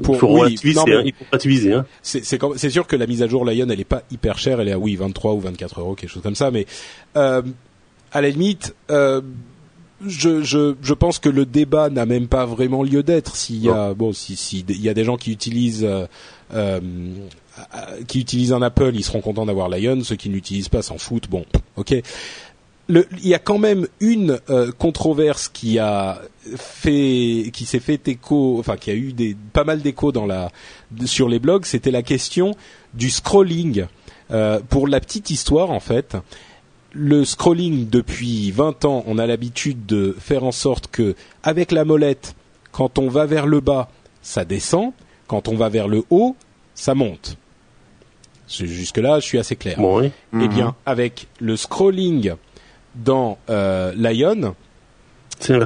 Pour, 0.03 0.15
il 0.15 0.19
faut 0.19 0.29
relativiser. 0.29 1.73
hein. 1.73 1.79
Hein. 1.81 1.87
C'est 2.03 2.25
c'est 2.25 2.71
sûr 2.71 2.87
que 2.87 2.97
la 2.97 3.07
mise 3.07 3.23
à 3.23 3.29
jour 3.29 3.45
Lion, 3.45 3.67
elle 3.71 3.81
est 3.81 3.85
pas 3.85 4.03
hyper 4.11 4.39
chère. 4.39 4.61
Elle 4.61 4.69
est 4.69 4.73
à 4.73 4.79
oui 4.79 4.97
23 4.97 5.33
ou 5.35 5.41
24 5.41 5.81
euros, 5.81 5.95
quelque 5.95 6.11
chose 6.11 6.23
comme 6.23 6.35
ça. 6.35 6.51
Mais 6.51 6.67
euh, 7.17 7.43
à 8.13 8.21
la 8.21 8.29
limite. 8.31 8.75
Euh, 8.91 9.21
je, 10.05 10.43
je, 10.43 10.75
je 10.83 10.95
pense 10.95 11.21
que 11.21 11.29
le 11.29 11.47
débat 11.47 11.89
n'a 11.89 12.07
même 12.07 12.27
pas 12.27 12.45
vraiment 12.45 12.83
lieu 12.83 13.05
d'être. 13.05 13.37
S'il 13.37 13.63
y 13.63 13.69
a 13.69 13.95
bon, 13.95 14.13
si, 14.13 14.35
si 14.35 14.65
il 14.69 14.83
y 14.83 14.89
a 14.89 14.95
des 14.95 15.05
gens 15.05 15.17
qui 15.17 15.31
utilisent 15.31 15.85
euh, 15.89 16.07
euh, 16.55 16.81
qui 18.09 18.21
utilisent 18.21 18.53
un 18.53 18.63
Apple, 18.63 18.91
ils 18.95 19.05
seront 19.05 19.21
contents 19.21 19.47
d'avoir 19.47 19.69
Lion. 19.69 20.01
Ceux 20.03 20.17
qui 20.17 20.29
n'utilisent 20.29 20.69
pas 20.69 20.83
s'en 20.83 20.99
foutent. 20.99 21.29
Bon, 21.31 21.45
ok. 21.77 21.95
Le, 22.89 23.07
il 23.23 23.29
y 23.29 23.35
a 23.35 23.39
quand 23.39 23.59
même 23.59 23.87
une 24.01 24.41
euh, 24.51 24.73
controverse 24.73 25.49
qui 25.49 25.79
a 25.79 26.21
fait, 26.57 27.51
qui 27.53 27.65
s'est 27.65 27.81
fait 27.81 28.09
écho, 28.09 28.57
enfin 28.59 28.77
qui 28.77 28.91
a 28.91 28.95
eu 28.95 29.13
des 29.13 29.37
pas 29.53 29.65
mal 29.65 29.81
d'écho 29.81 30.11
dans 30.11 30.27
la 30.27 30.51
sur 31.05 31.29
les 31.29 31.39
blogs. 31.39 31.65
C'était 31.65 31.91
la 31.91 32.03
question 32.03 32.57
du 32.95 33.11
scrolling. 33.11 33.87
Euh, 34.31 34.61
pour 34.69 34.89
la 34.89 35.01
petite 35.01 35.31
histoire, 35.31 35.71
en 35.71 35.81
fait, 35.81 36.17
le 36.93 37.25
scrolling 37.25 37.89
depuis 37.89 38.51
20 38.51 38.85
ans, 38.85 39.05
on 39.07 39.19
a 39.19 39.27
l'habitude 39.27 39.87
de 39.87 40.17
faire 40.19 40.45
en 40.45 40.53
sorte 40.53 40.89
que, 40.89 41.15
avec 41.43 41.73
la 41.73 41.85
molette, 41.85 42.35
quand 42.71 42.99
on 42.99 43.09
va 43.09 43.27
vers 43.27 43.47
le 43.47 43.61
bas, 43.61 43.91
ça 44.23 44.45
descend. 44.45 44.93
Quand 45.27 45.49
on 45.49 45.57
va 45.57 45.69
vers 45.69 45.89
le 45.89 46.03
haut, 46.11 46.37
ça 46.75 46.95
monte. 46.95 47.37
Jusque-là, 48.49 49.21
je 49.21 49.25
suis 49.25 49.39
assez 49.39 49.57
clair. 49.57 49.79
Bon, 49.79 50.01
oui. 50.01 50.11
Eh 50.39 50.49
bien, 50.49 50.75
avec 50.85 51.29
le 51.41 51.57
scrolling 51.57 52.35
dans 52.95 53.39
euh, 53.51 53.93
Lion, 53.97 54.55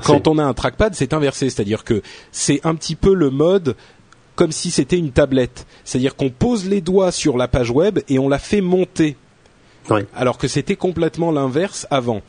quand 0.02 0.26
on 0.28 0.38
a 0.38 0.44
un 0.44 0.54
trackpad, 0.54 0.94
c'est 0.94 1.12
inversé, 1.12 1.50
c'est-à-dire 1.50 1.84
que 1.84 2.02
c'est 2.32 2.60
un 2.64 2.74
petit 2.74 2.94
peu 2.94 3.14
le 3.14 3.30
mode 3.30 3.76
comme 4.34 4.52
si 4.52 4.70
c'était 4.70 4.98
une 4.98 5.12
tablette, 5.12 5.66
c'est-à-dire 5.84 6.14
qu'on 6.14 6.30
pose 6.30 6.68
les 6.68 6.80
doigts 6.80 7.10
sur 7.10 7.36
la 7.36 7.48
page 7.48 7.70
web 7.70 7.98
et 8.08 8.18
on 8.18 8.28
la 8.28 8.38
fait 8.38 8.60
monter, 8.60 9.16
Oui. 9.90 10.02
alors 10.14 10.36
que 10.38 10.46
c'était 10.46 10.76
complètement 10.76 11.32
l'inverse 11.32 11.86
avant. 11.90 12.20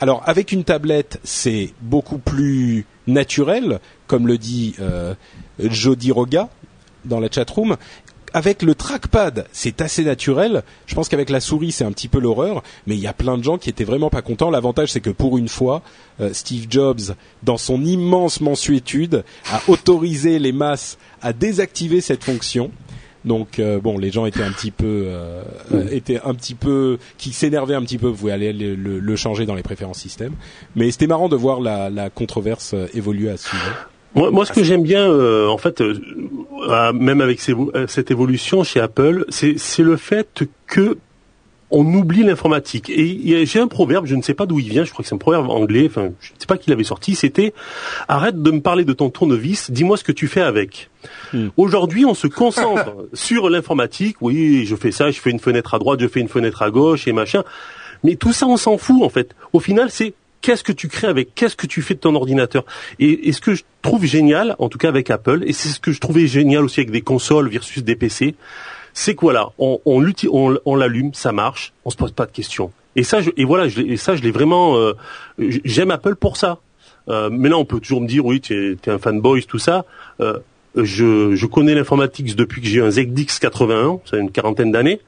Alors 0.00 0.22
avec 0.26 0.50
une 0.52 0.64
tablette, 0.64 1.20
c'est 1.24 1.72
beaucoup 1.82 2.18
plus 2.18 2.86
naturel, 3.06 3.80
comme 4.06 4.26
le 4.26 4.38
dit 4.38 4.74
euh, 4.80 5.14
Jody 5.58 6.10
Roga 6.10 6.48
dans 7.04 7.20
la 7.20 7.30
chatroom. 7.30 7.76
Avec 8.34 8.62
le 8.62 8.74
trackpad, 8.74 9.46
c'est 9.52 9.80
assez 9.82 10.04
naturel. 10.04 10.62
Je 10.86 10.94
pense 10.94 11.08
qu'avec 11.08 11.28
la 11.28 11.40
souris, 11.40 11.70
c'est 11.72 11.84
un 11.84 11.92
petit 11.92 12.08
peu 12.08 12.18
l'horreur, 12.18 12.62
mais 12.86 12.94
il 12.94 13.00
y 13.00 13.06
a 13.06 13.12
plein 13.12 13.36
de 13.36 13.44
gens 13.44 13.58
qui 13.58 13.68
étaient 13.68 13.84
vraiment 13.84 14.08
pas 14.10 14.22
contents. 14.22 14.50
L'avantage, 14.50 14.90
c'est 14.92 15.00
que 15.00 15.10
pour 15.10 15.36
une 15.36 15.48
fois, 15.48 15.82
euh, 16.20 16.32
Steve 16.32 16.66
Jobs, 16.70 17.00
dans 17.42 17.58
son 17.58 17.84
immense 17.84 18.40
mensuétude, 18.40 19.24
a 19.50 19.60
autorisé 19.68 20.38
les 20.38 20.52
masses 20.52 20.96
à 21.20 21.32
désactiver 21.32 22.00
cette 22.00 22.24
fonction. 22.24 22.70
Donc 23.24 23.58
euh, 23.60 23.80
bon, 23.80 23.98
les 23.98 24.10
gens 24.10 24.26
étaient 24.26 24.42
un 24.42 24.50
petit 24.50 24.72
peu, 24.72 25.04
euh, 25.06 25.42
euh, 25.72 25.86
étaient 25.92 26.20
un 26.24 26.34
petit 26.34 26.54
peu, 26.54 26.98
qui 27.18 27.32
s'énervaient 27.32 27.74
un 27.76 27.82
petit 27.82 27.98
peu. 27.98 28.08
Vous 28.08 28.16
pouvez 28.16 28.32
aller 28.32 28.52
le, 28.52 28.74
le- 28.74 28.98
le 28.98 29.16
changer 29.16 29.46
dans 29.46 29.54
les 29.54 29.62
préférences 29.62 29.98
système. 29.98 30.32
Mais 30.74 30.90
c'était 30.90 31.06
marrant 31.06 31.28
de 31.28 31.36
voir 31.36 31.60
la, 31.60 31.88
la 31.90 32.10
controverse 32.10 32.74
évoluer 32.94 33.30
à 33.30 33.36
ce 33.36 33.50
sujet. 33.50 33.62
Moi, 34.14 34.30
moi, 34.30 34.44
ce 34.44 34.52
que 34.52 34.62
j'aime 34.62 34.82
bien, 34.82 35.10
euh, 35.10 35.48
en 35.48 35.58
fait, 35.58 35.80
euh, 35.80 36.92
même 36.92 37.20
avec 37.20 37.40
ces- 37.40 37.52
euh, 37.54 37.86
cette 37.86 38.10
évolution 38.10 38.62
chez 38.62 38.80
Apple, 38.80 39.24
c'est 39.28 39.58
c'est 39.58 39.82
le 39.82 39.96
fait 39.96 40.44
que 40.66 40.98
on 41.74 41.86
oublie 41.94 42.22
l'informatique. 42.22 42.90
Et 42.90 43.46
j'ai 43.46 43.58
un 43.58 43.66
proverbe, 43.66 44.04
je 44.04 44.14
ne 44.14 44.20
sais 44.20 44.34
pas 44.34 44.44
d'où 44.44 44.58
il 44.58 44.68
vient, 44.68 44.84
je 44.84 44.90
crois 44.92 45.02
que 45.02 45.08
c'est 45.08 45.14
un 45.14 45.18
proverbe 45.18 45.48
anglais, 45.48 45.86
enfin, 45.88 46.10
je 46.20 46.32
ne 46.34 46.38
sais 46.38 46.44
pas 46.46 46.58
qui 46.58 46.68
l'avait 46.68 46.84
sorti, 46.84 47.14
c'était 47.14 47.54
«Arrête 48.08 48.42
de 48.42 48.50
me 48.50 48.60
parler 48.60 48.84
de 48.84 48.92
ton 48.92 49.08
tournevis, 49.08 49.70
dis-moi 49.70 49.96
ce 49.96 50.04
que 50.04 50.12
tu 50.12 50.28
fais 50.28 50.42
avec 50.42 50.90
Hmm. 51.32 51.48
Aujourd'hui, 51.56 52.04
on 52.04 52.12
se 52.12 52.26
concentre 52.26 52.92
sur 53.14 53.48
l'informatique, 53.48 54.18
oui, 54.20 54.66
je 54.66 54.76
fais 54.76 54.92
ça, 54.92 55.10
je 55.10 55.18
fais 55.18 55.30
une 55.30 55.40
fenêtre 55.40 55.72
à 55.72 55.78
droite, 55.78 55.98
je 56.00 56.06
fais 56.08 56.20
une 56.20 56.28
fenêtre 56.28 56.60
à 56.60 56.70
gauche 56.70 57.08
et 57.08 57.12
machin, 57.12 57.42
mais 58.04 58.16
tout 58.16 58.34
ça, 58.34 58.46
on 58.46 58.58
s'en 58.58 58.76
fout, 58.76 59.02
en 59.02 59.08
fait. 59.08 59.34
Au 59.54 59.58
final, 59.58 59.88
c'est 59.90 60.12
qu'est-ce 60.42 60.62
que 60.62 60.72
tu 60.72 60.88
crées 60.88 61.06
avec, 61.06 61.34
qu'est-ce 61.34 61.56
que 61.56 61.66
tu 61.66 61.80
fais 61.80 61.94
de 61.94 62.00
ton 62.00 62.14
ordinateur? 62.14 62.64
Et, 62.98 63.28
et 63.28 63.32
ce 63.32 63.40
que 63.40 63.54
je 63.54 63.62
trouve 63.80 64.04
génial, 64.04 64.54
en 64.58 64.68
tout 64.68 64.78
cas 64.78 64.88
avec 64.88 65.10
Apple, 65.10 65.42
et 65.46 65.52
c'est 65.52 65.68
ce 65.70 65.80
que 65.80 65.92
je 65.92 66.00
trouvais 66.00 66.26
génial 66.26 66.64
aussi 66.64 66.80
avec 66.80 66.90
des 66.90 67.00
consoles 67.00 67.48
versus 67.48 67.82
des 67.82 67.96
PC, 67.96 68.34
c'est 68.92 69.14
que 69.14 69.20
voilà, 69.22 69.50
on, 69.58 69.80
on, 69.86 70.04
on, 70.30 70.58
on 70.64 70.76
l'allume, 70.76 71.14
ça 71.14 71.32
marche, 71.32 71.72
on 71.84 71.90
se 71.90 71.96
pose 71.96 72.12
pas 72.12 72.26
de 72.26 72.32
questions. 72.32 72.72
Et 72.94 73.04
ça, 73.04 73.22
je, 73.22 73.30
et 73.36 73.44
voilà, 73.44 73.68
je, 73.68 73.80
et 73.80 73.96
ça, 73.96 74.16
je 74.16 74.22
l'ai 74.22 74.32
vraiment, 74.32 74.76
euh, 74.76 74.92
j'aime 75.38 75.90
Apple 75.90 76.16
pour 76.16 76.36
ça. 76.36 76.58
Euh, 77.08 77.30
maintenant, 77.30 77.60
on 77.60 77.64
peut 77.64 77.80
toujours 77.80 78.00
me 78.00 78.06
dire, 78.06 78.24
oui, 78.24 78.40
tu 78.40 78.78
es, 78.84 78.90
un 78.90 78.98
fanboy, 78.98 79.44
tout 79.44 79.58
ça. 79.58 79.84
Euh, 80.20 80.38
je, 80.76 81.34
je 81.34 81.46
connais 81.46 81.74
l'informatique 81.74 82.34
depuis 82.36 82.60
que 82.60 82.66
j'ai 82.66 82.80
un 82.80 82.90
ZX 82.90 83.38
81, 83.40 84.00
ça 84.04 84.16
a 84.16 84.20
une 84.20 84.30
quarantaine 84.30 84.72
d'années. 84.72 85.00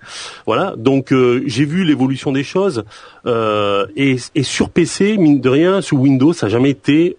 Voilà, 0.46 0.74
donc 0.76 1.12
euh, 1.12 1.42
j'ai 1.46 1.64
vu 1.64 1.84
l'évolution 1.84 2.32
des 2.32 2.44
choses. 2.44 2.84
Euh, 3.26 3.86
et, 3.96 4.16
et 4.34 4.42
sur 4.42 4.70
PC, 4.70 5.16
mine 5.16 5.40
de 5.40 5.48
rien, 5.48 5.80
sous 5.80 5.96
Windows, 5.96 6.32
ça 6.32 6.46
n'a 6.46 6.50
jamais 6.50 6.70
été 6.70 7.16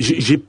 j'ai, 0.00 0.42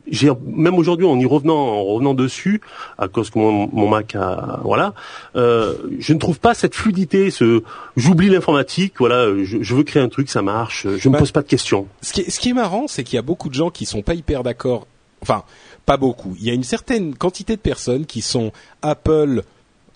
même 0.48 0.76
aujourd'hui 0.76 1.06
en 1.06 1.20
y 1.20 1.26
revenant 1.26 1.56
en 1.56 1.84
revenant 1.84 2.16
dessus 2.16 2.62
à 2.98 3.08
cause 3.08 3.30
que 3.30 3.38
mon, 3.38 3.70
mon 3.72 3.88
Mac 3.88 4.16
a 4.16 4.62
voilà 4.64 4.96
euh, 5.36 5.76
je 6.00 6.14
ne 6.14 6.18
trouve 6.18 6.40
pas 6.40 6.56
cette 6.56 6.74
fluidité 6.74 7.30
ce 7.30 7.62
j'oublie 7.96 8.30
l'informatique 8.30 8.94
voilà 8.98 9.28
je, 9.44 9.62
je 9.62 9.76
veux 9.76 9.84
créer 9.84 10.02
un 10.02 10.10
truc 10.10 10.30
ça 10.30 10.42
marche 10.42 10.88
je 10.98 11.08
me 11.08 11.14
Bah, 11.14 11.20
pose 11.20 11.32
pas 11.32 11.44
de 11.44 11.48
questions 11.48 11.88
Ce 12.02 12.14
qui 12.14 12.22
est, 12.22 12.30
ce 12.32 12.40
qui 12.40 12.50
est 12.50 12.54
marrant, 12.54 12.88
c'est 12.88 13.04
qu'il 13.04 13.16
y 13.16 13.20
a 13.20 13.24
beaucoup 13.24 13.50
de 13.50 13.54
gens 13.54 13.70
qui 13.70 13.86
sont 13.86 14.02
pas 14.02 14.14
hyper 14.14 14.44
d'accord. 14.44 14.88
Enfin, 15.22 15.44
pas 15.86 15.98
beaucoup. 15.98 16.36
Il 16.40 16.46
y 16.46 16.50
a 16.50 16.54
une 16.54 16.64
certaine 16.64 17.16
quantité 17.16 17.56
de 17.56 17.62
personnes 17.62 18.06
qui 18.06 18.22
sont 18.22 18.52
Apple 18.82 19.44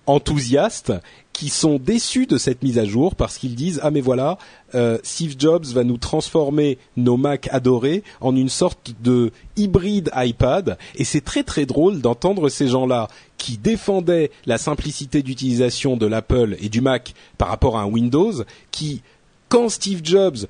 enthousiastes, 0.06 0.94
qui 1.34 1.50
sont 1.50 1.78
déçus 1.78 2.26
de 2.26 2.38
cette 2.38 2.64
mise 2.64 2.80
à 2.80 2.86
jour 2.86 3.14
parce 3.14 3.38
qu'ils 3.38 3.54
disent 3.54 3.80
ah 3.84 3.92
mais 3.92 4.02
voilà, 4.02 4.40
euh, 4.74 4.98
Steve 5.04 5.36
Jobs 5.38 5.66
va 5.66 5.84
nous 5.84 5.98
transformer 5.98 6.80
nos 6.96 7.16
Mac 7.16 7.48
adorés 7.52 8.04
en 8.22 8.36
une 8.36 8.50
sorte 8.50 8.96
de 9.04 9.32
hybride 9.56 10.10
iPad 10.16 10.80
et 10.96 11.04
c'est 11.04 11.22
très 11.22 11.44
très 11.44 11.68
drôle 11.68 12.02
d'entendre 12.02 12.50
ces 12.50 12.68
gens-là 12.68 13.08
qui 13.38 13.58
défendaient 13.58 14.32
la 14.48 14.58
simplicité 14.58 15.22
d'utilisation 15.22 15.96
de 15.96 16.08
l'Apple 16.08 16.58
et 16.60 16.70
du 16.70 16.82
Mac 16.82 17.14
par 17.38 17.50
rapport 17.50 17.78
à 17.78 17.82
un 17.82 17.86
Windows 17.86 18.34
qui 18.72 19.04
quand 19.48 19.70
Steve 19.70 20.02
Jobs 20.04 20.48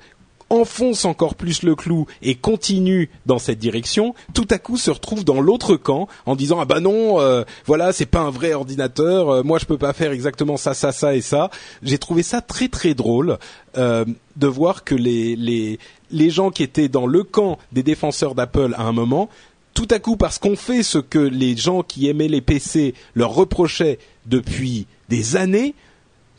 enfonce 0.50 1.04
encore 1.04 1.34
plus 1.34 1.62
le 1.62 1.74
clou 1.74 2.06
et 2.22 2.34
continue 2.34 3.10
dans 3.26 3.38
cette 3.38 3.58
direction, 3.58 4.14
tout 4.34 4.46
à 4.50 4.58
coup 4.58 4.76
se 4.76 4.90
retrouve 4.90 5.24
dans 5.24 5.40
l'autre 5.40 5.76
camp 5.76 6.08
en 6.26 6.36
disant 6.36 6.58
ah 6.60 6.64
bah 6.64 6.80
non, 6.80 7.20
euh, 7.20 7.44
voilà 7.66 7.92
c'est 7.92 8.06
pas 8.06 8.20
un 8.20 8.30
vrai 8.30 8.54
ordinateur, 8.54 9.28
euh, 9.28 9.42
moi 9.42 9.58
je 9.58 9.66
peux 9.66 9.78
pas 9.78 9.92
faire 9.92 10.12
exactement 10.12 10.56
ça, 10.56 10.74
ça, 10.74 10.92
ça 10.92 11.14
et 11.14 11.20
ça. 11.20 11.50
J'ai 11.82 11.98
trouvé 11.98 12.22
ça 12.22 12.40
très 12.40 12.68
très 12.68 12.94
drôle 12.94 13.38
euh, 13.76 14.04
de 14.36 14.46
voir 14.46 14.84
que 14.84 14.94
les 14.94 15.36
les 15.36 15.78
les 16.10 16.30
gens 16.30 16.50
qui 16.50 16.62
étaient 16.62 16.88
dans 16.88 17.06
le 17.06 17.22
camp 17.24 17.58
des 17.72 17.82
défenseurs 17.82 18.34
d'Apple 18.34 18.74
à 18.76 18.84
un 18.84 18.92
moment 18.92 19.28
tout 19.74 19.88
à 19.90 20.00
coup 20.00 20.16
parce 20.16 20.38
qu'on 20.40 20.56
fait 20.56 20.82
ce 20.82 20.98
que 20.98 21.20
les 21.20 21.56
gens 21.56 21.84
qui 21.84 22.08
aimaient 22.08 22.26
les 22.26 22.40
PC 22.40 22.94
leur 23.14 23.32
reprochaient 23.32 24.00
depuis 24.26 24.88
des 25.08 25.36
années, 25.36 25.74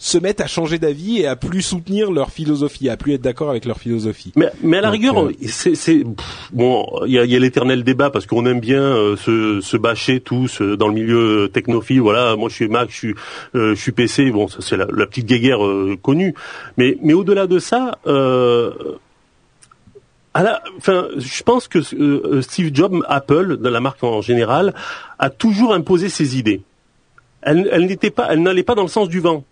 se 0.02 0.18
mettent 0.18 0.40
à 0.40 0.48
changer 0.48 0.80
d'avis 0.80 1.20
et 1.20 1.28
à 1.28 1.36
plus 1.36 1.62
soutenir 1.62 2.10
leur 2.10 2.32
philosophie, 2.32 2.90
à 2.90 2.96
plus 2.96 3.14
être 3.14 3.22
d'accord 3.22 3.50
avec 3.50 3.66
leur 3.66 3.78
philosophie. 3.78 4.32
mais, 4.38 4.50
mais 4.64 4.78
à 4.78 4.82
la 4.82 4.88
Donc, 4.88 4.94
rigueur 4.94 5.26
euh, 5.26 5.34
c'est, 5.50 6.04
bon 6.54 6.88
il 7.06 7.12
y 7.12 7.20
a, 7.20 7.26
y 7.26 7.36
a 7.36 7.40
l'éternel 7.40 7.84
débat 7.84 8.10
parce 8.10 8.26
qu'on 8.26 8.46
aime 8.46 8.62
bien 8.62 8.82
euh, 8.82 9.18
se, 9.18 9.60
se 9.60 9.76
bâcher 9.76 10.22
tous 10.22 10.62
euh, 10.62 10.78
dans 10.78 10.88
le 10.88 10.94
milieu 10.94 11.44
euh, 11.44 11.48
technophile 11.50 12.00
voilà 12.00 12.38
moi 12.38 12.48
je 12.48 12.56
suis 12.56 12.70
Mac 12.70 12.90
je 12.90 12.96
suis 12.96 13.16
euh, 13.56 13.76
je 13.76 13.82
suis 13.82 13.92
PC 13.92 14.32
bon 14.32 14.48
ça 14.48 14.60
c'est 14.62 14.78
la, 14.78 14.88
la 14.90 15.06
petite 15.06 15.26
guéguerre 15.26 15.66
euh, 15.66 15.98
connue 16.02 16.34
mais 16.78 16.98
mais 17.04 17.14
au-delà 17.14 17.46
de 17.46 17.60
ça 17.60 18.00
euh, 18.08 18.72
à 20.34 20.44
la, 20.44 20.64
enfin, 20.78 21.08
je 21.18 21.44
pense 21.44 21.68
que 21.68 21.82
Steve 22.42 22.70
Jobs, 22.72 23.04
Apple, 23.08 23.58
de 23.58 23.68
la 23.68 23.80
marque 23.80 24.04
en 24.04 24.22
général, 24.22 24.76
a 25.18 25.32
toujours 25.32 25.74
imposé 25.74 26.08
ses 26.08 26.38
idées. 26.38 26.62
Elle, 27.42 27.68
elle 27.72 27.88
n'était 27.88 28.12
pas, 28.12 28.28
elle 28.30 28.44
n'allait 28.44 28.64
pas 28.64 28.76
dans 28.76 28.84
le 28.84 28.90
sens 28.90 29.10
du 29.10 29.20
vent. 29.20 29.44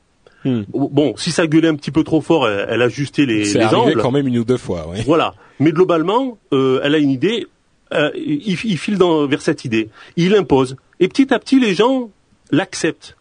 Hmm. 0.46 0.62
Bon, 0.74 1.16
si 1.18 1.32
ça 1.32 1.48
gueulait 1.48 1.68
un 1.68 1.76
petit 1.76 1.92
peu 1.92 2.04
trop 2.04 2.22
fort, 2.22 2.48
elle, 2.48 2.68
elle 2.70 2.82
ajustait 2.82 3.26
les, 3.26 3.44
les 3.54 3.66
angles. 3.66 4.02
quand 4.02 4.12
même 4.12 4.28
une 4.28 4.38
ou 4.38 4.44
deux 4.46 4.58
fois. 4.58 4.88
Ouais. 4.88 5.02
Voilà. 5.06 5.34
Mais 5.60 5.72
globalement, 5.72 6.38
euh, 6.54 6.80
elle 6.84 6.96
a 6.96 7.00
une 7.00 7.10
idée, 7.10 7.48
euh, 7.94 8.12
il, 8.16 8.58
il 8.64 8.78
file 8.78 8.98
dans, 8.98 9.26
vers 9.28 9.42
cette 9.42 9.66
idée. 9.66 9.90
Il 10.16 10.36
impose. 10.36 10.78
Et 11.00 11.08
petit 11.08 11.34
à 11.34 11.40
petit, 11.40 11.60
les 11.60 11.74
gens 11.74 12.10
l'acceptent. 12.52 13.18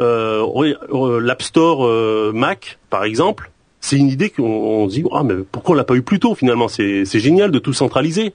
Euh, 0.00 0.44
euh, 0.92 1.20
L'App 1.20 1.42
Store 1.42 1.86
euh, 1.86 2.32
Mac, 2.34 2.78
par 2.90 3.04
exemple, 3.04 3.50
c'est 3.80 3.96
une 3.96 4.08
idée 4.08 4.30
qu'on 4.30 4.44
on 4.44 4.88
se 4.88 4.94
dit, 4.94 5.04
ah 5.12 5.22
mais 5.22 5.34
pourquoi 5.50 5.74
on 5.74 5.76
l'a 5.76 5.84
pas 5.84 5.94
eu 5.94 6.02
plus 6.02 6.18
tôt 6.18 6.34
finalement? 6.34 6.68
C'est 6.68 7.04
génial 7.04 7.50
de 7.50 7.58
tout 7.58 7.72
centraliser. 7.72 8.32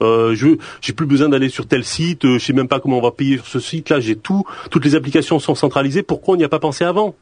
Euh, 0.00 0.36
je 0.36 0.48
j'ai 0.80 0.92
plus 0.92 1.06
besoin 1.06 1.28
d'aller 1.28 1.48
sur 1.48 1.66
tel 1.66 1.82
site, 1.82 2.24
euh, 2.24 2.38
je 2.38 2.44
sais 2.44 2.52
même 2.52 2.68
pas 2.68 2.78
comment 2.78 2.98
on 2.98 3.02
va 3.02 3.10
payer 3.10 3.38
sur 3.38 3.46
ce 3.46 3.58
site-là, 3.58 3.98
j'ai 3.98 4.14
tout, 4.14 4.44
toutes 4.70 4.84
les 4.84 4.94
applications 4.94 5.40
sont 5.40 5.56
centralisées. 5.56 6.04
Pourquoi 6.04 6.34
on 6.34 6.36
n'y 6.36 6.44
a 6.44 6.48
pas 6.48 6.60
pensé 6.60 6.84
avant? 6.84 7.16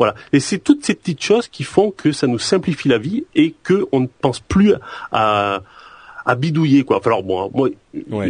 Voilà. 0.00 0.14
Et 0.32 0.40
c'est 0.40 0.56
toutes 0.56 0.82
ces 0.82 0.94
petites 0.94 1.22
choses 1.22 1.46
qui 1.46 1.62
font 1.62 1.90
que 1.90 2.10
ça 2.10 2.26
nous 2.26 2.38
simplifie 2.38 2.88
la 2.88 2.96
vie 2.96 3.24
et 3.34 3.54
que 3.62 3.86
on 3.92 4.00
ne 4.00 4.06
pense 4.06 4.40
plus 4.40 4.72
à 5.12 5.60
à 6.24 6.34
bidouiller 6.36 6.84
quoi. 6.84 6.98
Enfin, 6.98 7.10
alors 7.10 7.22
bon, 7.22 7.50
moi 7.54 7.68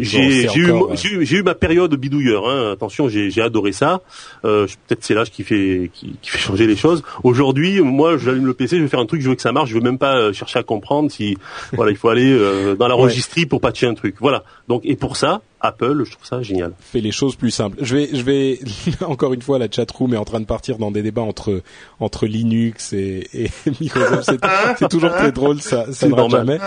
j'ai 0.00 0.46
eu, 0.56 0.72
euh, 0.72 0.94
j'ai 0.94 1.36
eu 1.36 1.42
ma 1.44 1.54
période 1.54 1.94
bidouilleur. 1.94 2.48
Hein. 2.48 2.72
Attention, 2.72 3.08
j'ai 3.08 3.40
adoré 3.40 3.70
ça. 3.70 4.00
Euh, 4.44 4.66
Peut-être 4.88 5.04
c'est 5.04 5.14
l'âge 5.14 5.30
qui 5.30 5.44
fait 5.44 5.90
qui, 5.94 6.16
qui, 6.20 6.30
fait 6.30 6.38
changer 6.38 6.66
les 6.66 6.76
choses. 6.76 7.04
Aujourd'hui, 7.22 7.80
moi, 7.80 8.16
j'allume 8.16 8.46
le 8.46 8.54
PC, 8.54 8.78
je 8.78 8.82
vais 8.82 8.88
faire 8.88 9.00
un 9.00 9.06
truc, 9.06 9.20
je 9.20 9.28
veux 9.28 9.36
que 9.36 9.42
ça 9.42 9.52
marche. 9.52 9.70
Je 9.70 9.74
veux 9.74 9.80
même 9.80 9.98
pas 9.98 10.16
euh, 10.16 10.32
chercher 10.32 10.58
à 10.58 10.62
comprendre 10.64 11.10
si 11.10 11.36
voilà, 11.72 11.92
il 11.92 11.96
faut 11.96 12.08
aller 12.08 12.32
euh, 12.32 12.74
dans 12.74 12.88
la 12.88 12.94
registrie 12.94 13.46
pour 13.46 13.60
patcher 13.60 13.86
un 13.86 13.94
truc. 13.94 14.16
Voilà. 14.18 14.42
Donc 14.66 14.82
et 14.84 14.96
pour 14.96 15.16
ça, 15.16 15.40
Apple, 15.60 16.04
je 16.04 16.12
trouve 16.12 16.26
ça 16.26 16.42
génial. 16.42 16.72
Fait 16.80 17.00
les 17.00 17.12
choses 17.12 17.36
plus 17.36 17.50
simples. 17.50 17.76
Je 17.80 17.96
vais, 17.96 18.08
je 18.12 18.22
vais 18.22 18.60
encore 19.06 19.32
une 19.32 19.42
fois, 19.42 19.58
la 19.58 19.70
chatroom 19.70 20.14
est 20.14 20.18
en 20.18 20.24
train 20.24 20.40
de 20.40 20.46
partir 20.46 20.78
dans 20.78 20.90
des 20.90 21.02
débats 21.02 21.22
entre 21.22 21.62
entre 21.98 22.26
Linux 22.26 22.92
et, 22.92 23.28
et 23.34 23.50
Microsoft. 23.80 24.44
C'est 24.78 24.88
toujours 24.88 25.12
très 25.12 25.32
drôle, 25.32 25.60
ça, 25.60 25.92
ça 25.92 26.08
ne 26.08 26.28
jamais. 26.28 26.58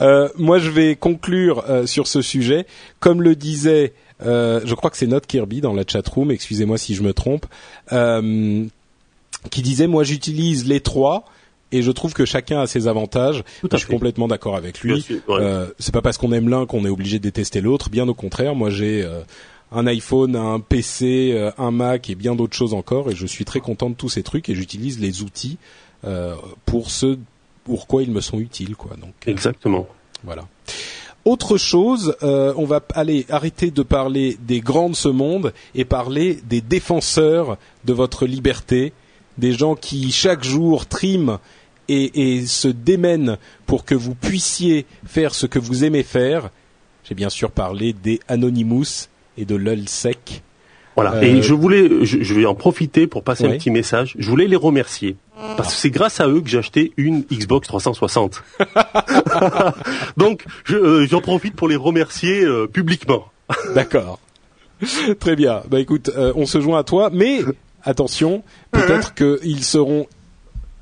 Euh, 0.00 0.28
moi, 0.36 0.58
je 0.58 0.70
vais 0.70 0.96
conclure 0.96 1.64
euh, 1.68 1.86
sur 1.86 2.06
ce 2.06 2.22
sujet. 2.22 2.66
Comme 3.00 3.22
le 3.22 3.34
disait, 3.34 3.92
euh, 4.24 4.60
je 4.64 4.74
crois 4.74 4.90
que 4.90 4.96
c'est 4.96 5.06
Note 5.06 5.26
Kirby 5.26 5.60
dans 5.60 5.72
la 5.72 5.84
chatroom. 5.86 6.30
Excusez-moi 6.30 6.78
si 6.78 6.94
je 6.94 7.02
me 7.02 7.12
trompe. 7.12 7.46
Euh, 7.92 8.64
qui 9.50 9.62
disait, 9.62 9.86
moi, 9.86 10.04
j'utilise 10.04 10.66
les 10.66 10.80
trois 10.80 11.24
et 11.76 11.82
je 11.82 11.90
trouve 11.90 12.14
que 12.14 12.24
chacun 12.24 12.60
a 12.60 12.66
ses 12.66 12.88
avantages. 12.88 13.44
je 13.70 13.76
suis 13.76 13.86
complètement 13.86 14.28
d'accord 14.28 14.56
avec 14.56 14.80
lui. 14.80 15.04
Euh, 15.28 15.68
c'est 15.78 15.92
pas 15.92 16.02
parce 16.02 16.18
qu'on 16.18 16.32
aime 16.32 16.48
l'un 16.48 16.66
qu'on 16.66 16.84
est 16.84 16.88
obligé 16.88 17.18
de 17.18 17.24
détester 17.24 17.60
l'autre. 17.60 17.90
Bien 17.90 18.08
au 18.08 18.14
contraire, 18.14 18.54
moi 18.54 18.70
j'ai 18.70 19.02
euh, 19.02 19.20
un 19.72 19.86
iPhone, 19.86 20.36
un 20.36 20.60
PC, 20.60 21.32
euh, 21.32 21.50
un 21.58 21.70
Mac 21.70 22.08
et 22.08 22.14
bien 22.14 22.34
d'autres 22.34 22.56
choses 22.56 22.74
encore, 22.74 23.10
et 23.10 23.14
je 23.14 23.26
suis 23.26 23.44
très 23.44 23.60
content 23.60 23.90
de 23.90 23.94
tous 23.94 24.08
ces 24.08 24.22
trucs 24.22 24.48
et 24.48 24.54
j'utilise 24.54 25.00
les 25.00 25.22
outils 25.22 25.58
euh, 26.04 26.34
pour 26.64 26.90
ce 26.90 27.18
pourquoi 27.64 28.02
ils 28.04 28.12
me 28.12 28.20
sont 28.20 28.38
utiles, 28.38 28.76
quoi. 28.76 28.96
Donc 28.96 29.12
exactement. 29.26 29.88
Voilà. 30.22 30.44
Autre 31.24 31.56
chose, 31.56 32.16
on 32.22 32.64
va 32.64 32.80
aller 32.94 33.26
arrêter 33.28 33.72
de 33.72 33.82
parler 33.82 34.38
des 34.40 34.60
grands 34.60 34.88
de 34.88 34.94
ce 34.94 35.08
monde 35.08 35.52
et 35.74 35.84
parler 35.84 36.38
des 36.44 36.60
défenseurs 36.60 37.58
de 37.84 37.92
votre 37.92 38.26
liberté, 38.26 38.92
des 39.36 39.52
gens 39.52 39.74
qui 39.74 40.12
chaque 40.12 40.44
jour 40.44 40.86
triment 40.86 41.40
et, 41.88 42.36
et, 42.38 42.46
se 42.46 42.68
démènent 42.68 43.38
pour 43.66 43.84
que 43.84 43.94
vous 43.94 44.14
puissiez 44.14 44.86
faire 45.06 45.34
ce 45.34 45.46
que 45.46 45.58
vous 45.58 45.84
aimez 45.84 46.02
faire. 46.02 46.50
J'ai 47.04 47.14
bien 47.14 47.30
sûr 47.30 47.50
parlé 47.50 47.92
des 47.92 48.20
Anonymous 48.28 49.08
et 49.38 49.44
de 49.44 49.54
l'ULSEC. 49.54 50.42
Voilà. 50.96 51.14
Euh... 51.14 51.22
Et 51.22 51.42
je 51.42 51.54
voulais, 51.54 52.04
je, 52.04 52.22
je, 52.22 52.34
vais 52.34 52.46
en 52.46 52.54
profiter 52.54 53.06
pour 53.06 53.22
passer 53.22 53.44
ouais. 53.44 53.54
un 53.54 53.58
petit 53.58 53.70
message. 53.70 54.14
Je 54.18 54.28
voulais 54.28 54.46
les 54.46 54.56
remercier 54.56 55.16
parce 55.56 55.74
que 55.74 55.80
c'est 55.80 55.90
grâce 55.90 56.20
à 56.20 56.28
eux 56.28 56.40
que 56.40 56.48
j'ai 56.48 56.58
acheté 56.58 56.92
une 56.96 57.22
Xbox 57.30 57.68
360. 57.68 58.42
Donc, 60.16 60.44
euh, 60.70 61.06
j'en 61.06 61.20
profite 61.20 61.54
pour 61.54 61.68
les 61.68 61.76
remercier 61.76 62.42
euh, 62.42 62.66
publiquement. 62.66 63.26
D'accord. 63.74 64.18
Très 65.20 65.36
bien. 65.36 65.62
Bah 65.70 65.80
écoute, 65.80 66.10
on 66.34 66.44
se 66.44 66.60
joint 66.60 66.78
à 66.80 66.84
toi, 66.84 67.08
mais 67.10 67.40
attention, 67.82 68.42
peut-être 68.72 69.14
qu'ils 69.14 69.64
seront 69.64 70.06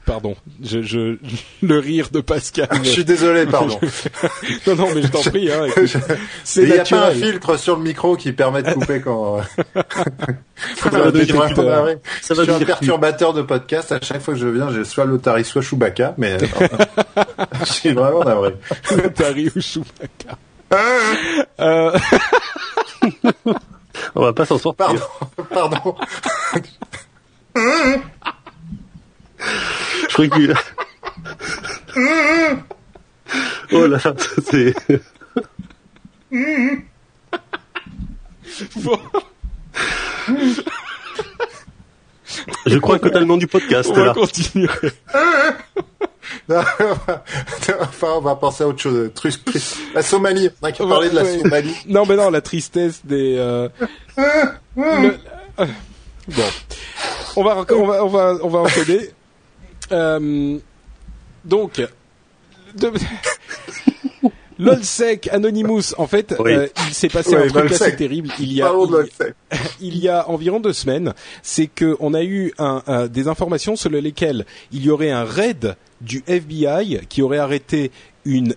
Pardon, 0.07 0.37
je, 0.63 0.83
je, 0.83 1.17
le 1.63 1.79
rire 1.79 2.09
de 2.13 2.21
Pascal. 2.21 2.69
je 2.83 2.89
suis 2.89 3.05
désolé, 3.05 3.47
pardon. 3.47 3.79
non, 4.67 4.77
non, 4.77 4.89
mais 4.95 5.03
je 5.03 5.09
t'en 5.09 5.23
prie. 5.23 5.51
Hein, 5.51 5.67
Il 6.57 6.65
n'y 6.67 6.73
a 6.79 6.85
pas 6.85 7.09
un 7.09 7.11
filtre 7.13 7.57
sur 7.57 7.77
le 7.77 7.83
micro 7.83 8.17
qui 8.17 8.33
permet 8.33 8.63
de 8.63 8.73
couper 8.73 9.01
quand. 9.01 9.41
ça 10.77 10.91
va 10.91 11.11
devenir 11.11 11.49
ça 12.21 12.35
va 12.35 12.45
je 12.45 12.53
suis 12.53 12.63
un 12.63 12.67
perturbateur 12.67 13.33
de 13.33 13.43
podcast. 13.43 13.93
À 13.93 14.01
chaque 14.03 14.21
fois 14.21 14.35
que 14.35 14.41
je 14.41 14.49
viens, 14.49 14.71
j'ai 14.73 14.85
soit 14.85 15.07
l'Otari, 15.07 15.45
soit 15.45 15.63
Chewbacca, 15.63 16.15
mais 16.19 16.37
je 17.61 17.73
suis 17.73 17.93
vraiment 17.93 18.25
navré. 18.25 18.55
L'Otari 18.91 19.51
ou 19.57 19.61
Chewbacca. 19.61 20.37
euh... 21.61 21.99
On 24.15 24.23
va 24.23 24.33
pas 24.33 24.45
s'en 24.45 24.59
sortir. 24.59 24.87
Pardon, 24.87 25.07
pardon. 25.51 25.97
Je 30.09 30.15
crois 30.15 30.29
que... 30.29 30.55
oh 33.73 33.87
là 33.87 33.99
là, 34.05 34.15
c'est... 34.51 34.75
bon. 38.77 38.99
Je 42.67 42.79
crois 42.79 42.99
que 42.99 43.09
t'as 43.09 43.21
le 43.21 43.27
nom 43.27 43.37
du 43.37 43.47
podcast. 43.47 43.91
On 43.91 43.95
va 43.95 44.07
là. 44.07 44.15
continuer. 44.15 44.69
enfin, 46.49 48.09
on 48.17 48.21
va 48.21 48.37
penser 48.37 48.65
à 48.65 48.69
autre 48.69 48.81
chose. 48.81 49.11
La 49.95 50.03
Somalie. 50.03 50.51
On 50.63 50.67
a 50.67 50.73
qu'à 50.73 50.87
parler 50.87 51.11
de 51.11 51.15
la. 51.15 51.25
Somalie. 51.25 51.75
Non, 51.87 52.05
mais 52.07 52.17
non, 52.17 52.31
la 52.31 52.41
tristesse 52.41 53.05
des. 53.05 53.37
Euh... 53.39 53.69
le... 54.77 55.19
Bon, 56.29 56.43
on 57.37 57.45
va, 57.45 57.65
on 57.71 57.87
va, 57.87 58.05
on 58.05 58.09
va, 58.09 58.39
on 58.43 58.49
va 58.49 58.59
enchaîner. 58.61 59.11
Euh, 59.93 60.59
donc, 61.45 61.83
de... 62.77 62.93
LOLSEC 64.59 65.29
Anonymous, 65.33 65.95
en 65.99 66.07
fait, 66.07 66.35
Oui. 66.39 66.53
euh, 66.53 66.69
il 66.89 66.95
s'est 66.95 67.09
passé 67.09 67.35
un 67.35 67.49
truc 67.49 67.73
assez 67.73 67.97
terrible. 67.97 68.31
Il 68.39 68.53
y 68.53 68.63
a, 68.63 68.67
Parlons 68.67 68.87
de 68.87 68.91
il- 68.93 68.95
LOLSEC. 69.19 69.35
il 69.81 69.99
y 69.99 70.09
a 70.09 70.29
environ 70.31 70.61
deux 70.61 70.73
semaines, 70.73 71.13
c'est 71.43 71.67
que 71.67 71.97
on 71.99 72.15
a 72.15 72.23
eu 72.23 72.53
un, 72.59 72.83
un- 72.87 73.07
des 73.09 73.27
informations 73.27 73.75
selon 73.75 74.01
lesquelles 74.01 74.47
il 74.73 74.85
y 74.85 74.91
aurait 74.91 75.11
un 75.11 75.25
raid 75.25 75.77
du 76.01 76.23
FBI 76.29 77.01
qui 77.09 77.21
aurait 77.23 77.39
arrêté 77.39 77.91
une 78.25 78.55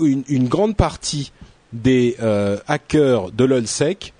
une, 0.00 0.22
une 0.28 0.46
grande 0.46 0.76
partie 0.76 1.32
des 1.72 2.16
euh, 2.22 2.56
hackers 2.68 3.32
de 3.32 3.44
l'OLSEC 3.44 4.12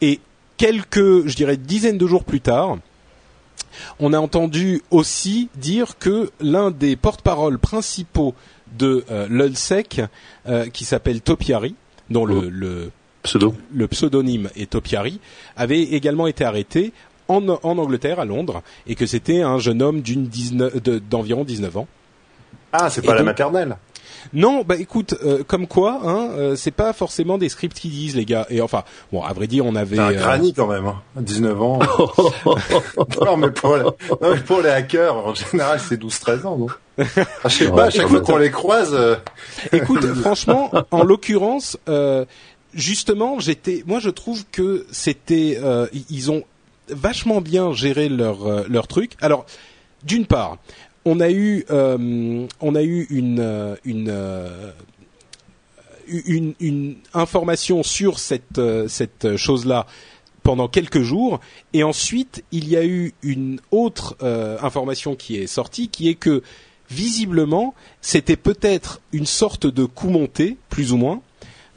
et 0.00 0.18
quelques, 0.56 1.26
je 1.26 1.36
dirais, 1.36 1.58
dizaines 1.58 1.98
de 1.98 2.06
jours 2.06 2.24
plus 2.24 2.40
tard, 2.40 2.78
on 4.00 4.12
a 4.12 4.18
entendu 4.18 4.82
aussi 4.90 5.48
dire 5.56 5.98
que 5.98 6.30
l'un 6.40 6.70
des 6.70 6.96
porte-paroles 6.96 7.58
principaux 7.58 8.34
de 8.78 9.04
euh, 9.10 9.26
l'OLSEC, 9.30 10.00
euh, 10.48 10.66
qui 10.70 10.84
s'appelle 10.84 11.20
Topiari, 11.20 11.74
dont 12.10 12.24
le, 12.24 12.48
le 12.48 12.90
Pseudo. 13.22 13.54
le 13.72 13.86
pseudonyme 13.88 14.48
est 14.56 14.70
Topiari, 14.70 15.20
avait 15.56 15.82
également 15.82 16.26
été 16.26 16.44
arrêté 16.44 16.92
en, 17.28 17.46
en 17.48 17.78
Angleterre, 17.78 18.18
à 18.20 18.24
Londres, 18.24 18.62
et 18.86 18.94
que 18.94 19.06
c'était 19.06 19.42
un 19.42 19.58
jeune 19.58 19.80
homme 19.82 20.00
d'une 20.02 20.26
19 20.26 20.82
de- 20.82 20.98
d'environ 20.98 21.44
19 21.44 21.76
ans. 21.76 21.86
Ah, 22.72 22.88
c'est 22.90 23.04
Et 23.04 23.06
pas 23.06 23.12
la 23.12 23.18
donc- 23.20 23.26
maternelle. 23.26 23.76
Non, 24.32 24.62
bah 24.66 24.76
écoute, 24.76 25.14
euh, 25.24 25.42
comme 25.46 25.66
quoi, 25.66 26.00
hein, 26.04 26.30
euh, 26.36 26.56
c'est 26.56 26.70
pas 26.70 26.92
forcément 26.92 27.38
des 27.38 27.48
scripts 27.48 27.78
qui 27.78 27.88
disent 27.88 28.16
les 28.16 28.24
gars. 28.24 28.46
Et 28.50 28.60
enfin, 28.60 28.84
bon, 29.12 29.22
à 29.22 29.32
vrai 29.32 29.46
dire, 29.46 29.66
on 29.66 29.74
avait. 29.74 29.96
C'est 29.96 30.02
un 30.02 30.12
euh, 30.12 30.18
granny 30.18 30.52
quand 30.52 30.66
même, 30.66 30.86
hein. 30.86 31.00
19 31.16 31.62
ans. 31.62 31.78
non, 33.24 33.36
mais 33.36 33.50
pour, 33.50 33.76
les, 33.76 33.82
non, 33.82 33.94
mais 34.22 34.40
pour 34.40 34.60
les 34.60 34.70
hackers, 34.70 35.16
en 35.16 35.34
général, 35.34 35.80
c'est 35.80 36.00
12-13 36.00 36.46
ans, 36.46 36.56
non? 36.56 36.66
Ah, 36.98 37.48
Je 37.48 37.48
sais 37.48 37.70
pas, 37.70 37.84
à 37.84 37.90
chaque 37.90 38.08
fois 38.08 38.20
qu'on 38.20 38.36
les 38.36 38.50
croise, 38.50 38.94
euh, 38.94 39.16
Écoute, 39.72 40.06
franchement, 40.14 40.70
en 40.90 41.02
l'occurrence, 41.02 41.78
euh, 41.88 42.24
justement, 42.74 43.40
j'étais, 43.40 43.82
moi, 43.86 43.98
je 43.98 44.10
trouve 44.10 44.44
que 44.50 44.86
c'était, 44.90 45.58
euh, 45.62 45.86
ils 46.10 46.30
ont 46.30 46.44
vachement 46.88 47.40
bien 47.40 47.72
géré 47.72 48.08
leur 48.08 48.46
euh, 48.46 48.64
leur 48.68 48.88
truc. 48.88 49.12
Alors, 49.20 49.46
d'une 50.04 50.26
part, 50.26 50.58
on 51.04 51.20
a 51.20 51.30
eu, 51.30 51.64
euh, 51.70 52.46
on 52.60 52.74
a 52.74 52.82
eu 52.82 53.06
une 53.10 53.40
euh, 53.40 53.76
une 53.84 54.08
euh, 54.08 54.70
une, 56.08 56.54
une 56.60 56.96
information 57.14 57.82
sur 57.82 58.18
cette 58.18 58.58
euh, 58.58 58.88
cette 58.88 59.36
chose-là 59.36 59.86
pendant 60.42 60.68
quelques 60.68 61.02
jours. 61.02 61.40
Et 61.72 61.82
ensuite 61.82 62.44
il 62.52 62.68
y 62.68 62.76
a 62.76 62.84
eu 62.84 63.14
une 63.22 63.60
autre 63.70 64.16
euh, 64.22 64.58
information 64.62 65.14
qui 65.16 65.36
est 65.36 65.46
sortie 65.46 65.88
qui 65.88 66.08
est 66.08 66.14
que 66.14 66.42
visiblement 66.90 67.74
c'était 68.00 68.36
peut-être 68.36 69.00
une 69.12 69.26
sorte 69.26 69.66
de 69.66 69.84
coup 69.84 70.10
monté 70.10 70.56
plus 70.68 70.92
ou 70.92 70.96
moins 70.98 71.22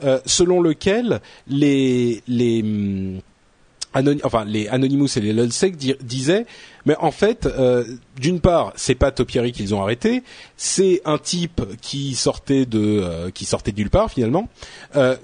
euh, 0.04 0.20
selon 0.26 0.62
lequel 0.62 1.22
les 1.48 2.22
les 2.28 2.62
hum, 2.62 3.22
Enfin 4.24 4.46
les 4.46 4.68
Anonymous 4.68 5.08
et 5.18 5.22
les 5.22 5.34
LulzSec 5.34 5.76
di- 5.78 5.96
disaient 6.02 6.46
mais 6.86 6.96
en 7.00 7.12
fait 7.12 7.46
euh, 7.46 7.84
d'une 8.20 8.40
part 8.42 8.74
c'est 8.76 8.96
pas 8.96 9.12
Topiary 9.12 9.52
qu'ils 9.52 9.74
ont 9.74 9.82
arrêté 9.82 10.24
c'est 10.58 11.02
un 11.06 11.18
type 11.18 11.62
qui 11.82 12.14
sortait 12.16 12.66
de 12.66 12.80
euh, 13.02 13.32
qui 13.32 13.46
sortait 13.46 13.72
de 13.72 13.88
part 13.88 14.12
finalement 14.12 14.50
euh, 14.96 15.16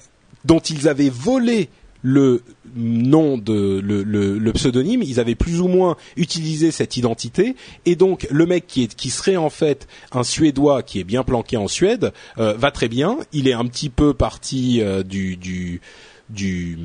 dont 0.45 0.59
ils 0.59 0.87
avaient 0.87 1.09
volé 1.09 1.69
le 2.03 2.41
nom 2.75 3.37
de 3.37 3.79
le, 3.83 4.01
le, 4.01 4.39
le 4.39 4.53
pseudonyme, 4.53 5.03
ils 5.03 5.19
avaient 5.19 5.35
plus 5.35 5.61
ou 5.61 5.67
moins 5.67 5.97
utilisé 6.17 6.71
cette 6.71 6.97
identité 6.97 7.55
et 7.85 7.95
donc 7.95 8.25
le 8.31 8.47
mec 8.47 8.65
qui 8.65 8.81
est 8.83 8.95
qui 8.95 9.11
serait 9.11 9.35
en 9.37 9.51
fait 9.51 9.87
un 10.11 10.23
suédois 10.23 10.81
qui 10.81 10.99
est 10.99 11.03
bien 11.03 11.23
planqué 11.23 11.57
en 11.57 11.67
Suède 11.67 12.11
euh, 12.39 12.53
va 12.53 12.71
très 12.71 12.87
bien, 12.87 13.19
il 13.33 13.47
est 13.47 13.53
un 13.53 13.65
petit 13.65 13.89
peu 13.89 14.15
parti 14.15 14.81
euh, 14.81 15.03
du 15.03 15.35
du 15.37 15.79
du 16.31 16.79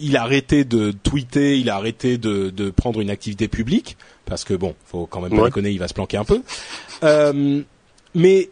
il 0.00 0.16
a 0.16 0.22
arrêté 0.22 0.64
de 0.64 0.90
tweeter, 0.92 1.58
il 1.58 1.70
a 1.70 1.76
arrêté 1.76 2.18
de, 2.18 2.50
de 2.50 2.70
prendre 2.70 3.00
une 3.00 3.10
activité 3.10 3.48
publique 3.48 3.96
parce 4.24 4.44
que 4.44 4.54
bon, 4.54 4.74
faut 4.84 5.06
quand 5.06 5.20
même 5.20 5.30
pas 5.30 5.36
Ouais. 5.38 5.44
déconner, 5.48 5.70
il 5.70 5.78
va 5.78 5.88
se 5.88 5.94
planquer 5.94 6.16
un 6.18 6.24
peu. 6.24 6.42
Euh, 7.02 7.62
mais 8.14 8.50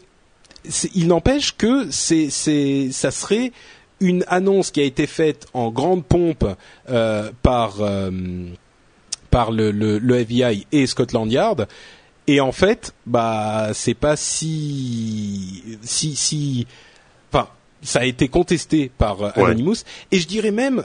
il 0.94 1.06
n'empêche 1.08 1.56
que 1.56 1.90
c'est 1.90 2.28
c'est 2.30 2.88
ça 2.90 3.10
serait 3.10 3.52
une 4.00 4.24
annonce 4.28 4.70
qui 4.70 4.80
a 4.80 4.84
été 4.84 5.06
faite 5.06 5.46
en 5.54 5.70
grande 5.70 6.04
pompe 6.04 6.44
euh, 6.90 7.30
par 7.42 7.76
euh, 7.80 8.10
par 9.30 9.52
le, 9.52 9.70
le, 9.70 9.98
le 9.98 10.16
FBI 10.20 10.66
et 10.72 10.86
Scotland 10.86 11.30
Yard 11.30 11.68
et 12.26 12.40
en 12.40 12.52
fait 12.52 12.94
bah 13.06 13.70
c'est 13.74 13.94
pas 13.94 14.16
si 14.16 15.78
si 15.82 16.66
ça 17.86 18.00
a 18.00 18.04
été 18.04 18.28
contesté 18.28 18.90
par 18.98 19.22
euh, 19.22 19.30
Ouais. 19.36 19.44
Anonymous 19.44 19.76
et 20.12 20.18
je 20.18 20.26
dirais 20.26 20.50
même 20.50 20.84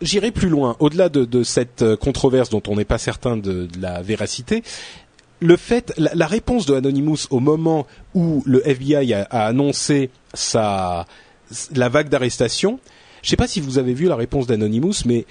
j'irai 0.00 0.30
plus 0.30 0.48
loin 0.48 0.76
au-delà 0.80 1.08
de, 1.08 1.24
de 1.24 1.42
cette 1.42 1.82
euh, 1.82 1.96
controverse 1.96 2.50
dont 2.50 2.62
on 2.68 2.76
n'est 2.76 2.84
pas 2.84 2.98
certain 2.98 3.36
de, 3.36 3.66
de 3.66 3.80
la 3.80 4.02
véracité 4.02 4.62
le 5.40 5.56
fait, 5.56 5.92
la, 5.98 6.12
la 6.14 6.26
réponse 6.28 6.66
de 6.66 6.74
Anonymous 6.74 7.26
au 7.30 7.40
moment 7.40 7.86
où 8.14 8.42
le 8.46 8.66
FBI 8.66 9.12
a, 9.12 9.26
a 9.28 9.46
annoncé 9.46 10.10
sa 10.34 11.06
la 11.74 11.88
vague 11.88 12.08
d'arrestation, 12.08 12.78
je 13.22 13.28
sais 13.30 13.36
pas 13.36 13.48
si 13.48 13.60
vous 13.60 13.78
avez 13.78 13.92
vu 13.92 14.06
la 14.06 14.16
réponse 14.16 14.46
d'Anonymous, 14.46 15.04
mais 15.04 15.26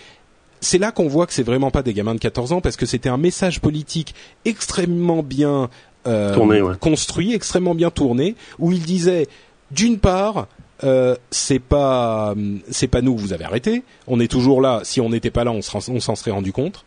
c'est 0.59 0.77
là 0.77 0.91
qu'on 0.91 1.07
voit 1.07 1.25
que 1.27 1.33
c'est 1.33 1.43
vraiment 1.43 1.71
pas 1.71 1.81
des 1.81 1.93
gamins 1.93 2.13
de 2.13 2.19
14 2.19 2.51
ans 2.51 2.61
parce 2.61 2.75
que 2.75 2.85
c'était 2.85 3.09
un 3.09 3.17
message 3.17 3.59
politique 3.61 4.13
extrêmement 4.45 5.23
bien 5.23 5.69
euh, 6.07 6.33
Tourné, 6.33 6.61
ouais. 6.61 6.75
construit, 6.79 7.33
extrêmement 7.33 7.73
bien 7.73 7.89
tourné, 7.89 8.35
où 8.59 8.71
il 8.71 8.81
disait 8.81 9.27
d'une 9.71 9.97
part 9.97 10.47
euh, 10.83 11.15
c'est 11.29 11.59
pas 11.59 12.33
c'est 12.69 12.87
pas 12.87 13.01
nous 13.01 13.15
que 13.15 13.21
vous 13.21 13.33
avez 13.33 13.45
arrêté, 13.45 13.83
on 14.07 14.19
est 14.19 14.29
toujours 14.29 14.61
là. 14.61 14.81
Si 14.83 15.01
on 15.01 15.09
n'était 15.09 15.31
pas 15.31 15.43
là, 15.43 15.51
on 15.51 15.61
s'en 15.61 16.15
serait 16.15 16.31
rendu 16.31 16.51
compte. 16.51 16.85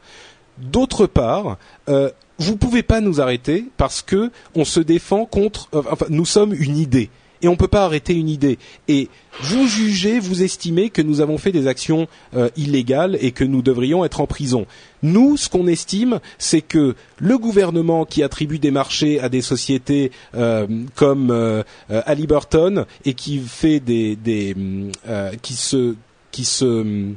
D'autre 0.58 1.06
part, 1.06 1.58
euh, 1.88 2.10
vous 2.38 2.56
pouvez 2.56 2.82
pas 2.82 3.00
nous 3.00 3.20
arrêter 3.20 3.66
parce 3.76 4.02
que 4.02 4.30
on 4.54 4.64
se 4.64 4.80
défend 4.80 5.26
contre. 5.26 5.68
euh, 5.74 5.82
enfin, 5.90 6.06
nous 6.10 6.26
sommes 6.26 6.54
une 6.54 6.76
idée 6.76 7.10
et 7.44 7.48
on 7.48 7.56
peut 7.56 7.68
pas 7.68 7.84
arrêter 7.84 8.14
une 8.14 8.30
idée. 8.30 8.58
Et 8.88 9.10
vous 9.42 9.68
jugez, 9.68 10.18
vous 10.18 10.42
estimez 10.42 10.88
que 10.88 11.02
nous 11.02 11.20
avons 11.20 11.36
fait 11.36 11.52
des 11.52 11.66
actions 11.66 12.08
euh, 12.34 12.48
illégales 12.56 13.18
et 13.20 13.32
que 13.32 13.44
nous 13.44 13.60
devrions 13.60 14.02
être 14.02 14.22
en 14.22 14.26
prison. 14.26 14.66
Nous, 15.02 15.36
ce 15.36 15.50
qu'on 15.50 15.66
estime, 15.66 16.20
c'est 16.38 16.62
que 16.62 16.94
le 17.18 17.36
gouvernement 17.36 18.06
qui 18.06 18.22
attribue 18.22 18.58
des 18.58 18.70
marchés 18.70 19.20
à 19.20 19.28
des 19.28 19.42
sociétés 19.42 20.10
euh, 20.34 20.66
comme 20.94 21.30
euh, 21.30 21.62
euh, 21.90 22.84
et 23.04 23.12
qui 23.12 23.40
fait 23.40 23.80
des, 23.80 24.16
des 24.16 24.56
qui 25.42 25.52
se 25.52 25.96
qui 26.30 26.44
se 26.44 27.12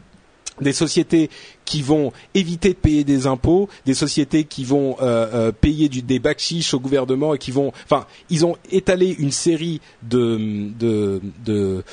des 0.62 0.74
sociétés 0.74 1.30
qui 1.66 1.82
vont 1.82 2.12
éviter 2.34 2.70
de 2.70 2.76
payer 2.76 3.04
des 3.04 3.28
impôts, 3.28 3.70
des 3.86 3.94
sociétés 3.94 4.44
qui 4.46 4.64
vont 4.64 4.96
euh, 5.02 5.28
euh, 5.34 5.52
payer 5.52 5.90
du, 5.90 6.02
des 6.02 6.20
bakchiches 6.20 6.74
au 6.74 6.80
gouvernement 6.80 7.34
et 7.34 7.38
qui 7.38 7.52
vont, 7.52 7.72
enfin, 7.86 8.06
ils 8.30 8.46
ont 8.46 8.56
étalé 8.72 9.16
une 9.20 9.32
série 9.32 9.82
de 10.04 10.38
de 10.80 11.22
de, 11.46 11.84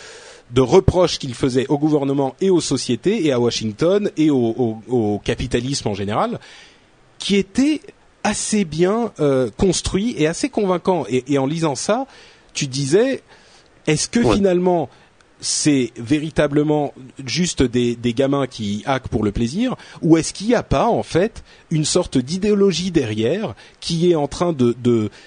de 0.51 0.61
reproches 0.61 1.19
qu'ils 1.19 1.35
faisaient 1.35 1.67
au 1.69 1.79
gouvernement 1.79 2.35
et 2.41 2.51
aux 2.51 2.61
sociétés 2.61 3.27
et 3.27 3.33
à 3.33 3.41
Washington 3.41 4.11
et 4.17 4.31
au, 4.31 4.37
au, 4.37 4.79
au 4.89 5.19
capitalisme 5.19 5.89
en 5.89 5.95
général, 5.95 6.39
qui 7.19 7.37
étaient 7.37 7.81
assez 8.23 8.65
bien 8.65 9.13
euh, 9.21 9.51
construits 9.57 10.15
et 10.17 10.27
assez 10.27 10.49
convaincants. 10.49 11.05
Et, 11.09 11.25
et 11.33 11.39
en 11.39 11.47
lisant 11.47 11.75
ça, 11.75 12.07
tu 12.55 12.67
disais, 12.67 13.23
est-ce 13.87 14.09
que 14.09 14.21
Ouais. 14.21 14.35
finalement 14.37 14.89
c'est 15.45 15.93
véritablement 15.97 16.95
juste 17.25 17.63
des, 17.63 17.97
gamins 18.15 18.47
qui 18.47 18.83
hackent 18.87 19.09
pour 19.09 19.23
le 19.23 19.31
plaisir, 19.31 19.77
ou 20.01 20.17
est-ce 20.17 20.33
qu'il 20.33 20.49
n'y 20.49 20.55
a 20.55 20.63
pas 20.63 20.87
en 20.87 21.03
fait 21.03 21.45
une 21.71 21.85
sorte 21.85 22.17
d'idéologie 22.17 22.91
derrière 22.91 23.55
qui 23.81 24.11
est 24.11 24.15
en 24.15 24.27
train 24.27 24.57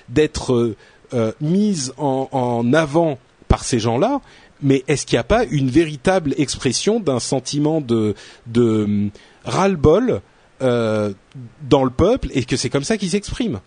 d'être 0.09 0.75
euh, 1.13 1.31
mise 1.39 1.93
en, 1.97 2.73
avant 2.73 3.19
par 3.47 3.63
ces 3.63 3.79
gens-là 3.79 4.19
mais 4.59 4.83
est-ce 4.87 5.05
qu'il 5.05 5.17
n'y 5.17 5.19
a 5.19 5.23
pas 5.23 5.45
une 5.45 5.69
véritable 5.69 6.33
expression 6.39 6.99
d'un 6.99 7.19
sentiment 7.19 7.79
de, 7.79 8.15
de 8.47 8.83
hum, 8.85 9.11
ras-le-bol 9.45 10.21
euh, 10.63 11.13
dans 11.69 11.83
le 11.83 11.91
peuple 11.91 12.29
et 12.33 12.43
que 12.43 12.57
c'est 12.57 12.71
comme 12.71 12.83
ça 12.83 12.97
qu'ils 12.97 13.11
s'expriment? 13.11 13.59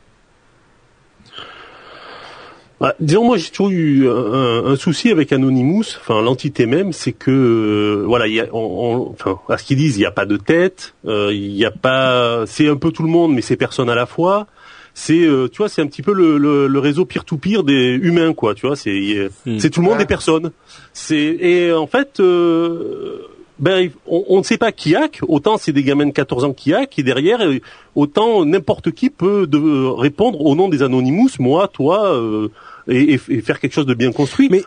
Bah, 2.81 2.95
disons 2.99 3.25
moi 3.25 3.37
j'ai 3.37 3.51
toujours 3.51 3.71
eu 3.71 4.09
un, 4.09 4.65
un 4.65 4.77
souci 4.77 5.11
avec 5.11 5.33
Anonymous, 5.33 5.85
enfin 6.01 6.23
l'entité 6.23 6.65
même, 6.65 6.95
c'est 6.95 7.13
que 7.13 7.31
euh, 7.31 8.05
voilà, 8.07 8.27
il 8.27 8.33
y 8.35 8.41
a, 8.41 8.47
on, 8.55 8.59
on- 8.59 9.11
enfin 9.11 9.39
à 9.51 9.59
ce 9.59 9.65
qu'ils 9.65 9.77
disent, 9.77 9.97
il 9.97 10.01
n'y 10.01 10.07
a 10.07 10.11
pas 10.11 10.25
de 10.25 10.39
tête, 10.39 10.95
euh, 11.07 11.31
il 11.33 11.53
n'y 11.53 11.65
a 11.67 11.71
pas, 11.71 12.45
c'est 12.47 12.69
un 12.69 12.77
peu 12.77 12.91
tout 12.91 13.03
le 13.03 13.11
monde, 13.11 13.35
mais 13.35 13.43
c'est 13.43 13.57
personne 13.57 13.91
à 13.91 13.95
la 13.95 14.07
fois. 14.07 14.47
C'est, 14.95 15.21
euh, 15.25 15.47
tu 15.49 15.59
vois, 15.59 15.69
c'est 15.69 15.83
un 15.83 15.87
petit 15.87 16.03
peu 16.03 16.13
le, 16.13 16.37
le, 16.39 16.67
le 16.67 16.79
réseau 16.81 17.05
peer-to-peer 17.05 17.63
des 17.63 17.95
humains, 18.03 18.33
quoi. 18.33 18.55
Tu 18.55 18.67
vois, 18.67 18.77
c'est 18.77 18.91
euh, 18.91 19.29
Hmm. 19.47 19.59
c'est 19.59 19.71
tout 19.71 19.81
le 19.81 19.85
monde 19.87 19.95
Ouais. 19.99 20.05
des 20.05 20.07
personnes. 20.09 20.51
C'est 20.95 21.17
et 21.39 21.73
en 21.73 21.87
fait, 21.87 22.19
euh, 22.19 23.19
ben 23.61 23.91
on, 24.07 24.25
on 24.29 24.39
ne 24.39 24.43
sait 24.43 24.59
pas 24.59 24.73
qui 24.73 24.97
hack. 24.97 25.21
Autant 25.29 25.59
c'est 25.59 25.73
des 25.73 25.83
gamins 25.85 26.07
de 26.07 26.13
14 26.13 26.45
ans 26.45 26.53
qui 26.55 26.73
hack, 26.75 26.99
et 26.99 27.03
derrière, 27.03 27.41
euh, 27.43 27.59
autant 27.95 28.45
n'importe 28.47 28.91
qui 28.91 29.11
peut 29.11 29.47
de, 29.47 29.87
répondre 29.87 30.41
au 30.41 30.55
nom 30.55 30.69
des 30.69 30.83
Anonymous, 30.83 31.31
moi, 31.39 31.69
toi, 31.69 32.13
euh, 32.15 32.49
et, 32.89 33.15
et- 33.15 33.21
et 33.29 33.41
faire 33.41 33.61
quelque 33.61 33.73
chose 33.75 33.87
de 33.87 33.95
bien 33.95 34.13
construit. 34.13 34.49
Mais 34.51 34.63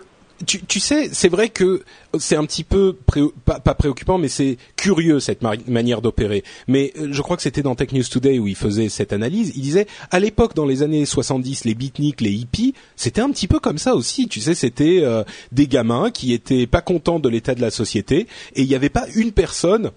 tu, 0.47 0.61
tu 0.65 0.79
sais, 0.79 1.09
c'est 1.13 1.29
vrai 1.29 1.47
que 1.49 1.83
c'est 2.19 2.35
un 2.35 2.43
petit 2.45 2.63
peu 2.63 2.97
pré- 3.05 3.21
pas, 3.45 3.59
pas 3.59 3.75
préoccupant, 3.75 4.17
mais 4.17 4.27
c'est 4.27 4.57
curieux 4.75 5.19
cette 5.19 5.41
manière 5.67 6.01
d'opérer. 6.01 6.43
Mais 6.67 6.91
euh, 6.99 7.09
je 7.11 7.21
crois 7.21 7.37
que 7.37 7.43
c'était 7.43 7.61
dans 7.61 7.75
Tech 7.75 7.91
News 7.93 8.03
Today 8.03 8.39
où 8.39 8.47
il 8.47 8.55
faisait 8.55 8.89
cette 8.89 9.13
analyse. 9.13 9.53
Il 9.55 9.61
disait 9.61 9.87
à 10.11 10.19
l'époque, 10.19 10.53
dans 10.55 10.65
les 10.65 10.81
années 10.83 11.05
70, 11.05 11.63
les 11.65 11.75
beatniks, 11.75 12.19
les 12.19 12.31
hippies, 12.31 12.73
c'était 12.95 13.21
un 13.21 13.29
petit 13.29 13.47
peu 13.47 13.59
comme 13.59 13.77
ça 13.77 13.95
aussi. 13.95 14.27
Tu 14.27 14.41
sais, 14.41 14.55
c'était 14.55 14.99
euh, 15.03 15.23
des 15.51 15.67
gamins 15.67 16.09
qui 16.11 16.33
étaient 16.33 16.67
pas 16.67 16.81
contents 16.81 17.19
de 17.19 17.29
l'état 17.29 17.55
de 17.55 17.61
la 17.61 17.71
société 17.71 18.27
et 18.55 18.63
il 18.63 18.67
n'y 18.67 18.75
avait 18.75 18.89
pas 18.89 19.05
une 19.15 19.31
personne 19.31 19.91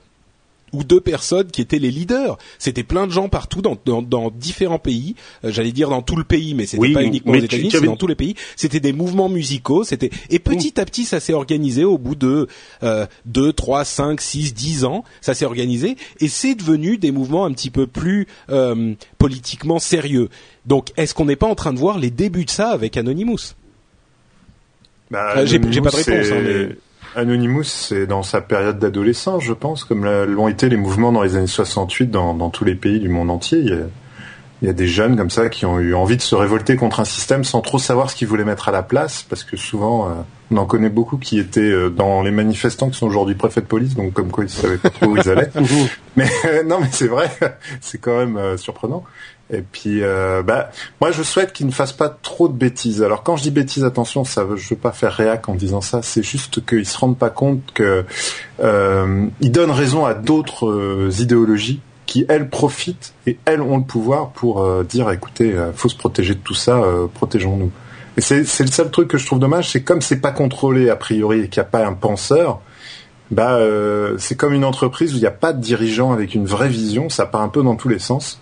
ou 0.72 0.82
deux 0.84 1.00
personnes 1.00 1.46
qui 1.50 1.60
étaient 1.60 1.78
les 1.78 1.90
leaders. 1.90 2.36
C'était 2.58 2.82
plein 2.82 3.06
de 3.06 3.12
gens 3.12 3.28
partout 3.28 3.62
dans, 3.62 3.78
dans, 3.84 4.02
dans 4.02 4.30
différents 4.30 4.78
pays. 4.80 5.14
Euh, 5.44 5.52
J'allais 5.52 5.72
dire 5.72 5.88
dans 5.88 6.02
tout 6.02 6.16
le 6.16 6.24
pays, 6.24 6.54
mais 6.54 6.66
c'était 6.66 6.80
Oui, 6.80 6.92
pas 6.92 7.02
uniquement 7.04 7.32
aux 7.32 7.36
États-Unis, 7.36 7.74
avais- 7.76 7.86
dans 7.86 7.96
tous 7.96 8.08
les 8.08 8.14
pays. 8.16 8.34
C'était 8.56 8.80
des 8.80 8.92
mouvements 8.92 9.28
musicaux. 9.28 9.84
C'était 9.84 10.10
et 10.28 10.38
petit 10.38 10.78
à 10.80 10.84
petit, 10.84 11.04
ça 11.04 11.20
s'est 11.20 11.32
organisé 11.32 11.84
au 11.84 11.98
bout 11.98 12.14
de 12.16 12.48
euh, 12.82 13.06
deux, 13.26 13.52
trois, 13.52 13.84
cinq, 13.84 14.20
six, 14.20 14.52
dix 14.54 14.84
ans. 14.84 15.04
Ça 15.20 15.34
s'est 15.34 15.44
organisé 15.46 15.96
et 16.20 16.28
c'est 16.28 16.54
devenu 16.56 16.98
des 16.98 17.12
mouvements 17.12 17.44
un 17.46 17.52
petit 17.52 17.70
peu 17.70 17.86
plus 17.86 18.26
euh, 18.50 18.94
politiquement 19.18 19.78
sérieux. 19.78 20.28
Donc, 20.66 20.88
est-ce 20.96 21.14
qu'on 21.14 21.26
n'est 21.26 21.36
pas 21.36 21.46
en 21.46 21.54
train 21.54 21.72
de 21.72 21.78
voir 21.78 21.98
les 21.98 22.10
débuts 22.10 22.44
de 22.44 22.50
ça 22.50 22.70
avec 22.70 22.96
Anonymous? 22.96 23.54
Bah, 25.10 25.34
Euh, 25.36 25.46
j'ai- 25.46 25.60
j'ai 25.70 25.80
pas 25.80 25.90
de 25.90 25.96
réponse, 25.96 26.08
hein, 26.14 26.22
c'est- 26.24 26.42
mais- 26.42 26.76
Anonymous, 27.14 27.64
c'est 27.64 28.06
dans 28.06 28.22
sa 28.22 28.40
période 28.40 28.78
d'adolescence, 28.78 29.42
je 29.42 29.52
pense, 29.52 29.84
comme 29.84 30.04
l'ont 30.04 30.48
été 30.48 30.68
les 30.68 30.76
mouvements 30.76 31.12
dans 31.12 31.22
les 31.22 31.36
années 31.36 31.46
68 31.46 32.10
dans, 32.10 32.34
dans 32.34 32.50
tous 32.50 32.64
les 32.64 32.74
pays 32.74 33.00
du 33.00 33.08
monde 33.08 33.30
entier. 33.30 33.58
Il 33.58 33.68
y, 33.68 33.72
a, 33.72 33.86
il 34.62 34.66
y 34.66 34.70
a 34.70 34.74
des 34.74 34.86
jeunes 34.86 35.16
comme 35.16 35.30
ça 35.30 35.48
qui 35.48 35.66
ont 35.66 35.78
eu 35.78 35.94
envie 35.94 36.16
de 36.16 36.22
se 36.22 36.34
révolter 36.34 36.76
contre 36.76 37.00
un 37.00 37.04
système 37.04 37.44
sans 37.44 37.60
trop 37.60 37.78
savoir 37.78 38.10
ce 38.10 38.16
qu'ils 38.16 38.28
voulaient 38.28 38.44
mettre 38.44 38.68
à 38.68 38.72
la 38.72 38.82
place, 38.82 39.22
parce 39.28 39.44
que 39.44 39.56
souvent, 39.56 40.08
euh, 40.08 40.12
on 40.50 40.56
en 40.56 40.64
connaît 40.64 40.88
beaucoup 40.88 41.18
qui 41.18 41.38
étaient 41.38 41.60
euh, 41.60 41.90
dans 41.90 42.22
les 42.22 42.30
manifestants 42.30 42.88
qui 42.88 42.96
sont 42.96 43.06
aujourd'hui 43.06 43.34
préfets 43.34 43.60
de 43.60 43.66
police, 43.66 43.94
donc 43.94 44.14
comme 44.14 44.30
quoi 44.30 44.44
ils 44.44 44.50
savaient 44.50 44.78
pas 44.78 44.90
trop 44.90 45.06
où 45.06 45.16
ils 45.16 45.28
allaient. 45.28 45.50
Mais 46.16 46.30
non, 46.64 46.80
mais 46.80 46.88
c'est 46.90 47.08
vrai, 47.08 47.30
c'est 47.82 47.98
quand 47.98 48.16
même 48.16 48.38
euh, 48.38 48.56
surprenant. 48.56 49.04
Et 49.50 49.62
puis, 49.62 50.02
euh, 50.02 50.42
bah, 50.42 50.70
moi, 51.00 51.12
je 51.12 51.22
souhaite 51.22 51.52
qu'ils 51.52 51.66
ne 51.66 51.72
fassent 51.72 51.92
pas 51.92 52.08
trop 52.08 52.48
de 52.48 52.54
bêtises. 52.54 53.02
Alors, 53.02 53.22
quand 53.22 53.36
je 53.36 53.44
dis 53.44 53.52
bêtises, 53.52 53.84
attention, 53.84 54.24
ça, 54.24 54.42
veut, 54.42 54.56
je 54.56 54.70
veux 54.70 54.80
pas 54.80 54.90
faire 54.90 55.12
réac 55.12 55.48
en 55.48 55.54
disant 55.54 55.80
ça. 55.80 56.02
C'est 56.02 56.22
juste 56.22 56.66
qu'ils 56.66 56.86
se 56.86 56.98
rendent 56.98 57.18
pas 57.18 57.30
compte 57.30 57.60
que 57.72 58.04
euh, 58.60 59.26
ils 59.40 59.52
donnent 59.52 59.70
raison 59.70 60.04
à 60.04 60.14
d'autres 60.14 60.68
euh, 60.68 61.10
idéologies 61.20 61.80
qui 62.06 62.24
elles 62.28 62.48
profitent 62.48 63.14
et 63.26 63.38
elles 63.44 63.60
ont 63.60 63.78
le 63.78 63.84
pouvoir 63.84 64.30
pour 64.30 64.84
dire, 64.84 65.10
écoutez, 65.10 65.52
faut 65.74 65.88
se 65.88 65.96
protéger 65.96 66.36
de 66.36 66.38
tout 66.38 66.54
ça, 66.54 66.80
protégeons-nous. 67.14 67.72
Et 68.16 68.20
c'est 68.20 68.60
le 68.60 68.70
seul 68.70 68.92
truc 68.92 69.08
que 69.08 69.18
je 69.18 69.26
trouve 69.26 69.40
dommage, 69.40 69.72
c'est 69.72 69.82
comme 69.82 70.00
c'est 70.00 70.20
pas 70.20 70.30
contrôlé 70.30 70.88
a 70.88 70.94
priori 70.94 71.40
et 71.40 71.48
qu'il 71.48 71.60
n'y 71.60 71.66
a 71.66 71.68
pas 71.68 71.84
un 71.84 71.94
penseur. 71.94 72.60
Bah, 73.32 73.58
c'est 74.18 74.36
comme 74.36 74.54
une 74.54 74.64
entreprise 74.64 75.14
où 75.14 75.16
il 75.16 75.20
n'y 75.22 75.26
a 75.26 75.32
pas 75.32 75.52
de 75.52 75.60
dirigeant 75.60 76.12
avec 76.12 76.36
une 76.36 76.46
vraie 76.46 76.68
vision, 76.68 77.08
ça 77.08 77.26
part 77.26 77.40
un 77.40 77.48
peu 77.48 77.64
dans 77.64 77.74
tous 77.74 77.88
les 77.88 77.98
sens. 77.98 78.40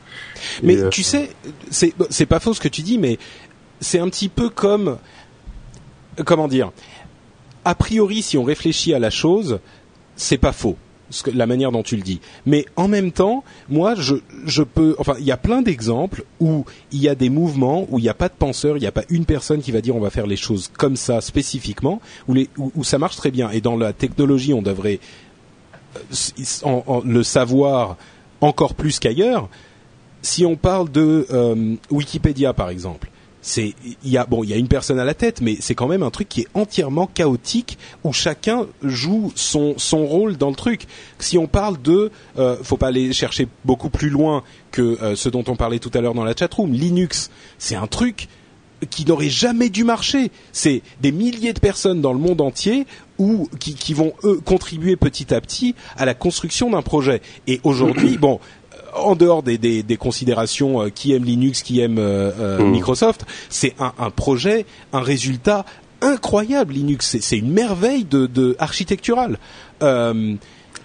Mais 0.63 0.77
euh, 0.77 0.89
tu 0.91 1.03
sais, 1.03 1.31
c'est 1.71 1.95
c'est 2.11 2.27
pas 2.27 2.41
faux 2.41 2.55
ce 2.55 2.61
que 2.61 2.69
tu 2.69 2.83
dis, 2.83 2.99
mais 2.99 3.19
c'est 3.81 3.99
un 3.99 4.09
petit 4.09 4.29
peu 4.29 4.49
comme 4.49 4.99
comment 6.25 6.49
dire. 6.49 6.73
A 7.65 7.75
priori, 7.75 8.23
si 8.23 8.37
on 8.37 8.45
réfléchit 8.45 8.93
à 8.95 8.99
la 8.99 9.11
chose, 9.11 9.59
c'est 10.17 10.39
pas 10.39 10.53
faux. 10.53 10.77
la 11.33 11.47
manière 11.47 11.71
dont 11.73 11.83
tu 11.83 11.97
le 11.97 12.03
dis. 12.03 12.21
Mais 12.45 12.67
en 12.77 12.89
même 12.89 13.13
temps, 13.13 13.45
moi, 13.69 13.95
je, 13.95 14.17
je 14.47 14.63
peux, 14.63 14.97
enfin, 14.99 15.15
il 15.19 15.25
y 15.25 15.33
a 15.33 15.37
plein 15.37 15.63
d'exemples 15.63 16.25
où 16.41 16.65
il 16.93 17.01
y 17.01 17.09
a 17.09 17.15
des 17.15 17.29
mouvements 17.31 17.87
où 17.91 17.99
il 17.99 18.03
n'y 18.03 18.09
a 18.09 18.15
pas 18.15 18.29
de 18.29 18.35
penseur, 18.35 18.77
il 18.77 18.81
n'y 18.81 18.87
a 18.87 18.93
pas 18.93 19.05
une 19.09 19.25
personne 19.25 19.63
qui 19.63 19.71
va 19.73 19.81
dire 19.81 19.97
on 19.97 20.01
va 20.01 20.11
faire 20.11 20.27
les 20.27 20.37
choses 20.37 20.71
comme 20.77 20.97
ça 20.97 21.21
spécifiquement, 21.21 22.01
où, 22.29 22.35
les, 22.35 22.49
où, 22.59 22.73
où 22.75 22.85
ça 22.85 22.99
marche 22.99 23.17
très 23.17 23.31
bien. 23.31 23.51
Et 23.51 23.61
dans 23.61 23.77
la 23.77 23.93
technologie, 23.93 24.53
on 24.55 24.63
devrait 24.63 25.01
le 27.05 27.23
savoir 27.23 27.97
encore 28.41 28.75
plus 28.75 28.99
qu'ailleurs. 28.99 29.49
Si 30.25 30.47
on 30.47 30.57
parle 30.57 30.91
de 30.91 31.27
Wikipédia 31.91 32.55
par 32.55 32.71
exemple, 32.71 33.11
c'est 33.45 33.75
il 34.03 34.11
y 34.11 34.17
a 34.17 34.25
bon 34.25 34.43
il 34.43 34.49
y 34.49 34.55
a 34.55 34.57
une 34.57 34.69
personne 34.69 34.99
à 34.99 35.05
la 35.05 35.13
tête 35.13 35.43
mais 35.43 35.59
c'est 35.61 35.75
quand 35.75 35.87
même 35.87 36.03
un 36.03 36.11
truc 36.11 36.31
qui 36.31 36.41
est 36.41 36.49
entièrement 36.55 37.07
chaotique 37.07 37.79
où 38.03 38.13
chacun 38.13 38.67
joue 38.83 39.33
son 39.35 39.75
son 39.77 40.07
rôle 40.07 40.39
dans 40.39 40.49
le 40.49 40.57
truc. 40.57 40.87
Si 41.19 41.37
on 41.37 41.47
parle 41.47 41.81
de 41.83 42.11
euh, 42.39 42.57
faut 42.63 42.79
pas 42.79 42.87
aller 42.87 43.13
chercher 43.13 43.47
beaucoup 43.67 43.91
plus 43.91 44.09
loin 44.09 44.43
que 44.71 44.99
euh, 45.03 45.15
ce 45.15 45.29
dont 45.29 45.45
on 45.47 45.57
parlait 45.57 45.79
tout 45.79 45.91
à 45.93 46.01
l'heure 46.01 46.15
dans 46.15 46.25
la 46.25 46.35
chatroom 46.35 46.73
Linux. 46.73 47.31
C'est 47.59 47.77
un 47.77 47.87
truc 47.87 48.29
qui 48.91 49.05
n'aurait 49.05 49.29
jamais 49.29 49.69
dû 49.69 49.85
marcher. 49.85 50.31
C'est 50.53 50.83
des 51.01 51.13
milliers 51.13 51.53
de 51.53 51.61
personnes 51.61 52.01
dans 52.01 52.13
le 52.13 52.19
monde 52.19 52.41
entier 52.41 52.87
ou 53.19 53.49
qui, 53.61 53.75
qui 53.75 53.95
vont 53.95 54.13
eux 54.25 54.41
contribuer 54.45 54.97
petit 54.97 55.33
à 55.35 55.41
petit 55.41 55.75
à 55.97 56.05
la 56.05 56.15
construction 56.15 56.71
d'un 56.71 56.83
projet. 56.83 57.21
Et 57.47 57.61
aujourd'hui 57.63 58.17
bon 58.21 58.41
en 58.95 59.17
dehors 59.17 59.43
des, 59.43 59.59
des, 59.59 59.83
des 59.83 59.97
considérations 59.97 60.83
euh, 60.83 60.89
qui 60.91 61.13
aime 61.13 61.25
Linux, 61.25 61.63
qui 61.63 61.81
aime 61.81 61.99
euh, 61.99 62.31
euh, 62.39 62.59
mmh. 62.59 62.71
Microsoft, 62.71 63.27
c'est 63.49 63.75
un, 63.79 63.93
un, 63.99 64.11
projet, 64.11 64.67
un 64.93 65.01
résultat 65.01 65.65
incroyable. 66.01 66.75
Linux, 66.75 67.17
c'est 67.21 67.39
une 67.39 67.51
merveille 67.51 68.05
de, 68.05 68.27
de 68.27 68.57
architecturale. 68.59 69.39
Euh, 69.83 70.35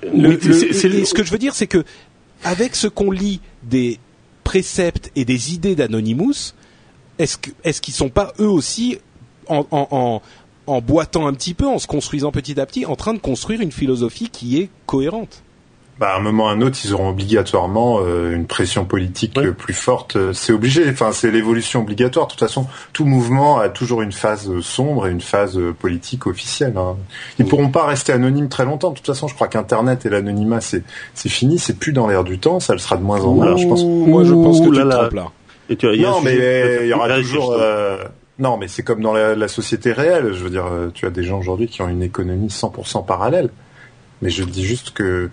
le, 0.03 0.36
le, 0.36 1.05
ce 1.05 1.14
que 1.14 1.24
je 1.24 1.32
veux 1.32 1.38
dire, 1.38 1.55
c'est 1.55 1.68
que 1.68 1.84
avec 2.43 2.76
ce 2.76 2.88
qu'on 2.88 3.12
lit 3.12 3.41
des 3.64 3.99
préceptes 4.43 5.12
et 5.16 5.26
des 5.26 5.53
idées 5.53 5.76
d'Anonymous, 5.76 6.53
est-ce 7.18 7.82
qu'ils 7.82 7.93
sont 7.93 8.10
pas 8.10 8.34
eux 8.39 8.47
aussi 8.47 8.97
en, 9.47 9.66
en, 9.72 9.88
en 9.91 10.22
en 10.70 10.82
boitant 10.82 11.26
un 11.26 11.34
petit 11.34 11.55
peu, 11.55 11.68
en 11.68 11.80
se 11.80 11.88
construisant 11.88 12.32
petit 12.32 12.60
à 12.60 12.66
petit, 12.68 12.86
en 12.86 12.95
train 12.95 13.16
de 13.16 13.20
construire 13.20 13.60
une 13.60 13.72
philosophie 13.72 14.30
qui 14.30 14.60
est 14.60 14.70
cohérente? 14.86 15.41
Bah, 15.99 16.13
à 16.13 16.17
un 16.17 16.21
moment 16.21 16.45
ou 16.45 16.47
à 16.47 16.51
un 16.51 16.61
autre, 16.61 16.77
ils 16.83 16.93
auront 16.93 17.09
obligatoirement 17.09 17.99
euh, 17.99 18.33
une 18.33 18.45
pression 18.45 18.85
politique 18.85 19.37
plus 19.57 19.73
forte. 19.73 20.17
C'est 20.33 20.53
obligé. 20.53 20.89
Enfin, 20.89 21.11
c'est 21.11 21.29
l'évolution 21.29 21.81
obligatoire. 21.81 22.27
De 22.27 22.31
toute 22.31 22.39
façon, 22.39 22.67
tout 22.93 23.05
mouvement 23.05 23.59
a 23.59 23.67
toujours 23.67 24.01
une 24.01 24.13
phase 24.13 24.49
sombre 24.61 25.07
et 25.07 25.11
une 25.11 25.21
phase 25.21 25.59
politique 25.79 26.25
officielle. 26.25 26.77
Hein. 26.77 26.95
Ils 27.37 27.45
ne 27.45 27.49
pourront 27.49 27.69
pas 27.69 27.85
rester 27.85 28.13
anonymes 28.13 28.47
très 28.47 28.63
longtemps. 28.63 28.91
De 28.91 28.95
toute 28.95 29.07
façon, 29.07 29.27
je 29.27 29.35
crois 29.35 29.49
qu'Internet 29.49 30.05
et 30.05 30.09
l'anonymat, 30.09 30.61
c'est 30.61 30.83
c'est 31.13 31.29
fini. 31.29 31.59
C'est 31.59 31.77
plus 31.77 31.91
dans 31.91 32.07
l'air 32.07 32.23
du 32.23 32.39
temps. 32.39 32.61
Ça 32.61 32.73
le 32.73 32.79
sera 32.79 32.95
de 32.95 33.03
moins 33.03 33.21
en 33.21 33.33
moins. 33.33 33.57
Je 33.57 33.67
pense. 33.67 33.83
Moi, 33.83 34.23
je 34.23 34.33
pense 34.33 34.61
que 34.61 34.65
tu 34.65 34.71
te 34.71 34.89
trompes 34.89 35.13
là. 35.13 35.27
Et 35.69 35.75
tu, 35.75 35.85
y 35.95 36.05
a 36.05 36.09
non, 36.09 36.21
mais 36.21 36.79
il 36.81 36.87
y 36.87 36.93
aura 36.93 37.13
toujours. 37.17 37.51
Euh, 37.51 37.97
non, 38.39 38.57
mais 38.57 38.67
c'est 38.67 38.83
comme 38.83 39.01
dans 39.01 39.13
la, 39.13 39.35
la, 39.35 39.47
société 39.47 39.91
réelle. 39.91 40.33
Je 40.33 40.43
veux 40.43 40.49
dire, 40.49 40.65
euh, 40.65 40.89
tu 40.93 41.05
as 41.05 41.09
des 41.09 41.23
gens 41.23 41.39
aujourd'hui 41.39 41.67
qui 41.67 41.81
ont 41.81 41.89
une 41.89 42.01
économie 42.01 42.47
100% 42.47 43.05
parallèle. 43.05 43.49
Mais 44.21 44.29
je 44.29 44.43
dis 44.43 44.65
juste 44.65 44.91
que 44.91 45.29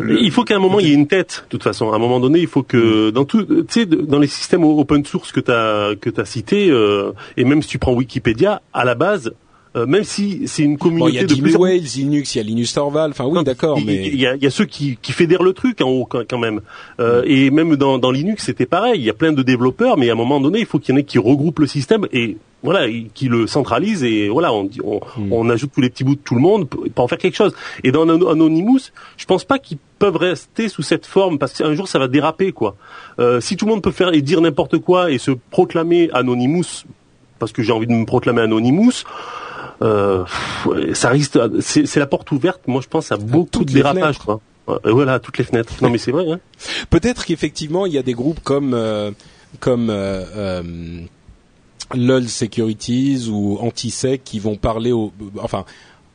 il 0.00 0.30
faut 0.30 0.44
qu'à 0.44 0.56
un 0.56 0.60
moment 0.60 0.80
il 0.80 0.88
y 0.88 0.90
ait 0.90 0.94
une 0.94 1.06
tête. 1.06 1.44
De 1.44 1.50
toute 1.50 1.62
façon, 1.62 1.92
à 1.92 1.96
un 1.96 1.98
moment 1.98 2.20
donné, 2.20 2.40
il 2.40 2.46
faut 2.46 2.62
que 2.62 3.08
mm. 3.08 3.12
dans 3.12 3.24
tout, 3.24 3.44
tu 3.44 3.64
sais, 3.68 3.86
dans 3.86 4.18
les 4.18 4.26
systèmes 4.26 4.64
open 4.64 5.04
source 5.04 5.32
que 5.32 5.40
tu 5.40 5.50
as 5.50 5.94
que 6.00 6.10
as 6.20 6.24
cité, 6.24 6.70
euh, 6.70 7.12
et 7.36 7.44
même 7.44 7.62
si 7.62 7.68
tu 7.68 7.78
prends 7.78 7.92
Wikipédia, 7.92 8.62
à 8.72 8.84
la 8.84 8.94
base, 8.94 9.32
euh, 9.76 9.86
même 9.86 10.04
si 10.04 10.46
c'est 10.46 10.62
une 10.62 10.78
communauté 10.78 11.12
il 11.12 11.16
y 11.16 11.18
a 11.18 11.26
de 11.26 11.34
plusieurs... 11.34 11.60
Wales, 11.60 11.80
Linux, 11.96 12.34
il 12.34 12.38
y 12.38 12.40
a 12.40 12.44
Linus 12.44 12.72
Torvald, 12.74 13.12
enfin 13.12 13.24
oui, 13.24 13.42
d'accord, 13.42 13.80
mais 13.84 14.06
il 14.06 14.20
y 14.20 14.26
a, 14.26 14.36
y 14.36 14.46
a, 14.46 14.50
ceux 14.50 14.66
qui, 14.66 14.98
qui 15.02 15.12
fédèrent 15.12 15.42
le 15.42 15.52
truc 15.52 15.80
en 15.80 15.88
haut 15.88 16.06
quand, 16.06 16.38
même. 16.38 16.60
Euh, 17.00 17.22
mm. 17.22 17.24
Et 17.26 17.50
même 17.50 17.76
dans, 17.76 17.98
dans 17.98 18.12
Linux, 18.12 18.44
c'était 18.44 18.66
pareil. 18.66 19.00
Il 19.00 19.04
y 19.04 19.10
a 19.10 19.14
plein 19.14 19.32
de 19.32 19.42
développeurs, 19.42 19.96
mais 19.96 20.10
à 20.10 20.12
un 20.12 20.16
moment 20.16 20.40
donné, 20.40 20.60
il 20.60 20.66
faut 20.66 20.78
qu'il 20.78 20.94
y 20.94 20.96
en 20.96 21.00
ait 21.00 21.04
qui 21.04 21.18
regroupent 21.18 21.58
le 21.58 21.66
système 21.66 22.06
et 22.12 22.36
voilà, 22.62 22.86
qui 23.12 23.28
le 23.28 23.46
centralisent 23.46 24.04
et 24.04 24.28
voilà, 24.30 24.52
on, 24.52 24.70
on, 24.84 25.00
mm. 25.16 25.32
on, 25.32 25.50
ajoute 25.50 25.72
tous 25.74 25.82
les 25.82 25.90
petits 25.90 26.04
bouts 26.04 26.14
de 26.14 26.20
tout 26.20 26.34
le 26.34 26.40
monde 26.40 26.68
pour, 26.68 27.04
en 27.04 27.08
faire 27.08 27.18
quelque 27.18 27.36
chose. 27.36 27.54
Et 27.82 27.92
dans 27.92 28.08
Anonymous, 28.08 28.90
je 29.16 29.26
pense 29.26 29.44
pas 29.44 29.58
qu'ils 29.58 29.78
peuvent 29.98 30.16
rester 30.16 30.68
sous 30.68 30.82
cette 30.82 31.04
forme 31.04 31.38
parce 31.38 31.52
qu'un 31.52 31.74
jour 31.74 31.88
ça 31.88 31.98
va 31.98 32.08
déraper 32.08 32.52
quoi. 32.52 32.76
Euh, 33.18 33.40
si 33.40 33.56
tout 33.56 33.66
le 33.66 33.72
monde 33.72 33.82
peut 33.82 33.90
faire 33.90 34.14
et 34.14 34.22
dire 34.22 34.40
n'importe 34.40 34.78
quoi 34.78 35.10
et 35.10 35.18
se 35.18 35.32
proclamer 35.50 36.08
Anonymous 36.14 36.84
parce 37.38 37.52
que 37.52 37.62
j'ai 37.62 37.72
envie 37.72 37.86
de 37.86 37.92
me 37.92 38.06
proclamer 38.06 38.40
Anonymous 38.40 39.04
euh, 39.82 40.24
ça 40.92 41.08
risque, 41.10 41.38
c'est 41.60 41.96
la 41.96 42.06
porte 42.06 42.30
ouverte. 42.32 42.62
Moi, 42.66 42.80
je 42.82 42.88
pense 42.88 43.12
à 43.12 43.16
beaucoup 43.16 43.64
de 43.64 43.72
dérapages. 43.72 44.18
Quoi. 44.18 44.40
Voilà, 44.84 45.18
toutes 45.18 45.38
les 45.38 45.44
fenêtres. 45.44 45.74
Non, 45.82 45.90
mais 45.90 45.98
c'est 45.98 46.12
vrai. 46.12 46.30
Hein. 46.30 46.40
Peut-être 46.90 47.24
qu'effectivement, 47.24 47.86
il 47.86 47.92
y 47.92 47.98
a 47.98 48.02
des 48.02 48.14
groupes 48.14 48.40
comme 48.40 48.72
euh, 48.74 49.10
comme 49.60 49.90
euh, 49.90 50.24
euh, 50.36 51.00
LOL 51.94 52.28
Securities 52.28 53.28
ou 53.30 53.58
Antisec 53.60 54.22
qui 54.24 54.38
vont 54.38 54.56
parler, 54.56 54.92
au, 54.92 55.12
enfin, 55.40 55.64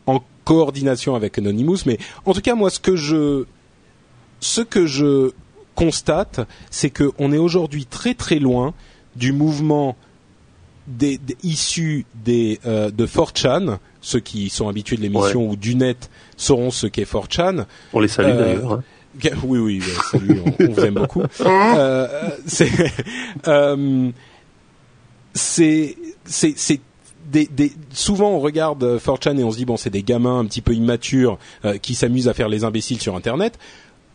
en 0.08 0.22
coordination 0.46 1.16
avec 1.16 1.38
Anonymous. 1.38 1.80
Mais 1.86 1.98
en 2.26 2.34
tout 2.34 2.42
cas, 2.42 2.56
moi, 2.56 2.70
ce 2.70 2.80
que 2.80 2.96
je 2.96 3.46
ce 4.40 4.62
que 4.62 4.86
je 4.86 5.32
constate, 5.76 6.42
c'est 6.72 6.90
qu'on 6.90 7.32
est 7.32 7.38
aujourd'hui 7.38 7.86
très 7.86 8.14
très 8.14 8.40
loin 8.40 8.74
du 9.16 9.32
mouvement 9.32 9.96
des, 10.90 11.20
issus 11.44 12.06
des, 12.16 12.60
euh, 12.66 12.92
de 12.92 13.06
4chan, 13.06 13.78
ceux 14.02 14.20
qui 14.20 14.50
sont 14.50 14.68
habitués 14.68 14.98
de 14.98 15.02
l'émission 15.02 15.48
ou 15.48 15.56
du 15.56 15.76
net 15.76 16.10
sauront 16.36 16.72
ce 16.72 16.88
qu'est 16.88 17.10
4chan. 17.10 17.66
On 17.94 18.00
les 18.00 18.08
salue 18.08 18.30
euh, 18.30 18.40
d'ailleurs. 18.40 18.74
Hein. 18.74 18.84
Oui, 19.44 19.60
oui, 19.60 19.82
salut, 20.12 20.42
on, 20.46 20.72
vous 20.72 20.80
aime 20.80 20.94
beaucoup. 20.96 21.24
euh, 21.42 22.08
c'est, 22.46 22.70
euh, 23.48 24.12
c'est, 25.34 25.98
c'est, 26.26 26.54
c'est 26.56 26.80
des, 27.32 27.48
des, 27.48 27.72
souvent 27.92 28.32
on 28.32 28.40
regarde 28.40 28.84
4chan 28.98 29.38
et 29.38 29.44
on 29.44 29.52
se 29.52 29.58
dit 29.58 29.66
bon 29.66 29.78
c'est 29.78 29.90
des 29.90 30.04
gamins 30.04 30.40
un 30.40 30.46
petit 30.46 30.62
peu 30.62 30.74
immatures 30.74 31.38
euh, 31.64 31.78
qui 31.78 31.94
s'amusent 31.94 32.28
à 32.28 32.34
faire 32.34 32.50
les 32.50 32.64
imbéciles 32.64 33.02
sur 33.02 33.16
Internet. 33.16 33.58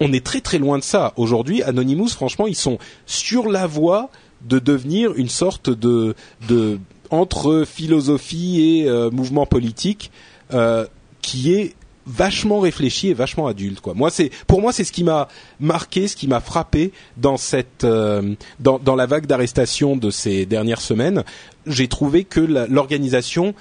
On 0.01 0.13
est 0.13 0.25
très 0.25 0.41
très 0.41 0.59
loin 0.59 0.79
de 0.79 0.83
ça. 0.83 1.13
Aujourd'hui, 1.17 1.63
Anonymous, 1.63 2.09
franchement, 2.09 2.49
ils 2.49 2.57
sont 2.57 2.79
sur 3.07 3.49
la 3.49 3.69
voie 3.69 4.11
de 4.45 4.59
devenir 4.59 5.13
une 5.15 5.29
sorte 5.29 5.71
de, 5.71 6.15
de 6.49 6.79
entre 7.11 7.65
philosophie 7.67 8.61
et 8.61 8.89
euh, 8.89 9.11
mouvement 9.11 9.47
politique 9.47 10.11
euh, 10.53 10.87
qui 11.23 11.53
est 11.55 11.75
vachement 12.07 12.61
réfléchi 12.61 13.09
et 13.09 13.15
vachement 13.15 13.47
adulte 13.47 13.81
quoi. 13.81 13.95
Moi 13.95 14.11
c'est 14.11 14.31
pour 14.47 14.61
moi 14.61 14.73
c'est 14.73 14.85
ce 14.85 14.93
qui 14.93 15.05
m'a 15.05 15.29
marqué, 15.59 16.07
ce 16.07 16.17
qui 16.17 16.29
m'a 16.29 16.41
frappé 16.41 16.93
dans 17.17 17.39
cette 17.39 17.85
euh, 17.85 18.35
dans, 18.61 18.79
dans 18.79 18.95
la 18.95 19.07
vague 19.07 19.27
d'arrestations 19.27 19.97
de 19.97 20.11
ces 20.11 20.45
dernières 20.45 20.83
semaines. 20.83 21.25
J'ai 21.67 21.89
trouvé 21.89 22.25
que 22.25 22.41
l'organisation 22.41 23.55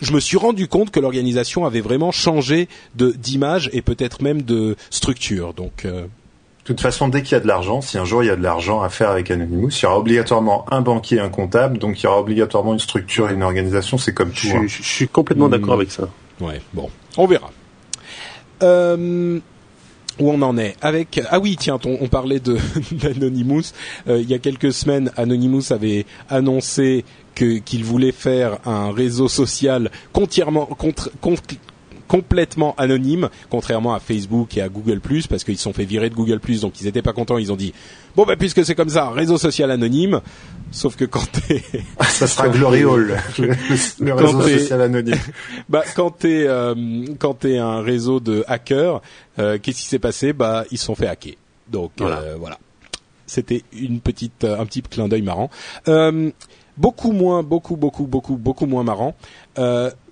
je 0.00 0.12
me 0.12 0.20
suis 0.20 0.36
rendu 0.36 0.68
compte 0.68 0.90
que 0.90 1.00
l'organisation 1.00 1.64
avait 1.64 1.80
vraiment 1.80 2.12
changé 2.12 2.68
de 2.94 3.10
d'image 3.10 3.70
et 3.72 3.80
peut-être 3.80 4.22
même 4.22 4.42
de 4.42 4.76
structure. 4.90 5.54
Donc 5.54 5.86
toute 6.68 6.80
façon, 6.80 7.08
dès 7.08 7.22
qu'il 7.22 7.32
y 7.32 7.34
a 7.34 7.40
de 7.40 7.46
l'argent, 7.46 7.80
si 7.80 7.98
un 7.98 8.04
jour 8.04 8.22
il 8.22 8.26
y 8.26 8.30
a 8.30 8.36
de 8.36 8.42
l'argent 8.42 8.82
à 8.82 8.88
faire 8.88 9.10
avec 9.10 9.30
Anonymous, 9.30 9.70
il 9.70 9.82
y 9.82 9.86
aura 9.86 9.98
obligatoirement 9.98 10.64
un 10.70 10.80
banquier, 10.80 11.20
un 11.20 11.28
comptable, 11.28 11.78
donc 11.78 12.00
il 12.00 12.04
y 12.04 12.06
aura 12.06 12.20
obligatoirement 12.20 12.72
une 12.74 12.78
structure 12.78 13.30
et 13.30 13.34
une 13.34 13.42
organisation. 13.42 13.98
C'est 13.98 14.12
comme 14.12 14.30
tout. 14.30 14.46
Je, 14.46 14.56
hein. 14.56 14.64
je, 14.66 14.82
suis 14.82 15.08
complètement 15.08 15.48
d'accord 15.48 15.74
avec 15.74 15.90
ça. 15.90 16.08
Ouais, 16.40 16.60
bon, 16.74 16.90
on 17.16 17.26
verra. 17.26 17.50
Euh, 18.62 19.40
où 20.18 20.30
on 20.30 20.42
en 20.42 20.58
est 20.58 20.74
avec 20.80 21.20
ah 21.30 21.38
oui 21.38 21.56
tiens 21.56 21.78
on, 21.84 21.96
on 22.00 22.08
parlait 22.08 22.40
de 22.40 22.58
d'Anonymous 22.92 23.72
euh, 24.08 24.20
il 24.20 24.28
y 24.28 24.34
a 24.34 24.40
quelques 24.40 24.72
semaines 24.72 25.12
Anonymous 25.16 25.70
avait 25.70 26.06
annoncé 26.28 27.04
que 27.36 27.58
qu'il 27.58 27.84
voulait 27.84 28.10
faire 28.10 28.58
un 28.66 28.90
réseau 28.90 29.28
social 29.28 29.92
entièrement 30.14 30.66
contre, 30.66 31.12
contre 31.20 31.42
complètement 32.08 32.74
anonyme, 32.78 33.28
contrairement 33.50 33.94
à 33.94 34.00
Facebook 34.00 34.56
et 34.56 34.62
à 34.62 34.68
Google 34.68 35.00
parce 35.28 35.44
qu'ils 35.44 35.56
se 35.56 35.62
sont 35.62 35.72
fait 35.72 35.84
virer 35.84 36.10
de 36.10 36.14
Google 36.14 36.40
donc 36.60 36.80
ils 36.80 36.84
n'étaient 36.84 37.02
pas 37.02 37.12
contents. 37.12 37.38
Ils 37.38 37.52
ont 37.52 37.56
dit 37.56 37.72
bon 38.16 38.24
bah 38.24 38.36
puisque 38.36 38.64
c'est 38.64 38.74
comme 38.74 38.88
ça, 38.88 39.10
réseau 39.10 39.38
social 39.38 39.70
anonyme. 39.70 40.20
Sauf 40.70 40.96
que 40.96 41.04
quand 41.04 41.30
t'es 41.30 41.62
ah, 41.98 42.04
ça 42.08 42.26
sera 42.26 42.48
gloriole 42.48 43.18
le, 43.38 44.12
réseau 44.12 44.42
social 44.42 44.82
anonyme. 44.82 45.16
bah 45.68 45.84
quand 45.94 46.10
t'es 46.10 46.44
euh, 46.46 47.04
quand 47.18 47.34
t'es 47.34 47.58
un 47.58 47.80
réseau 47.80 48.20
de 48.20 48.44
hackers, 48.48 49.00
euh, 49.38 49.58
qu'est-ce 49.62 49.78
qui 49.78 49.86
s'est 49.86 49.98
passé? 49.98 50.32
Bah 50.32 50.64
ils 50.70 50.78
se 50.78 50.86
sont 50.86 50.94
fait 50.94 51.08
hacker. 51.08 51.34
Donc 51.70 51.92
voilà. 51.98 52.18
Euh, 52.20 52.36
voilà. 52.38 52.58
C'était 53.26 53.62
une 53.72 54.00
petite 54.00 54.44
un 54.44 54.64
petit 54.64 54.82
clin 54.82 55.08
d'œil 55.08 55.22
marrant. 55.22 55.50
Euh, 55.86 56.30
beaucoup 56.76 57.12
moins, 57.12 57.42
beaucoup, 57.42 57.76
beaucoup, 57.76 58.06
beaucoup, 58.06 58.36
beaucoup 58.36 58.66
moins 58.66 58.84
marrant. 58.84 59.14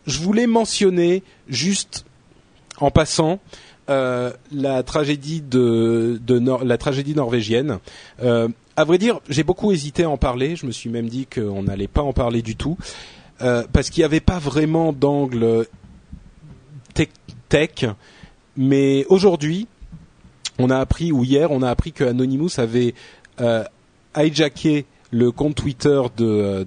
Je 0.07 0.19
voulais 0.19 0.47
mentionner 0.47 1.23
juste 1.49 2.05
en 2.79 2.91
passant 2.91 3.41
euh, 3.89 4.33
la 4.53 4.83
tragédie 4.83 5.41
de 5.41 6.21
la 6.65 6.79
tragédie 6.79 7.15
norvégienne. 7.15 7.79
Euh, 8.23 8.49
à 8.77 8.85
vrai 8.85 8.99
dire, 8.99 9.21
j'ai 9.29 9.43
beaucoup 9.43 9.73
hésité 9.73 10.05
à 10.05 10.11
en 10.11 10.19
parler. 10.19 10.55
Je 10.57 10.67
me 10.67 10.73
suis 10.73 10.91
même 10.91 11.09
dit 11.09 11.27
qu'on 11.27 11.63
n'allait 11.63 11.89
pas 11.89 12.03
en 12.03 12.13
parler 12.13 12.43
du 12.43 12.57
tout 12.57 12.77
euh, 13.43 13.65
parce 13.73 13.91
qu'il 13.91 14.03
n'y 14.03 14.07
avait 14.07 14.21
pas 14.21 14.39
vraiment 14.39 14.93
d'angle 14.93 15.67
tech, 16.95 17.09
tech. 17.49 17.87
Mais 18.57 19.05
aujourd'hui, 19.09 19.67
on 20.59 20.71
a 20.71 20.79
appris 20.79 21.13
ou 21.13 21.25
hier, 21.25 21.51
on 21.51 21.63
a 21.63 21.71
appris 21.71 21.93
que 21.93 22.05
Anonymous 22.05 22.59
avait 22.59 22.95
euh, 23.41 23.65
hijacké 24.17 24.87
le 25.11 25.31
compte 25.31 25.55
Twitter 25.55 26.01
de, 26.17 26.67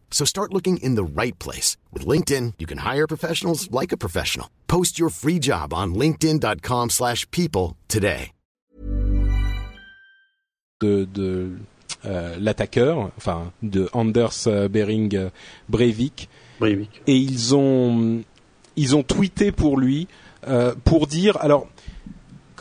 So 0.11 0.25
start 0.25 0.53
looking 0.53 0.77
in 0.83 0.93
the 0.93 1.03
right 1.03 1.37
place. 1.39 1.77
With 1.91 2.05
LinkedIn, 2.05 2.53
you 2.59 2.67
can 2.67 2.79
hire 2.79 3.07
professionals 3.07 3.71
like 3.71 3.91
a 3.91 3.97
professional. 3.97 4.47
Post 4.67 4.99
your 4.99 5.09
free 5.09 5.39
job 5.39 5.73
on 5.73 5.95
linkedin.com 5.95 6.89
slash 6.91 7.25
people 7.31 7.77
today. 7.87 8.33
De, 10.81 11.05
de 11.05 11.59
euh, 12.05 12.35
l'attaqueur, 12.39 13.11
enfin 13.15 13.51
de 13.61 13.87
Anders 13.93 14.47
euh, 14.47 14.67
Bering 14.67 15.15
euh, 15.15 15.29
Breivik. 15.69 16.27
Breivik. 16.59 17.03
Et 17.05 17.15
ils 17.15 17.55
ont, 17.55 18.23
ils 18.75 18.95
ont 18.95 19.03
tweeté 19.03 19.51
pour 19.51 19.77
lui, 19.77 20.07
euh, 20.47 20.73
pour 20.83 21.05
dire, 21.05 21.37
alors, 21.39 21.67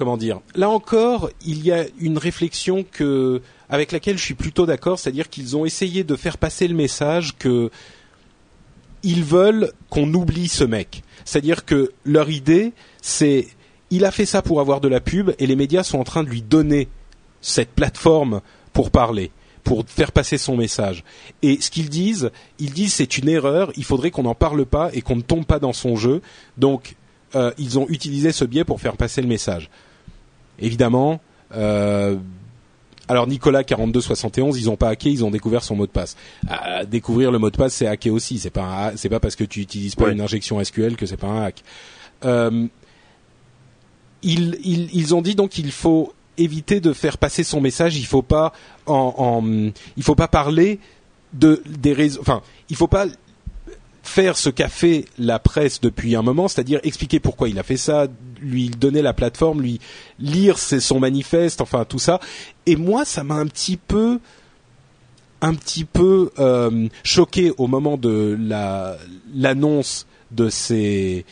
comment 0.00 0.16
dire 0.16 0.40
Là 0.54 0.70
encore, 0.70 1.28
il 1.44 1.62
y 1.62 1.70
a 1.70 1.84
une 2.00 2.16
réflexion 2.16 2.86
avec 3.68 3.92
laquelle 3.92 4.16
je 4.16 4.22
suis 4.22 4.34
plutôt 4.34 4.64
d'accord, 4.64 4.98
c'est-à-dire 4.98 5.28
qu'ils 5.28 5.58
ont 5.58 5.66
essayé 5.66 6.04
de 6.04 6.16
faire 6.16 6.38
passer 6.38 6.66
le 6.66 6.74
message 6.74 7.36
que 7.38 7.70
ils 9.02 9.22
veulent 9.22 9.72
qu'on 9.90 10.12
oublie 10.14 10.48
ce 10.48 10.64
mec. 10.64 11.02
C'est-à-dire 11.26 11.66
que 11.66 11.92
leur 12.06 12.30
idée, 12.30 12.72
c'est 13.02 13.46
il 13.90 14.06
a 14.06 14.10
fait 14.10 14.24
ça 14.24 14.40
pour 14.40 14.60
avoir 14.60 14.80
de 14.80 14.88
la 14.88 15.00
pub 15.00 15.32
et 15.38 15.46
les 15.46 15.56
médias 15.56 15.82
sont 15.82 15.98
en 15.98 16.04
train 16.04 16.22
de 16.22 16.30
lui 16.30 16.40
donner 16.40 16.88
cette 17.42 17.70
plateforme 17.70 18.40
pour 18.72 18.90
parler, 18.90 19.32
pour 19.64 19.84
faire 19.86 20.12
passer 20.12 20.38
son 20.38 20.56
message. 20.56 21.04
Et 21.42 21.60
ce 21.60 21.70
qu'ils 21.70 21.90
disent, 21.90 22.30
ils 22.58 22.72
disent 22.72 22.94
c'est 22.94 23.18
une 23.18 23.28
erreur, 23.28 23.70
il 23.76 23.84
faudrait 23.84 24.10
qu'on 24.10 24.22
n'en 24.22 24.34
parle 24.34 24.64
pas 24.64 24.88
et 24.94 25.02
qu'on 25.02 25.16
ne 25.16 25.20
tombe 25.20 25.44
pas 25.44 25.58
dans 25.58 25.74
son 25.74 25.96
jeu. 25.96 26.22
Donc 26.56 26.96
euh, 27.34 27.52
ils 27.58 27.78
ont 27.78 27.86
utilisé 27.90 28.32
ce 28.32 28.46
biais 28.46 28.64
pour 28.64 28.80
faire 28.80 28.96
passer 28.96 29.20
le 29.20 29.28
message. 29.28 29.68
Évidemment, 30.60 31.20
euh, 31.54 32.16
alors 33.08 33.26
Nicolas 33.26 33.64
4271, 33.64 34.58
ils 34.58 34.70
ont 34.70 34.76
pas 34.76 34.88
hacké, 34.90 35.10
ils 35.10 35.24
ont 35.24 35.30
découvert 35.30 35.64
son 35.64 35.74
mot 35.76 35.86
de 35.86 35.90
passe. 35.90 36.16
Euh, 36.50 36.84
découvrir 36.84 37.32
le 37.32 37.38
mot 37.38 37.50
de 37.50 37.56
passe, 37.56 37.74
c'est 37.74 37.86
hacker 37.86 38.12
aussi. 38.12 38.38
C'est 38.38 38.50
pas 38.50 38.92
c'est 38.96 39.08
pas 39.08 39.18
parce 39.20 39.36
que 39.36 39.44
tu 39.44 39.60
utilises 39.60 39.94
pas 39.96 40.04
Ouais. 40.06 40.12
une 40.12 40.20
injection 40.20 40.62
SQL 40.62 40.96
que 40.96 41.06
c'est 41.06 41.16
pas 41.16 41.26
un 41.28 41.42
hack. 41.44 41.62
Euh, 42.24 42.66
ils, 44.22 44.58
ils, 44.62 44.88
ils 44.94 45.14
ont 45.14 45.22
dit 45.22 45.34
donc 45.34 45.50
qu'il 45.50 45.72
faut 45.72 46.12
éviter 46.38 46.80
de 46.80 46.92
faire 46.92 47.18
passer 47.18 47.42
son 47.42 47.60
message. 47.60 47.96
Il 47.96 48.06
faut 48.06 48.22
pas 48.22 48.52
en, 48.86 49.14
en 49.16 49.44
il 49.96 50.02
faut 50.02 50.14
pas 50.14 50.28
parler 50.28 50.78
de 51.32 51.62
des 51.66 51.92
raisons. 51.92 52.20
Enfin, 52.20 52.42
il 52.68 52.76
faut 52.76 52.86
pas 52.88 53.06
faire 54.02 54.36
ce 54.36 54.50
qu'a 54.50 54.68
fait 54.68 55.04
la 55.18 55.38
presse 55.38 55.80
depuis 55.80 56.16
un 56.16 56.22
moment, 56.22 56.48
c'est-à-dire 56.48 56.80
expliquer 56.82 57.20
pourquoi 57.20 57.48
il 57.48 57.58
a 57.58 57.62
fait 57.62 57.76
ça, 57.76 58.06
lui 58.40 58.68
donner 58.68 59.02
la 59.02 59.12
plateforme, 59.12 59.60
lui 59.60 59.80
lire 60.18 60.58
son 60.58 61.00
manifeste, 61.00 61.60
enfin 61.60 61.84
tout 61.84 61.98
ça. 61.98 62.20
Et 62.66 62.76
moi, 62.76 63.04
ça 63.04 63.24
m'a 63.24 63.34
un 63.34 63.46
petit 63.46 63.76
peu, 63.76 64.18
un 65.40 65.54
petit 65.54 65.84
peu 65.84 66.30
euh, 66.38 66.88
choqué 67.04 67.52
au 67.58 67.66
moment 67.66 67.96
de 67.96 68.36
la 68.40 68.96
l'annonce 69.34 70.06
de 70.30 70.48
ces, 70.48 71.24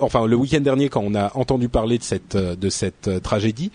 enfin 0.00 0.26
le 0.26 0.34
week-end 0.36 0.60
dernier 0.60 0.88
quand 0.88 1.02
on 1.04 1.14
a 1.14 1.30
entendu 1.36 1.68
parler 1.68 1.98
de 1.98 2.02
cette 2.02 2.34
euh, 2.34 2.56
de 2.56 2.68
cette 2.70 3.08
euh, 3.08 3.20
tragédie, 3.20 3.70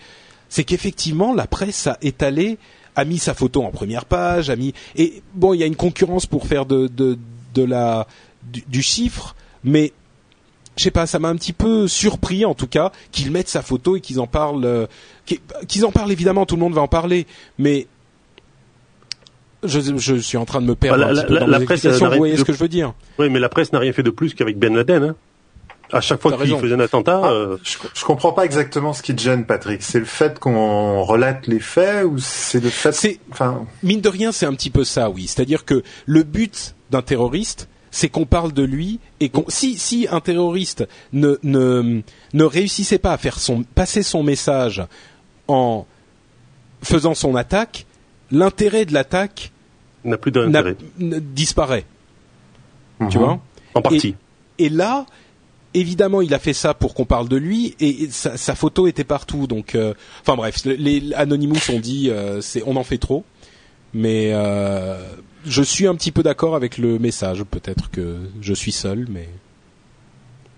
c'est 0.48 0.64
qu'effectivement 0.64 1.32
la 1.32 1.46
presse 1.46 1.86
a 1.86 1.96
étalé 2.02 2.58
a 2.94 3.06
mis 3.06 3.16
sa 3.16 3.32
photo 3.32 3.62
en 3.62 3.70
première 3.70 4.04
page, 4.04 4.50
a 4.50 4.56
mis 4.56 4.74
et 4.94 5.22
bon 5.34 5.54
il 5.54 5.60
y 5.60 5.62
a 5.62 5.66
une 5.66 5.76
concurrence 5.76 6.26
pour 6.26 6.46
faire 6.46 6.66
de 6.66 6.86
de 6.86 7.18
de 7.54 7.64
la 7.64 8.06
du, 8.52 8.62
du 8.68 8.82
chiffre, 8.82 9.34
mais 9.64 9.92
je 10.76 10.84
sais 10.84 10.90
pas, 10.90 11.06
ça 11.06 11.18
m'a 11.18 11.28
un 11.28 11.36
petit 11.36 11.52
peu 11.52 11.86
surpris 11.86 12.44
en 12.44 12.54
tout 12.54 12.66
cas 12.66 12.92
qu'ils 13.10 13.30
mettent 13.30 13.48
sa 13.48 13.62
photo 13.62 13.96
et 13.96 14.00
qu'ils 14.00 14.20
en 14.20 14.26
parlent, 14.26 14.64
euh, 14.64 14.86
qu'ils 15.68 15.84
en 15.84 15.92
parlent 15.92 16.10
évidemment, 16.12 16.46
tout 16.46 16.56
le 16.56 16.60
monde 16.62 16.74
va 16.74 16.80
en 16.80 16.88
parler, 16.88 17.26
mais 17.58 17.86
je, 19.64 19.78
je 19.96 20.14
suis 20.16 20.38
en 20.38 20.44
train 20.44 20.60
de 20.60 20.66
me 20.66 20.74
perdre 20.74 21.04
Bah, 21.04 21.10
un 21.10 21.12
la- 21.12 21.22
peu 21.24 21.38
dans 21.38 21.46
la 21.46 21.60
presse, 21.60 21.84
elle 21.84 21.92
vous 21.92 22.16
voyez 22.16 22.36
ce 22.36 22.44
que 22.44 22.52
je 22.52 22.58
veux 22.58 22.68
dire 22.68 22.94
Oui, 23.18 23.28
mais 23.30 23.38
la 23.38 23.48
presse 23.48 23.72
n'a 23.72 23.78
rien 23.78 23.92
fait 23.92 24.02
de 24.02 24.10
plus 24.10 24.34
qu'avec 24.34 24.58
Ben 24.58 24.74
Laden. 24.74 25.02
Hein. 25.04 25.16
À 25.92 26.00
chaque 26.00 26.22
fois 26.22 26.32
qu'il 26.36 26.56
faisait 26.58 26.74
un 26.74 26.80
attentat, 26.80 27.20
Ah, 27.22 27.30
euh, 27.32 27.58
je, 27.62 27.76
je 27.94 28.04
comprends 28.04 28.32
pas 28.32 28.44
exactement 28.44 28.92
ce 28.94 29.02
qui 29.02 29.14
te 29.14 29.20
gêne, 29.20 29.44
Patrick. 29.44 29.82
C'est 29.82 29.98
le 29.98 30.06
fait 30.06 30.38
qu'on 30.38 31.02
relate 31.02 31.46
les 31.46 31.60
faits 31.60 32.04
ou 32.06 32.18
c'est 32.18 32.60
le 32.60 32.70
fait, 32.70 32.92
C'est- 32.92 33.20
enfin, 33.30 33.66
Mine 33.82 34.00
de 34.00 34.08
rien, 34.08 34.32
c'est 34.32 34.46
un 34.46 34.54
petit 34.54 34.70
peu 34.70 34.84
ça, 34.84 35.10
oui. 35.10 35.26
C'est-à-dire 35.26 35.64
que 35.66 35.82
le 36.06 36.22
but 36.22 36.74
d'un 36.90 37.02
terroriste, 37.02 37.68
c'est 37.90 38.08
qu'on 38.08 38.24
parle 38.24 38.52
de 38.52 38.62
lui 38.62 39.00
et 39.20 39.28
qu'on 39.28 39.44
si 39.48 39.76
si 39.76 40.08
un 40.10 40.20
terroriste 40.20 40.88
ne 41.12 41.36
ne 41.42 42.00
ne 42.32 42.44
réussissait 42.44 42.98
pas 42.98 43.12
à 43.12 43.18
faire 43.18 43.38
son 43.38 43.62
passer 43.62 44.02
son 44.02 44.22
message 44.22 44.82
en 45.46 45.86
faisant 46.82 47.14
son 47.14 47.36
attaque, 47.36 47.84
l'intérêt 48.30 48.86
de 48.86 48.94
l'attaque 48.94 49.52
n'a 50.04 50.16
plus 50.16 50.32
d'intérêt. 50.32 50.76
disparaît. 50.98 51.84
Tu 53.10 53.18
mhm. 53.18 53.24
vois? 53.24 53.40
En 53.74 53.82
partie. 53.82 54.14
Et 54.58 54.68
là, 54.70 55.06
évidemment, 55.74 56.20
il 56.20 56.34
a 56.34 56.38
fait 56.38 56.52
ça 56.52 56.74
pour 56.74 56.94
qu'on 56.94 57.04
parle 57.04 57.28
de 57.28 57.36
lui, 57.36 57.74
et, 57.80 58.08
sa, 58.10 58.36
sa 58.36 58.54
photo 58.54 58.86
était 58.86 59.04
partout. 59.04 59.46
Donc, 59.46 59.74
euh, 59.74 59.94
enfin 60.20 60.36
bref, 60.36 60.62
les, 60.64 61.12
Anonymous 61.14 61.70
ont 61.70 61.80
dit, 61.80 62.10
euh, 62.10 62.40
c'est, 62.40 62.62
on 62.66 62.76
en 62.76 62.84
fait 62.84 62.98
trop. 62.98 63.24
Mais 63.94 64.30
euh, 64.32 64.96
je 65.44 65.62
suis 65.62 65.86
un 65.86 65.94
petit 65.94 66.12
peu 66.12 66.22
d'accord 66.22 66.54
avec 66.56 66.78
le 66.78 66.98
message. 66.98 67.42
Peut-être 67.44 67.90
que 67.90 68.16
je 68.40 68.54
suis 68.54 68.72
seul, 68.72 69.06
mais 69.10 69.28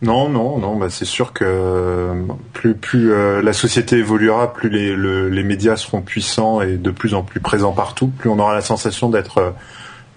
Non, 0.03 0.29
non, 0.29 0.59
non. 0.59 0.77
Bah, 0.77 0.89
c'est 0.91 1.05
sûr 1.05 1.33
que 1.33 2.13
plus 2.53 2.75
plus 2.75 3.13
euh, 3.13 3.43
la 3.43 3.53
société 3.53 3.97
évoluera, 3.97 4.53
plus 4.53 4.69
les 4.69 4.95
le- 4.95 5.29
les 5.31 5.43
médias 5.43 5.77
seront 5.77 6.03
puissants 6.03 6.61
et 6.61 6.77
de 6.77 6.91
plus 6.93 7.15
en 7.15 7.23
plus 7.23 7.41
présents 7.41 7.73
partout, 7.73 8.09
plus 8.09 8.31
on 8.31 8.39
aura 8.39 8.55
la 8.55 8.61
sensation 8.61 9.09
d'être 9.09 9.55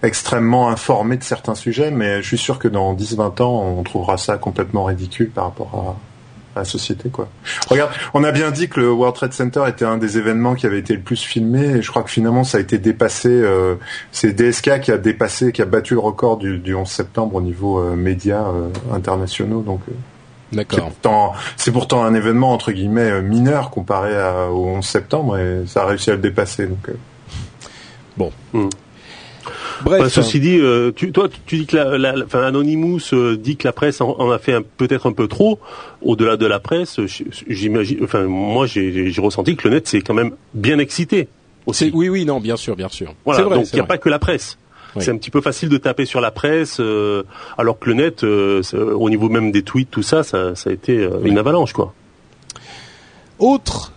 extrêmement 0.02 0.68
informé 0.68 1.16
de 1.16 1.24
certains 1.24 1.54
sujets. 1.54 1.90
Mais 1.90 2.22
je 2.22 2.26
suis 2.26 2.38
sûr 2.38 2.58
que 2.58 2.68
dans 2.68 2.94
10-20 2.94 3.42
ans, 3.42 3.74
on 3.78 3.82
trouvera 3.82 4.16
ça 4.16 4.36
complètement 4.38 4.84
ridicule 4.84 5.30
par 5.30 5.44
rapport 5.44 5.96
à, 6.54 6.58
à 6.58 6.62
la 6.62 6.64
société, 6.64 7.08
quoi. 7.08 7.28
Regarde, 7.68 7.90
on 8.14 8.24
a 8.24 8.32
bien 8.32 8.50
dit 8.50 8.68
que 8.68 8.80
le 8.80 8.90
World 8.90 9.14
Trade 9.16 9.32
Center 9.32 9.64
était 9.68 9.84
un 9.84 9.98
des 9.98 10.18
événements 10.18 10.54
qui 10.54 10.66
avait 10.66 10.78
été 10.78 10.94
le 10.94 11.00
plus 11.02 11.22
filmé, 11.22 11.62
et 11.64 11.82
je 11.82 11.90
crois 11.90 12.02
que 12.02 12.10
finalement 12.10 12.42
ça 12.44 12.58
a 12.58 12.60
été 12.60 12.78
dépassé. 12.78 13.28
euh, 13.28 13.74
c'est 14.12 14.32
DSK 14.32 14.80
qui 14.80 14.90
a 14.92 14.98
dépassé, 14.98 15.52
qui 15.52 15.62
a 15.62 15.66
battu 15.66 15.94
le 15.94 16.00
record 16.00 16.36
du, 16.38 16.58
du 16.58 16.74
11 16.74 16.88
septembre 16.88 17.36
au 17.36 17.40
niveau 17.40 17.78
euh, 17.78 17.94
médias 17.96 18.46
euh, 18.48 18.68
internationaux. 18.92 19.60
Donc 19.62 19.80
euh, 19.88 19.92
c'est 20.50 20.56
d'accord. 20.56 20.78
pourtant, 20.88 21.32
c'est 21.56 21.70
pourtant 21.72 22.02
un 22.04 22.14
événement 22.14 22.52
entre 22.52 22.72
guillemets 22.72 23.10
euh, 23.10 23.20
mineur 23.22 23.70
comparé 23.70 24.16
à- 24.16 24.48
au 24.50 24.66
11 24.66 24.84
septembre, 24.84 25.36
et 25.38 25.64
ça 25.66 25.82
a 25.82 25.86
réussi 25.86 26.10
à 26.10 26.14
le 26.14 26.20
dépasser. 26.20 26.66
Donc 26.66 26.88
euh, 26.88 26.94
Bref, 29.82 30.00
Bah, 30.02 30.08
ceci 30.08 30.40
dit, 30.40 30.58
euh, 30.58 30.90
tu, 30.94 31.12
toi, 31.12 31.28
tu 31.46 31.56
dis 31.58 31.66
que 31.66 31.76
la, 31.76 31.96
la- 31.98 32.12
la- 32.16 32.24
enfin, 32.24 32.42
Anonymous 32.42 33.00
euh, 33.12 33.36
dit 33.36 33.56
que 33.56 33.66
la 33.66 33.72
presse 33.72 34.00
en, 34.00 34.16
en 34.18 34.30
a 34.30 34.38
fait 34.38 34.56
peut-être 34.76 35.08
un 35.08 35.12
peu 35.12 35.28
trop. 35.28 35.58
Au-delà 36.02 36.36
de 36.36 36.46
la 36.46 36.58
presse, 36.60 36.98
j'imagine, 37.48 37.98
enfin, 38.02 38.22
moi, 38.24 38.66
j'ai 38.66 39.12
ressenti 39.18 39.56
que 39.56 39.68
le 39.68 39.74
net 39.74 39.88
s'est 39.88 40.00
quand 40.00 40.14
même 40.14 40.32
bien 40.54 40.78
excité 40.78 41.28
aussi. 41.66 41.90
oui, 41.94 42.08
oui, 42.08 42.24
non, 42.24 42.40
bien 42.40 42.56
sûr, 42.56 42.76
bien 42.76 42.88
sûr. 42.88 43.14
Voilà, 43.24 43.42
vrai, 43.44 43.56
donc 43.56 43.66
il 43.72 43.74
n'y 43.74 43.80
a 43.80 43.82
vrai. 43.84 43.88
pas 43.88 43.98
que 43.98 44.08
la 44.08 44.18
presse. 44.18 44.58
Oui. 44.96 45.02
C'est 45.04 45.10
un 45.10 45.16
petit 45.18 45.30
peu 45.30 45.40
facile 45.42 45.68
de 45.68 45.76
taper 45.76 46.06
sur 46.06 46.20
la 46.20 46.30
presse, 46.30 46.78
euh, 46.80 47.22
alors 47.58 47.78
que 47.78 47.90
le 47.90 47.94
net, 47.96 48.22
au 48.24 49.10
niveau 49.10 49.28
même 49.28 49.52
des 49.52 49.62
tweets, 49.62 49.90
tout 49.90 50.02
ça, 50.02 50.22
ça, 50.22 50.54
ça 50.54 50.70
a 50.70 50.72
été 50.72 51.06
une 51.24 51.36
avalanche, 51.38 51.72
quoi. 51.74 51.92
Autre 53.38 53.92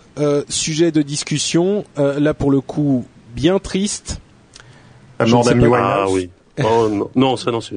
sujet 0.48 0.92
de 0.92 1.02
discussion, 1.02 1.84
là 1.96 2.34
pour 2.34 2.50
le 2.50 2.60
coup 2.60 3.06
bien 3.34 3.58
triste. 3.58 4.20
Ah 5.22 6.04
Winehouse. 6.06 6.12
oui. 6.12 6.30
Oh, 6.62 6.86
non. 6.90 7.08
non, 7.16 7.36
ça 7.38 7.50
non, 7.50 7.62
c'est 7.62 7.76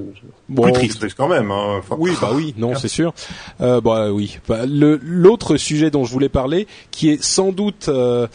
Bon, 0.49 0.63
plus 0.63 0.73
C'est 0.73 0.79
triste. 0.79 0.99
triste 0.99 1.15
quand 1.17 1.29
même. 1.29 1.49
Hein. 1.49 1.77
Enfin, 1.79 1.95
Oui, 1.97 2.11
bah 2.19 2.31
oui, 2.33 2.53
non, 2.57 2.75
c'est 2.75 2.89
sûr. 2.89 3.13
Euh, 3.61 3.79
bah 3.79 4.11
oui. 4.11 4.37
Bah, 4.49 4.65
le 4.65 4.99
l'autre 5.01 5.55
sujet 5.55 5.89
dont 5.89 6.03
je 6.03 6.11
voulais 6.11 6.27
parler, 6.27 6.67
qui 6.91 7.09
est 7.09 7.23
sans 7.23 7.53
doute 7.53 7.87
euh, 7.87 8.27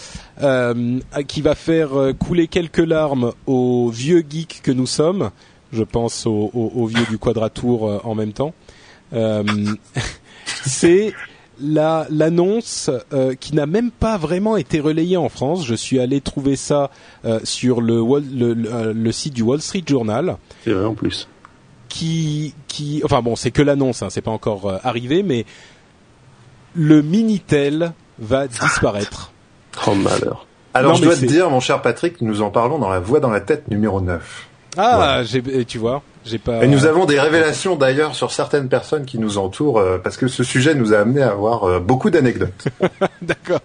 euh, 0.43 0.99
qui 1.29 1.43
va 1.43 1.55
faire 1.55 1.95
euh, 1.95 2.15
couler 2.15 2.49
quelques 2.49 2.79
larmes 2.79 3.33
aux 3.47 3.91
vieux 3.91 4.25
geeks 4.27 4.61
que 4.63 4.71
nous 4.73 4.87
sommes. 4.87 5.29
Je 5.75 5.83
pense 5.85 6.25
aux, 6.27 6.51
aux- 6.55 6.73
aux 6.75 6.87
vieux 6.87 7.05
du 7.11 7.19
Quadratour 7.19 7.87
euh, 7.87 7.99
en 8.05 8.15
même 8.15 8.33
temps. 8.33 8.55
Euh, 9.13 9.45
c'est 11.61 11.67
la 11.67 12.07
l'annonce 12.11 12.91
euh, 13.13 13.35
qui 13.35 13.55
n'a 13.55 13.67
même 13.67 13.91
pas 13.91 14.17
vraiment 14.17 14.57
été 14.57 14.81
relayée 14.81 15.17
en 15.17 15.29
France. 15.29 15.65
Je 15.67 15.75
suis 15.75 16.01
allé 16.01 16.21
trouver 16.21 16.57
ça 16.57 16.91
euh, 17.25 17.41
sur 17.45 17.81
le, 17.81 18.01
Wall- 18.01 18.25
le, 18.35 18.55
le, 18.55 18.73
euh, 18.73 18.93
le 18.95 19.13
site 19.13 19.35
du 19.35 19.43
Wall 19.43 19.61
Street 19.61 19.83
Journal 19.87 20.37
C'est 20.65 20.73
vrai 20.73 20.85
en 20.85 20.95
plus. 20.95 21.29
qui, 21.89 22.55
qui, 22.69 23.03
enfin 23.05 23.21
bon, 23.23 23.37
c'est 23.37 23.51
que 23.51 23.63
l'annonce, 23.63 24.03
hein, 24.03 24.09
c'est 24.11 24.21
pas 24.23 24.31
encore 24.31 24.67
euh, 24.69 24.79
arrivé, 24.85 25.23
mais 25.23 25.45
le 26.75 27.03
Minitel 27.03 27.93
va 28.19 28.47
disparaître. 28.49 29.33
Oh 29.87 29.95
malheur. 29.95 30.47
Alors 30.75 30.93
Non, 30.93 30.99
je 30.99 31.05
dois 31.05 31.15
te 31.17 31.25
dire, 31.25 31.49
mon 31.49 31.61
cher 31.61 31.81
Patrick, 31.81 32.21
nous 32.23 32.43
en 32.43 32.51
parlons 32.51 32.79
dans 32.81 32.89
la 32.89 32.99
voix 32.99 33.21
dans 33.21 33.31
la 33.31 33.41
tête 33.41 33.69
numéro 33.69 34.01
9. 34.01 34.49
Ah, 34.77 35.23
j'ai, 35.25 35.41
euh, 35.47 35.65
tu 35.65 35.79
vois, 35.79 36.03
pas. 36.43 36.63
Et 36.65 36.69
nous 36.69 36.87
avons 36.87 37.07
des 37.07 37.19
révélations 37.19 37.77
d'ailleurs 37.77 38.15
sur 38.15 38.31
certaines 38.31 38.69
personnes 38.69 39.05
qui 39.05 39.19
nous 39.19 39.39
entourent, 39.39 39.79
euh, 39.79 39.99
parce 39.99 40.17
que 40.17 40.29
ce 40.29 40.45
sujet 40.45 40.75
nous 40.75 40.93
a 40.93 40.99
amené 40.99 41.23
à 41.23 41.31
avoir 41.31 41.65
euh, 41.65 41.81
beaucoup 41.81 42.11
d'anecdotes. 42.11 42.69
D'accord. 43.23 43.61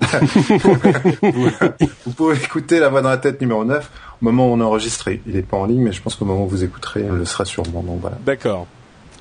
vous, 1.22 2.12
pouvez 2.16 2.36
écouter 2.38 2.80
la 2.80 2.90
voix 2.90 3.02
dans 3.02 3.10
la 3.10 3.18
tête 3.18 3.42
numéro 3.42 3.66
9 3.66 3.90
au 4.22 4.26
moment 4.26 4.50
où 4.50 4.54
on 4.54 4.62
enregistre. 4.62 5.10
Il 5.10 5.34
n'est 5.34 5.42
pas 5.42 5.58
en 5.58 5.66
ligne, 5.66 5.82
mais 5.82 5.92
je 5.92 6.02
pense 6.02 6.16
qu'au 6.16 6.26
moment 6.26 6.46
où 6.46 6.50
vous 6.50 6.64
écouterez, 6.64 7.02
il 7.02 7.10
le 7.10 7.26
sera 7.26 7.46
sûrement. 7.46 7.84
Donc 7.84 8.00
voilà. 8.02 8.18
D'accord. 8.26 8.68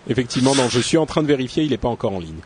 Effectivement, 0.09 0.55
non, 0.55 0.69
je 0.69 0.81
suis 0.81 0.99
en 0.99 1.07
train 1.07 1.23
de 1.23 1.27
vérifier, 1.27 1.65
il 1.65 1.73
est 1.73 1.79
pas 1.79 1.89
encore 1.89 2.13
en 2.13 2.21
ligne. 2.21 2.41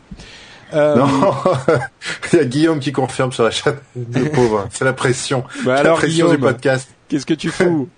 Euh, 0.73 0.95
Non, 0.95 1.07
il 2.33 2.37
y 2.37 2.41
a 2.41 2.45
Guillaume 2.45 2.79
qui 2.79 2.91
confirme 2.91 3.31
sur 3.31 3.43
la 3.43 3.51
chaîne. 3.51 3.77
Le 3.95 4.29
pauvre, 4.29 4.67
c'est 4.71 4.85
la 4.85 4.93
pression. 4.93 5.43
Bah 5.65 5.83
la 5.83 5.91
pression 5.93 6.25
Guillaume. 6.27 6.31
du 6.31 6.37
podcast. 6.37 6.89
Qu'est-ce 7.07 7.25
que 7.25 7.33
tu 7.33 7.49
fous? 7.49 7.89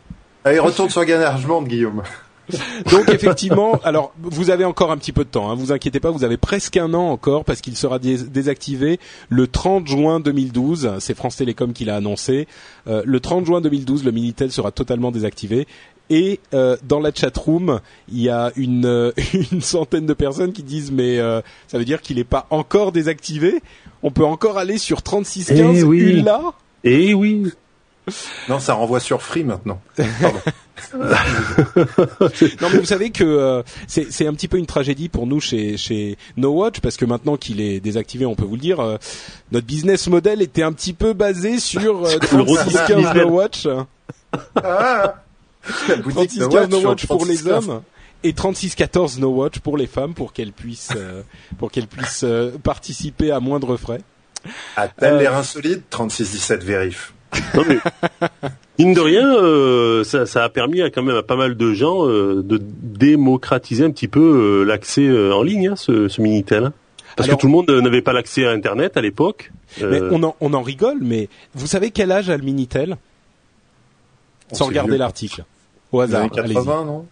Allez, 0.44 0.60
retourne 0.60 0.90
sur 0.90 1.04
Ganargement, 1.06 1.62
Guillaume. 1.62 2.02
Donc 2.92 3.10
effectivement, 3.10 3.80
alors 3.84 4.14
vous 4.22 4.50
avez 4.50 4.66
encore 4.66 4.92
un 4.92 4.98
petit 4.98 5.12
peu 5.12 5.24
de 5.24 5.30
temps, 5.30 5.50
hein, 5.52 5.56
vous 5.56 5.72
inquiétez 5.72 6.00
pas, 6.00 6.12
vous 6.12 6.24
avez 6.24 6.38
presque 6.38 6.78
un 6.78 6.94
an 6.94 7.10
encore 7.10 7.46
parce 7.46 7.62
qu'il 7.62 7.76
sera 7.76 8.00
dés- 8.00 8.24
désactivé 8.24 9.00
le 9.30 9.48
30 9.48 9.88
juin 9.88 10.20
2012. 10.20 10.94
C'est 11.00 11.16
France 11.16 11.38
Télécom 11.38 11.74
qui 11.74 11.86
l'a 11.86 11.96
annoncé. 11.96 12.48
Euh, 12.88 13.02
le 13.06 13.20
30 13.20 13.46
juin 13.46 13.62
2012, 13.62 14.04
le 14.04 14.12
Minitel 14.12 14.52
sera 14.52 14.72
totalement 14.72 15.12
désactivé. 15.12 15.68
Et 16.10 16.42
euh, 16.54 16.76
dans 16.84 17.00
la 17.00 17.12
chat 17.14 17.36
room, 17.38 17.80
il 18.12 18.22
y 18.22 18.30
a 18.30 18.52
une, 18.58 18.86
euh, 18.86 19.12
une 19.52 19.62
centaine 19.62 20.06
de 20.06 20.14
personnes 20.14 20.52
qui 20.52 20.64
disent 20.64 20.92
mais 20.92 21.20
euh, 21.20 21.42
ça 21.68 21.78
veut 21.78 21.86
dire 21.86 22.02
qu'il 22.02 22.18
n'est 22.18 22.24
pas 22.26 22.48
encore 22.50 22.92
désactivé. 22.92 23.62
On 24.04 24.12
peut 24.12 24.26
encore 24.26 24.58
aller 24.58 24.78
sur 24.78 25.04
3615 25.04 25.78
Eh 25.80 25.84
oui. 25.84 26.00
Ula. 26.00 26.42
Eh 26.84 27.14
oui. 27.14 27.52
Non, 28.50 28.60
ça 28.60 28.74
renvoie 28.74 29.00
sur 29.00 29.22
Free 29.22 29.44
maintenant. 29.46 29.80
Non 30.94 32.70
mais 32.72 32.80
vous 32.80 32.86
savez 32.86 33.12
que 33.12 33.24
euh, 33.24 33.64
c'est 33.88 34.28
un 34.28 34.34
petit 34.34 34.48
peu 34.48 34.58
une 34.58 34.66
tragédie 34.66 35.10
pour 35.10 35.28
nous 35.28 35.40
chez 35.40 35.78
chez 35.78 36.18
No 36.38 36.52
Watch 36.52 36.80
parce 36.80 36.98
que 36.98 37.06
maintenant 37.06 37.38
qu'il 37.38 37.62
est 37.62 37.80
désactivé, 37.80 38.26
on 38.26 38.36
peut 38.36 38.46
vous 38.46 38.56
le 38.56 38.62
dire, 38.62 38.80
euh, 38.80 38.98
notre 39.52 39.66
business 39.68 40.08
model 40.08 40.42
était 40.42 40.64
un 40.64 40.74
petit 40.74 40.94
peu 40.94 41.14
basé 41.14 41.60
sur 41.60 42.06
euh, 42.06 42.10
Sur 42.28 42.38
le 42.40 42.46
36 42.46 42.56
15 42.56 42.72
redistribution. 42.74 43.14
No 43.14 43.30
Watch, 43.30 43.68
Ah 44.56 45.16
la 45.88 45.96
boutique 45.98 46.30
36 46.32 46.40
de 46.40 46.48
15 46.48 46.70
No 46.70 46.82
Watch 46.82 47.06
pour 47.06 47.26
les 47.26 47.36
36 47.38 47.50
hommes 47.52 47.82
et 48.24 48.34
36 48.34 48.76
14 48.76 49.20
No 49.20 49.30
Watch 49.30 49.60
pour 49.60 49.78
les 49.78 49.88
femmes 49.88 50.14
pour 50.14 50.34
qu'elles 50.34 50.54
puissent 50.54 50.90
euh, 50.96 51.22
pour 51.60 51.72
qu'elles 51.72 51.88
puissent 51.88 52.24
euh, 52.24 52.52
participer 52.64 53.32
à 53.32 53.40
moindre 53.40 53.78
frais. 53.78 54.02
A-t-elle 54.76 55.14
Euh, 55.16 55.20
l'air 55.20 55.36
insolite? 55.36 55.84
36-17 55.92 56.60
vérif. 56.64 57.14
Non 57.56 57.64
mais 57.68 57.78
mine 58.80 58.94
de 58.94 59.00
rien, 59.00 59.28
euh, 59.36 60.04
ça, 60.04 60.26
ça 60.26 60.44
a 60.44 60.50
permis 60.50 60.82
à 60.82 60.90
quand 60.90 61.04
même 61.04 61.16
à 61.16 61.24
pas 61.24 61.36
mal 61.36 61.56
de 61.56 61.74
gens 61.74 62.08
euh, 62.08 62.42
de 62.44 62.60
démocratiser 62.62 63.84
un 63.86 63.92
petit 63.92 64.08
peu 64.08 64.20
euh, 64.62 64.64
l'accès 64.66 65.06
euh, 65.08 65.34
en 65.34 65.44
ligne, 65.44 65.70
hein, 65.70 65.76
ce, 65.76 66.08
ce 66.08 66.22
minitel. 66.22 66.66
hein. 66.66 66.74
Parce 67.16 67.28
Alors- 67.28 67.38
que 67.38 67.42
tout 67.42 67.48
le 67.48 67.54
monde 67.54 67.70
n'avait 67.70 68.02
pas 68.02 68.14
l'accès 68.14 68.46
à 68.46 68.52
Internet 68.52 68.96
à 68.98 69.02
l'époque. 69.02 69.52
Mais 69.80 70.02
Euh, 70.02 70.10
on 70.12 70.24
en 70.24 70.36
on 70.42 70.54
en 70.54 70.62
rigole, 70.62 70.98
mais 71.02 71.30
vous 71.56 71.68
savez 71.68 71.92
quel 71.92 72.12
âge 72.12 72.30
a 72.30 72.38
le 72.38 72.44
Minitel? 72.44 72.98
On 74.52 74.56
Sans 74.56 74.66
regarder 74.66 74.98
l'article. 74.98 75.44
Au 75.92 76.00
hasard, 76.02 76.30
allez-y. 76.38 76.54
80, 76.56 76.86
non? 76.86 77.06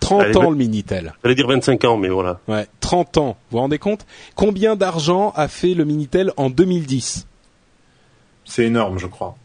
30 0.00 0.20
Allez, 0.22 0.36
ans 0.36 0.50
le 0.50 0.56
Minitel. 0.56 1.14
J'allais 1.22 1.34
dire 1.34 1.46
25 1.48 1.84
ans, 1.84 1.96
mais 1.96 2.08
voilà. 2.08 2.40
Ouais, 2.46 2.66
30 2.80 3.16
ans. 3.18 3.36
Vous 3.50 3.56
vous 3.56 3.58
rendez 3.58 3.78
compte? 3.78 4.04
Combien 4.34 4.76
d'argent 4.76 5.32
a 5.34 5.48
fait 5.48 5.74
le 5.74 5.84
Minitel 5.84 6.32
en 6.36 6.50
2010 6.50 7.26
C'est 8.44 8.64
énorme, 8.64 8.98
je 8.98 9.06
crois. 9.06 9.36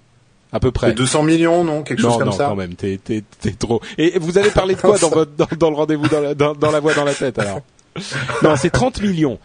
À 0.51 0.59
peu 0.59 0.71
près. 0.71 0.87
C'est 0.87 0.95
200 0.95 1.23
millions, 1.23 1.63
non 1.63 1.83
Quelque 1.83 2.01
non, 2.01 2.09
chose 2.09 2.17
comme 2.17 2.27
non, 2.29 2.33
ça 2.33 2.47
quand 2.47 2.55
même, 2.55 2.73
t'es, 2.73 2.99
t'es, 3.03 3.23
t'es 3.39 3.51
trop. 3.51 3.81
Et 3.97 4.17
vous 4.19 4.37
avez 4.37 4.49
parlé 4.49 4.75
de 4.75 4.81
quoi 4.81 4.97
dans, 5.01 5.09
votre, 5.09 5.31
dans, 5.35 5.47
dans 5.57 5.69
le 5.69 5.75
rendez-vous 5.75 6.07
dans 6.07 6.21
la, 6.21 6.33
dans, 6.33 6.53
dans 6.53 6.71
la 6.71 6.79
voix 6.79 6.93
dans 6.93 7.03
la 7.03 7.13
tête 7.13 7.37
alors? 7.37 7.61
Non, 8.43 8.55
c'est 8.55 8.69
30 8.69 9.01
millions. 9.01 9.39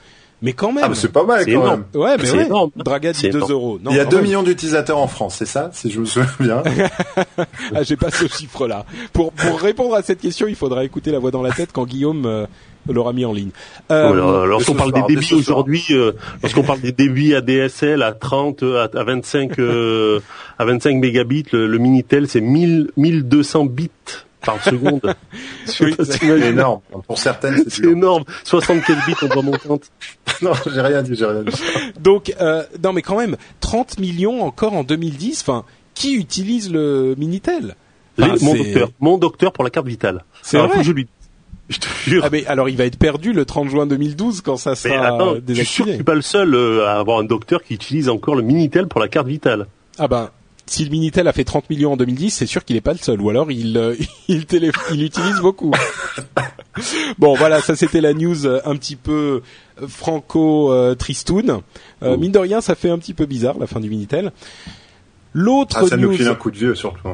Mais 0.45 0.53
quand 0.53 0.73
même. 0.73 0.85
Ah, 0.85 0.89
mais 0.91 0.95
c'est 0.95 1.11
pas 1.11 1.25
mal 1.25 1.45
quand 1.45 1.51
énorme. 1.51 1.85
même. 1.93 2.03
ouais, 2.03 2.17
mais 2.19 2.27
c'est 2.27 2.37
ouais. 2.37 2.47
énorme. 2.47 2.71
Draga 2.77 3.13
dit 3.13 3.19
C'est 3.19 3.31
2 3.31 3.39
énorme. 3.39 3.53
euros. 3.53 3.79
Non, 3.83 3.91
Il 3.91 3.97
y 3.97 4.01
a 4.01 4.05
quand 4.05 4.11
2 4.11 4.17
même. 4.19 4.25
millions 4.27 4.43
d'utilisateurs 4.45 4.99
en 4.99 5.09
France, 5.09 5.37
c'est 5.39 5.47
ça 5.47 5.71
Si 5.73 5.91
je 5.91 5.99
me 6.01 6.05
souviens 6.05 6.29
bien. 6.39 6.63
Ah, 7.75 7.83
j'ai 7.83 7.97
pas 7.97 8.11
ce 8.11 8.27
chiffre-là. 8.29 8.85
Pour, 9.13 9.33
pour 9.33 9.59
répondre 9.61 9.95
à 9.95 10.03
cette 10.03 10.21
question, 10.21 10.47
il 10.47 10.55
faudra 10.55 10.85
écouter 10.85 11.11
la 11.11 11.19
voix 11.19 11.31
dans 11.31 11.43
la 11.43 11.51
tête 11.51 11.71
quand 11.73 11.85
Guillaume 11.87 12.27
euh, 12.27 12.47
l'aura 12.89 13.13
mis 13.13 13.25
en 13.25 13.33
ligne. 13.33 13.51
Euh, 13.91 14.09
Voilà, 14.13 14.47
Lorsqu'on 14.47 14.73
ce 14.73 14.77
parle 14.79 14.91
soir, 14.91 15.07
des 15.07 15.15
débits 15.15 15.35
aujourd'hui, 15.35 15.85
euh, 15.91 16.13
lorsqu'on 16.43 16.63
parle 16.63 16.81
des 16.81 16.93
débits 16.93 17.35
ADSL 17.35 18.03
à 18.03 18.13
30, 18.13 18.63
euh, 18.63 18.87
à, 18.95 18.99
à 18.99 19.05
25, 19.05 19.59
euh, 19.59 20.21
à 20.59 20.65
25 20.67 20.97
mégabits, 20.99 21.45
le, 21.53 21.67
le 21.67 21.79
Minitel 21.79 22.29
c'est 22.29 22.41
1000, 22.43 22.91
1200 22.97 23.65
bits 23.67 23.91
par 24.45 24.63
seconde. 24.63 25.01
Oui, 25.81 25.95
c'est 26.05 26.23
énorme. 26.23 26.81
Pour 27.07 27.19
certaines, 27.19 27.65
c'est 27.69 27.85
énorme. 27.87 28.25
75 28.45 28.97
bits 29.07 29.15
on 29.23 29.27
doit 29.29 29.43
mon 29.43 29.53
compte. 29.53 29.85
Non, 30.43 30.53
j'ai 30.73 30.81
rien 30.81 31.03
dit, 31.03 31.15
j'ai 31.15 31.27
rien 31.27 31.43
dit. 31.43 31.53
Donc, 32.01 32.35
euh, 32.41 32.65
non, 32.83 32.93
mais 32.93 33.03
quand 33.03 33.17
même, 33.17 33.37
30 33.61 33.99
millions 33.99 34.43
encore 34.45 34.75
en 34.75 34.85
2010. 34.85 35.41
Enfin, 35.43 35.65
qui 35.95 36.15
utilise 36.17 36.71
le 36.73 37.15
Minitel? 37.17 37.77
Les- 38.19 38.27
mon 38.43 38.55
docteur, 38.55 38.91
mon 39.01 39.19
docteur 39.19 39.53
pour 39.53 39.65
la 39.65 39.71
carte 39.71 39.87
vitale. 39.87 40.25
C'est 40.43 40.59
vrai 40.59 40.83
je 40.85 40.93
lui, 40.93 41.07
je 41.69 41.79
te 41.79 41.87
jure. 42.05 42.23
Ah 42.25 42.29
mais 42.31 42.47
alors 42.47 42.69
il 42.69 42.77
va 42.77 42.85
être 42.85 42.99
perdu 42.99 43.33
le 43.33 43.45
30 43.45 43.69
juin 43.71 43.87
2012 43.87 44.41
quand 44.43 44.57
ça 44.57 44.71
mais 44.71 44.77
sera 44.77 45.07
attends, 45.07 45.35
euh, 45.35 45.41
je 45.49 45.55
suis 45.55 45.65
sûr 45.65 45.85
que 45.85 45.91
désactivé. 45.91 45.91
je 45.91 45.95
suis 45.97 46.05
pas 46.05 46.15
le 46.15 46.23
seul 46.23 46.55
euh, 46.55 46.87
à 46.87 46.99
avoir 47.01 47.19
un 47.19 47.25
docteur 47.25 47.63
qui 47.63 47.75
utilise 47.75 48.09
encore 48.09 48.35
le 48.37 48.43
Minitel 48.43 48.87
pour 48.87 49.01
la 49.01 49.09
carte 49.09 49.27
vitale? 49.27 49.67
Ah 49.99 50.07
ben 50.09 50.31
si 50.67 50.85
le 50.85 50.91
Minitel 50.91 51.29
a 51.29 51.33
fait 51.33 51.45
30 51.45 51.69
millions 51.71 51.93
en 51.93 51.97
2010, 51.97 52.31
c'est 52.31 52.47
sûr 52.47 52.65
qu'il 52.65 52.77
est 52.77 52.81
pas 52.81 52.93
le 52.93 52.99
seul 52.99 53.21
ou 53.21 53.29
alors 53.31 53.51
il 53.53 53.77
euh, 53.77 53.95
il, 54.29 54.47
télé- 54.47 54.71
il 54.93 55.03
utilise 55.03 55.37
beaucoup. 55.41 55.73
bon 57.19 57.35
voilà, 57.35 57.61
ça 57.61 57.77
c'était 57.77 58.01
la 58.01 58.15
news 58.15 58.47
euh, 58.47 58.61
un 58.65 58.77
petit 58.77 58.97
peu 58.97 59.43
euh, 59.83 59.87
franco 59.89 60.73
euh, 60.73 60.95
tristoun. 60.95 61.61
Mine 62.03 62.33
de 62.33 62.39
rien, 62.39 62.61
ça 62.61 62.75
fait 62.75 62.91
un 62.91 62.99
petit 62.99 63.15
peu 63.15 63.27
bizarre 63.27 63.59
la 63.59 63.67
fin 63.67 63.81
du 63.81 63.89
Minitel. 63.89 64.33
L'autre 65.33 65.79
Ah, 65.81 65.87
ça 65.87 65.97
nous 65.97 66.13
file 66.13 66.29
un 66.29 66.35
coup 66.35 66.51
de 66.51 66.57
vieux, 66.59 66.75
surtout. 66.75 67.09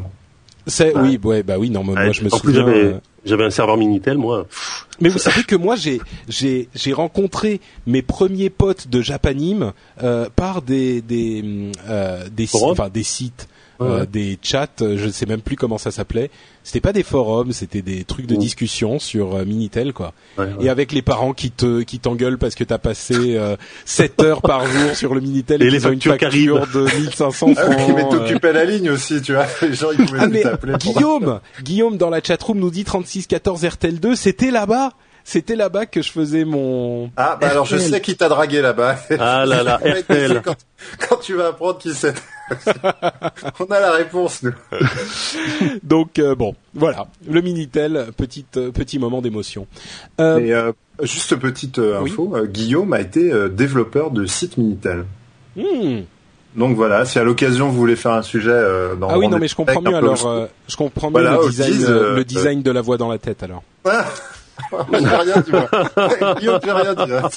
C'est 0.71 0.97
oui, 0.97 1.19
ouais, 1.23 1.43
bah 1.43 1.59
oui, 1.59 1.69
non, 1.71 1.85
moi 1.85 1.95
Ouais, 1.95 2.13
je 2.13 2.23
me 2.23 2.33
en 2.33 2.39
plus 2.39 2.53
souviens. 2.55 2.67
j'avais, 2.67 2.85
euh, 2.85 3.01
j'avais 3.25 3.45
un 3.45 3.51
serveur 3.51 3.77
Minitel 3.77 4.17
moi. 4.17 4.47
Mais 5.01 5.09
vous 5.09 5.19
savez 5.19 5.45
que 5.45 5.57
moi 5.57 5.77
j'ai 5.77 6.01
j'ai 6.29 6.69
j'ai 6.75 6.93
rencontré 6.93 7.61
mes 7.87 8.03
premiers 8.03 8.51
potes 8.51 8.89
de 8.89 9.03
Japanim 9.03 9.73
euh, 10.03 10.29
par 10.35 10.63
des 10.63 11.03
des 11.03 11.71
euh, 11.89 12.29
des 12.31 12.47
sites, 12.47 12.63
enfin 12.63 12.89
des 12.89 13.03
sites 13.03 13.49
Ouais, 13.81 13.87
euh, 13.89 14.07
des 14.07 14.39
chats, 14.43 14.67
euh, 14.83 14.99
je 14.99 15.07
ne 15.07 15.11
sais 15.11 15.25
même 15.27 15.41
plus 15.41 15.57
comment 15.57 15.79
ça 15.79 15.91
s'appelait. 15.91 16.31
C'était 16.63 16.81
pas 16.81 16.93
des 16.93 17.03
forums, 17.03 17.53
c'était 17.53 17.81
des 17.81 18.05
trucs 18.05 18.27
de 18.27 18.37
discussion 18.37 18.99
sur 18.99 19.35
euh, 19.35 19.45
Minitel 19.47 19.95
quoi. 19.95 20.13
Ouais, 20.37 20.45
ouais. 20.45 20.53
Et 20.67 20.69
avec 20.69 20.93
les 20.93 21.01
parents 21.01 21.33
qui 21.33 21.51
te 21.51 21.81
qui 21.81 21.99
t'engueulent 21.99 22.37
parce 22.37 22.55
que 22.55 22.65
t'as 22.65 22.77
passé 22.79 23.15
euh, 23.39 23.57
7 23.87 24.21
heures 24.23 24.43
par 24.43 24.67
jour 24.67 24.95
sur 24.95 25.15
le 25.15 25.21
Minitel 25.23 25.63
et, 25.63 25.67
Et 25.67 25.71
les 25.71 25.79
qu'ils 25.79 25.87
ont 25.89 25.93
une 25.93 26.01
factures 26.03 26.19
qui 26.19 26.25
facture 26.47 26.67
de 26.75 26.97
1500 27.01 27.47
Ah 27.57 27.65
oui, 27.69 27.75
francs. 27.75 27.93
mais 27.97 28.05
euh, 28.05 28.09
t'occupais 28.11 28.53
la 28.53 28.65
ligne 28.67 28.91
aussi, 28.91 29.23
tu 29.23 29.33
vois. 29.33 29.47
Les 29.63 29.73
gens, 29.75 29.91
ils 29.99 30.05
pouvaient 30.05 30.19
ah 30.21 30.27
mais 30.27 30.43
Guillaume, 30.79 31.41
Guillaume 31.63 31.97
dans 31.97 32.11
la 32.11 32.21
chatroom 32.23 32.59
nous 32.59 32.71
dit 32.71 32.85
3614 32.85 33.65
RTL 33.65 33.99
2, 33.99 34.15
c'était 34.15 34.51
là-bas. 34.51 34.91
C'était 35.25 35.57
là-bas 35.57 35.87
que 35.87 36.03
je 36.03 36.11
faisais 36.11 36.45
mon 36.45 37.11
Ah, 37.17 37.37
bah 37.41 37.49
alors 37.51 37.65
je 37.67 37.77
sais 37.77 38.01
qui 38.01 38.17
t'a 38.17 38.29
dragué 38.29 38.61
là-bas. 38.61 38.97
Ah 39.19 39.45
là 39.47 39.63
là, 39.63 39.77
RTL. 39.85 40.43
Quand, 40.45 40.57
quand 41.09 41.17
tu 41.19 41.35
vas 41.35 41.49
apprendre 41.49 41.79
qui 41.79 41.93
c'est. 41.95 42.15
On 43.61 43.65
a 43.67 43.81
la 43.81 43.93
réponse, 43.93 44.43
nous. 44.43 44.53
Donc 45.83 46.19
euh, 46.19 46.35
bon, 46.35 46.55
voilà, 46.75 47.07
le 47.29 47.41
Minitel, 47.43 48.07
petite 48.17 48.57
euh, 48.57 48.71
petit 48.73 48.99
moment 48.99 49.21
d'émotion. 49.23 49.67
Euh, 50.21 50.39
Et 50.39 50.53
euh, 50.53 50.73
juste 51.03 51.37
petite 51.37 51.79
euh, 51.79 52.01
info, 52.03 52.33
euh, 52.35 52.47
Guillaume 52.47 52.93
a 52.93 53.01
été 53.01 53.31
euh, 53.33 53.49
développeur 53.49 54.11
de 54.11 54.27
site 54.27 54.57
Minitel. 54.59 55.05
hmm, 55.57 56.01
Donc 56.57 56.75
voilà, 56.77 57.05
si 57.05 57.19
à 57.21 57.25
l'occasion 57.25 57.69
vous 57.69 57.77
voulez 57.79 57.95
faire 57.97 58.13
un 58.13 58.23
sujet 58.23 58.51
euh, 58.51 58.97
dans 58.97 59.09
Ah 59.11 59.19
oui, 59.19 59.29
non, 59.29 59.39
mais 59.39 59.47
je 59.49 59.55
comprends 59.55 59.81
mieux 59.83 59.95
alors. 59.95 60.27
Euh, 60.27 60.47
je 60.67 60.77
comprends 60.77 61.11
mieux 61.11 61.23
le 61.23 61.49
design, 61.49 61.85
euh, 61.89 62.17
le 62.17 62.25
design 62.25 62.63
de 62.63 62.71
la 62.73 62.81
voix 62.81 62.97
dans 62.97 63.09
la 63.11 63.19
tête 63.19 63.43
alors. 63.45 63.63
Je 64.93 64.99
n'ai 64.99 65.09
rien 65.09 65.41
dit, 65.41 65.51
moi. 65.51 66.35
Guillaume, 66.39 66.61
tu 66.63 66.71
rien 66.71 66.95
dit. 66.95 67.13
Hein, 67.13 67.29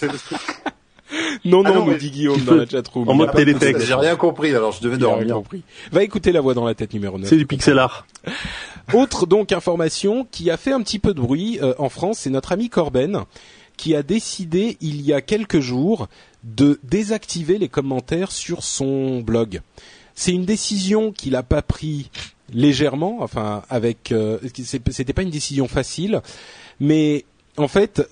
non, 1.46 1.62
non, 1.62 1.72
ah 1.72 1.74
non, 1.74 1.92
dit 1.98 2.10
Guillaume 2.10 2.42
dans 2.44 2.56
la 2.56 2.66
chatroom. 2.66 3.08
En 3.08 3.14
mode 3.14 3.34
télétexte. 3.34 3.86
J'ai 3.86 3.94
rien 3.94 4.16
compris, 4.16 4.56
alors 4.56 4.72
je 4.72 4.82
devais 4.82 4.98
dormir. 4.98 5.36
Compris. 5.36 5.62
Va 5.92 6.04
écouter 6.04 6.32
la 6.32 6.42
voix 6.42 6.54
dans 6.54 6.66
la 6.66 6.74
tête 6.74 6.94
numéro 6.94 7.20
9. 7.20 7.30
C'est 7.30 7.38
du 7.38 7.46
pixel 7.46 7.78
art. 7.78 8.08
Autre 8.94 9.28
donc 9.28 9.52
information 9.52 10.28
qui 10.32 10.50
a 10.50 10.58
fait 10.58 10.72
un 10.72 10.82
petit 10.82 11.00
peu 11.00 11.14
de 11.14 11.22
bruit 11.22 11.60
en 11.78 11.90
France, 11.90 12.20
c'est 12.20 12.30
notre 12.30 12.52
ami 12.52 12.70
Corben 12.70 13.24
qui 13.78 13.96
a 13.96 14.04
décidé 14.04 14.78
il 14.82 15.02
y 15.02 15.14
a 15.14 15.22
quelques 15.22 15.60
jours 15.60 16.08
de 16.44 16.80
désactiver 16.84 17.58
les 17.58 17.70
commentaires 17.70 18.32
sur 18.32 18.64
son 18.64 19.22
blog. 19.22 19.62
C'est 20.16 20.32
une 20.32 20.46
décision 20.46 21.12
qu'il 21.12 21.34
n'a 21.34 21.44
pas 21.44 21.62
pris 21.62 22.12
légèrement, 22.54 23.18
enfin 23.22 23.64
avec, 23.70 24.12
euh, 24.12 24.38
c'était 24.54 25.14
pas 25.14 25.24
une 25.24 25.32
décision 25.32 25.68
facile, 25.68 26.22
mais 26.84 27.24
en 27.56 27.70
fait, 27.70 28.06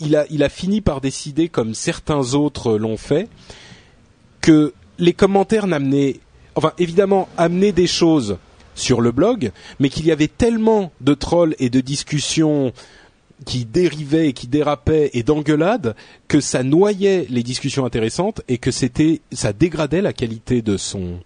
il 0.00 0.16
a, 0.16 0.48
fini 0.48 0.80
par 0.80 1.02
décider, 1.02 1.50
comme 1.50 1.74
certains 1.74 2.32
autres 2.32 2.78
l'ont 2.78 2.96
fait, 2.96 3.28
que 4.40 4.72
les 4.98 5.12
commentaires 5.12 5.66
n'amenaient, 5.66 6.16
enfin 6.54 6.72
évidemment, 6.78 7.28
amenaient 7.36 7.72
des 7.72 7.86
choses 7.86 8.38
sur 8.74 9.02
le 9.02 9.12
blog, 9.12 9.52
mais 9.78 9.90
qu'il 9.90 10.06
y 10.06 10.10
avait 10.10 10.28
tellement 10.28 10.90
de 11.02 11.12
trolls 11.12 11.54
et 11.58 11.68
de 11.68 11.82
discussions 11.82 12.72
qui 13.44 13.66
dérivait 13.66 14.28
et 14.28 14.32
qui 14.32 14.46
dérapait 14.46 15.10
et 15.12 15.22
d'engueulades 15.22 15.94
que 16.28 16.40
ça 16.40 16.62
noyait 16.62 17.26
les 17.28 17.42
discussions 17.42 17.84
intéressantes 17.84 18.40
et 18.48 18.56
que 18.56 18.70
ça 18.70 19.52
dégradait 19.52 20.00
la 20.00 20.14
qualité 20.14 20.62
de 20.62 20.78
son 20.78 21.20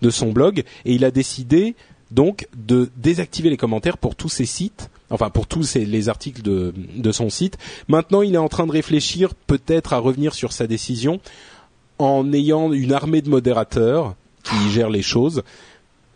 de 0.00 0.10
son 0.10 0.30
blog. 0.30 0.62
Et 0.84 0.94
il 0.94 1.04
a 1.04 1.10
décidé 1.10 1.74
donc 2.12 2.46
de 2.56 2.88
désactiver 2.96 3.50
les 3.50 3.56
commentaires 3.56 3.98
pour 3.98 4.14
tous 4.14 4.28
ses 4.28 4.46
sites 4.46 4.90
enfin 5.10 5.30
pour 5.30 5.46
tous 5.46 5.74
les 5.74 6.08
articles 6.08 6.42
de, 6.42 6.72
de 6.96 7.12
son 7.12 7.30
site. 7.30 7.58
Maintenant, 7.88 8.22
il 8.22 8.34
est 8.34 8.38
en 8.38 8.48
train 8.48 8.66
de 8.66 8.72
réfléchir 8.72 9.34
peut-être 9.34 9.92
à 9.92 9.98
revenir 9.98 10.34
sur 10.34 10.52
sa 10.52 10.66
décision 10.66 11.20
en 11.98 12.32
ayant 12.32 12.72
une 12.72 12.92
armée 12.92 13.22
de 13.22 13.30
modérateurs 13.30 14.14
qui 14.42 14.70
gèrent 14.70 14.90
les 14.90 15.02
choses. 15.02 15.42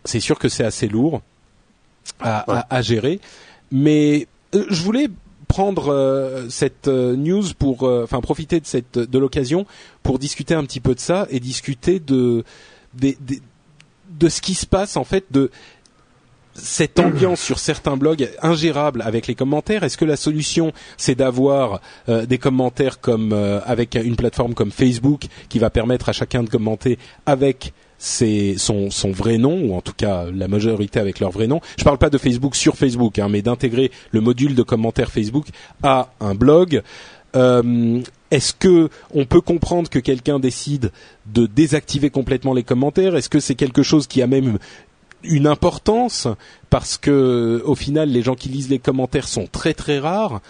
C'est 0.04 0.20
sûr 0.20 0.38
que 0.38 0.48
c'est 0.48 0.64
assez 0.64 0.88
lourd 0.88 1.22
à, 2.20 2.60
à, 2.60 2.76
à 2.76 2.82
gérer, 2.82 3.20
mais 3.70 4.26
euh, 4.54 4.64
je 4.70 4.82
voulais 4.82 5.08
prendre 5.46 5.92
euh, 5.92 6.48
cette 6.48 6.88
euh, 6.88 7.16
news 7.16 7.44
pour, 7.58 7.82
enfin 7.84 8.20
profiter 8.20 8.60
de 8.60 8.66
cette 8.66 8.98
de 8.98 9.18
l'occasion 9.18 9.66
pour 10.02 10.18
discuter 10.18 10.54
un 10.54 10.64
petit 10.64 10.80
peu 10.80 10.94
de 10.94 11.00
ça 11.00 11.26
et 11.30 11.40
discuter 11.40 12.00
de 12.00 12.44
de, 12.94 13.14
de 14.10 14.28
ce 14.28 14.40
qui 14.40 14.54
se 14.54 14.66
passe 14.66 14.96
en 14.96 15.04
fait 15.04 15.26
de 15.30 15.50
cette 16.58 16.98
ambiance 16.98 17.40
sur 17.40 17.58
certains 17.58 17.96
blogs 17.96 18.28
ingérable 18.42 19.02
avec 19.02 19.26
les 19.26 19.34
commentaires. 19.34 19.84
Est-ce 19.84 19.96
que 19.96 20.04
la 20.04 20.16
solution 20.16 20.72
c'est 20.96 21.14
d'avoir 21.14 21.80
des 22.06 22.38
commentaires 22.38 23.00
comme 23.00 23.32
avec 23.64 23.94
une 23.94 24.16
plateforme 24.16 24.54
comme 24.54 24.70
Facebook 24.70 25.26
qui 25.48 25.58
va 25.58 25.70
permettre 25.70 26.08
à 26.08 26.12
chacun 26.12 26.42
de 26.42 26.48
commenter 26.48 26.98
avec 27.26 27.72
son, 27.98 28.88
vrai 29.10 29.38
nom 29.38 29.60
ou 29.62 29.74
en 29.74 29.80
tout 29.80 29.92
cas 29.96 30.26
la 30.32 30.48
majorité 30.48 31.00
avec 31.00 31.20
leur 31.20 31.30
vrai 31.30 31.46
nom? 31.46 31.60
Je 31.76 31.84
parle 31.84 31.98
pas 31.98 32.10
de 32.10 32.18
Facebook 32.18 32.56
sur 32.56 32.76
Facebook, 32.76 33.18
hein, 33.18 33.28
mais 33.28 33.42
d'intégrer 33.42 33.90
le 34.12 34.20
module 34.20 34.54
de 34.54 34.62
commentaires 34.62 35.10
Facebook 35.10 35.46
à 35.82 36.10
un 36.20 36.34
blog. 36.34 36.82
Euh, 37.36 38.00
Est-ce 38.30 38.54
que 38.54 38.88
on 39.12 39.26
peut 39.26 39.40
comprendre 39.40 39.90
que 39.90 39.98
quelqu'un 39.98 40.38
décide 40.38 40.92
de 41.26 41.46
désactiver 41.46 42.10
complètement 42.10 42.54
les 42.54 42.62
commentaires? 42.62 43.16
Est-ce 43.16 43.28
que 43.28 43.40
c'est 43.40 43.54
quelque 43.54 43.82
chose 43.82 44.06
qui 44.06 44.22
a 44.22 44.26
même 44.26 44.58
une 45.22 45.46
importance 45.46 46.28
parce 46.70 46.98
que 46.98 47.62
au 47.64 47.74
final 47.74 48.08
les 48.08 48.22
gens 48.22 48.34
qui 48.34 48.48
lisent 48.48 48.70
les 48.70 48.78
commentaires 48.78 49.28
sont 49.28 49.46
très 49.50 49.74
très 49.74 49.98
rares 49.98 50.40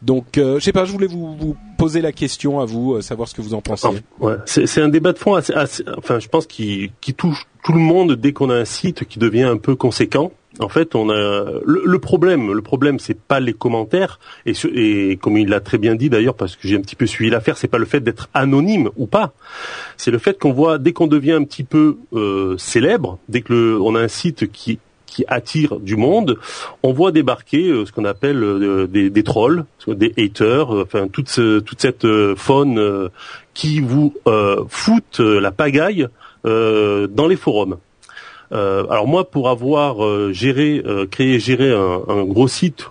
donc, 0.00 0.38
euh, 0.38 0.60
je 0.60 0.64
sais 0.64 0.72
pas, 0.72 0.84
je 0.84 0.92
voulais 0.92 1.08
vous, 1.08 1.36
vous, 1.36 1.56
poser 1.76 2.00
la 2.00 2.12
question 2.12 2.60
à 2.60 2.64
vous, 2.64 2.94
euh, 2.94 3.00
savoir 3.00 3.28
ce 3.28 3.34
que 3.34 3.42
vous 3.42 3.54
en 3.54 3.60
pensez. 3.60 3.88
ouais, 4.20 4.36
c'est 4.46 4.80
un 4.80 4.88
débat 4.88 5.12
de 5.12 5.18
fond 5.18 5.34
assez, 5.34 5.52
enfin, 5.96 6.20
je 6.20 6.28
pense 6.28 6.46
qui, 6.46 6.92
qui 7.00 7.14
touche 7.14 7.46
tout 7.64 7.72
le 7.72 7.80
monde 7.80 8.14
dès 8.14 8.32
qu'on 8.32 8.50
a 8.50 8.54
un 8.54 8.64
site 8.64 9.04
qui 9.06 9.18
devient 9.18 9.42
un 9.42 9.56
peu 9.56 9.74
conséquent. 9.74 10.32
En 10.60 10.68
fait, 10.68 10.94
on 10.94 11.10
a 11.10 11.44
le, 11.64 11.98
problème. 11.98 12.52
Le 12.52 12.62
problème, 12.62 12.98
c'est 12.98 13.18
pas 13.18 13.40
les 13.40 13.52
commentaires 13.52 14.18
et, 14.46 14.52
et 14.74 15.16
comme 15.16 15.36
il 15.36 15.48
l'a 15.48 15.60
très 15.60 15.78
bien 15.78 15.94
dit 15.94 16.10
d'ailleurs, 16.10 16.34
parce 16.34 16.56
que 16.56 16.66
j'ai 16.66 16.76
un 16.76 16.80
petit 16.80 16.96
peu 16.96 17.06
suivi 17.06 17.30
l'affaire, 17.30 17.56
c'est 17.56 17.68
pas 17.68 17.78
le 17.78 17.86
fait 17.86 18.00
d'être 18.00 18.28
anonyme 18.34 18.90
ou 18.96 19.06
pas. 19.06 19.32
C'est 19.96 20.10
le 20.10 20.18
fait 20.18 20.38
qu'on 20.38 20.52
voit 20.52 20.78
dès 20.78 20.92
qu'on 20.92 21.06
devient 21.06 21.32
un 21.32 21.44
petit 21.44 21.64
peu 21.64 21.98
euh, 22.12 22.56
célèbre, 22.58 23.18
dès 23.28 23.42
que 23.42 23.52
le, 23.52 23.80
on 23.80 23.94
a 23.94 24.00
un 24.00 24.08
site 24.08 24.50
qui 24.50 24.78
qui 25.08 25.24
attire 25.26 25.80
du 25.80 25.96
monde, 25.96 26.38
on 26.82 26.92
voit 26.92 27.10
débarquer 27.10 27.68
euh, 27.68 27.86
ce 27.86 27.92
qu'on 27.92 28.04
appelle 28.04 28.42
euh, 28.42 28.86
des, 28.86 29.10
des, 29.10 29.22
trolls, 29.24 29.64
des 29.86 30.12
haters, 30.16 30.74
euh, 30.74 30.82
enfin 30.84 31.08
toute, 31.08 31.40
toute 31.64 31.80
cette 31.80 32.06
faune 32.36 33.10
qui 33.54 33.80
vous 33.80 34.14
fout 34.68 35.18
la 35.18 35.50
pagaille 35.50 36.08
dans 36.44 37.26
les 37.28 37.36
forums. 37.36 37.78
Alors 38.50 39.06
moi, 39.06 39.30
pour 39.30 39.48
avoir 39.48 40.32
géré, 40.32 40.82
créé, 41.10 41.38
géré 41.38 41.72
un, 41.72 42.02
un 42.08 42.24
gros 42.24 42.48
site, 42.48 42.86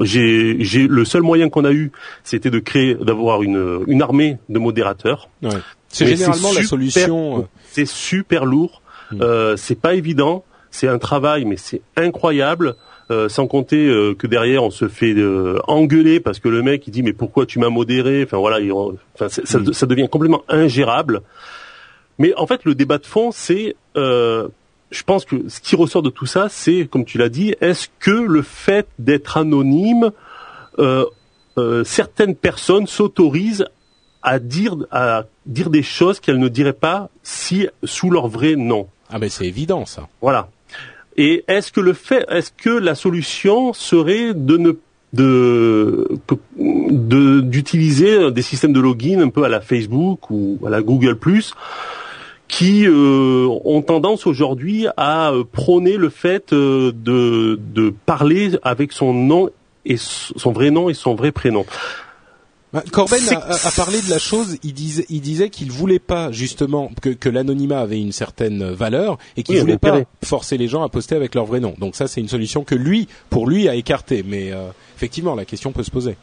j'ai, 0.00 0.54
le 0.54 1.04
seul 1.04 1.22
moyen 1.22 1.48
qu'on 1.48 1.64
a 1.64 1.72
eu, 1.72 1.92
c'était 2.24 2.50
de 2.50 2.58
créer, 2.58 2.94
d'avoir 2.94 3.42
une, 3.42 3.84
une 3.86 4.02
armée 4.02 4.38
de 4.48 4.58
modérateurs. 4.58 5.28
Ouais. 5.42 5.50
C'est 5.88 6.06
généralement 6.06 6.52
la 6.52 6.62
solution. 6.62 7.48
C'est 7.70 7.88
super 7.88 8.44
lourd. 8.44 8.82
Hmm. 9.10 9.22
Euh, 9.22 9.56
c'est 9.56 9.80
pas 9.80 9.94
évident 9.94 10.44
c'est 10.70 10.88
un 10.88 10.98
travail, 10.98 11.44
mais 11.44 11.56
c'est 11.56 11.82
incroyable. 11.96 12.74
Euh, 13.10 13.30
sans 13.30 13.46
compter 13.46 13.86
euh, 13.86 14.14
que 14.14 14.26
derrière 14.26 14.62
on 14.62 14.70
se 14.70 14.86
fait 14.86 15.14
euh, 15.14 15.58
engueuler 15.66 16.20
parce 16.20 16.40
que 16.40 16.48
le 16.50 16.62
mec 16.62 16.86
il 16.86 16.90
dit 16.90 17.02
mais 17.02 17.14
pourquoi 17.14 17.46
tu 17.46 17.58
m'as 17.58 17.70
modéré? 17.70 18.22
Enfin 18.22 18.36
voilà 18.36 18.58
enfin, 19.14 19.30
ça, 19.30 19.60
ça, 19.72 19.86
devient 19.86 20.08
complètement 20.10 20.44
ingérable 20.46 21.22
mais 22.18 22.34
en 22.36 22.46
fait 22.46 22.66
le 22.66 22.74
débat 22.74 22.98
de 22.98 23.06
fond 23.06 23.30
c'est 23.32 23.76
je 24.90 25.02
pense 25.02 25.24
que 25.24 25.48
ce 25.48 25.60
qui 25.60 25.76
ressort 25.76 26.02
de 26.02 26.10
tout 26.10 26.26
ça 26.26 26.48
c'est 26.48 26.88
comme 26.90 27.04
tu 27.04 27.18
l'as 27.18 27.28
dit 27.28 27.54
est-ce 27.60 27.88
que 27.98 28.10
le 28.10 28.42
fait 28.42 28.86
d'être 28.98 29.36
anonyme 29.36 30.10
certaines 31.84 32.34
personnes 32.34 32.86
s'autorisent 32.86 33.66
à 34.22 34.38
dire 34.38 34.76
à 34.90 35.24
dire 35.46 35.70
des 35.70 35.82
choses 35.82 36.20
qu'elles 36.20 36.38
ne 36.38 36.48
diraient 36.48 36.72
pas 36.72 37.10
si 37.22 37.68
sous 37.84 38.10
leur 38.10 38.28
vrai 38.28 38.56
nom? 38.56 38.88
Ah 39.10 39.18
mais 39.18 39.28
c'est 39.28 39.46
évident 39.46 39.86
ça. 39.86 40.08
Voilà. 40.20 40.48
Et 41.16 41.44
est-ce 41.48 41.72
que 41.72 41.80
le 41.80 41.94
fait, 41.94 42.24
est-ce 42.28 42.52
que 42.52 42.70
la 42.70 42.94
solution 42.94 43.72
serait 43.72 44.34
de 44.34 44.56
ne 44.56 44.72
de 45.14 46.20
d'utiliser 47.40 48.30
des 48.30 48.42
systèmes 48.42 48.72
de 48.72 48.80
login 48.80 49.20
un 49.20 49.30
peu 49.30 49.44
à 49.44 49.48
la 49.48 49.60
Facebook 49.60 50.30
ou 50.30 50.58
à 50.66 50.70
la 50.70 50.82
Google 50.82 51.16
Plus 51.16 51.54
qui 52.48 52.86
euh, 52.86 53.46
ont 53.64 53.82
tendance 53.82 54.26
aujourd'hui 54.26 54.86
à 54.96 55.30
euh, 55.30 55.44
prôner 55.44 55.96
le 55.96 56.08
fait 56.08 56.52
euh, 56.52 56.92
de, 56.92 57.60
de 57.74 57.94
parler 58.06 58.52
avec 58.62 58.92
son 58.92 59.12
nom 59.12 59.50
et 59.84 59.96
son 59.98 60.52
vrai 60.52 60.70
nom 60.70 60.88
et 60.88 60.94
son 60.94 61.14
vrai 61.14 61.30
prénom. 61.30 61.64
Bah, 62.72 62.84
Corben 62.92 63.20
a, 63.30 63.70
parlé 63.76 64.02
de 64.02 64.10
la 64.10 64.18
chose. 64.18 64.58
Il 64.62 64.74
disait, 64.74 65.06
il 65.08 65.22
disait 65.22 65.48
qu'il 65.48 65.72
voulait 65.72 65.98
pas 65.98 66.30
justement 66.32 66.90
que, 67.00 67.08
que 67.08 67.30
l'anonymat 67.30 67.80
avait 67.80 68.00
une 68.00 68.12
certaine 68.12 68.72
valeur 68.72 69.18
et 69.36 69.42
qu'il 69.42 69.58
voulait 69.58 69.78
pas 69.78 70.02
forcer 70.22 70.58
les 70.58 70.68
gens 70.68 70.82
à 70.82 70.90
poster 70.90 71.16
avec 71.16 71.34
leur 71.34 71.46
vrai 71.46 71.60
nom. 71.60 71.74
Donc 71.78 71.96
ça, 71.96 72.06
c'est 72.08 72.20
une 72.20 72.28
solution 72.28 72.64
que 72.64 72.74
lui, 72.74 73.08
pour 73.30 73.48
lui, 73.48 73.68
a 73.68 73.74
écarté. 73.74 74.22
Mais 74.26 74.52
euh, 74.52 74.68
effectivement, 74.96 75.34
la 75.34 75.46
question 75.46 75.72
peut 75.72 75.82
se 75.82 75.90
poser. 75.90 76.16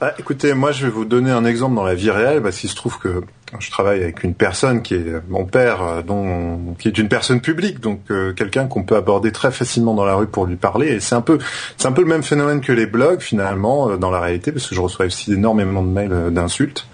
Ah, 0.00 0.12
écoutez, 0.16 0.54
moi 0.54 0.70
je 0.70 0.84
vais 0.84 0.92
vous 0.92 1.04
donner 1.04 1.32
un 1.32 1.44
exemple 1.44 1.74
dans 1.74 1.82
la 1.82 1.96
vie 1.96 2.12
réelle 2.12 2.40
parce 2.40 2.58
qu'il 2.58 2.70
se 2.70 2.76
trouve 2.76 3.00
que 3.00 3.20
je 3.58 3.68
travaille 3.68 4.00
avec 4.00 4.22
une 4.22 4.34
personne 4.34 4.80
qui 4.80 4.94
est 4.94 5.28
mon 5.28 5.44
père, 5.44 5.82
euh, 5.82 6.02
dont, 6.02 6.76
qui 6.78 6.86
est 6.86 6.98
une 6.98 7.08
personne 7.08 7.40
publique, 7.40 7.80
donc 7.80 8.02
euh, 8.12 8.32
quelqu'un 8.32 8.68
qu'on 8.68 8.84
peut 8.84 8.94
aborder 8.94 9.32
très 9.32 9.50
facilement 9.50 9.94
dans 9.94 10.04
la 10.04 10.14
rue 10.14 10.28
pour 10.28 10.46
lui 10.46 10.54
parler. 10.54 10.86
Et 10.86 11.00
c'est 11.00 11.16
un 11.16 11.20
peu, 11.20 11.38
c'est 11.76 11.88
un 11.88 11.92
peu 11.92 12.02
le 12.02 12.06
même 12.06 12.22
phénomène 12.22 12.60
que 12.60 12.70
les 12.70 12.86
blogs 12.86 13.20
finalement 13.20 13.90
euh, 13.90 13.96
dans 13.96 14.12
la 14.12 14.20
réalité, 14.20 14.52
parce 14.52 14.68
que 14.68 14.74
je 14.76 14.80
reçois 14.80 15.06
aussi 15.06 15.32
énormément 15.32 15.82
de 15.82 15.88
mails 15.88 16.30
d'insultes. 16.30 16.86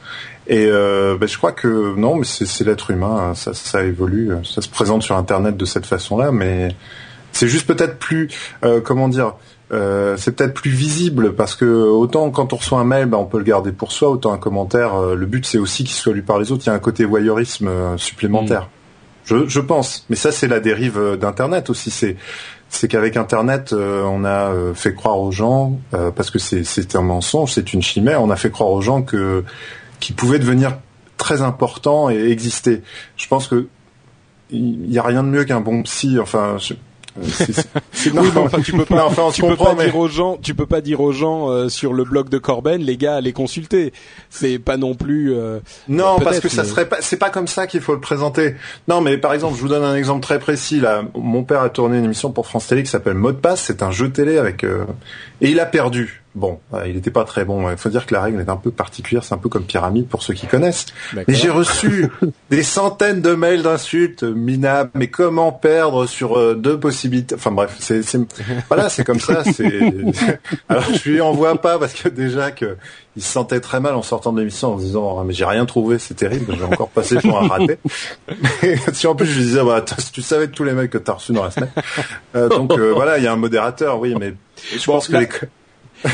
Et 0.46 0.66
ben, 0.66 1.26
je 1.26 1.38
crois 1.38 1.52
que 1.52 1.94
non, 1.96 2.16
mais 2.16 2.24
c'est 2.24 2.64
l'être 2.64 2.90
humain, 2.90 3.30
hein, 3.30 3.34
ça, 3.34 3.54
ça 3.54 3.82
évolue, 3.82 4.30
ça 4.44 4.60
se 4.60 4.68
présente 4.68 5.02
sur 5.02 5.16
Internet 5.16 5.56
de 5.56 5.64
cette 5.64 5.86
façon-là, 5.86 6.32
mais 6.32 6.68
c'est 7.32 7.48
juste 7.48 7.66
peut-être 7.66 7.98
plus, 7.98 8.28
comment 8.84 9.08
dire 9.08 9.36
euh, 9.72 10.16
c'est 10.18 10.36
peut-être 10.36 10.54
plus 10.54 10.70
visible 10.70 11.34
parce 11.34 11.54
que 11.54 11.64
autant 11.64 12.30
quand 12.30 12.52
on 12.52 12.56
reçoit 12.56 12.78
un 12.78 12.84
mail, 12.84 13.06
bah, 13.06 13.16
on 13.18 13.24
peut 13.24 13.38
le 13.38 13.44
garder 13.44 13.72
pour 13.72 13.92
soi, 13.92 14.10
autant 14.10 14.32
un 14.32 14.38
commentaire, 14.38 14.94
euh, 14.94 15.14
le 15.14 15.26
but 15.26 15.46
c'est 15.46 15.58
aussi 15.58 15.84
qu'il 15.84 15.94
soit 15.94 16.12
lu 16.12 16.22
par 16.22 16.38
les 16.38 16.52
autres. 16.52 16.64
Il 16.66 16.68
y 16.68 16.70
a 16.70 16.74
un 16.74 16.80
côté 16.80 17.04
voyeurisme 17.04 17.68
euh, 17.68 17.96
supplémentaire. 17.96 18.68
Mm. 19.30 19.48
Je, 19.48 19.60
pense, 19.60 20.04
mais 20.10 20.16
ça 20.16 20.32
c'est 20.32 20.48
la 20.48 20.60
dérive 20.60 21.16
d'Internet 21.18 21.70
aussi. 21.70 21.90
C'est 21.90 22.16
c'est 22.68 22.88
qu'avec 22.88 23.16
Internet, 23.16 23.72
on 23.72 24.24
a 24.24 24.52
fait 24.74 24.92
croire 24.92 25.18
aux 25.18 25.32
gens 25.32 25.78
parce 26.14 26.30
que 26.30 26.38
c'est 26.38 26.96
un 26.96 27.00
mensonge, 27.00 27.52
c'est 27.52 27.72
une 27.72 27.80
chimère. 27.80 28.20
On 28.20 28.28
a 28.28 28.36
fait 28.36 28.50
croire 28.50 28.68
aux 28.68 28.82
gens 28.82 29.00
que 29.00 29.42
qu'ils 29.98 30.14
pouvaient 30.14 30.40
devenir 30.40 30.76
très 31.16 31.40
important 31.40 32.10
et 32.10 32.28
exister. 32.30 32.82
Je 33.16 33.26
pense 33.28 33.48
que 33.48 33.68
il 34.50 34.92
y 34.92 34.98
a 34.98 35.02
rien 35.02 35.22
de 35.22 35.28
mieux 35.28 35.44
qu'un 35.44 35.60
bon 35.60 35.82
psy. 35.84 36.18
Enfin, 36.20 36.56
je, 36.58 36.74
non, 37.16 38.22
enfin, 38.36 38.60
tu 38.60 38.72
peux 38.72 38.84
pas, 38.84 39.08
tu 39.32 39.42
peux 39.42 39.56
pas 39.56 39.74
dire 39.74 39.96
aux 39.96 40.08
gens, 40.08 40.36
tu 40.42 40.54
peux 40.54 40.66
pas 40.66 40.80
dire 40.80 41.00
aux 41.00 41.12
gens 41.12 41.48
euh, 41.48 41.68
sur 41.68 41.92
le 41.92 42.04
blog 42.04 42.28
de 42.28 42.38
Corben, 42.38 42.82
les 42.82 42.96
gars, 42.96 43.16
allez 43.16 43.32
consulter. 43.32 43.92
C'est 44.30 44.58
pas 44.58 44.76
non 44.76 44.94
plus. 44.94 45.32
Euh, 45.32 45.60
non, 45.88 46.18
parce 46.18 46.40
que 46.40 46.48
ça 46.48 46.64
serait 46.64 46.88
pas, 46.88 46.98
c'est 47.00 47.16
pas 47.16 47.30
comme 47.30 47.46
ça 47.46 47.66
qu'il 47.66 47.80
faut 47.80 47.94
le 47.94 48.00
présenter. 48.00 48.56
Non, 48.88 49.00
mais 49.00 49.16
par 49.16 49.32
exemple, 49.32 49.56
je 49.56 49.60
vous 49.60 49.68
donne 49.68 49.84
un 49.84 49.96
exemple 49.96 50.22
très 50.22 50.38
précis. 50.38 50.80
Là, 50.80 51.02
mon 51.14 51.44
père 51.44 51.62
a 51.62 51.70
tourné 51.70 51.98
une 51.98 52.04
émission 52.04 52.32
pour 52.32 52.46
France 52.46 52.66
Télé 52.66 52.82
qui 52.82 52.90
s'appelle 52.90 53.14
Mot 53.14 53.32
de 53.32 53.36
passe. 53.36 53.62
C'est 53.62 53.82
un 53.82 53.90
jeu 53.90 54.10
télé 54.10 54.38
avec 54.38 54.64
euh, 54.64 54.84
et 55.40 55.50
il 55.50 55.60
a 55.60 55.66
perdu. 55.66 56.23
Bon, 56.34 56.58
il 56.84 56.94
n'était 56.94 57.12
pas 57.12 57.24
très 57.24 57.44
bon. 57.44 57.70
Il 57.70 57.76
faut 57.76 57.88
dire 57.88 58.06
que 58.06 58.14
la 58.14 58.20
règle 58.20 58.40
est 58.40 58.48
un 58.48 58.56
peu 58.56 58.72
particulière. 58.72 59.22
C'est 59.22 59.34
un 59.34 59.38
peu 59.38 59.48
comme 59.48 59.64
pyramide 59.64 60.08
pour 60.08 60.22
ceux 60.22 60.34
qui 60.34 60.48
connaissent. 60.48 60.86
Mais 61.14 61.24
j'ai 61.28 61.50
reçu 61.50 62.08
des 62.50 62.64
centaines 62.64 63.20
de 63.20 63.34
mails 63.34 63.62
d'insultes 63.62 64.24
minables. 64.24 64.90
Mais 64.94 65.06
comment 65.06 65.52
perdre 65.52 66.06
sur 66.06 66.36
euh, 66.36 66.54
deux 66.54 66.78
possibilités? 66.78 67.36
Enfin 67.36 67.52
bref, 67.52 67.76
c'est 67.78 68.02
voilà, 68.68 68.88
c'est 68.88 69.04
comme 69.04 69.20
ça. 69.20 69.42
Alors 70.68 70.84
je 70.92 71.08
lui 71.08 71.20
envoie 71.20 71.60
pas 71.60 71.78
parce 71.78 71.94
que 71.94 72.08
déjà 72.08 72.50
que 72.50 72.76
il 73.16 73.22
se 73.22 73.30
sentait 73.30 73.60
très 73.60 73.78
mal 73.78 73.94
en 73.94 74.02
sortant 74.02 74.32
de 74.32 74.40
l'émission 74.40 74.74
en 74.74 74.78
se 74.78 74.84
disant 74.84 75.18
ah, 75.20 75.24
mais 75.24 75.34
j'ai 75.34 75.44
rien 75.44 75.66
trouvé, 75.66 76.00
c'est 76.00 76.14
terrible. 76.14 76.56
J'ai 76.58 76.64
encore 76.64 76.88
passé 76.88 77.16
pour 77.16 77.38
un 77.38 77.46
raté. 77.46 77.78
si 78.92 79.06
en 79.06 79.14
plus 79.14 79.26
je 79.26 79.38
lui 79.38 79.44
disais 79.44 79.64
bah, 79.64 79.84
tu 80.12 80.22
savais 80.22 80.48
tous 80.48 80.64
les 80.64 80.72
mails 80.72 80.90
que 80.90 80.98
t'as 80.98 81.12
reçus 81.12 81.32
dans 81.32 81.44
la 81.44 81.52
semaine. 81.52 81.70
Euh, 82.34 82.48
donc 82.48 82.72
euh, 82.72 82.92
voilà, 82.92 83.18
il 83.18 83.24
y 83.24 83.28
a 83.28 83.32
un 83.32 83.36
modérateur, 83.36 84.00
oui, 84.00 84.16
mais 84.18 84.34
je 84.76 84.84
pense 84.84 85.06
que 85.06 85.16
les 85.16 85.28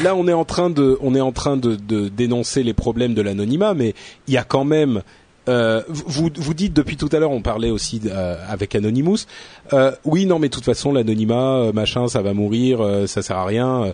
là, 0.02 0.14
on 0.14 0.26
est 0.28 0.32
en 0.32 0.44
train 0.44 0.70
de, 0.70 0.98
on 1.00 1.14
est 1.14 1.20
en 1.20 1.32
train 1.32 1.56
de, 1.56 1.76
de 1.76 2.08
dénoncer 2.08 2.62
les 2.62 2.74
problèmes 2.74 3.14
de 3.14 3.22
l'anonymat, 3.22 3.74
mais 3.74 3.94
il 4.28 4.34
y 4.34 4.38
a 4.38 4.44
quand 4.44 4.64
même 4.64 5.02
euh, 5.48 5.82
vous, 5.88 6.30
vous 6.34 6.54
dites 6.54 6.72
depuis 6.72 6.96
tout 6.96 7.08
à 7.12 7.18
l'heure, 7.18 7.30
on 7.30 7.42
parlait 7.42 7.70
aussi 7.70 8.00
euh, 8.06 8.36
avec 8.48 8.74
Anonymous. 8.74 9.26
Euh, 9.72 9.92
oui, 10.04 10.26
non, 10.26 10.38
mais 10.38 10.48
de 10.48 10.54
toute 10.54 10.64
façon, 10.64 10.92
l'anonymat, 10.92 11.56
euh, 11.56 11.72
machin, 11.72 12.08
ça 12.08 12.22
va 12.22 12.34
mourir, 12.34 12.80
euh, 12.80 13.06
ça 13.06 13.22
sert 13.22 13.36
à 13.36 13.44
rien. 13.44 13.92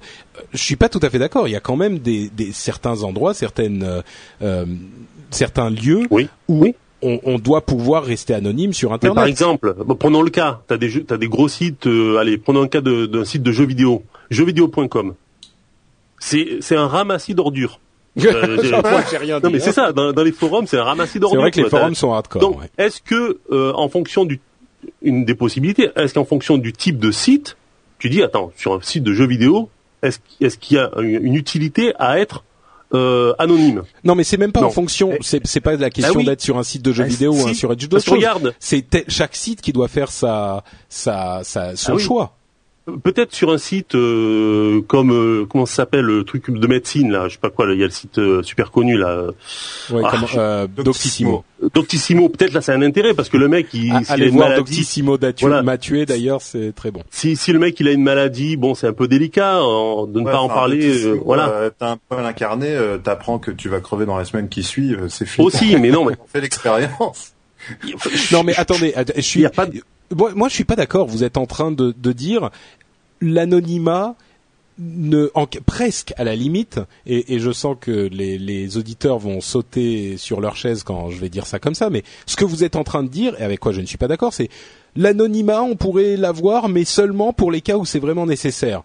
je 0.53 0.63
suis 0.63 0.77
pas 0.77 0.89
tout 0.89 1.01
à 1.03 1.11
fait 1.11 1.19
d'accord. 1.19 1.49
Il 1.49 1.53
y 1.53 1.57
a 1.57 1.61
quand 1.61 1.77
même 1.77 1.99
des, 1.99 2.29
des 2.29 2.53
certains 2.53 3.03
endroits, 3.03 3.33
certaines, 3.35 4.03
certains 5.31 5.71
lieux 5.71 6.03
oui. 6.11 6.29
où 6.49 6.63
oui. 6.63 6.75
On, 7.03 7.21
on, 7.25 7.39
doit 7.39 7.61
pouvoir 7.61 8.05
rester 8.05 8.33
anonyme 8.33 8.73
sur 8.73 8.95
Internet. 8.95 9.15
par 9.15 9.27
exemple, 9.27 9.77
prenons 9.99 10.23
le 10.23 10.31
cas. 10.31 10.63
T'as 10.67 10.79
des, 10.79 11.05
as 11.11 11.19
des 11.19 11.29
gros 11.29 11.47
sites. 11.47 11.87
allez, 12.19 12.39
prenons 12.39 12.63
le 12.63 12.69
cas 12.69 12.81
d'un 12.81 13.25
site 13.25 13.43
de 13.43 13.53
jeux 13.53 13.67
vidéo, 13.67 14.03
jeuxvideo.com 14.31 15.15
c'est 16.27 16.77
un 16.77 16.87
ramassis 16.87 17.35
d'ordures. 17.35 17.81
Euh, 18.19 18.57
rien 19.21 19.41
non 19.41 19.51
mais 19.51 19.61
c'est 19.61 19.79
hein. 19.79 19.93
ça. 19.93 19.93
Dans, 19.93 20.23
les 20.23 20.33
forums, 20.33 20.67
c'est 20.67 20.79
un 20.79 20.85
ramassis 20.85 21.21
d'ordures. 21.21 21.39
C'est 21.39 21.43
vrai 21.43 21.51
que 21.51 21.61
les 21.61 21.69
forums 21.69 21.95
sont 21.95 22.15
hardcore. 22.15 22.41
Donc, 22.41 22.61
est-ce 22.79 23.03
que 23.03 23.41
euh, 23.53 23.73
en 23.75 23.91
fonction 23.91 24.25
du 24.25 24.41
une 25.03 25.27
des 25.27 25.35
possibilités, 25.35 25.91
est-ce 25.97 26.15
qu'en 26.15 26.25
fonction 26.25 26.57
du 26.57 26.73
type 26.73 26.99
de 26.99 27.11
site, 27.11 27.59
tu 27.99 28.09
dis 28.09 28.23
attends 28.23 28.53
sur 28.57 28.73
un 28.73 28.81
site 28.81 29.03
de 29.03 29.13
jeux 29.13 29.27
vidéo, 29.27 29.69
est-ce 30.03 30.57
qu'il 30.57 30.77
y 30.77 30.81
a 30.81 30.91
une 30.99 31.35
utilité 31.35 31.93
à 31.99 32.19
être 32.19 32.45
euh, 32.95 33.35
anonyme? 33.39 33.83
Non, 34.05 34.15
mais 34.15 34.25
c'est 34.25 34.37
même 34.37 34.53
pas 34.53 34.63
en 34.63 34.71
fonction. 34.71 35.13
C'est 35.21 35.47
c'est 35.47 35.61
pas 35.61 35.77
la 35.77 35.91
question 35.91 36.21
ah 36.21 36.25
d'être 36.25 36.41
sur 36.41 36.57
un 36.57 36.63
site 36.63 36.83
de 36.83 36.93
jeux 36.93 37.05
ah, 37.05 37.09
vidéo 37.09 37.35
ou 37.35 37.47
un 37.47 37.55
sur 37.55 37.73
Edge 37.73 37.87
Regarde, 38.07 38.55
c'est 38.61 39.05
chaque 39.09 39.37
site 39.37 39.61
qui 39.61 39.73
doit 39.73 39.89
faire 39.89 40.11
sa 40.11 40.65
sa, 40.89 41.41
sa 41.45 41.77
son 41.77 41.97
ah 41.97 41.99
choix. 41.99 42.36
Peut-être 43.03 43.35
sur 43.35 43.51
un 43.51 43.59
site 43.59 43.97
euh, 43.97 44.81
comme 44.87 45.11
euh, 45.11 45.45
comment 45.45 45.67
ça 45.67 45.75
s'appelle 45.75 46.05
le 46.05 46.23
truc 46.23 46.53
de 46.53 46.67
médecine 46.69 47.11
là, 47.11 47.27
je 47.27 47.33
sais 47.33 47.41
pas 47.41 47.51
quoi, 47.51 47.67
il 47.73 47.81
y 47.81 47.83
a 47.83 47.87
le 47.87 47.91
site 47.91 48.19
euh, 48.19 48.45
super 48.45 48.71
connu 48.71 48.97
là. 48.97 49.25
Ouais, 49.91 50.03
ah, 50.05 50.67
Doctissimo. 50.69 51.45
Doctissimo, 51.75 52.29
peut-être 52.29 52.53
là 52.53 52.61
c'est 52.61 52.73
un 52.73 52.83
intérêt 52.83 53.13
parce 53.13 53.29
que 53.29 53.39
le 53.39 53.49
mec 53.49 53.75
il 53.75 53.91
ah, 53.91 54.03
allez 54.07 54.29
voir 54.29 54.51
maladie, 54.51 54.71
Doctissimo 54.71 55.19
m'a 55.65 55.79
tué 55.79 56.07
d'ailleurs, 56.07 56.41
c'est 56.43 56.73
très 56.77 56.93
bon. 56.93 57.03
Si 57.11 57.35
si 57.35 57.53
le 57.53 57.59
mec 57.59 57.81
il 57.81 57.89
a 57.89 57.93
une 57.93 58.05
maladie, 58.05 58.57
bon 58.57 58.77
c'est 58.77 58.87
un 58.87 58.93
peu 58.93 59.09
délicat 59.09 59.57
de 59.57 60.21
ne 60.21 60.25
pas 60.25 60.39
en 60.39 60.49
parler 60.49 61.13
voilà. 61.25 61.71
t'as 61.77 61.91
un 61.91 61.99
peu 62.09 62.23
l'incarné, 62.23 62.79
t'apprends 63.03 63.41
que 63.41 63.51
tu 63.51 63.69
vas 63.69 63.81
crever 63.81 64.07
dans 64.07 64.17
la 64.17 64.25
semaine 64.25 64.49
qui 64.49 64.63
suit, 64.63 64.95
c'est 65.09 65.27
fini. 65.27 65.45
Aussi, 65.45 65.77
mais 65.77 65.91
non 65.91 66.05
mais 66.05 66.15
on 66.25 66.29
fait 66.29 66.41
l'expérience. 66.41 67.33
non 68.31 68.45
mais 68.45 68.55
attendez, 68.55 68.95
je 69.17 69.21
suis 69.23 69.41
y 69.41 69.47
a 69.47 69.51
pas 69.51 69.67
moi, 70.15 70.49
je 70.49 70.55
suis 70.55 70.65
pas 70.65 70.77
d'accord. 70.77 71.07
Vous 71.07 71.25
êtes 71.25 71.37
en 71.37 71.47
train 71.47 71.73
de, 71.73 71.95
de 71.97 72.13
dire 72.13 72.51
l'anonymat 73.21 74.17
ne, 74.79 75.31
en, 75.35 75.47
presque 75.47 76.13
à 76.17 76.25
la 76.25 76.37
limite, 76.37 76.81
et, 77.07 77.35
et 77.35 77.39
je 77.39 77.51
sens 77.51 77.77
que 77.81 78.09
les, 78.13 78.39
les, 78.39 78.77
auditeurs 78.77 79.19
vont 79.19 79.41
sauter 79.41 80.17
sur 80.19 80.41
leur 80.41 80.57
chaise 80.57 80.83
quand 80.83 81.11
je 81.11 81.19
vais 81.19 81.29
dire 81.29 81.47
ça 81.47 81.59
comme 81.59 81.75
ça, 81.75 81.89
mais 81.89 82.03
ce 82.27 82.37
que 82.37 82.45
vous 82.45 82.63
êtes 82.63 82.77
en 82.77 82.85
train 82.85 83.03
de 83.03 83.09
dire, 83.09 83.35
et 83.41 83.45
avec 83.45 83.61
quoi 83.61 83.73
je 83.73 83.81
ne 83.81 83.87
suis 83.87 83.97
pas 83.97 84.09
d'accord, 84.09 84.35
c'est 84.35 84.51
l'anonymat, 84.95 85.63
on 85.63 85.77
pourrait 85.77 86.17
l'avoir, 86.17 86.69
mais 86.69 86.85
seulement 86.85 87.33
pour 87.33 87.51
les 87.51 87.63
cas 87.63 87.77
où 87.77 87.87
c'est 87.87 87.99
vraiment 87.99 88.27
nécessaire. 88.27 88.83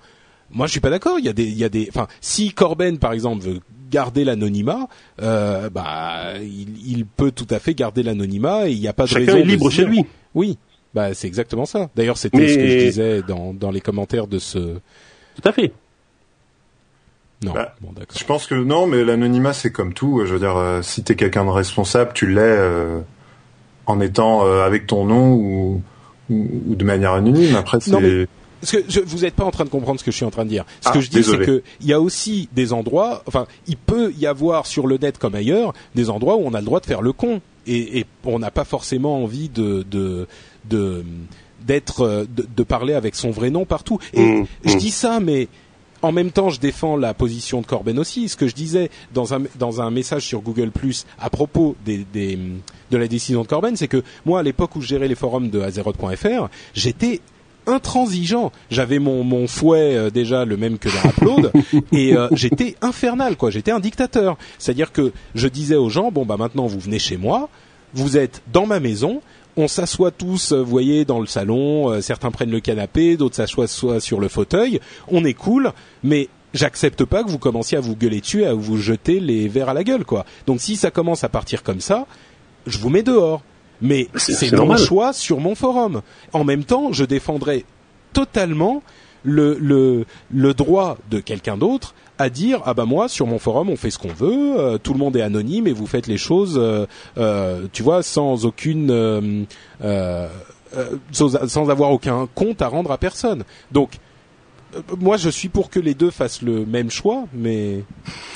Moi, 0.49 0.67
je 0.67 0.71
suis 0.71 0.81
pas 0.81 0.89
d'accord. 0.89 1.17
Il 1.17 1.25
y 1.25 1.29
a 1.29 1.33
des, 1.33 1.45
il 1.45 1.57
y 1.57 1.63
a 1.63 1.69
des, 1.69 1.87
enfin, 1.89 2.07
si 2.19 2.51
Corben, 2.51 2.97
par 2.97 3.13
exemple, 3.13 3.43
veut 3.43 3.59
garder 3.89 4.23
l'anonymat, 4.23 4.87
euh, 5.21 5.69
bah, 5.69 6.33
il, 6.41 6.75
il, 6.85 7.05
peut 7.05 7.31
tout 7.31 7.47
à 7.49 7.59
fait 7.59 7.73
garder 7.73 8.03
l'anonymat 8.03 8.67
et 8.67 8.71
il 8.71 8.79
n'y 8.79 8.87
a 8.87 8.93
pas 8.93 9.03
de 9.03 9.09
Chacun 9.09 9.37
est 9.37 9.43
libre 9.43 9.69
chez 9.69 9.85
lui. 9.85 10.03
Oui. 10.33 10.57
Bah, 10.93 11.13
c'est 11.13 11.27
exactement 11.27 11.65
ça. 11.65 11.89
D'ailleurs, 11.95 12.17
c'était 12.17 12.47
ce 12.47 12.55
que 12.55 12.67
je 12.67 12.77
disais 12.77 13.21
dans, 13.21 13.53
dans 13.53 13.71
les 13.71 13.81
commentaires 13.81 14.27
de 14.27 14.39
ce. 14.39 14.59
Tout 14.59 15.49
à 15.49 15.51
fait. 15.51 15.71
Non. 17.43 17.53
Bah, 17.53 17.75
bon, 17.81 17.89
je 18.15 18.23
pense 18.23 18.45
que 18.45 18.55
non, 18.55 18.85
mais 18.85 19.03
l'anonymat 19.03 19.53
c'est 19.53 19.71
comme 19.71 19.93
tout. 19.93 20.21
Je 20.25 20.33
veux 20.33 20.39
dire, 20.39 20.57
euh, 20.57 20.81
si 20.81 21.03
t'es 21.03 21.15
quelqu'un 21.15 21.43
de 21.45 21.49
responsable, 21.49 22.11
tu 22.13 22.27
l'es 22.27 22.39
euh, 22.41 22.99
en 23.87 23.99
étant 23.99 24.45
euh, 24.45 24.63
avec 24.63 24.85
ton 24.85 25.05
nom 25.05 25.33
ou, 25.33 25.81
ou, 26.29 26.75
de 26.75 26.85
manière 26.85 27.13
anonyme. 27.13 27.55
Après, 27.55 27.79
c'est. 27.79 28.27
Parce 28.59 28.73
que 28.73 28.83
je, 28.87 28.99
vous 28.99 29.19
n'êtes 29.19 29.33
pas 29.33 29.43
en 29.43 29.49
train 29.49 29.63
de 29.63 29.71
comprendre 29.71 29.99
ce 29.99 30.05
que 30.05 30.11
je 30.11 30.17
suis 30.17 30.25
en 30.25 30.29
train 30.29 30.45
de 30.45 30.49
dire. 30.49 30.65
Ce 30.81 30.89
que 30.91 30.99
ah, 30.99 31.01
je 31.01 31.09
dis, 31.09 31.23
c'est 31.23 31.39
que 31.39 31.63
il 31.79 31.87
y 31.87 31.93
a 31.93 31.99
aussi 31.99 32.47
des 32.53 32.73
endroits, 32.73 33.23
enfin, 33.25 33.47
il 33.65 33.75
peut 33.75 34.13
y 34.15 34.27
avoir 34.27 34.67
sur 34.67 34.85
le 34.85 34.99
net 34.99 35.17
comme 35.17 35.33
ailleurs 35.33 35.73
des 35.95 36.11
endroits 36.11 36.35
où 36.35 36.43
on 36.45 36.53
a 36.53 36.59
le 36.59 36.65
droit 36.65 36.79
de 36.79 36.85
faire 36.85 37.01
le 37.01 37.11
con 37.11 37.41
et, 37.67 37.99
et 37.99 38.05
on 38.25 38.39
n'a 38.39 38.51
pas 38.51 38.65
forcément 38.65 39.23
envie 39.23 39.49
de, 39.49 39.83
de 39.89 40.27
de 40.69 41.03
d'être 41.65 42.25
de, 42.27 42.63
parler 42.63 42.93
avec 42.93 43.15
son 43.15 43.29
vrai 43.29 43.51
nom 43.51 43.65
partout. 43.65 43.99
Et 44.13 44.21
mmh, 44.23 44.47
je 44.65 44.73
mmh. 44.73 44.77
dis 44.77 44.89
ça, 44.89 45.19
mais 45.19 45.47
en 46.01 46.11
même 46.11 46.31
temps, 46.31 46.49
je 46.49 46.59
défends 46.59 46.95
la 46.95 47.13
position 47.13 47.61
de 47.61 47.67
Corben 47.67 47.99
aussi. 47.99 48.29
Ce 48.29 48.35
que 48.35 48.47
je 48.47 48.55
disais 48.55 48.89
dans 49.13 49.33
un 49.33 49.43
dans 49.59 49.81
un 49.81 49.91
message 49.91 50.25
sur 50.25 50.41
Google 50.41 50.71
Plus 50.71 51.05
à 51.19 51.29
propos 51.29 51.75
des, 51.85 52.05
des 52.11 52.37
de 52.89 52.97
la 52.97 53.07
décision 53.07 53.43
de 53.43 53.47
Corben, 53.47 53.75
c'est 53.75 53.87
que 53.87 54.03
moi, 54.25 54.39
à 54.39 54.43
l'époque 54.43 54.75
où 54.75 54.81
je 54.81 54.87
gérais 54.87 55.07
les 55.07 55.15
forums 55.15 55.49
de 55.49 55.61
Azeroth.fr, 55.61 56.49
j'étais 56.73 57.21
intransigeant. 57.67 58.51
J'avais 58.69 58.99
mon, 58.99 59.23
mon 59.23 59.47
fouet 59.47 59.95
euh, 59.95 60.09
déjà 60.09 60.45
le 60.45 60.57
même 60.57 60.77
que 60.77 60.89
dans 60.89 61.09
Upload 61.09 61.51
et 61.91 62.15
euh, 62.15 62.27
j'étais 62.31 62.75
infernal 62.81 63.35
quoi. 63.37 63.51
J'étais 63.51 63.71
un 63.71 63.79
dictateur. 63.79 64.37
C'est-à-dire 64.57 64.91
que 64.91 65.11
je 65.35 65.47
disais 65.47 65.75
aux 65.75 65.89
gens 65.89 66.11
bon 66.11 66.25
bah 66.25 66.37
maintenant 66.37 66.67
vous 66.67 66.79
venez 66.79 66.99
chez 66.99 67.17
moi, 67.17 67.49
vous 67.93 68.17
êtes 68.17 68.41
dans 68.51 68.65
ma 68.65 68.79
maison, 68.79 69.21
on 69.57 69.67
s'assoit 69.67 70.11
tous, 70.11 70.51
euh, 70.51 70.61
vous 70.61 70.69
voyez, 70.69 71.05
dans 71.05 71.19
le 71.19 71.27
salon. 71.27 71.91
Euh, 71.91 72.01
certains 72.01 72.31
prennent 72.31 72.51
le 72.51 72.59
canapé, 72.59 73.17
d'autres 73.17 73.35
s'assoient 73.35 73.67
sur 73.67 74.19
le 74.19 74.27
fauteuil. 74.27 74.79
On 75.07 75.25
est 75.25 75.33
cool, 75.33 75.71
mais 76.03 76.29
j'accepte 76.53 77.05
pas 77.05 77.23
que 77.23 77.29
vous 77.29 77.39
commenciez 77.39 77.77
à 77.77 77.81
vous 77.81 77.95
gueuler 77.95 78.21
dessus, 78.21 78.45
à 78.45 78.53
vous 78.53 78.77
jeter 78.77 79.19
les 79.19 79.47
verres 79.47 79.69
à 79.69 79.73
la 79.73 79.83
gueule, 79.83 80.05
quoi. 80.05 80.25
Donc 80.47 80.61
si 80.61 80.75
ça 80.75 80.91
commence 80.91 81.23
à 81.23 81.29
partir 81.29 81.63
comme 81.63 81.81
ça, 81.81 82.05
je 82.65 82.77
vous 82.77 82.89
mets 82.89 83.03
dehors. 83.03 83.41
Mais 83.81 84.07
c'est 84.15 84.51
mon 84.53 84.77
choix 84.77 85.13
sur 85.13 85.39
mon 85.39 85.55
forum. 85.55 86.01
En 86.33 86.43
même 86.43 86.63
temps, 86.63 86.91
je 86.91 87.03
défendrai 87.05 87.65
totalement 88.13 88.83
le, 89.23 89.57
le, 89.59 90.05
le 90.31 90.53
droit 90.53 90.97
de 91.09 91.19
quelqu'un 91.19 91.57
d'autre 91.57 91.93
à 92.17 92.29
dire 92.29 92.61
ah 92.65 92.73
bah 92.73 92.85
moi 92.85 93.07
sur 93.07 93.25
mon 93.25 93.39
forum 93.39 93.69
on 93.69 93.75
fait 93.75 93.89
ce 93.89 93.97
qu'on 93.97 94.13
veut, 94.13 94.59
euh, 94.59 94.77
tout 94.77 94.93
le 94.93 94.99
monde 94.99 95.15
est 95.15 95.21
anonyme 95.21 95.67
et 95.67 95.73
vous 95.73 95.87
faites 95.87 96.07
les 96.07 96.17
choses, 96.17 96.55
euh, 96.57 96.85
euh, 97.17 97.67
tu 97.71 97.81
vois, 97.83 98.03
sans 98.03 98.45
aucune, 98.45 99.47
sans, 101.11 101.69
avoir 101.69 101.91
aucun 101.91 102.27
compte 102.35 102.61
à 102.61 102.67
rendre 102.67 102.91
à 102.91 102.97
personne. 102.97 103.43
Donc 103.71 103.97
moi, 104.99 105.17
je 105.17 105.29
suis 105.29 105.49
pour 105.49 105.69
que 105.69 105.79
les 105.79 105.93
deux 105.93 106.11
fassent 106.11 106.41
le 106.41 106.65
même 106.65 106.89
choix, 106.89 107.25
mais 107.33 107.83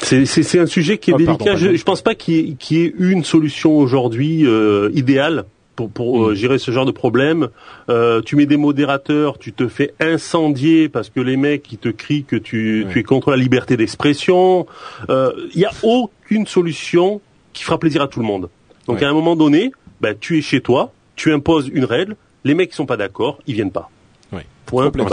c'est 0.01 0.59
un 0.59 0.65
sujet 0.65 0.97
qui 0.97 1.11
est 1.11 1.13
oh, 1.13 1.17
délicat. 1.17 1.55
je, 1.55 1.75
je 1.75 1.83
pense 1.83 2.01
pas 2.01 2.15
qu'il 2.15 2.57
y, 2.69 2.77
ait 2.77 2.93
une 2.97 3.23
solution 3.23 3.77
aujourd'hui 3.77 4.45
idéale 4.93 5.45
pour, 5.75 5.89
pour 5.89 6.25
euh, 6.25 6.31
mm. 6.31 6.35
gérer 6.35 6.57
ce 6.57 6.71
genre 6.71 6.85
de 6.85 6.91
problème. 6.91 7.49
Euh, 7.89 8.21
tu 8.21 8.35
mets 8.35 8.45
des 8.45 8.57
modérateurs, 8.57 9.37
tu 9.37 9.53
te 9.53 9.67
fais 9.67 9.93
incendier 9.99 10.89
parce 10.89 11.09
que 11.09 11.19
les 11.19 11.37
mecs 11.37 11.63
qui 11.63 11.77
te 11.77 11.89
crient 11.89 12.23
que 12.23 12.35
tu, 12.35 12.85
tu 12.91 12.99
es 12.99 13.03
contre 13.03 13.31
la 13.31 13.37
liberté 13.37 13.77
d'expression. 13.77 14.65
Il 15.07 15.11
euh, 15.11 15.31
n'y 15.55 15.65
a 15.65 15.71
aucune 15.83 16.47
solution 16.47 17.21
qui 17.53 17.63
fera 17.63 17.77
plaisir 17.77 18.01
à 18.01 18.07
tout 18.07 18.19
le 18.19 18.25
monde. 18.25 18.49
Donc 18.87 19.01
à 19.01 19.09
un 19.09 19.13
moment 19.13 19.35
donné, 19.35 19.71
bah, 20.01 20.13
tu 20.13 20.37
es 20.37 20.41
chez 20.41 20.61
toi, 20.61 20.91
tu 21.15 21.31
imposes 21.33 21.69
une 21.73 21.85
règle, 21.85 22.15
les 22.43 22.53
mecs 22.53 22.69
qui 22.69 22.75
sont 22.75 22.85
pas 22.85 22.97
d'accord, 22.97 23.39
ils 23.47 23.55
viennent 23.55 23.71
pas. 23.71 23.89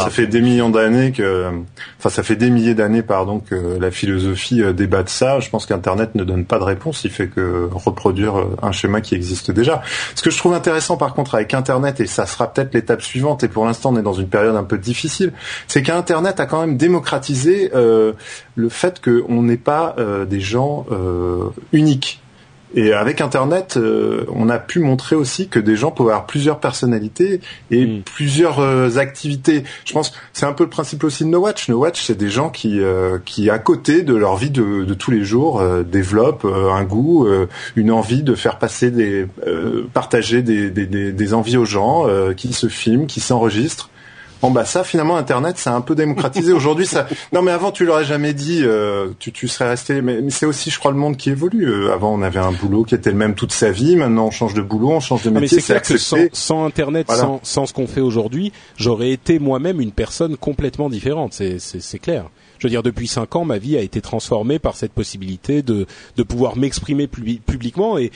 Ça 0.05 0.11
fait 0.11 0.27
des 0.27 0.41
millions 0.41 0.71
d'années 0.71 1.13
que, 1.13 1.51
enfin, 1.99 2.09
ça 2.09 2.23
fait 2.23 2.37
des 2.37 2.51
milliers 2.51 2.75
d'années, 2.75 3.03
pardon, 3.03 3.41
que 3.41 3.79
la 3.79 3.91
philosophie 3.91 4.63
euh, 4.63 4.73
débat 4.73 5.03
de 5.03 5.09
ça. 5.09 5.41
Je 5.41 5.51
pense 5.51 5.67
qu'Internet 5.67 6.15
ne 6.15 6.25
donne 6.25 6.45
pas 6.45 6.59
de 6.59 6.65
réponse. 6.65 7.05
Il 7.05 7.11
fait 7.11 7.29
que 7.29 7.69
reproduire 7.71 8.39
euh, 8.39 8.57
un 8.63 8.73
schéma 8.73 9.01
qui 9.01 9.15
existe 9.15 9.51
déjà. 9.51 9.83
Ce 10.15 10.23
que 10.23 10.31
je 10.31 10.39
trouve 10.39 10.55
intéressant, 10.55 10.97
par 10.97 11.15
contre, 11.15 11.35
avec 11.35 11.53
Internet, 11.55 12.01
et 12.01 12.07
ça 12.07 12.27
sera 12.27 12.53
peut-être 12.53 12.75
l'étape 12.75 13.03
suivante, 13.03 13.45
et 13.45 13.49
pour 13.49 13.67
l'instant, 13.67 13.93
on 13.93 13.99
est 13.99 14.03
dans 14.03 14.13
une 14.13 14.29
période 14.29 14.57
un 14.57 14.65
peu 14.65 14.79
difficile, 14.79 15.33
c'est 15.69 15.83
qu'Internet 15.83 16.41
a 16.41 16.47
quand 16.47 16.61
même 16.61 16.77
démocratisé 16.77 17.71
euh, 17.75 18.13
le 18.55 18.69
fait 18.69 19.03
qu'on 19.03 19.43
n'est 19.43 19.57
pas 19.57 19.97
des 20.29 20.41
gens 20.41 20.87
uniques. 21.73 22.22
Et 22.75 22.93
avec 22.93 23.21
Internet, 23.21 23.77
euh, 23.77 24.25
on 24.29 24.49
a 24.49 24.59
pu 24.59 24.81
montrer 24.81 25.15
aussi 25.15 25.49
que 25.49 25.59
des 25.59 25.77
gens 25.77 25.91
pouvaient 25.91 26.13
avoir 26.13 26.27
plusieurs 26.27 26.59
personnalités 26.59 27.41
et 27.71 27.87
mm. 27.87 28.03
plusieurs 28.03 28.61
euh, 28.61 28.97
activités. 28.97 29.65
Je 29.85 29.93
pense 29.93 30.13
c'est 30.33 30.47
un 30.47 30.53
peu 30.53 30.65
le 30.65 30.71
principe 30.71 31.05
aussi 31.05 31.25
de 31.25 31.29
No 31.29 31.41
Watch. 31.41 31.69
No 31.69 31.79
Watch, 31.79 32.03
c'est 32.03 32.17
des 32.17 32.31
gens 32.31 32.51
qui, 32.51 32.81
euh, 32.81 33.19
qui 33.25 33.51
à 33.51 33.59
côté 33.59 34.03
de 34.03 34.15
leur 34.15 34.37
vie 34.37 34.51
de, 34.51 34.85
de 34.85 34.95
tous 34.95 35.11
les 35.11 35.25
jours, 35.25 35.63
développent 35.85 36.45
un 36.45 36.85
goût, 36.85 37.29
une 37.77 37.91
envie 37.91 38.23
de 38.23 38.35
faire 38.35 38.59
passer 38.59 38.91
des, 38.91 39.27
partager 39.93 40.43
des, 40.43 40.71
des, 40.71 41.13
des, 41.13 41.35
envies 41.35 41.57
aux 41.57 41.65
gens, 41.65 42.07
qui 42.37 42.53
se 42.53 42.69
filment, 42.69 43.07
qui 43.07 43.21
s'enregistrent. 43.21 43.91
Bon 44.43 44.51
bah 44.51 44.65
ça 44.65 44.83
finalement 44.83 45.17
Internet 45.17 45.57
c'est 45.57 45.71
un 45.71 45.81
peu 45.81 45.95
démocratisé 45.95 46.53
aujourd'hui 46.53 46.87
ça. 46.87 47.07
Non 47.33 47.43
mais 47.43 47.53
avant 47.53 47.71
tu 47.71 47.85
l'aurais 47.85 48.05
jamais 48.05 48.35
dit, 48.35 48.63
euh, 48.63 49.11
tu, 49.21 49.31
tu 49.31 49.47
serais 49.47 49.69
resté. 49.69 50.03
Mais, 50.03 50.19
c'est 50.31 50.47
aussi 50.47 50.71
je 50.71 50.79
crois 50.79 50.91
le 50.91 50.97
monde 50.97 51.17
qui 51.17 51.31
évolue. 51.31 51.69
Euh, 51.69 51.93
avant 51.93 52.13
on 52.13 52.23
avait 52.23 52.41
un 52.41 52.51
boulot 52.51 52.85
qui 52.85 52.97
était 52.97 53.11
le 53.11 53.17
même 53.17 53.35
toute 53.35 53.53
sa 53.53 53.71
vie. 53.71 53.95
Maintenant 53.95 54.27
on 54.27 54.31
change 54.33 54.55
de 54.55 54.63
boulot, 54.63 54.91
on 54.91 55.01
change 55.01 55.23
de 55.23 55.31
métier. 55.31 55.57
mais 55.57 55.61
c'est 55.61 55.67
clair 55.67 55.83
que 55.83 55.97
sans, 55.97 56.19
sans 56.33 56.65
Internet, 56.65 57.11
sans, 57.11 57.41
sans 57.45 57.67
ce 57.67 57.73
qu'on 57.73 57.87
fait 57.87 58.01
aujourd'hui, 58.01 58.53
j'aurais 58.77 59.11
été 59.11 59.39
moi-même 59.39 59.81
une 59.81 59.93
personne 59.93 60.37
complètement 60.37 60.91
différente. 60.91 61.33
C'est 61.33 61.61
c'est 61.61 61.99
clair. 62.01 62.29
Je 62.59 62.67
veux 62.67 62.71
dire, 62.71 62.83
depuis 62.83 63.09
cinq 63.09 63.35
ans, 63.35 63.45
ma 63.45 63.59
vie 63.59 63.77
a 63.77 63.81
été 63.81 64.01
transformée 64.01 64.59
par 64.59 64.77
cette 64.77 64.93
possibilité 64.93 65.63
de 65.63 65.87
de 66.17 66.23
pouvoir 66.23 66.57
m'exprimer 66.57 67.07
publiquement. 67.07 67.99
Et 67.99 68.11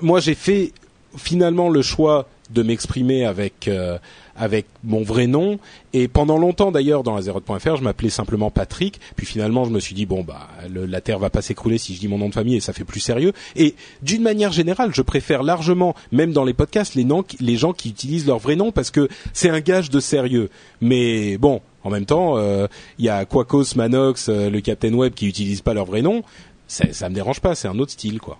moi, 0.00 0.20
j'ai 0.20 0.34
fait 0.34 0.72
finalement 1.16 1.68
le 1.68 1.82
choix 1.82 2.28
de 2.50 2.62
m'exprimer 2.62 3.24
avec 3.24 3.68
euh, 3.68 3.98
avec 4.36 4.66
mon 4.84 5.02
vrai 5.02 5.26
nom. 5.26 5.58
Et 5.92 6.08
pendant 6.08 6.38
longtemps 6.38 6.70
d'ailleurs 6.70 7.02
dans 7.02 7.14
la 7.14 7.22
Zero.fr, 7.22 7.76
je 7.76 7.82
m'appelais 7.82 8.10
simplement 8.10 8.50
Patrick. 8.50 9.00
Puis 9.16 9.26
finalement, 9.26 9.64
je 9.64 9.70
me 9.70 9.80
suis 9.80 9.94
dit 9.94 10.06
bon 10.06 10.22
bah 10.22 10.48
la 10.70 11.00
terre 11.00 11.18
va 11.18 11.30
pas 11.30 11.42
s'écrouler 11.42 11.78
si 11.78 11.94
je 11.94 12.00
dis 12.00 12.08
mon 12.08 12.18
nom 12.18 12.28
de 12.28 12.34
famille 12.34 12.56
et 12.56 12.60
ça 12.60 12.72
fait 12.72 12.84
plus 12.84 13.00
sérieux. 13.00 13.32
Et 13.56 13.74
d'une 14.02 14.22
manière 14.22 14.52
générale, 14.52 14.90
je 14.94 15.02
préfère 15.02 15.42
largement, 15.42 15.94
même 16.12 16.32
dans 16.32 16.44
les 16.44 16.54
podcasts, 16.54 16.94
les, 16.94 17.04
noms, 17.04 17.24
les 17.40 17.56
gens 17.56 17.72
qui 17.72 17.88
utilisent 17.88 18.26
leur 18.26 18.38
vrai 18.38 18.56
nom 18.56 18.72
parce 18.72 18.90
que 18.90 19.08
c'est 19.32 19.50
un 19.50 19.60
gage 19.60 19.90
de 19.90 20.00
sérieux. 20.00 20.50
Mais 20.80 21.38
bon, 21.38 21.60
en 21.84 21.90
même 21.90 22.06
temps, 22.06 22.36
euh, 22.36 22.66
il 22.98 23.04
y 23.04 23.08
a 23.08 23.24
Quacos, 23.24 23.74
Manox, 23.76 24.28
euh, 24.28 24.50
le 24.50 24.60
Captain 24.60 24.92
Web 24.92 25.14
qui 25.14 25.26
utilisent 25.26 25.62
pas 25.62 25.74
leur 25.74 25.86
vrai 25.86 26.02
nom. 26.02 26.22
Ça, 26.68 26.92
ça 26.92 27.08
me 27.08 27.14
dérange 27.14 27.40
pas, 27.40 27.54
c'est 27.54 27.68
un 27.68 27.78
autre 27.78 27.92
style 27.92 28.20
quoi. 28.20 28.38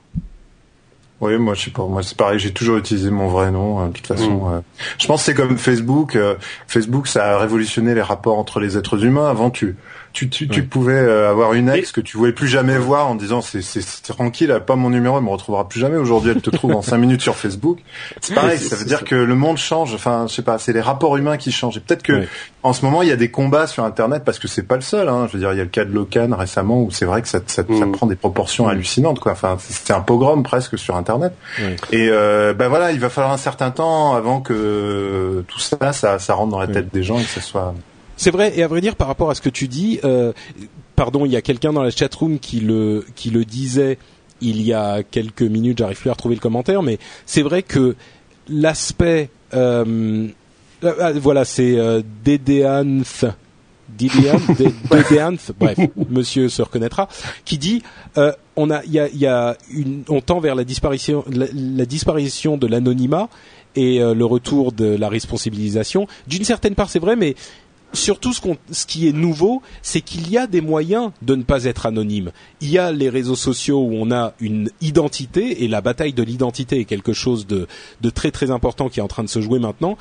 Oui, 1.21 1.39
moi 1.39 1.55
je 1.55 1.65
sais 1.65 1.71
pas, 1.71 1.87
moi 1.87 2.03
c'est 2.03 2.17
pareil, 2.17 2.39
j'ai 2.39 2.53
toujours 2.53 2.77
utilisé 2.77 3.11
mon 3.11 3.29
vrai 3.29 3.51
nom. 3.51 3.79
Hein, 3.81 3.89
de 3.89 3.93
toute 3.93 4.07
façon, 4.07 4.49
mm. 4.49 4.55
euh, 4.55 4.61
je 4.99 5.07
pense 5.07 5.21
que 5.21 5.27
c'est 5.27 5.35
comme 5.35 5.57
Facebook. 5.57 6.15
Euh, 6.15 6.35
Facebook, 6.67 7.09
ça 7.09 7.35
a 7.35 7.39
révolutionné 7.39 7.95
les 7.95 8.03
rapports 8.03 8.39
entre 8.39 8.61
les 8.61 8.77
êtres 8.77 9.03
humains. 9.03 9.29
Avant, 9.29 9.51
tu 9.51 9.77
tu, 10.17 10.31
tu, 10.31 10.49
tu 10.49 10.63
pouvais 10.65 10.95
euh, 10.95 11.29
avoir 11.29 11.53
une 11.53 11.69
ex 11.69 11.93
que 11.93 12.01
tu 12.01 12.17
voulais 12.17 12.33
plus 12.33 12.49
jamais 12.49 12.79
voir 12.79 13.07
en 13.07 13.17
disant 13.17 13.43
c'est 13.43 13.85
tranquille, 14.03 14.49
elle 14.49 14.57
a 14.57 14.61
pas 14.61 14.75
mon 14.75 14.89
numéro, 14.89 15.19
elle 15.19 15.25
me 15.25 15.29
retrouvera 15.29 15.69
plus 15.69 15.79
jamais. 15.79 15.99
Aujourd'hui, 15.99 16.31
elle 16.31 16.41
te 16.41 16.49
trouve 16.49 16.73
en 16.73 16.81
cinq 16.81 16.97
minutes 16.97 17.21
sur 17.21 17.37
Facebook. 17.37 17.81
C'est 18.23 18.35
pareil, 18.35 18.59
ça 18.59 18.77
veut 18.77 18.87
dire 18.87 19.05
que 19.05 19.15
le 19.15 19.35
monde 19.35 19.59
change. 19.59 19.93
Enfin, 19.93 20.25
je 20.27 20.35
sais 20.35 20.43
pas, 20.43 20.59
c'est 20.59 20.73
les 20.73 20.81
rapports 20.81 21.19
humains 21.19 21.37
qui 21.37 21.53
changent. 21.53 21.77
Et 21.77 21.81
peut-être 21.81 22.03
que 22.03 22.25
en 22.63 22.73
ce 22.73 22.83
moment, 22.83 23.03
il 23.03 23.09
y 23.09 23.13
a 23.13 23.17
des 23.17 23.31
combats 23.31 23.67
sur 23.67 23.85
Internet 23.85 24.23
parce 24.25 24.39
que 24.39 24.49
c'est 24.49 24.63
pas 24.63 24.77
le 24.77 24.81
seul. 24.81 25.07
Hein. 25.11 25.27
Je 25.29 25.35
veux 25.35 25.39
dire, 25.39 25.53
il 25.53 25.59
y 25.59 25.61
a 25.61 25.65
le 25.65 25.69
cas 25.69 25.85
de 25.85 25.93
Locan 25.93 26.31
récemment 26.33 26.81
où 26.81 26.91
c'est 26.91 27.05
vrai 27.05 27.21
que 27.21 27.29
ça, 27.29 27.41
ça, 27.47 27.63
ça, 27.69 27.87
mm. 27.87 27.93
prend 27.93 28.07
des 28.07 28.17
proportions 28.17 28.69
hallucinantes. 28.69 29.21
Quoi. 29.21 29.33
Enfin, 29.33 29.59
c'est 29.61 29.93
un 29.93 30.01
pogrom 30.01 30.43
presque 30.43 30.79
sur 30.79 30.97
Internet. 30.97 31.35
Et 31.93 32.09
euh, 32.09 32.55
ben 32.55 32.69
voilà, 32.69 32.93
il 32.93 33.01
va 33.01 33.11
falloir 33.11 33.35
un 33.35 33.39
certain 33.39 33.71
temps 33.71 34.15
avant 34.15 34.41
que 34.41 35.45
tout 35.47 35.61
ça, 35.61 35.93
ça, 35.93 36.19
ça 36.19 36.35
rentre 36.35 36.53
dans 36.53 36.61
la 36.61 36.69
tête 36.69 36.89
des 36.91 37.03
gens 37.03 37.19
et 37.19 37.23
que 37.23 37.29
ça 37.29 37.43
soit 37.43 37.75
c'est 38.17 38.31
vrai, 38.31 38.53
et 38.57 38.63
à 38.63 38.69
vrai 38.69 38.81
dire, 38.81 38.97
par 38.97 39.09
rapport 39.09 39.31
à 39.31 39.35
ce 39.35 39.41
que 39.41 39.49
tu 39.49 39.69
dis, 39.69 40.01
euh, 40.05 40.33
pardon, 40.95 41.27
il 41.27 41.33
y 41.33 41.37
a 41.37 41.43
quelqu'un 41.43 41.73
dans 41.73 41.83
la 41.83 41.91
chatroom 41.91 42.39
qui 42.39 42.61
le 42.61 43.05
qui 43.15 43.31
le 43.31 43.45
disait 43.45 43.99
il 44.41 44.63
y 44.63 44.73
a 44.73 45.03
quelques 45.03 45.43
minutes. 45.43 45.79
J'arrive 45.79 45.99
plus 45.99 46.11
à 46.11 46.13
retrouver 46.13 46.35
le 46.35 46.41
commentaire, 46.41 46.83
mais 46.83 46.99
c'est 47.25 47.43
vrai 47.43 47.63
que 47.63 47.97
l'aspect, 48.49 49.31
euh, 49.55 50.29
euh 50.85 51.13
voilà, 51.21 51.45
c'est 51.45 51.79
euh, 51.79 52.03
Dédéanth, 52.25 53.25
bref, 55.59 55.79
Monsieur 56.11 56.49
se 56.49 56.63
reconnaîtra, 56.63 57.09
qui 57.45 57.57
dit 57.57 57.83
euh, 58.19 58.33
on 58.57 58.71
a, 58.71 58.83
il 58.85 58.93
y 58.93 58.99
a, 58.99 59.09
y 59.09 59.27
a 59.27 59.57
une, 59.71 60.03
on 60.09 60.21
tend 60.21 60.41
vers 60.41 60.55
la 60.55 60.65
disparition, 60.65 61.25
la, 61.31 61.47
la 61.53 61.87
disparition 61.87 62.57
de 62.57 62.67
l'anonymat 62.67 63.29
et 63.77 64.01
euh, 64.01 64.15
le 64.15 64.25
retour 64.25 64.73
de 64.73 64.87
la 64.87 65.09
responsabilisation. 65.09 66.09
D'une 66.27 66.45
certaine 66.45 66.75
part, 66.75 66.91
c'est 66.91 66.99
vrai, 66.99 67.15
mais 67.15 67.37
surtout 67.97 68.33
ce, 68.33 68.41
ce, 68.71 68.87
qui 68.87 69.09
est 69.09 69.13
nouveau, 69.13 69.63
c'est 69.83 70.01
qu'il 70.01 70.31
y 70.31 70.39
a 70.39 70.47
des 70.47 70.61
moyens 70.61 71.11
de 71.23 71.35
ne 71.35 71.43
pas 71.43 71.65
être 71.65 71.87
anonyme. 71.87 72.31
Il 72.61 72.71
y 72.71 72.79
a 72.79 72.93
les 72.93 73.09
réseaux 73.09 73.37
sociaux 73.37 73.81
où 73.81 73.95
on 73.95 74.11
a 74.11 74.35
une 74.41 74.71
identité 74.81 75.65
et 75.65 75.69
la 75.69 75.81
bataille 75.81 76.13
de 76.13 76.23
l'identité 76.23 76.79
est 76.81 76.85
quelque 76.85 77.13
chose 77.13 77.47
de, 77.47 77.67
de, 78.01 78.11
très 78.11 78.31
très 78.31 78.51
important 78.51 78.89
qui 78.89 79.01
est 79.01 79.03
en 79.03 79.09
train 79.09 79.25
de 79.25 79.29
se 79.29 79.41
jouer 79.41 79.59
maintenant. 79.59 79.97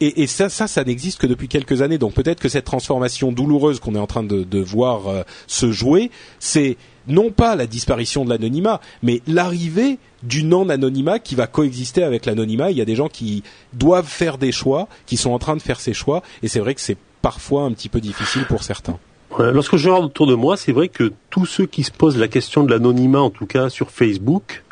Et, 0.00 0.22
et 0.22 0.26
ça, 0.26 0.48
ça, 0.48 0.66
ça 0.66 0.82
n'existe 0.82 1.18
que 1.18 1.26
depuis 1.26 1.48
quelques 1.48 1.82
années. 1.82 1.98
Donc 1.98 2.14
peut-être 2.14 2.40
que 2.40 2.48
cette 2.48 2.64
transformation 2.64 3.32
douloureuse 3.32 3.80
qu'on 3.80 3.94
est 3.94 3.98
en 3.98 4.06
train 4.06 4.22
de, 4.22 4.44
de 4.44 4.58
voir 4.60 5.08
euh, 5.08 5.22
se 5.46 5.70
jouer, 5.72 6.10
c'est 6.38 6.76
non 7.06 7.30
pas 7.30 7.56
la 7.56 7.66
disparition 7.66 8.24
de 8.24 8.30
l'anonymat, 8.30 8.80
mais 9.02 9.20
l'arrivée 9.26 9.98
du 10.22 10.42
non-anonymat 10.42 11.18
qui 11.18 11.34
va 11.34 11.46
coexister 11.46 12.02
avec 12.02 12.26
l'anonymat. 12.26 12.70
Il 12.70 12.76
y 12.76 12.80
a 12.80 12.84
des 12.84 12.94
gens 12.94 13.08
qui 13.08 13.42
doivent 13.72 14.08
faire 14.08 14.38
des 14.38 14.52
choix, 14.52 14.88
qui 15.06 15.16
sont 15.16 15.30
en 15.30 15.38
train 15.38 15.56
de 15.56 15.62
faire 15.62 15.80
ces 15.80 15.94
choix, 15.94 16.22
et 16.42 16.48
c'est 16.48 16.60
vrai 16.60 16.74
que 16.74 16.80
c'est 16.80 16.96
parfois 17.22 17.64
un 17.64 17.72
petit 17.72 17.88
peu 17.88 18.00
difficile 18.00 18.44
pour 18.46 18.62
certains. 18.62 18.98
lorsque 19.38 19.76
je 19.76 19.88
regarde 19.88 20.06
autour 20.06 20.26
de 20.26 20.34
moi, 20.34 20.56
c'est 20.56 20.72
vrai 20.72 20.88
que 20.88 21.12
tous 21.30 21.46
ceux 21.46 21.66
qui 21.66 21.82
se 21.82 21.90
posent 21.90 22.18
la 22.18 22.28
question 22.28 22.64
de 22.64 22.70
l'anonymat, 22.70 23.20
en 23.20 23.30
tout 23.30 23.46
cas 23.46 23.68
sur 23.68 23.90
Facebook, 23.90 24.62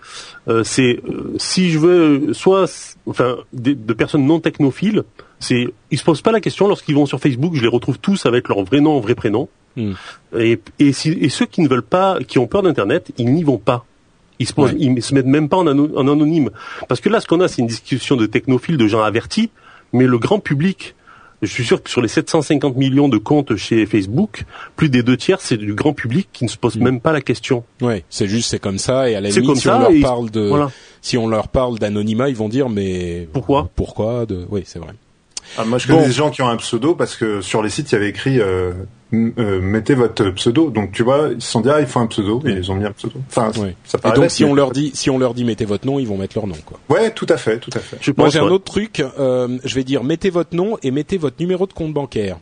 euh, 0.48 0.64
c'est 0.64 1.00
euh, 1.08 1.34
si 1.36 1.70
je 1.70 1.78
veux 1.78 2.32
soit 2.32 2.96
enfin 3.06 3.36
de, 3.52 3.92
personnes 3.92 4.26
non 4.26 4.40
technophiles, 4.40 5.04
c'est 5.38 5.68
ils 5.90 5.98
se 5.98 6.04
posent 6.04 6.22
pas 6.22 6.32
la 6.32 6.40
question 6.40 6.68
lorsqu'ils 6.68 6.94
vont 6.94 7.06
sur 7.06 7.20
Facebook, 7.20 7.54
je 7.54 7.62
les 7.62 7.68
retrouve 7.68 7.98
tous 7.98 8.24
avec 8.26 8.48
leur 8.48 8.62
vrai 8.64 8.80
nom, 8.80 8.98
vrai 9.00 9.14
prénom. 9.14 9.48
Hmm. 9.76 9.92
Et, 10.36 10.58
et, 10.78 10.88
et, 10.88 11.28
ceux 11.28 11.46
qui 11.46 11.60
ne 11.60 11.68
veulent 11.68 11.82
pas, 11.82 12.18
qui 12.26 12.38
ont 12.38 12.46
peur 12.46 12.62
d'internet, 12.62 13.12
ils 13.18 13.32
n'y 13.32 13.44
vont 13.44 13.58
pas. 13.58 13.84
Ils 14.40 14.46
se, 14.46 14.52
posent, 14.52 14.74
ils 14.78 15.02
se 15.02 15.14
mettent 15.14 15.26
même 15.26 15.48
pas 15.48 15.56
en, 15.56 15.66
en 15.66 16.08
anonyme. 16.08 16.50
Parce 16.88 17.00
que 17.00 17.08
là, 17.08 17.20
ce 17.20 17.26
qu'on 17.26 17.40
a, 17.40 17.48
c'est 17.48 17.60
une 17.60 17.68
discussion 17.68 18.16
de 18.16 18.26
technophiles, 18.26 18.76
de 18.76 18.86
gens 18.86 19.02
avertis, 19.02 19.50
mais 19.92 20.06
le 20.06 20.18
grand 20.18 20.38
public, 20.38 20.94
je 21.42 21.52
suis 21.52 21.64
sûr 21.64 21.82
que 21.82 21.90
sur 21.90 22.00
les 22.00 22.08
750 22.08 22.76
millions 22.76 23.08
de 23.08 23.18
comptes 23.18 23.56
chez 23.56 23.86
Facebook, 23.86 24.44
plus 24.76 24.88
des 24.88 25.02
deux 25.02 25.16
tiers, 25.16 25.40
c'est 25.40 25.56
du 25.56 25.74
grand 25.74 25.92
public 25.92 26.28
qui 26.32 26.44
ne 26.44 26.48
se 26.48 26.56
pose 26.56 26.76
même 26.76 27.00
pas 27.00 27.12
la 27.12 27.20
question. 27.20 27.64
Oui, 27.80 28.02
c'est 28.10 28.26
juste, 28.26 28.50
c'est 28.50 28.58
comme 28.58 28.78
ça, 28.78 29.08
et 29.08 29.14
à 29.14 29.20
la 29.20 29.30
limite, 29.30 29.56
si 29.56 29.68
on 29.68 29.78
leur 29.78 30.00
parle 30.02 30.30
de, 30.30 30.52
si 31.00 31.16
on 31.16 31.28
leur 31.28 31.48
parle 31.48 31.78
d'anonymat, 31.78 32.28
ils 32.28 32.36
vont 32.36 32.48
dire, 32.48 32.68
mais 32.68 33.28
pourquoi? 33.32 33.70
Pourquoi 33.76 34.26
de, 34.26 34.46
oui, 34.50 34.62
c'est 34.64 34.78
vrai. 34.78 34.92
Ah, 35.56 35.64
moi, 35.64 35.78
je 35.78 35.86
connais 35.86 36.06
des 36.06 36.12
gens 36.12 36.30
qui 36.30 36.42
ont 36.42 36.48
un 36.48 36.56
pseudo 36.56 36.94
parce 36.94 37.16
que 37.16 37.40
sur 37.40 37.62
les 37.62 37.70
sites, 37.70 37.90
il 37.90 37.94
y 37.94 37.98
avait 37.98 38.08
écrit 38.08 38.40
euh, 38.40 38.72
euh, 39.14 39.60
mettez 39.60 39.94
votre 39.94 40.30
pseudo. 40.30 40.70
Donc 40.70 40.92
tu 40.92 41.02
vois, 41.02 41.30
ils 41.32 41.40
se 41.40 41.50
sont 41.50 41.60
dit 41.60 41.70
ah, 41.70 41.80
il 41.80 41.86
faut 41.86 42.00
un 42.00 42.06
pseudo 42.06 42.42
et 42.44 42.50
ils 42.50 42.70
ont 42.70 42.74
mis 42.74 42.84
un 42.84 42.92
pseudo. 42.92 43.14
Enfin, 43.28 43.50
ça 43.84 43.98
paraît 43.98 44.14
et 44.14 44.20
donc 44.20 44.30
si 44.30 44.44
on 44.44 44.54
leur 44.54 44.70
dit 44.70 44.90
si 44.94 45.08
on 45.08 45.18
leur 45.18 45.34
dit 45.34 45.44
mettez 45.44 45.64
votre 45.64 45.86
nom, 45.86 45.98
ils 45.98 46.06
vont 46.06 46.18
mettre 46.18 46.36
leur 46.36 46.46
nom 46.46 46.56
quoi. 46.66 46.78
Ouais, 46.90 47.10
tout 47.12 47.26
à 47.30 47.38
fait, 47.38 47.58
tout 47.58 47.70
à 47.74 47.78
fait. 47.78 47.96
Je 48.00 48.12
Moi 48.16 48.28
j'ai 48.28 48.38
un 48.38 48.48
autre 48.48 48.64
truc. 48.64 49.02
Euh, 49.18 49.58
je 49.64 49.74
vais 49.74 49.84
dire 49.84 50.04
mettez 50.04 50.30
votre 50.30 50.54
nom 50.54 50.76
et 50.82 50.90
mettez 50.90 51.16
votre 51.16 51.36
numéro 51.40 51.66
de 51.66 51.72
compte 51.72 51.94
bancaire. 51.94 52.38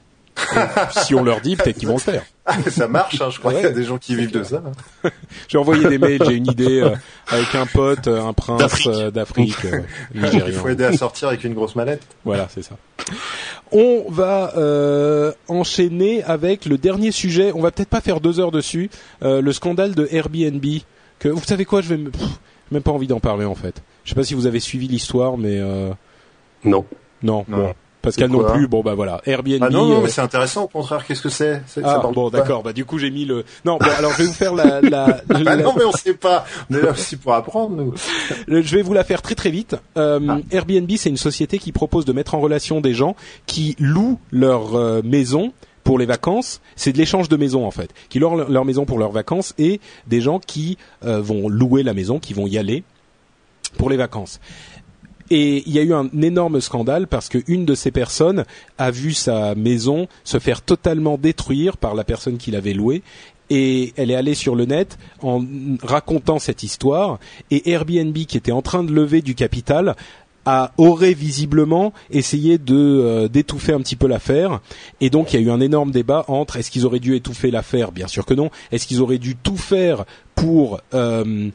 Si 1.03 1.15
on 1.15 1.25
leur 1.25 1.41
dit, 1.41 1.57
peut-être 1.57 1.79
qu'ils 1.79 1.89
vont 1.89 1.95
le 1.95 2.01
faire. 2.01 2.25
ça 2.69 2.89
marche, 2.89 3.21
hein, 3.21 3.31
je 3.31 3.39
crois 3.39 3.53
qu'il 3.53 3.63
y 3.63 3.67
a 3.67 3.71
des 3.71 3.85
gens 3.85 3.99
qui 3.99 4.15
vivent 4.15 4.33
de 4.33 4.45
ça. 4.45 4.63
j'ai 5.49 5.59
envoyé 5.59 5.89
des 5.89 5.99
mails, 5.99 6.21
j'ai 6.25 6.35
une 6.35 6.47
idée 6.47 6.81
euh, 6.81 6.95
avec 7.29 7.55
un 7.55 7.67
pote, 7.67 8.09
un 8.09 8.33
prince 8.33 8.89
d'Afrique, 9.13 9.57
Il 10.15 10.53
faut 10.53 10.69
aider 10.69 10.85
à 10.85 10.93
sortir 10.97 11.29
avec 11.29 11.45
une 11.45 11.55
grosse 11.55 11.75
mallette. 11.77 12.03
Voilà, 12.25 12.49
c'est 12.53 12.63
ça. 12.63 12.77
On 13.73 14.05
va 14.09 14.53
euh, 14.57 15.33
enchaîner 15.49 16.23
avec 16.25 16.67
le 16.67 16.79
dernier 16.79 17.11
sujet. 17.11 17.53
On 17.55 17.61
va 17.61 17.71
peut-être 17.71 17.89
pas 17.89 18.01
faire 18.01 18.21
deux 18.21 18.39
heures 18.39 18.53
dessus. 18.53 18.91
Euh, 19.23 19.41
le 19.41 19.53
scandale 19.53 19.95
de 19.95 20.09
Airbnb. 20.11 20.65
Que 21.19 21.29
vous 21.29 21.43
savez 21.43 21.65
quoi 21.65 21.81
Je 21.81 21.95
vais 21.95 22.11
même 22.71 22.83
pas 22.83 22.93
envie 22.93 23.07
d'en 23.07 23.21
parler 23.21 23.47
en 23.47 23.55
fait. 23.55 23.83
Je 24.05 24.11
sais 24.11 24.15
pas 24.15 24.23
si 24.23 24.35
vous 24.35 24.47
avez 24.47 24.61
suivi 24.61 24.87
l'histoire, 24.87 25.39
mais 25.39 25.61
non. 26.63 26.85
Non. 27.23 27.45
non 27.49 27.75
Pascal 28.07 28.31
non 28.31 28.45
plus. 28.45 28.69
Bon 28.69 28.83
bah 28.83 28.95
voilà, 28.95 29.20
Airbnb. 29.27 29.62
Ah 29.62 29.70
non, 29.70 29.87
non, 29.87 29.99
euh, 29.99 30.01
mais 30.05 30.09
c'est 30.09 30.20
intéressant. 30.20 30.65
Au 30.65 30.69
contraire, 30.69 31.07
qu'est-ce 31.07 31.23
que 31.23 31.28
c'est 31.28 31.62
ah 31.85 31.99
bon 32.12 32.31
d'accord. 32.31 32.62
Bah 32.62 32.73
du 32.73 32.85
coup 32.85 32.99
j'ai 32.99 33.11
mis 33.11 33.24
le. 33.24 33.45
Non 33.65 33.78
bon 33.78 33.89
alors 33.99 34.12
je 34.12 34.19
vais 34.19 34.24
vous 34.24 34.33
faire 34.33 34.55
la. 34.55 34.81
la, 34.81 35.20
Bah 35.27 35.57
non, 35.57 35.74
mais 35.77 35.85
on 35.85 35.93
sait 35.93 36.15
pas. 36.15 36.45
On 36.70 36.74
est 36.74 36.83
là 36.83 36.91
aussi 36.91 37.16
pour 37.16 37.35
apprendre, 37.35 37.77
nous. 37.77 37.95
Je 38.49 38.77
vais 38.77 38.83
vous 38.83 38.95
la 38.95 39.05
faire 39.05 39.23
très 39.23 39.35
très 39.35 39.51
vite. 39.51 39.77
Euh, 39.97 40.20
Ah. 40.28 40.39
Airbnb, 40.51 40.91
c'est 40.97 41.09
une 41.09 41.16
société 41.16 41.59
qui 41.59 41.73
propose 41.73 42.05
de 42.05 42.12
mettre 42.12 42.35
en 42.35 42.41
relation 42.41 42.81
des 42.81 42.95
gens 42.95 43.16
qui 43.47 43.77
louent 43.78 44.19
leur 44.31 44.74
euh, 44.74 45.03
maison 45.05 45.53
pour 45.85 45.99
les 45.99 46.07
vacances. 46.07 46.61
C'est 46.74 46.93
de 46.93 46.99
l'échange 46.99 47.28
de 47.28 47.37
maisons 47.37 47.66
en 47.66 47.70
fait, 47.70 47.93
qui 48.09 48.19
louent 48.19 48.37
leur, 48.37 48.51
leur 48.51 48.65
maison 48.65 48.85
pour 48.85 48.99
leurs 48.99 49.12
vacances 49.12 49.55
et 49.59 49.81
des 50.07 50.20
gens 50.20 50.39
qui 50.39 50.78
euh, 51.05 51.20
vont 51.20 51.49
louer 51.49 51.83
la 51.83 51.95
maison, 51.95 52.19
qui 52.19 52.35
vont 52.35 52.47
y 52.47 52.59
aller 52.59 52.83
pour 53.78 53.91
les 53.91 53.97
vacances. 53.97 54.41
Et 55.31 55.62
il 55.66 55.73
y 55.73 55.78
a 55.78 55.82
eu 55.82 55.93
un 55.93 56.09
énorme 56.23 56.61
scandale 56.61 57.07
parce 57.07 57.28
que 57.28 57.39
une 57.47 57.65
de 57.65 57.74
ces 57.74 57.90
personnes 57.90 58.44
a 58.78 58.90
vu 58.90 59.12
sa 59.12 59.55
maison 59.55 60.09
se 60.24 60.39
faire 60.39 60.62
totalement 60.62 61.19
détruire 61.19 61.77
par 61.77 61.94
la 61.94 62.05
personne 62.05 62.36
qui 62.39 62.51
l'avait 62.51 62.74
louée. 62.74 63.03
Et 63.48 63.93
elle 63.97 64.11
est 64.11 64.16
allée 64.16 64.35
sur 64.35 64.57
le 64.57 64.65
net 64.65 64.98
en 65.23 65.44
racontant 65.82 66.39
cette 66.39 66.62
histoire. 66.62 67.19
Et 67.51 67.70
Airbnb 67.70 68.15
qui 68.15 68.36
était 68.36 68.53
en 68.53 68.62
train 68.62 68.82
de 68.82 68.93
lever 68.93 69.23
du 69.23 69.35
capital 69.35 69.97
a 70.47 70.73
aurait 70.78 71.12
visiblement 71.12 71.93
essayé 72.09 72.57
de 72.57 72.77
euh, 72.77 73.28
d'étouffer 73.28 73.73
un 73.73 73.81
petit 73.81 73.97
peu 73.97 74.07
l'affaire. 74.07 74.61
Et 75.01 75.11
donc 75.11 75.32
il 75.32 75.40
y 75.40 75.43
a 75.43 75.47
eu 75.47 75.51
un 75.51 75.61
énorme 75.61 75.90
débat 75.90 76.24
entre 76.28 76.57
est-ce 76.57 76.70
qu'ils 76.70 76.86
auraient 76.86 77.01
dû 77.01 77.16
étouffer 77.16 77.51
l'affaire? 77.51 77.90
Bien 77.90 78.07
sûr 78.07 78.24
que 78.24 78.35
non. 78.35 78.51
Est-ce 78.70 78.86
qu'ils 78.86 79.03
auraient 79.03 79.19
dû 79.19 79.35
tout 79.35 79.57
faire 79.57 80.05
pour 80.36 80.81
euh, 80.94 81.51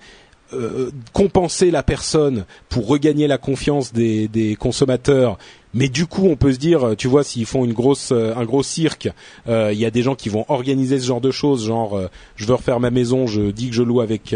euh, 0.53 0.91
compenser 1.13 1.71
la 1.71 1.81
personne 1.81 2.45
pour 2.67 2.87
regagner 2.87 3.27
la 3.27 3.37
confiance 3.37 3.93
des, 3.93 4.57
consommateurs. 4.59 5.37
Mais 5.73 5.87
du 5.87 6.05
coup, 6.05 6.27
on 6.27 6.35
peut 6.35 6.51
se 6.51 6.57
dire, 6.57 6.95
tu 6.97 7.07
vois, 7.07 7.23
s'ils 7.23 7.45
font 7.45 7.63
une 7.63 7.71
grosse, 7.71 8.11
euh, 8.11 8.33
un 8.35 8.43
gros 8.43 8.61
cirque, 8.61 9.09
euh, 9.47 9.71
il 9.71 9.79
y 9.79 9.85
a 9.85 9.91
des 9.91 10.01
gens 10.01 10.15
qui 10.15 10.27
vont 10.27 10.43
organiser 10.49 10.99
ce 10.99 11.05
genre 11.05 11.21
de 11.21 11.31
choses, 11.31 11.65
genre, 11.65 12.01
je 12.35 12.45
veux 12.45 12.53
refaire 12.53 12.81
ma 12.81 12.91
maison, 12.91 13.27
je 13.27 13.51
dis 13.51 13.69
que 13.69 13.75
je 13.75 13.83
loue 13.83 14.01
avec 14.01 14.35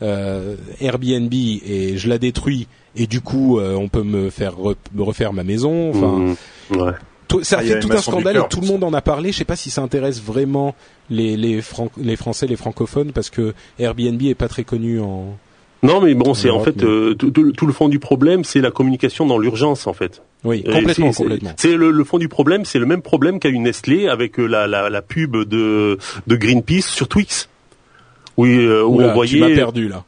Airbnb 0.00 1.32
et 1.34 1.96
je 1.96 2.08
la 2.08 2.18
détruis, 2.18 2.68
et 2.94 3.08
du 3.08 3.20
coup, 3.20 3.58
on 3.60 3.88
peut 3.88 4.04
me 4.04 4.30
faire 4.30 4.54
refaire 4.96 5.32
ma 5.32 5.42
maison. 5.42 5.90
Enfin, 5.90 6.36
Mmh, 6.70 6.80
ouais. 6.80 6.92
Tout- 7.30 7.44
ça 7.44 7.56
Ah, 7.58 7.60
a 7.60 7.64
fait 7.64 7.80
tout 7.80 7.88
un 7.92 7.96
scandale 7.96 8.34
cœur, 8.34 8.46
et 8.46 8.48
tout 8.48 8.60
le 8.60 8.66
monde 8.66 8.84
en 8.84 8.92
a 8.92 9.00
parlé. 9.00 9.32
Je 9.32 9.38
sais 9.38 9.44
pas 9.44 9.56
si 9.56 9.70
ça 9.70 9.82
intéresse 9.82 10.20
vraiment 10.22 10.74
les 11.08 11.36
les, 11.36 11.62
Fran- 11.62 11.90
les 11.96 12.16
Français, 12.16 12.46
les 12.46 12.56
francophones, 12.56 13.12
parce 13.12 13.30
que 13.30 13.54
Airbnb 13.78 14.20
est 14.22 14.34
pas 14.34 14.48
très 14.48 14.64
connu 14.64 15.00
en. 15.00 15.36
Non, 15.82 16.02
mais 16.02 16.12
bon, 16.12 16.34
c'est 16.34 16.50
en 16.50 16.60
fait 16.60 16.76
mais- 16.76 16.84
euh, 16.84 17.14
tout, 17.14 17.30
tout- 17.30 17.52
tout 17.52 17.66
le 17.66 17.72
fond 17.72 17.88
du 17.88 17.98
problème, 17.98 18.44
c'est 18.44 18.60
la 18.60 18.70
communication 18.70 19.24
dans 19.26 19.38
l'urgence, 19.38 19.86
en 19.86 19.94
fait. 19.94 20.20
Oui, 20.44 20.62
complètement, 20.62 21.10
complètement. 21.12 21.52
C'est 21.56 21.74
le, 21.76 21.90
le 21.90 22.04
fond 22.04 22.18
du 22.18 22.28
problème, 22.28 22.64
c'est 22.66 22.78
le 22.78 22.84
même 22.86 23.00
problème 23.02 23.38
qu'a 23.40 23.48
eu 23.48 23.58
Nestlé 23.58 24.06
avec 24.08 24.38
euh, 24.38 24.46
la, 24.46 24.66
la, 24.66 24.90
la 24.90 25.00
pub 25.02 25.36
de, 25.36 25.96
de 26.26 26.36
Greenpeace 26.36 26.82
sur 26.88 27.08
Twix. 27.08 27.48
Oui, 28.36 28.56
euh, 28.58 28.82
où 28.84 28.96
Oula, 28.96 29.08
on 29.08 29.14
voyait. 29.14 29.32
Tu 29.34 29.40
m'as 29.40 29.54
perdu 29.54 29.88
là. 29.88 30.04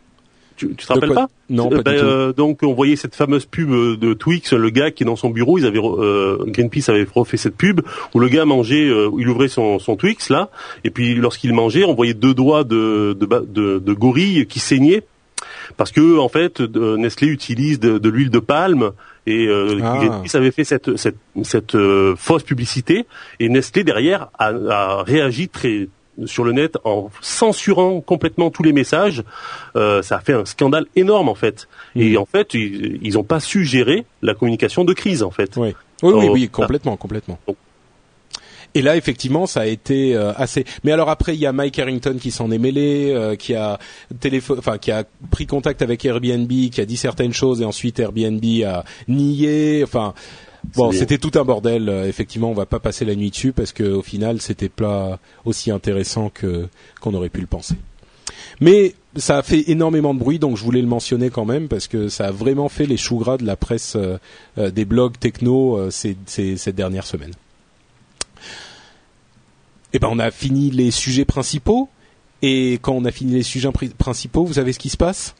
Tu, 0.57 0.69
tu 0.75 0.87
te 0.87 0.93
De 0.93 0.95
rappelles 0.95 1.09
quoi 1.11 1.23
pas 1.23 1.29
Non, 1.51 1.71
Euh, 1.73 1.77
pas 1.77 1.83
ben, 1.83 1.93
du 1.95 1.99
tout. 2.01 2.05
euh, 2.07 2.33
donc 2.33 2.59
on 2.63 2.73
voyait 2.73 2.97
cette 2.97 3.15
fameuse 3.15 3.45
pub 3.47 3.71
euh, 3.71 3.97
de 3.97 4.15
Twix, 4.15 4.53
le 4.53 4.71
gars 4.71 4.91
qui 4.91 5.03
est 5.03 5.07
dans 5.07 5.17
son 5.17 5.31
bureau, 5.31 5.59
ils 5.59 5.67
avaient 5.67 5.79
re- 5.79 6.03
euh, 6.03 6.39
Greenpeace 6.47 6.89
avait 6.91 7.07
refait 7.15 7.37
cette 7.37 7.57
pub 7.57 7.81
où 8.15 8.19
le 8.21 8.29
gars 8.29 8.45
mangeait, 8.45 8.89
euh, 8.89 9.11
il 9.19 9.29
ouvrait 9.29 9.49
son, 9.49 9.79
son 9.79 9.97
Twix 9.97 10.29
là, 10.31 10.51
et 10.85 10.91
puis 10.91 11.15
lorsqu'il 11.15 11.53
mangeait, 11.55 11.85
on 11.85 11.95
voyait 11.95 12.15
deux 12.15 12.35
doigts 12.35 12.65
de, 12.65 13.17
de, 13.19 13.27
ba- 13.27 13.43
de, 13.47 13.79
de 13.79 13.93
gorille 13.93 14.47
qui 14.47 14.59
saignaient 14.61 15.03
parce 15.77 15.91
que 15.93 16.19
en 16.19 16.29
fait 16.29 16.61
Nestlé 16.61 17.29
utilise 17.29 17.81
de, 17.81 17.99
de 17.99 18.09
l'huile 18.09 18.31
de 18.31 18.39
palme 18.39 18.91
et 19.27 19.47
euh, 19.47 19.79
Ah. 19.83 19.97
Greenpeace 19.99 20.37
avait 20.37 20.51
fait 20.51 20.65
cette 20.65 20.97
cette, 20.97 21.17
cette 21.43 21.75
euh, 21.75 22.15
fausse 22.17 22.43
publicité 22.43 23.07
et 23.41 23.49
Nestlé 23.49 23.85
derrière 23.85 24.29
a, 24.39 24.49
a 24.49 25.03
réagi 25.03 25.49
très 25.49 25.89
sur 26.27 26.45
le 26.45 26.53
net 26.53 26.79
en 26.85 27.11
censurant 27.21 28.01
complètement 28.01 28.51
tous 28.51 28.63
les 28.63 28.73
messages. 28.73 29.23
Euh, 29.77 30.03
ça 30.03 30.17
a 30.17 30.21
fait 30.21 30.35
un 30.35 30.45
scandale 30.45 30.87
énorme 30.97 31.29
en 31.29 31.35
fait. 31.35 31.69
Mm. 31.95 32.01
Et 32.01 32.17
en 32.17 32.27
fait, 32.27 32.55
ils 32.55 32.99
ils 33.03 33.19
ont 33.19 33.25
pas 33.25 33.41
su 33.41 33.65
gérer 33.65 34.05
la 34.23 34.35
communication 34.35 34.85
de 34.85 34.93
crise 34.93 35.23
en 35.23 35.31
fait. 35.31 35.57
Oui, 35.57 35.75
oui, 36.03 36.13
oui, 36.15 36.29
oui, 36.29 36.49
complètement, 36.49 36.97
complètement. 36.97 37.39
Et 38.75 38.83
là, 38.83 38.97
effectivement, 38.97 39.47
ça 39.47 39.61
a 39.61 39.67
été 39.67 40.17
euh, 40.17 40.33
assez. 40.35 40.65
Mais 40.83 40.93
alors 40.93 41.11
après, 41.11 41.35
il 41.35 41.41
y 41.41 41.47
a 41.47 41.53
Mike 41.53 41.79
Harrington 41.79 42.17
qui 42.21 42.31
s'en 42.31 42.51
est 42.51 42.59
mêlé, 42.59 43.13
euh, 43.15 43.37
qui 43.37 43.55
a 43.55 43.79
téléphone, 44.21 44.59
enfin, 44.59 44.79
qui 44.79 44.91
a 44.91 45.05
pris 45.31 45.47
contact 45.47 45.83
avec 45.83 46.05
Airbnb, 46.05 46.49
qui 46.49 46.81
a 46.81 46.87
dit 46.87 46.97
certaines 46.97 47.35
choses, 47.35 47.61
et 47.61 47.65
ensuite 47.65 48.01
Airbnb 48.01 48.43
a 48.65 48.85
nié. 49.09 49.83
Enfin, 49.85 50.15
bon, 50.77 50.93
c'était 50.93 51.19
tout 51.19 51.33
un 51.39 51.45
bordel. 51.45 51.89
Euh, 51.89 52.07
Effectivement, 52.09 52.51
on 52.51 52.55
va 52.55 52.67
pas 52.67 52.81
passer 52.81 53.05
la 53.05 53.15
nuit 53.15 53.31
dessus 53.31 53.53
parce 53.53 53.73
que 53.73 53.85
au 53.85 54.03
final, 54.03 54.41
c'était 54.41 54.69
pas 54.69 55.19
aussi 55.45 55.71
intéressant 55.71 56.31
que 56.31 56.69
qu'on 57.01 57.15
aurait 57.15 57.29
pu 57.29 57.41
le 57.41 57.47
penser. 57.47 57.75
Mais 58.61 58.95
ça 59.17 59.39
a 59.39 59.43
fait 59.43 59.71
énormément 59.71 60.15
de 60.15 60.19
bruit, 60.19 60.39
donc 60.39 60.57
je 60.57 60.63
voulais 60.65 60.81
le 60.81 60.87
mentionner 60.89 61.31
quand 61.31 61.45
même 61.45 61.69
parce 61.69 61.87
que 61.89 62.09
ça 62.09 62.29
a 62.29 62.31
vraiment 62.31 62.69
fait 62.69 62.87
les 62.87 62.97
choux 62.97 63.19
gras 63.19 63.37
de 63.37 63.45
la 63.45 63.57
presse 63.57 63.95
euh, 63.97 64.19
euh, 64.59 64.71
des 64.71 64.85
blogs 64.85 65.19
techno 65.19 65.77
euh, 65.77 65.91
ces, 65.91 66.17
ces, 66.27 66.57
cette 66.57 66.75
dernière 66.77 67.07
semaine. 67.07 67.33
Eh 69.93 69.99
ben, 69.99 70.09
on 70.11 70.19
a 70.19 70.31
fini 70.31 70.71
les 70.71 70.91
sujets 70.91 71.25
principaux. 71.25 71.89
Et 72.41 72.79
quand 72.83 72.93
on 72.95 73.05
a 73.05 73.13
fini 73.13 73.33
les 73.35 73.43
sujets 73.45 73.69
pri- 73.69 73.91
principaux, 73.95 74.45
vous 74.45 74.55
savez 74.55 74.73
ce 74.73 74.79
qui 74.79 74.89
se 74.89 74.97
passe? 74.97 75.35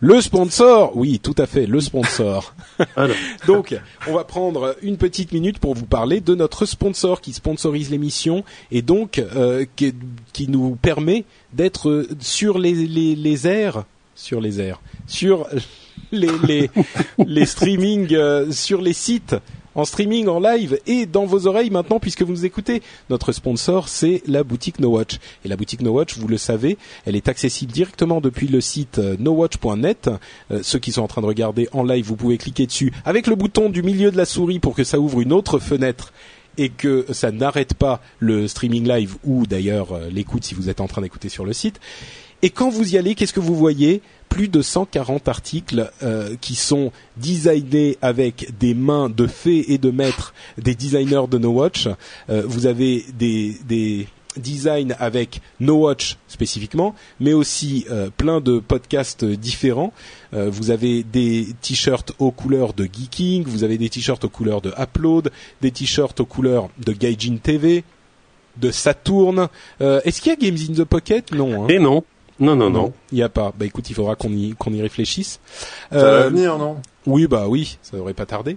Le 0.00 0.20
sponsor 0.20 0.94
Oui, 0.94 1.20
tout 1.20 1.34
à 1.38 1.46
fait, 1.46 1.66
le 1.66 1.80
sponsor. 1.80 2.54
Donc, 3.46 3.74
on 4.06 4.12
va 4.12 4.24
prendre 4.24 4.76
une 4.82 4.98
petite 4.98 5.32
minute 5.32 5.58
pour 5.58 5.74
vous 5.74 5.86
parler 5.86 6.20
de 6.20 6.34
notre 6.34 6.66
sponsor 6.66 7.22
qui 7.22 7.32
sponsorise 7.32 7.90
l'émission 7.90 8.44
et 8.70 8.82
donc 8.82 9.18
euh, 9.18 9.64
qui, 9.74 9.94
qui 10.34 10.48
nous 10.48 10.76
permet 10.76 11.24
d'être 11.54 11.88
euh, 11.88 12.08
sur 12.20 12.58
les, 12.58 12.74
les, 12.74 13.16
les 13.16 13.46
airs, 13.46 13.84
sur 14.14 14.42
les 14.42 14.60
airs, 14.60 14.82
sur 15.06 15.46
les, 16.12 16.30
les, 16.46 16.70
les 17.26 17.46
streamings, 17.46 18.12
euh, 18.12 18.52
sur 18.52 18.82
les 18.82 18.92
sites 18.92 19.34
en 19.76 19.84
streaming, 19.84 20.26
en 20.26 20.40
live 20.40 20.80
et 20.86 21.06
dans 21.06 21.26
vos 21.26 21.46
oreilles 21.46 21.70
maintenant 21.70 22.00
puisque 22.00 22.22
vous 22.22 22.32
nous 22.32 22.44
écoutez. 22.44 22.82
Notre 23.10 23.30
sponsor, 23.30 23.88
c'est 23.88 24.22
la 24.26 24.42
boutique 24.42 24.80
No 24.80 24.88
Watch. 24.88 25.18
Et 25.44 25.48
la 25.48 25.56
boutique 25.56 25.82
No 25.82 25.92
Watch, 25.92 26.16
vous 26.18 26.26
le 26.26 26.38
savez, 26.38 26.78
elle 27.04 27.14
est 27.14 27.28
accessible 27.28 27.70
directement 27.70 28.20
depuis 28.20 28.48
le 28.48 28.60
site 28.60 28.98
euh, 28.98 29.16
nowatch.net. 29.18 30.10
Euh, 30.50 30.60
ceux 30.62 30.78
qui 30.78 30.92
sont 30.92 31.02
en 31.02 31.08
train 31.08 31.20
de 31.20 31.26
regarder 31.26 31.68
en 31.72 31.84
live, 31.84 32.04
vous 32.06 32.16
pouvez 32.16 32.38
cliquer 32.38 32.66
dessus 32.66 32.92
avec 33.04 33.26
le 33.26 33.36
bouton 33.36 33.68
du 33.68 33.82
milieu 33.82 34.10
de 34.10 34.16
la 34.16 34.24
souris 34.24 34.58
pour 34.58 34.74
que 34.74 34.82
ça 34.82 34.98
ouvre 34.98 35.20
une 35.20 35.32
autre 35.32 35.58
fenêtre 35.58 36.12
et 36.58 36.70
que 36.70 37.04
ça 37.12 37.30
n'arrête 37.30 37.74
pas 37.74 38.00
le 38.18 38.48
streaming 38.48 38.88
live 38.88 39.16
ou 39.24 39.46
d'ailleurs 39.46 39.92
euh, 39.92 40.08
l'écoute 40.10 40.44
si 40.44 40.54
vous 40.54 40.70
êtes 40.70 40.80
en 40.80 40.86
train 40.86 41.02
d'écouter 41.02 41.28
sur 41.28 41.44
le 41.44 41.52
site. 41.52 41.80
Et 42.42 42.50
quand 42.50 42.70
vous 42.70 42.94
y 42.94 42.98
allez, 42.98 43.14
qu'est-ce 43.14 43.32
que 43.32 43.40
vous 43.40 43.54
voyez? 43.54 44.02
Plus 44.36 44.48
de 44.48 44.60
140 44.60 45.28
articles 45.28 45.90
euh, 46.02 46.36
qui 46.42 46.56
sont 46.56 46.92
designés 47.16 47.96
avec 48.02 48.50
des 48.60 48.74
mains 48.74 49.08
de 49.08 49.26
fées 49.26 49.72
et 49.72 49.78
de 49.78 49.90
maîtres 49.90 50.34
des 50.58 50.74
designers 50.74 51.26
de 51.30 51.38
No 51.38 51.52
Watch. 51.52 51.88
Euh, 52.28 52.42
vous 52.46 52.66
avez 52.66 53.06
des, 53.18 53.56
des 53.66 54.06
designs 54.36 54.94
avec 54.98 55.40
No 55.58 55.76
Watch 55.76 56.18
spécifiquement, 56.28 56.94
mais 57.18 57.32
aussi 57.32 57.86
euh, 57.90 58.10
plein 58.14 58.42
de 58.42 58.58
podcasts 58.58 59.24
différents. 59.24 59.94
Vous 60.32 60.70
avez 60.70 61.02
des 61.02 61.46
t-shirts 61.62 62.12
aux 62.18 62.30
couleurs 62.30 62.74
de 62.74 62.84
Geeking, 62.84 63.44
vous 63.44 63.64
avez 63.64 63.78
des 63.78 63.88
t-shirts 63.88 64.22
aux 64.22 64.28
couleurs 64.28 64.60
de 64.60 64.74
Upload, 64.78 65.32
des 65.62 65.70
t-shirts 65.70 66.20
aux 66.20 66.26
couleurs 66.26 66.68
de 66.84 66.92
Gaijin 66.92 67.38
TV, 67.42 67.84
de 68.58 68.70
Saturn. 68.70 69.48
Euh, 69.80 70.00
Est-ce 70.04 70.20
qu'il 70.20 70.30
y 70.30 70.34
a 70.34 70.36
Games 70.36 70.58
in 70.70 70.74
the 70.74 70.84
Pocket? 70.84 71.32
Non. 71.32 71.64
Hein 71.64 71.68
et 71.68 71.78
non, 71.78 72.04
non, 72.40 72.54
non, 72.56 72.70
non. 72.70 72.92
il 73.12 73.16
n'y 73.16 73.22
a 73.22 73.28
pas. 73.28 73.52
Bah 73.58 73.64
écoute, 73.66 73.88
il 73.90 73.94
faudra 73.94 74.14
qu'on 74.16 74.30
y 74.30 74.54
qu'on 74.58 74.72
y 74.72 74.82
réfléchisse. 74.82 75.40
Ça 75.90 75.96
va 75.98 76.02
Euh, 76.04 76.28
venir, 76.28 76.58
non? 76.58 76.76
Oui, 77.06 77.26
bah 77.26 77.46
oui, 77.48 77.78
ça 77.82 77.96
devrait 77.96 78.14
pas 78.14 78.26
tarder. 78.26 78.56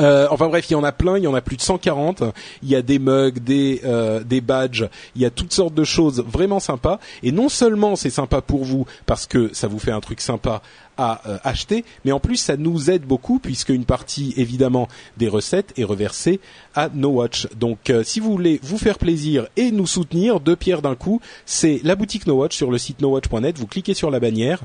Euh, 0.00 0.28
enfin 0.30 0.46
bref, 0.48 0.70
il 0.70 0.74
y 0.74 0.76
en 0.76 0.84
a 0.84 0.92
plein, 0.92 1.16
il 1.18 1.24
y 1.24 1.26
en 1.26 1.34
a 1.34 1.40
plus 1.40 1.56
de 1.56 1.62
140. 1.62 2.22
Il 2.62 2.68
y 2.68 2.76
a 2.76 2.82
des 2.82 2.98
mugs, 3.00 3.40
des 3.40 3.80
euh, 3.84 4.22
des 4.22 4.40
badges, 4.40 4.88
il 5.16 5.22
y 5.22 5.24
a 5.24 5.30
toutes 5.30 5.52
sortes 5.52 5.74
de 5.74 5.82
choses 5.84 6.22
vraiment 6.24 6.60
sympas. 6.60 7.00
Et 7.24 7.32
non 7.32 7.48
seulement 7.48 7.96
c'est 7.96 8.10
sympa 8.10 8.40
pour 8.40 8.64
vous 8.64 8.86
parce 9.06 9.26
que 9.26 9.52
ça 9.52 9.66
vous 9.66 9.80
fait 9.80 9.90
un 9.90 10.00
truc 10.00 10.20
sympa 10.20 10.62
à 10.98 11.22
euh, 11.26 11.38
acheter, 11.44 11.84
mais 12.04 12.12
en 12.12 12.20
plus 12.20 12.36
ça 12.36 12.56
nous 12.56 12.90
aide 12.90 13.02
beaucoup 13.02 13.38
puisque 13.38 13.70
une 13.70 13.84
partie 13.84 14.34
évidemment 14.36 14.88
des 15.16 15.28
recettes 15.28 15.72
est 15.78 15.84
reversée 15.84 16.40
à 16.74 16.90
No 16.92 17.10
Watch. 17.10 17.46
Donc 17.56 17.88
euh, 17.88 18.02
si 18.02 18.20
vous 18.20 18.30
voulez 18.30 18.60
vous 18.62 18.76
faire 18.76 18.98
plaisir 18.98 19.48
et 19.56 19.70
nous 19.70 19.86
soutenir, 19.86 20.40
deux 20.40 20.56
pierres 20.56 20.82
d'un 20.82 20.96
coup, 20.96 21.20
c'est 21.46 21.80
la 21.84 21.94
boutique 21.94 22.26
No 22.26 22.34
Watch 22.34 22.56
sur 22.56 22.70
le 22.70 22.78
site 22.78 23.00
nowatch.net. 23.00 23.58
Vous 23.58 23.66
cliquez 23.66 23.94
sur 23.94 24.10
la 24.10 24.20
bannière 24.20 24.62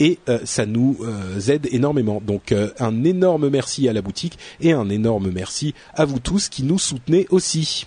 et 0.00 0.18
euh, 0.28 0.38
ça 0.44 0.64
nous 0.64 0.98
aide 1.48 1.68
énormément. 1.70 2.22
Donc 2.24 2.54
un 2.78 3.04
énorme 3.04 3.48
merci 3.48 3.88
à 3.88 3.92
la 3.92 4.02
boutique 4.02 4.38
et 4.60 4.72
un 4.72 4.88
énorme 4.88 5.30
merci 5.30 5.74
à 5.94 6.04
vous 6.04 6.20
tous 6.20 6.48
qui 6.48 6.62
nous 6.62 6.78
soutenez 6.78 7.26
aussi. 7.30 7.86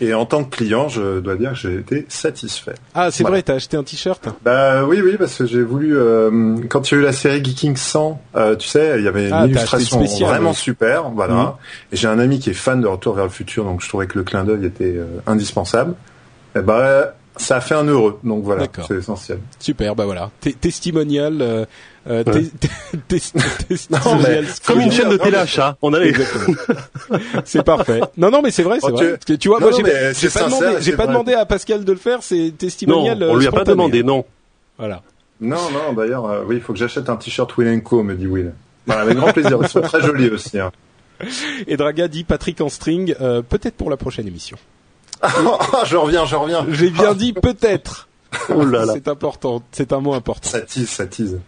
Et 0.00 0.12
en 0.12 0.26
tant 0.26 0.44
que 0.44 0.54
client, 0.54 0.88
je 0.88 1.20
dois 1.20 1.36
dire 1.36 1.52
que 1.52 1.56
j'ai 1.56 1.74
été 1.76 2.04
satisfait. 2.08 2.74
Ah, 2.94 3.10
c'est 3.10 3.22
Voilà. 3.22 3.36
vrai, 3.36 3.42
t'as 3.42 3.54
acheté 3.54 3.76
un 3.78 3.82
t-shirt? 3.82 4.28
Bah 4.44 4.84
oui, 4.84 5.00
oui, 5.02 5.16
parce 5.18 5.36
que 5.38 5.46
j'ai 5.46 5.62
voulu. 5.62 5.96
euh, 5.96 6.56
quand 6.68 6.90
il 6.90 6.94
y 6.94 6.98
a 6.98 7.00
eu 7.00 7.04
la 7.04 7.12
série 7.14 7.42
Geeking 7.42 7.76
100, 7.76 8.20
euh, 8.36 8.56
tu 8.56 8.68
sais, 8.68 8.96
il 8.98 9.04
y 9.04 9.08
avait 9.08 9.28
une 9.28 9.34
Ah, 9.34 9.46
illustration 9.46 9.98
spécial, 9.98 10.28
vraiment 10.28 10.50
oui. 10.50 10.56
super, 10.56 11.08
voilà. 11.10 11.34
Mhm. 11.34 11.50
Et 11.92 11.96
j'ai 11.96 12.08
un 12.08 12.18
ami 12.18 12.38
qui 12.40 12.50
est 12.50 12.54
fan 12.54 12.80
de 12.82 12.86
Retour 12.86 13.14
vers 13.14 13.24
le 13.24 13.30
futur, 13.30 13.64
donc 13.64 13.80
je 13.82 13.88
trouvais 13.88 14.06
que 14.06 14.18
le 14.18 14.24
clin 14.24 14.44
d'œil 14.44 14.66
était 14.66 14.84
euh, 14.96 15.06
indispensable. 15.26 15.94
Et 16.54 16.60
bah 16.60 17.14
ça 17.36 17.56
a 17.56 17.60
fait 17.60 17.74
un 17.74 17.84
heureux, 17.84 18.18
donc 18.24 18.42
voilà, 18.44 18.62
D'accord. 18.62 18.84
c'est 18.88 18.96
essentiel. 18.96 19.38
Super, 19.58 19.94
bah 19.94 20.04
voilà. 20.04 20.30
Testimonial, 20.60 21.38
euh, 21.40 21.64
euh, 22.08 22.22
Ouais. 22.24 22.44
testimonial 23.68 24.46
Comme 24.66 24.80
une 24.80 24.92
chaîne 24.92 25.08
de 25.10 25.16
non, 25.16 25.24
téléachat. 25.24 25.76
On 25.82 25.92
allait. 25.94 26.08
Exactement. 26.08 26.56
c'est 27.44 27.62
parfait. 27.64 28.00
Non, 28.16 28.30
non, 28.30 28.42
mais 28.42 28.50
c'est 28.50 28.62
vrai, 28.62 28.78
c'est 28.80 28.86
Oh, 28.90 28.94
vrai. 28.96 29.04
tu- 29.06 29.10
Parce 29.12 29.24
que 29.24 29.32
tu 29.34 29.48
vois, 29.48 29.60
Non, 29.60 29.70
moi, 29.70 29.70
non, 29.72 29.76
j'ai 30.14 30.28
pas, 30.30 30.44
demandé, 30.44 30.66
c'est 30.76 30.82
j'ai 30.82 30.92
pas 30.92 31.04
vrai. 31.04 31.12
demandé 31.12 31.32
à 31.34 31.46
Pascal 31.46 31.84
de 31.84 31.92
le 31.92 31.98
faire. 31.98 32.18
C'est 32.22 32.36
Non, 32.36 32.50
testimonial. 32.52 33.22
on 33.22 33.34
euh, 33.36 33.38
lui 33.38 33.46
a 33.46 33.52
pas 33.52 33.64
demandé, 33.64 34.02
non. 34.02 34.24
Voilà. 34.78 35.02
Non, 35.40 35.70
non, 35.72 35.92
d'ailleurs, 35.92 36.26
euh, 36.26 36.42
oui, 36.46 36.56
il 36.56 36.60
faut 36.62 36.72
que 36.72 36.78
j'achète 36.78 37.08
un 37.10 37.16
t-shirt 37.16 37.56
Will 37.56 37.82
Co, 37.82 38.02
me 38.02 38.14
dit 38.14 38.26
Will. 38.26 38.52
Voilà, 38.86 39.02
avec 39.02 39.16
grand 39.16 39.32
plaisir, 39.32 39.58
ils 39.60 39.68
sont 39.68 39.80
très 39.80 40.00
jolis 40.00 40.30
aussi. 40.30 40.58
Hein. 40.58 40.70
Et 41.66 41.76
Draga 41.76 42.08
dit 42.08 42.24
Patrick 42.24 42.60
en 42.60 42.68
string, 42.68 43.14
euh, 43.20 43.42
peut-être 43.42 43.74
pour 43.74 43.90
la 43.90 43.96
prochaine 43.96 44.26
émission. 44.28 44.56
Je 45.86 45.96
reviens, 45.96 46.24
je 46.24 46.36
reviens. 46.36 46.66
J'ai 46.70 46.90
bien 46.90 47.14
dit 47.14 47.32
peut-être. 47.32 48.08
Oh 48.50 48.64
là 48.64 48.84
là. 48.84 48.92
C'est 48.94 49.08
important. 49.08 49.62
C'est 49.72 49.92
un 49.92 50.00
mot 50.00 50.14
important. 50.14 50.48
Ça 50.48 50.60
tease, 50.60 50.88
ça 50.88 51.06
tease. 51.06 51.40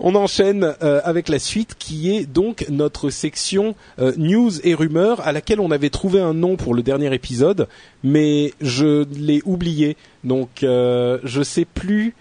On 0.00 0.14
enchaîne 0.14 0.74
euh, 0.82 1.00
avec 1.04 1.28
la 1.28 1.38
suite 1.38 1.74
qui 1.78 2.14
est 2.14 2.26
donc 2.26 2.66
notre 2.68 3.10
section 3.10 3.74
euh, 3.98 4.12
news 4.16 4.50
et 4.64 4.74
rumeurs 4.74 5.20
à 5.26 5.32
laquelle 5.32 5.60
on 5.60 5.70
avait 5.70 5.90
trouvé 5.90 6.20
un 6.20 6.34
nom 6.34 6.56
pour 6.56 6.74
le 6.74 6.82
dernier 6.82 7.12
épisode, 7.14 7.68
mais 8.02 8.52
je 8.60 9.06
l'ai 9.14 9.42
oublié. 9.44 9.96
Donc 10.24 10.62
euh, 10.62 11.18
je 11.24 11.42
sais 11.42 11.64
plus 11.64 12.14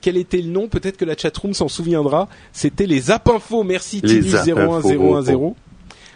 quel 0.00 0.16
était 0.16 0.42
le 0.42 0.50
nom. 0.50 0.68
Peut-être 0.68 0.96
que 0.96 1.04
la 1.04 1.16
chatroom 1.16 1.54
s'en 1.54 1.68
souviendra. 1.68 2.28
C'était 2.52 2.86
les 2.86 3.00
Zap 3.00 3.28
Info. 3.28 3.64
Merci 3.64 4.00
Les 4.02 4.20
Tinu 4.20 4.30
Zap 4.30 4.46
01010. 4.46 5.54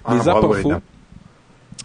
Ah, 0.04 0.14
Les 0.14 0.20
Zap 0.20 0.38
bravo, 0.38 0.54
Info. 0.54 0.68
Elena. 0.68 0.80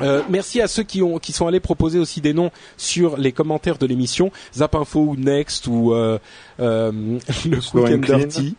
Euh, 0.01 0.21
merci 0.29 0.59
à 0.61 0.67
ceux 0.67 0.83
qui 0.83 1.01
ont 1.03 1.19
qui 1.19 1.31
sont 1.33 1.45
allés 1.47 1.59
proposer 1.59 1.99
aussi 1.99 2.19
des 2.19 2.33
noms 2.33 2.49
sur 2.77 3.15
les 3.17 3.31
commentaires 3.31 3.77
de 3.77 3.85
l'émission. 3.85 4.31
Zap 4.55 4.73
Info 4.75 5.01
ou 5.01 5.15
Next 5.15 5.67
ou 5.67 5.93
euh, 5.93 6.17
euh, 6.59 6.91
le 7.49 7.61
Slow 7.61 7.83
Quick 7.85 8.09
and. 8.09 8.17
Dirty 8.17 8.55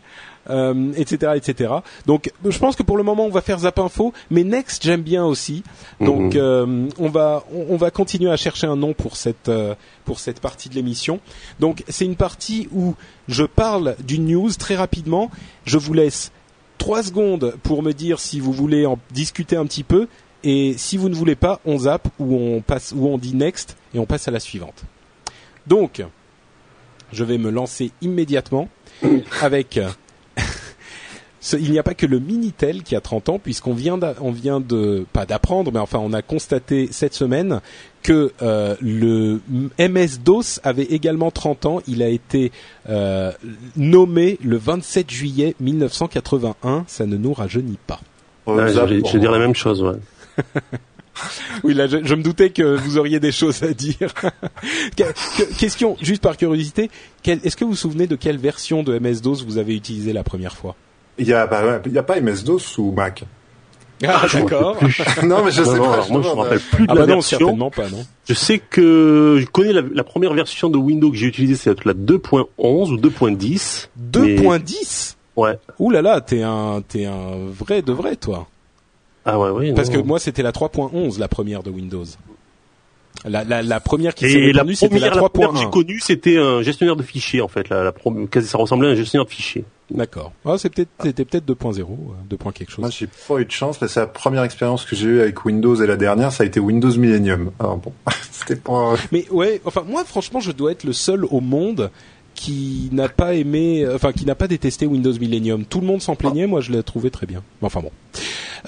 euh, 0.47 0.91
etc 0.95 1.31
etc 1.35 1.73
donc 2.05 2.31
je 2.47 2.57
pense 2.59 2.75
que 2.75 2.83
pour 2.83 2.97
le 2.97 3.03
moment 3.03 3.25
on 3.25 3.31
va 3.31 3.41
faire 3.41 3.57
Zap 3.57 3.79
Info 3.79 4.13
mais 4.29 4.43
Next 4.43 4.83
j'aime 4.83 5.01
bien 5.01 5.25
aussi. 5.25 5.63
Donc 5.99 6.35
Mhm. 6.35 6.39
euh, 6.41 6.87
on 6.99 7.09
va 7.09 7.43
on, 7.51 7.65
on 7.73 7.77
va 7.77 7.89
continuer 7.91 8.31
à 8.31 8.37
chercher 8.37 8.67
un 8.67 8.75
nom 8.75 8.93
pour 8.93 9.17
cette 9.17 9.49
euh, 9.49 9.73
pour 10.05 10.19
cette 10.19 10.39
partie 10.39 10.69
de 10.69 10.75
l'émission. 10.75 11.19
Donc 11.59 11.83
c'est 11.89 12.05
une 12.05 12.15
partie 12.15 12.69
où 12.71 12.93
je 13.27 13.43
parle 13.43 13.95
d'une 14.05 14.27
news 14.27 14.51
très 14.53 14.75
rapidement. 14.75 15.31
Je 15.65 15.77
vous 15.79 15.93
laisse 15.93 16.31
trois 16.77 17.01
secondes 17.01 17.55
pour 17.63 17.81
me 17.81 17.91
dire 17.93 18.19
si 18.19 18.39
vous 18.39 18.51
voulez 18.53 18.85
en 18.85 18.99
discuter 19.11 19.55
un 19.57 19.65
petit 19.65 19.83
peu 19.83 20.07
et 20.45 20.75
si 20.77 20.95
vous 20.95 21.09
ne 21.09 21.15
voulez 21.15 21.35
pas, 21.35 21.59
on 21.65 21.79
zappe 21.79 22.07
ou 22.19 22.35
on 22.35 22.61
passe 22.61 22.93
ou 22.95 23.07
on 23.07 23.17
dit 23.17 23.35
next 23.35 23.75
et 23.93 23.99
on 23.99 24.05
passe 24.05 24.27
à 24.27 24.31
la 24.31 24.39
suivante. 24.39 24.83
Donc, 25.67 26.01
je 27.11 27.23
vais 27.23 27.37
me 27.37 27.49
lancer 27.49 27.91
immédiatement 28.01 28.69
avec 29.41 29.79
ce- 31.41 31.57
il 31.57 31.71
n'y 31.71 31.79
a 31.79 31.83
pas 31.83 31.93
que 31.93 32.05
le 32.05 32.19
Minitel 32.19 32.83
qui 32.83 32.95
a 32.95 33.01
30 33.01 33.29
ans 33.29 33.39
puisqu'on 33.39 33.73
vient 33.73 33.99
on 34.21 34.31
vient 34.31 34.59
de 34.59 35.05
pas 35.13 35.25
d'apprendre 35.25 35.71
mais 35.71 35.79
enfin 35.79 35.99
on 35.99 36.13
a 36.13 36.21
constaté 36.21 36.87
cette 36.91 37.13
semaine 37.13 37.61
que 38.03 38.31
euh, 38.41 38.75
le 38.81 39.41
MS 39.79 40.19
DOS 40.23 40.59
avait 40.63 40.83
également 40.83 41.31
30 41.31 41.65
ans, 41.65 41.81
il 41.87 42.03
a 42.03 42.07
été 42.09 42.51
euh, 42.87 43.31
nommé 43.75 44.37
le 44.43 44.57
27 44.57 45.09
juillet 45.09 45.55
1981, 45.59 46.83
ça 46.87 47.07
ne 47.07 47.17
nous 47.17 47.33
rajeunit 47.33 47.79
pas. 47.87 47.99
Ouais, 48.45 48.71
J'allais 48.71 49.01
j'allais 49.03 49.19
dire 49.19 49.31
la 49.31 49.39
même 49.39 49.55
chose, 49.55 49.81
ouais. 49.81 49.95
Oui, 51.63 51.73
là, 51.73 51.87
je, 51.87 52.03
je 52.03 52.13
me 52.13 52.21
doutais 52.21 52.49
que 52.49 52.75
vous 52.75 52.97
auriez 52.97 53.21
des 53.21 53.31
choses 53.31 53.63
à 53.63 53.73
dire. 53.73 54.13
Que- 54.97 55.03
que- 55.37 55.57
question, 55.57 55.95
juste 56.01 56.21
par 56.21 56.35
curiosité, 56.35 56.89
est-ce 57.25 57.55
que 57.55 57.63
vous 57.63 57.71
vous 57.71 57.75
souvenez 57.77 58.05
de 58.07 58.15
quelle 58.17 58.37
version 58.37 58.83
de 58.83 58.99
MS-DOS 58.99 59.45
vous 59.45 59.57
avez 59.57 59.75
utilisé 59.75 60.11
la 60.11 60.23
première 60.23 60.55
fois? 60.57 60.75
Il 61.17 61.27
y 61.27 61.33
a, 61.33 61.47
bah, 61.47 61.65
ouais, 61.65 61.81
il 61.85 61.93
y 61.93 61.97
a 61.97 62.03
pas 62.03 62.19
MS-DOS 62.19 62.77
ou 62.79 62.91
Mac. 62.91 63.23
Ah, 64.05 64.25
d'accord. 64.31 64.77
non, 65.23 65.45
mais 65.45 65.51
je 65.51 65.61
Non, 65.63 65.71
sais 65.71 65.77
non, 65.77 65.83
pas. 65.85 65.93
alors 65.93 66.05
je 66.07 66.11
moi 66.11 66.21
je 66.21 66.27
me 66.27 66.33
rappelle 66.33 66.59
plus 66.59 66.85
de 66.85 66.91
Ah 66.91 66.95
la 66.95 67.01
bah 67.01 67.07
non, 67.07 67.13
version. 67.15 67.37
certainement 67.39 67.71
pas, 67.71 67.87
non. 67.89 68.05
Je 68.27 68.33
sais 68.33 68.59
que 68.59 69.37
je 69.39 69.45
connais 69.45 69.71
la, 69.71 69.81
la 69.93 70.03
première 70.03 70.33
version 70.33 70.69
de 70.69 70.77
Windows 70.77 71.09
que 71.11 71.15
j'ai 71.17 71.27
utilisée, 71.27 71.55
c'est 71.55 71.85
la 71.85 71.93
2.11 71.93 72.45
ou 72.57 72.97
2.10. 72.97 73.87
2.10 74.11 75.15
Ouais. 75.37 75.57
Ouh 75.79 75.91
là 75.91 76.01
là, 76.01 76.19
t'es 76.21 76.41
un, 76.43 76.81
t'es 76.85 77.05
un 77.05 77.37
vrai 77.49 77.81
de 77.81 77.93
vrai, 77.93 78.17
toi. 78.17 78.47
Ah 79.25 79.39
ouais, 79.39 79.49
oui. 79.49 79.73
Parce 79.73 79.89
non. 79.89 80.01
que 80.01 80.07
moi, 80.07 80.19
c'était 80.19 80.43
la 80.43 80.51
3.11, 80.51 81.19
la 81.19 81.27
première 81.27 81.63
de 81.63 81.69
Windows. 81.71 82.05
La, 83.23 83.43
la, 83.43 83.63
la 83.63 83.79
première 83.79 84.13
qui 84.13 84.29
s'est 84.29 84.37
répandue, 84.37 84.75
c'était 84.75 84.99
la 84.99 85.09
première, 85.09 85.23
la 85.23 85.29
première 85.29 85.51
que 85.51 85.57
j'ai 85.57 85.65
3.1. 85.65 85.69
connue, 85.71 85.99
c'était 85.99 86.37
un 86.37 86.61
gestionnaire 86.61 86.95
de 86.95 87.01
fichiers 87.01 87.41
en 87.41 87.47
fait. 87.47 87.69
La, 87.69 87.83
la 87.83 87.93
ça 88.41 88.57
ressemblait 88.57 88.89
à 88.89 88.91
un 88.91 88.95
gestionnaire 88.95 89.25
de 89.25 89.31
fichiers. 89.31 89.63
D'accord. 89.89 90.31
Ah, 90.45 90.55
c'est 90.57 90.69
peut-être, 90.69 90.89
c'était 91.01 91.25
peut-être 91.25 91.45
2.0, 91.47 91.79
euh, 91.81 91.85
2. 92.29 92.37
point 92.37 92.51
quelque 92.51 92.71
chose. 92.71 92.79
Moi, 92.79 92.89
j'ai 92.91 93.07
pas 93.07 93.39
eu 93.39 93.45
de 93.45 93.51
chance, 93.51 93.79
mais 93.81 93.87
c'est 93.87 93.99
la 93.99 94.07
première 94.07 94.43
expérience 94.43 94.85
que 94.85 94.95
j'ai 94.95 95.07
eue 95.07 95.21
avec 95.21 95.45
Windows 95.45 95.75
et 95.75 95.87
la 95.87 95.95
dernière, 95.95 96.31
ça 96.31 96.43
a 96.43 96.45
été 96.45 96.59
Windows 96.59 96.95
Millennium. 96.95 97.51
Alors 97.59 97.77
bon, 97.77 97.93
c'était 98.31 98.55
pas... 98.55 98.95
Mais 99.11 99.25
ouais, 99.31 99.61
enfin 99.65 99.83
moi 99.87 100.03
franchement 100.05 100.39
je 100.39 100.51
dois 100.51 100.71
être 100.71 100.83
le 100.83 100.93
seul 100.93 101.25
au 101.25 101.39
monde 101.39 101.91
qui 102.35 102.89
n'a 102.91 103.09
pas 103.09 103.33
aimé, 103.33 103.87
enfin 103.93 104.11
qui 104.11 104.25
n'a 104.25 104.35
pas 104.35 104.47
détesté 104.47 104.85
Windows 104.85 105.13
Millennium. 105.13 105.65
Tout 105.65 105.79
le 105.81 105.87
monde 105.87 106.01
s'en 106.01 106.15
plaignait, 106.15 106.45
moi 106.45 106.61
je 106.61 106.71
l'ai 106.71 106.83
trouvé 106.83 107.09
très 107.09 107.25
bien. 107.25 107.41
Enfin 107.61 107.79
bon. 107.81 107.91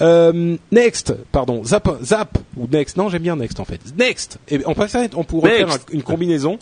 Euh, 0.00 0.56
next, 0.72 1.14
pardon, 1.32 1.62
Zap, 1.64 1.88
Zap 2.02 2.38
ou 2.56 2.66
Next. 2.70 2.96
Non, 2.96 3.08
j'aime 3.08 3.22
bien 3.22 3.36
Next 3.36 3.60
en 3.60 3.64
fait. 3.64 3.80
Next. 3.98 4.38
Et 4.48 4.60
on 4.66 4.74
faire, 4.74 5.08
on 5.16 5.24
pourrait 5.24 5.50
Next. 5.60 5.64
faire 5.66 5.74
un- 5.74 5.92
une 5.94 6.02
combinaison. 6.02 6.58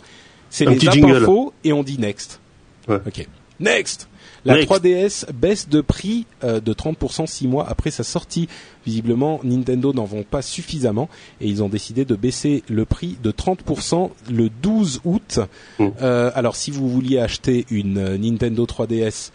C'est 0.49 0.65
les 0.65 0.77
Zap 0.77 1.03
info 1.03 1.53
et 1.63 1.73
on 1.73 1.83
dit 1.83 1.97
Next. 1.99 2.39
Ouais. 2.87 2.99
Ok. 3.07 3.27
Next. 3.59 4.07
La 4.47 4.55
Next. 4.55 4.71
3DS 4.71 5.31
baisse 5.33 5.67
de 5.67 5.81
prix 5.81 6.25
euh, 6.43 6.61
de 6.61 6.73
30% 6.73 7.27
six 7.27 7.47
mois 7.47 7.67
après 7.67 7.91
sa 7.91 8.03
sortie. 8.03 8.47
Visiblement, 8.85 9.41
Nintendo 9.43 9.91
n'en 9.91 10.05
vend 10.05 10.23
pas 10.23 10.41
suffisamment 10.41 11.09
et 11.41 11.47
ils 11.47 11.61
ont 11.61 11.67
décidé 11.67 12.05
de 12.05 12.15
baisser 12.15 12.63
le 12.69 12.85
prix 12.85 13.17
de 13.21 13.31
30% 13.31 14.09
le 14.31 14.49
12 14.49 15.01
août. 15.03 15.39
Mm. 15.79 15.87
Euh, 16.01 16.31
alors, 16.33 16.55
si 16.55 16.71
vous 16.71 16.87
vouliez 16.87 17.19
acheter 17.19 17.65
une 17.69 17.97
euh, 17.97 18.17
Nintendo 18.17 18.65
3DS, 18.65 19.31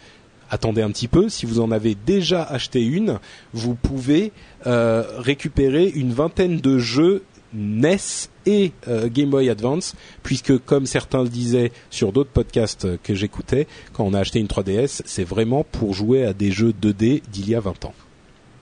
attendez 0.49 0.81
un 0.81 0.89
petit 0.89 1.07
peu. 1.07 1.29
Si 1.29 1.45
vous 1.45 1.59
en 1.59 1.71
avez 1.71 1.95
déjà 1.95 2.43
acheté 2.43 2.83
une, 2.83 3.19
vous 3.53 3.75
pouvez 3.75 4.31
euh, 4.65 5.03
récupérer 5.17 5.87
une 5.87 6.13
vingtaine 6.13 6.57
de 6.57 6.79
jeux 6.79 7.23
NES 7.53 7.97
et 8.45 8.71
euh, 8.87 9.09
Game 9.11 9.29
Boy 9.29 9.49
Advance, 9.49 9.95
puisque 10.23 10.57
comme 10.59 10.85
certains 10.85 11.23
le 11.23 11.29
disaient 11.29 11.71
sur 11.89 12.11
d'autres 12.11 12.31
podcasts 12.31 12.85
euh, 12.85 12.97
que 13.01 13.13
j'écoutais, 13.13 13.67
quand 13.93 14.03
on 14.03 14.13
a 14.13 14.19
acheté 14.19 14.39
une 14.39 14.47
3DS, 14.47 15.01
c'est 15.05 15.23
vraiment 15.23 15.63
pour 15.63 15.93
jouer 15.93 16.25
à 16.25 16.33
des 16.33 16.51
jeux 16.51 16.73
2D 16.73 17.21
d'il 17.31 17.49
y 17.49 17.55
a 17.55 17.59
20 17.59 17.85
ans. 17.85 17.93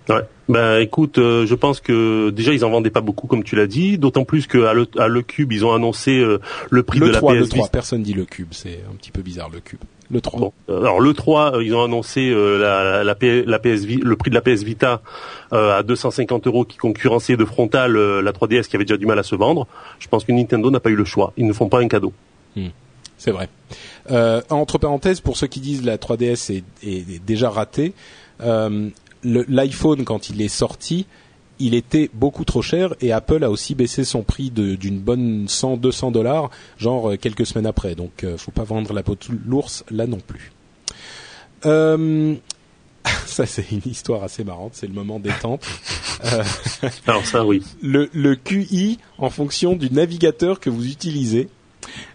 Ouais. 0.09 0.21
Ben 0.49 0.79
écoute, 0.79 1.17
euh, 1.17 1.45
je 1.45 1.55
pense 1.55 1.79
que 1.79 2.29
déjà 2.31 2.53
ils 2.53 2.65
en 2.65 2.69
vendaient 2.69 2.89
pas 2.89 3.01
beaucoup 3.01 3.27
comme 3.27 3.43
tu 3.43 3.55
l'as 3.55 3.67
dit, 3.67 3.97
d'autant 3.97 4.25
plus 4.25 4.47
qu'à 4.47 4.73
le, 4.73 4.87
à 4.97 5.07
le 5.07 5.21
cube 5.21 5.51
ils 5.53 5.63
ont 5.63 5.73
annoncé 5.73 6.19
euh, 6.19 6.39
le 6.69 6.83
prix 6.83 6.99
le 6.99 7.07
de 7.07 7.11
la 7.11 7.19
3, 7.19 7.33
PS 7.33 7.39
le 7.39 7.47
3, 7.47 7.57
Vita. 7.57 7.69
personne 7.69 8.03
dit 8.03 8.13
le 8.13 8.25
cube, 8.25 8.49
c'est 8.51 8.79
un 8.91 8.95
petit 8.95 9.11
peu 9.11 9.21
bizarre 9.21 9.49
le 9.49 9.59
cube. 9.59 9.79
Le 10.11 10.19
3. 10.21 10.39
Bon, 10.39 10.53
euh, 10.69 10.79
alors 10.81 10.99
le 10.99 11.13
3, 11.13 11.55
euh, 11.55 11.63
ils 11.63 11.73
ont 11.73 11.83
annoncé 11.83 12.29
euh, 12.29 12.57
la, 12.57 13.03
la, 13.03 13.15
P- 13.15 13.43
la 13.45 13.59
PS 13.59 13.85
Vi- 13.85 14.01
le 14.03 14.15
prix 14.17 14.29
de 14.29 14.35
la 14.35 14.41
PS 14.41 14.63
Vita 14.63 15.01
à 15.51 15.83
250 15.83 16.47
euros 16.47 16.65
qui 16.65 16.77
concurrençait 16.77 17.37
de 17.37 17.45
frontal 17.45 17.93
la 17.97 18.31
3DS 18.31 18.67
qui 18.67 18.75
avait 18.75 18.85
déjà 18.85 18.97
du 18.97 19.05
mal 19.05 19.19
à 19.19 19.23
se 19.23 19.35
vendre. 19.35 19.67
Je 19.99 20.07
pense 20.07 20.23
que 20.25 20.31
Nintendo 20.31 20.69
n'a 20.71 20.79
pas 20.79 20.89
eu 20.89 20.95
le 20.95 21.05
choix. 21.05 21.33
Ils 21.37 21.45
ne 21.47 21.53
font 21.53 21.69
pas 21.69 21.79
un 21.79 21.87
cadeau. 21.87 22.11
C'est 23.17 23.31
vrai. 23.31 23.49
Euh, 24.09 24.41
entre 24.49 24.77
parenthèses, 24.79 25.21
pour 25.21 25.37
ceux 25.37 25.47
qui 25.47 25.59
disent 25.59 25.85
la 25.85 25.97
3DS 25.97 26.51
est, 26.51 26.63
est 26.83 27.23
déjà 27.23 27.49
ratée, 27.49 27.93
euh, 28.41 28.89
l'iPhone 29.23 30.03
quand 30.05 30.29
il 30.29 30.41
est 30.41 30.47
sorti, 30.47 31.05
il 31.61 31.75
était 31.75 32.09
beaucoup 32.13 32.43
trop 32.43 32.61
cher 32.61 32.93
et 33.01 33.11
Apple 33.11 33.43
a 33.43 33.49
aussi 33.49 33.75
baissé 33.75 34.03
son 34.03 34.23
prix 34.23 34.49
d'une 34.49 34.99
bonne 34.99 35.45
100-200 35.45 36.11
dollars, 36.11 36.49
genre 36.77 37.11
euh, 37.11 37.17
quelques 37.17 37.45
semaines 37.45 37.67
après. 37.67 37.95
Donc, 37.95 38.23
euh, 38.23 38.37
faut 38.37 38.51
pas 38.51 38.63
vendre 38.63 38.93
la 38.93 39.03
peau 39.03 39.15
de 39.15 39.37
l'ours 39.45 39.83
là 39.89 40.07
non 40.07 40.19
plus. 40.19 40.51
Euh, 41.65 42.35
ça 43.25 43.45
c'est 43.45 43.71
une 43.71 43.81
histoire 43.85 44.23
assez 44.23 44.43
marrante, 44.43 44.71
c'est 44.73 44.87
le 44.87 44.93
moment 44.93 45.19
détente. 45.19 45.65
Euh, 46.25 46.43
Alors 47.07 47.25
ça, 47.25 47.45
oui. 47.45 47.63
le, 47.81 48.09
le 48.13 48.35
QI 48.35 48.99
en 49.17 49.29
fonction 49.29 49.75
du 49.75 49.91
navigateur 49.91 50.59
que 50.59 50.69
vous 50.69 50.87
utilisez. 50.87 51.47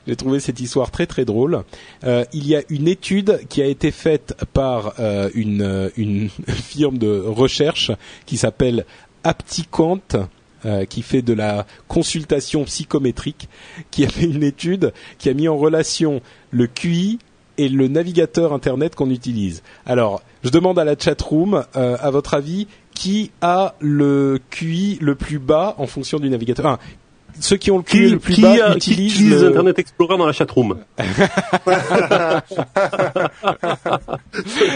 J'ai 0.06 0.16
trouvé 0.16 0.40
cette 0.40 0.60
histoire 0.60 0.90
très 0.90 1.06
très 1.06 1.24
drôle. 1.24 1.62
Euh, 2.04 2.24
il 2.32 2.46
y 2.46 2.54
a 2.54 2.62
une 2.68 2.88
étude 2.88 3.40
qui 3.48 3.62
a 3.62 3.66
été 3.66 3.90
faite 3.90 4.36
par 4.52 4.94
euh, 4.98 5.30
une, 5.34 5.90
une 5.96 6.28
firme 6.48 6.98
de 6.98 7.20
recherche 7.26 7.90
qui 8.24 8.36
s'appelle 8.36 8.86
Apticant, 9.26 9.98
euh, 10.64 10.84
qui 10.84 11.02
fait 11.02 11.22
de 11.22 11.32
la 11.32 11.66
consultation 11.88 12.64
psychométrique, 12.64 13.48
qui 13.90 14.04
a 14.04 14.08
fait 14.08 14.26
une 14.26 14.42
étude 14.42 14.92
qui 15.18 15.28
a 15.28 15.34
mis 15.34 15.48
en 15.48 15.56
relation 15.56 16.22
le 16.50 16.66
QI 16.66 17.18
et 17.58 17.68
le 17.68 17.88
navigateur 17.88 18.52
internet 18.52 18.94
qu'on 18.94 19.10
utilise. 19.10 19.62
Alors, 19.84 20.22
je 20.44 20.50
demande 20.50 20.78
à 20.78 20.84
la 20.84 20.96
chatroom, 20.96 21.64
euh, 21.76 21.96
à 22.00 22.10
votre 22.10 22.34
avis, 22.34 22.68
qui 22.94 23.32
a 23.40 23.74
le 23.80 24.38
QI 24.50 24.98
le 25.00 25.14
plus 25.14 25.38
bas 25.38 25.74
en 25.78 25.86
fonction 25.86 26.18
du 26.18 26.30
navigateur? 26.30 26.78
Ceux 27.40 27.56
qui 27.56 27.70
ont 27.70 27.78
le 27.78 27.82
QI 27.82 27.98
Qui, 27.98 28.08
le 28.10 28.18
plus 28.18 28.34
qui, 28.34 28.42
bas 28.42 28.70
qui 28.72 28.76
utilisent 28.90 29.14
utilise 29.16 29.42
le- 29.42 29.48
Internet 29.48 29.78
Explorer 29.78 30.18
dans 30.18 30.26
la 30.26 30.32
chatroom 30.32 30.76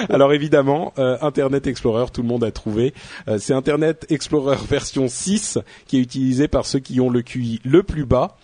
Alors 0.09 0.33
évidemment, 0.33 0.93
euh, 0.99 1.17
Internet 1.21 1.67
Explorer, 1.67 2.07
tout 2.13 2.23
le 2.23 2.29
monde 2.29 2.45
a 2.45 2.51
trouvé. 2.51 2.95
Euh, 3.29 3.39
c'est 3.39 3.55
Internet 3.55 4.07
Explorer 4.11 4.57
version 4.69 5.09
6 5.09 5.59
qui 5.87 5.99
est 5.99 6.01
utilisé 6.01 6.49
par 6.49 6.67
ceux 6.67 6.79
qui 6.79 7.01
ont 7.01 7.11
le 7.11 7.23
QI 7.23 7.61
le 7.65 7.83
plus 7.83 8.05
bas. 8.05 8.37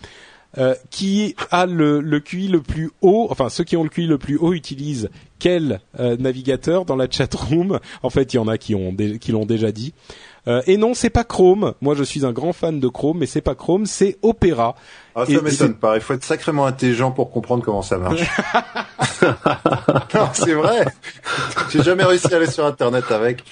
Euh, 0.57 0.73
qui 0.89 1.35
a 1.51 1.65
le, 1.67 1.99
le 1.99 2.19
QI 2.21 2.47
le 2.47 2.61
plus 2.61 2.89
haut, 3.01 3.27
enfin 3.29 3.49
ceux 3.49 3.63
qui 3.65 3.75
ont 3.77 3.83
le 3.83 3.89
QI 3.89 4.07
le 4.07 4.17
plus 4.17 4.37
haut 4.37 4.53
utilisent 4.53 5.09
quel 5.39 5.81
euh, 5.99 6.15
navigateur 6.17 6.85
dans 6.85 6.95
la 6.95 7.07
chatroom? 7.11 7.79
En 8.01 8.09
fait, 8.09 8.33
il 8.33 8.37
y 8.37 8.39
en 8.39 8.47
a 8.47 8.57
qui 8.57 8.73
ont 8.73 8.95
qui 9.19 9.31
l'ont 9.33 9.45
déjà 9.45 9.71
dit. 9.71 9.93
Euh, 10.47 10.61
et 10.67 10.77
non, 10.77 10.93
c'est 10.93 11.09
pas 11.09 11.23
Chrome. 11.23 11.73
Moi, 11.81 11.93
je 11.95 12.03
suis 12.03 12.25
un 12.25 12.31
grand 12.31 12.53
fan 12.53 12.79
de 12.79 12.87
Chrome, 12.87 13.17
mais 13.19 13.25
c'est 13.25 13.41
pas 13.41 13.55
Chrome, 13.55 13.85
c'est 13.85 14.17
Opera. 14.21 14.75
Ah, 15.19 15.25
ça 15.25 15.41
m'étonne 15.41 15.73
pas. 15.73 15.95
Il 15.95 16.01
faut 16.01 16.13
être 16.13 16.23
sacrément 16.23 16.65
intelligent 16.67 17.11
pour 17.11 17.31
comprendre 17.31 17.63
comment 17.63 17.81
ça 17.81 17.97
marche. 17.97 18.21
non, 20.13 20.29
c'est 20.33 20.53
vrai. 20.53 20.85
J'ai 21.71 21.81
jamais 21.83 22.03
réussi 22.03 22.31
à 22.33 22.37
aller 22.37 22.45
sur 22.49 22.65
Internet 22.65 23.05
avec. 23.11 23.43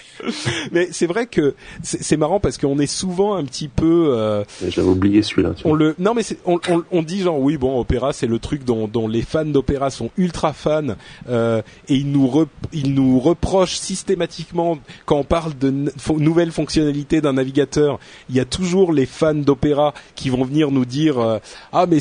Mais 0.71 0.89
c'est 0.91 1.07
vrai 1.07 1.25
que 1.25 1.55
c'est 1.81 2.17
marrant 2.17 2.39
parce 2.39 2.57
qu'on 2.57 2.77
est 2.79 2.85
souvent 2.87 3.35
un 3.35 3.43
petit 3.45 3.67
peu 3.67 4.09
euh, 4.15 4.43
J'avais 4.67 4.87
oublié 4.87 5.21
celui-là. 5.23 5.51
tu 5.55 5.65
on 5.67 5.73
le 5.73 5.95
non 5.97 6.13
mais 6.13 6.23
c'est- 6.23 6.37
on, 6.45 6.59
on, 6.69 6.83
on 6.91 7.01
dit 7.03 7.21
genre 7.21 7.39
oui 7.39 7.57
bon 7.57 7.79
opéra 7.79 8.13
c'est 8.13 8.27
le 8.27 8.39
truc 8.39 8.63
dont, 8.63 8.87
dont 8.87 9.07
les 9.07 9.21
fans 9.21 9.45
d'opéra 9.45 9.89
sont 9.89 10.09
ultra 10.17 10.53
fans 10.53 10.95
euh, 11.29 11.61
et 11.89 11.95
ils 11.95 12.11
nous 12.11 12.27
re- 12.27 12.47
ils 12.73 12.93
nous 12.93 13.19
reprochent 13.19 13.75
systématiquement 13.77 14.77
quand 15.05 15.17
on 15.17 15.23
parle 15.23 15.57
de 15.57 15.71
nouvelles 16.17 16.51
fonctionnalités 16.51 16.84
d'un 17.21 17.33
navigateur 17.33 17.99
il 18.29 18.35
y 18.35 18.39
a 18.39 18.45
toujours 18.45 18.93
les 18.93 19.05
fans 19.05 19.33
d'opéra 19.33 19.93
qui 20.15 20.29
vont 20.29 20.43
venir 20.43 20.71
nous 20.71 20.85
dire 20.85 21.19
euh, 21.19 21.39
ah 21.71 21.85
mais 21.87 21.99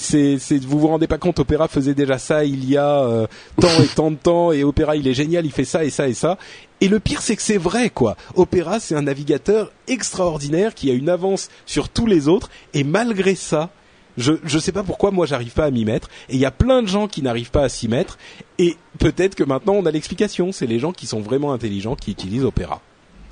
vous 0.62 0.78
vous 0.78 0.88
rendez 0.88 1.06
pas 1.06 1.18
compte 1.18 1.38
opéra 1.38 1.68
faisait 1.68 1.94
déjà 1.94 2.18
ça 2.18 2.44
il 2.44 2.68
y 2.68 2.76
a 2.76 3.02
euh, 3.04 3.26
tant 3.60 3.82
et 3.82 3.86
tant 3.86 4.10
de 4.10 4.16
temps 4.16 4.52
et 4.52 4.64
opéra 4.64 4.96
il 4.96 5.06
est 5.08 5.14
génial 5.14 5.44
il 5.46 5.52
fait 5.52 5.64
ça 5.64 5.84
et 5.84 5.90
ça 5.90 6.08
et 6.08 6.14
ça 6.14 6.38
et 6.80 6.88
le 6.88 7.00
pire, 7.00 7.22
c'est 7.22 7.36
que 7.36 7.40
c'est 7.40 7.56
vrai, 7.56 7.88
quoi. 7.88 8.14
Opera, 8.34 8.78
c'est 8.78 8.94
un 8.94 9.02
navigateur 9.02 9.72
extraordinaire 9.86 10.74
qui 10.74 10.90
a 10.90 10.92
une 10.92 11.08
avance 11.08 11.48
sur 11.64 11.88
tous 11.88 12.04
les 12.04 12.28
autres, 12.28 12.50
et 12.74 12.84
malgré 12.84 13.36
ça, 13.36 13.70
je 14.16 14.34
je 14.44 14.58
sais 14.58 14.72
pas 14.72 14.82
pourquoi 14.82 15.10
moi 15.10 15.26
j'arrive 15.26 15.52
pas 15.52 15.64
à 15.64 15.70
m'y 15.70 15.84
mettre. 15.84 16.08
Et 16.28 16.34
il 16.34 16.40
y 16.40 16.44
a 16.44 16.50
plein 16.50 16.82
de 16.82 16.88
gens 16.88 17.08
qui 17.08 17.22
n'arrivent 17.22 17.50
pas 17.50 17.64
à 17.64 17.68
s'y 17.68 17.88
mettre. 17.88 18.18
Et 18.58 18.76
peut-être 18.98 19.34
que 19.34 19.44
maintenant 19.44 19.74
on 19.74 19.86
a 19.86 19.90
l'explication. 19.90 20.52
C'est 20.52 20.66
les 20.66 20.78
gens 20.78 20.92
qui 20.92 21.06
sont 21.06 21.20
vraiment 21.20 21.52
intelligents 21.52 21.96
qui 21.96 22.10
utilisent 22.10 22.44
Opera. 22.44 22.80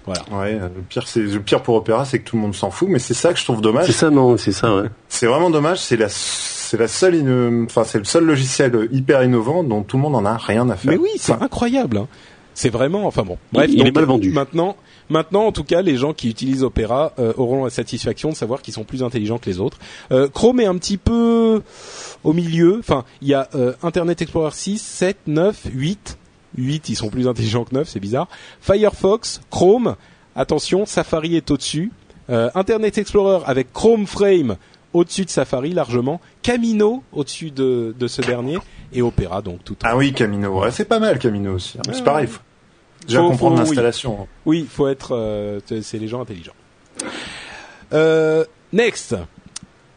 Voilà. 0.07 0.23
Ouais, 0.33 0.53
le 0.55 0.83
pire, 0.89 1.07
c'est 1.07 1.20
le 1.20 1.41
pire 1.41 1.62
pour 1.62 1.77
Opéra, 1.77 2.05
c'est 2.05 2.19
que 2.19 2.29
tout 2.29 2.37
le 2.37 2.43
monde 2.43 2.55
s'en 2.55 2.70
fout. 2.70 2.89
Mais 2.91 2.99
c'est 2.99 3.15
ça 3.15 3.33
que 3.33 3.39
je 3.39 3.45
trouve 3.45 3.57
C'est 3.57 3.62
dommage. 3.62 3.91
ça, 3.91 4.11
non, 4.11 4.37
c'est 4.37 4.53
ça, 4.53 4.74
ouais. 4.74 4.89
C'est 5.09 5.27
vraiment 5.27 5.51
dommage. 5.51 5.79
C'est 5.79 5.97
la, 5.97 6.09
c'est 6.09 6.77
la 6.77 6.89
seule, 6.89 7.65
enfin, 7.66 7.85
c'est 7.85 7.99
le 7.99 8.05
seul 8.05 8.24
logiciel 8.24 8.89
hyper 8.93 9.23
innovant 9.23 9.62
dont 9.62 9.83
tout 9.83 9.97
le 9.97 10.03
monde 10.03 10.16
en 10.16 10.24
a 10.24 10.37
rien 10.37 10.69
à 10.70 10.77
faire. 10.77 10.91
Mais 10.93 10.99
oui, 10.99 11.11
c'est 11.19 11.33
Enfin, 11.33 11.45
incroyable. 11.45 11.99
hein. 11.99 12.09
C'est 12.55 12.69
vraiment, 12.69 13.07
enfin 13.07 13.23
bon. 13.23 13.39
Bref, 13.53 13.70
Il- 13.73 13.77
il 13.77 13.81
est 13.83 13.85
donc, 13.87 13.95
mal 13.95 14.05
vendu. 14.05 14.31
Maintenant, 14.31 14.77
maintenant, 15.09 15.45
en 15.47 15.53
tout 15.53 15.65
cas, 15.65 15.81
les 15.81 15.97
gens 15.97 16.12
qui 16.12 16.29
utilisent 16.29 16.62
Opera 16.62 17.12
euh, 17.19 17.33
auront 17.39 17.65
la 17.65 17.70
satisfaction 17.70 18.29
de 18.29 18.35
savoir 18.35 18.61
qu'ils 18.61 18.74
sont 18.74 18.85
plus 18.85 19.03
intelligents 19.03 19.39
que 19.39 19.49
les 19.49 19.59
autres. 19.59 19.79
Euh, 20.11 20.29
Chrome 20.29 20.61
est 20.61 20.66
un 20.66 20.77
petit 20.77 20.99
peu 20.99 21.62
au 22.24 22.33
milieu. 22.35 22.77
Enfin, 22.81 23.05
il 23.23 23.29
y 23.29 23.35
a 23.35 23.49
euh, 23.55 23.73
Internet 23.83 24.20
Explorer 24.20 24.51
6, 24.53 24.83
7, 24.83 25.16
9, 25.29 25.62
8. 25.73 26.19
8, 26.57 26.89
ils 26.89 26.97
sont 26.97 27.09
plus 27.09 27.29
intelligents 27.29 27.65
que 27.65 27.74
9, 27.74 27.89
c'est 27.89 28.01
bizarre. 28.01 28.29
Firefox, 28.61 29.41
Chrome, 29.51 29.97
attention, 30.37 30.87
Safari 30.87 31.37
est 31.37 31.51
au-dessus. 31.51 31.91
Euh, 32.31 32.51
Internet 32.55 32.99
Explorer 32.99 33.43
avec 33.47 33.73
Chrome 33.73 34.07
Frame 34.07 34.57
au-dessus 34.93 35.24
de 35.24 35.31
Safari 35.31 35.73
largement. 35.73 36.20
Camino 36.43 37.03
au-dessus 37.12 37.51
de, 37.51 37.95
de 37.99 38.07
ce 38.07 38.23
dernier. 38.23 38.59
Et 38.93 39.03
Opera, 39.03 39.41
donc 39.43 39.65
tout 39.65 39.77
Ah 39.83 39.97
oui, 39.97 40.12
Camino. 40.12 40.61
Ouais, 40.61 40.70
c'est 40.70 40.85
pas 40.85 40.99
mal, 41.01 41.19
Camino 41.19 41.55
aussi. 41.55 41.79
hein. 41.79 41.83
C'est 41.93 42.05
pareil. 42.05 42.27
Faut 42.27 42.41
déjà 43.07 43.20
Faut- 43.20 43.31
comprendre 43.31 43.55
oui. 43.61 43.65
l'installation. 43.65 44.29
Oui, 44.47 44.61
il 44.61 44.69
faut 44.69 44.87
être. 44.89 45.12
euh, 45.16 45.61
c'est 45.66 45.83
c'est 45.83 45.99
les 45.99 46.09
gens 46.09 46.20
intelligents. 46.20 46.53
Euh, 47.93 48.45
next. 48.73 49.16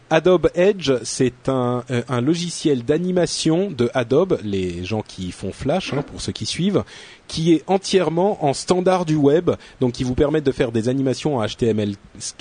Adobe 0.10 0.50
Edge, 0.54 0.92
c'est 1.04 1.50
un, 1.50 1.84
euh, 1.90 2.04
un 2.08 2.22
logiciel 2.22 2.84
d'animation 2.84 3.72
de 3.72 3.90
Adobe, 3.94 4.40
les 4.44 4.84
gens 4.84 5.02
qui 5.02 5.32
font 5.32 5.52
Flash, 5.52 5.94
hein, 5.94 6.04
pour 6.04 6.22
ceux 6.22 6.32
qui 6.32 6.46
suivent, 6.46 6.84
qui 7.28 7.54
est 7.54 7.64
entièrement 7.68 8.46
en 8.46 8.54
standard 8.54 9.06
du 9.06 9.16
web, 9.16 9.52
donc 9.80 9.94
qui 9.94 10.04
vous 10.04 10.14
permet 10.14 10.42
de 10.42 10.52
faire 10.52 10.72
des 10.72 10.90
animations 10.90 11.38
en 11.38 11.46
HTML, 11.46 11.96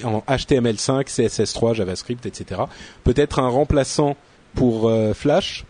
en 0.05 0.19
HTML5, 0.29 1.07
CSS3, 1.07 1.75
JavaScript, 1.75 2.27
etc. 2.27 2.63
Peut-être 3.03 3.39
un 3.39 3.49
remplaçant 3.49 4.17
pour 4.55 4.89
euh, 4.89 5.15
Flash. 5.15 5.65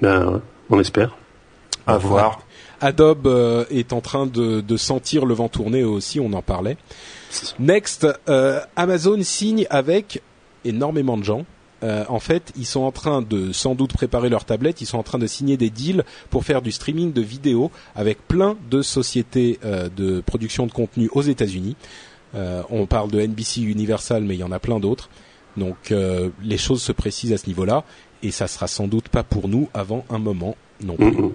Ben, 0.00 0.26
ouais, 0.26 0.40
on 0.70 0.80
espère. 0.80 1.16
À 1.86 1.98
voir. 1.98 2.40
Adobe 2.80 3.26
euh, 3.26 3.64
est 3.70 3.92
en 3.92 4.00
train 4.00 4.26
de, 4.26 4.60
de 4.60 4.76
sentir 4.76 5.24
le 5.24 5.34
vent 5.34 5.48
tourner 5.48 5.84
aussi, 5.84 6.20
on 6.20 6.32
en 6.32 6.42
parlait. 6.42 6.76
Next, 7.58 8.06
euh, 8.28 8.60
Amazon 8.76 9.22
signe 9.22 9.66
avec 9.70 10.22
énormément 10.66 11.16
de 11.16 11.24
gens. 11.24 11.44
Euh, 11.82 12.04
en 12.08 12.20
fait, 12.20 12.52
ils 12.56 12.64
sont 12.64 12.80
en 12.80 12.92
train 12.92 13.22
de 13.22 13.52
sans 13.52 13.74
doute 13.74 13.92
préparer 13.92 14.28
leur 14.28 14.44
tablette, 14.44 14.80
ils 14.80 14.86
sont 14.86 14.98
en 14.98 15.02
train 15.02 15.18
de 15.18 15.26
signer 15.26 15.56
des 15.56 15.70
deals 15.70 16.04
pour 16.30 16.44
faire 16.44 16.62
du 16.62 16.72
streaming 16.72 17.12
de 17.12 17.20
vidéos 17.20 17.70
avec 17.94 18.26
plein 18.26 18.56
de 18.70 18.80
sociétés 18.80 19.58
euh, 19.64 19.88
de 19.94 20.20
production 20.20 20.66
de 20.66 20.72
contenu 20.72 21.10
aux 21.12 21.22
États-Unis. 21.22 21.76
Euh, 22.34 22.62
on 22.70 22.86
parle 22.86 23.10
de 23.10 23.20
NBC 23.20 23.62
Universal, 23.62 24.22
mais 24.22 24.34
il 24.34 24.40
y 24.40 24.44
en 24.44 24.52
a 24.52 24.58
plein 24.58 24.80
d'autres. 24.80 25.10
Donc 25.56 25.90
les 26.42 26.58
choses 26.58 26.82
se 26.82 26.92
précisent 26.92 27.32
à 27.32 27.38
ce 27.38 27.46
niveau-là, 27.46 27.84
et 28.22 28.30
ça 28.30 28.46
sera 28.46 28.66
sans 28.66 28.88
doute 28.88 29.08
pas 29.08 29.22
pour 29.22 29.48
nous 29.48 29.70
avant 29.72 30.04
un 30.10 30.18
moment 30.18 30.54
non 30.82 30.96
plus. 30.96 31.32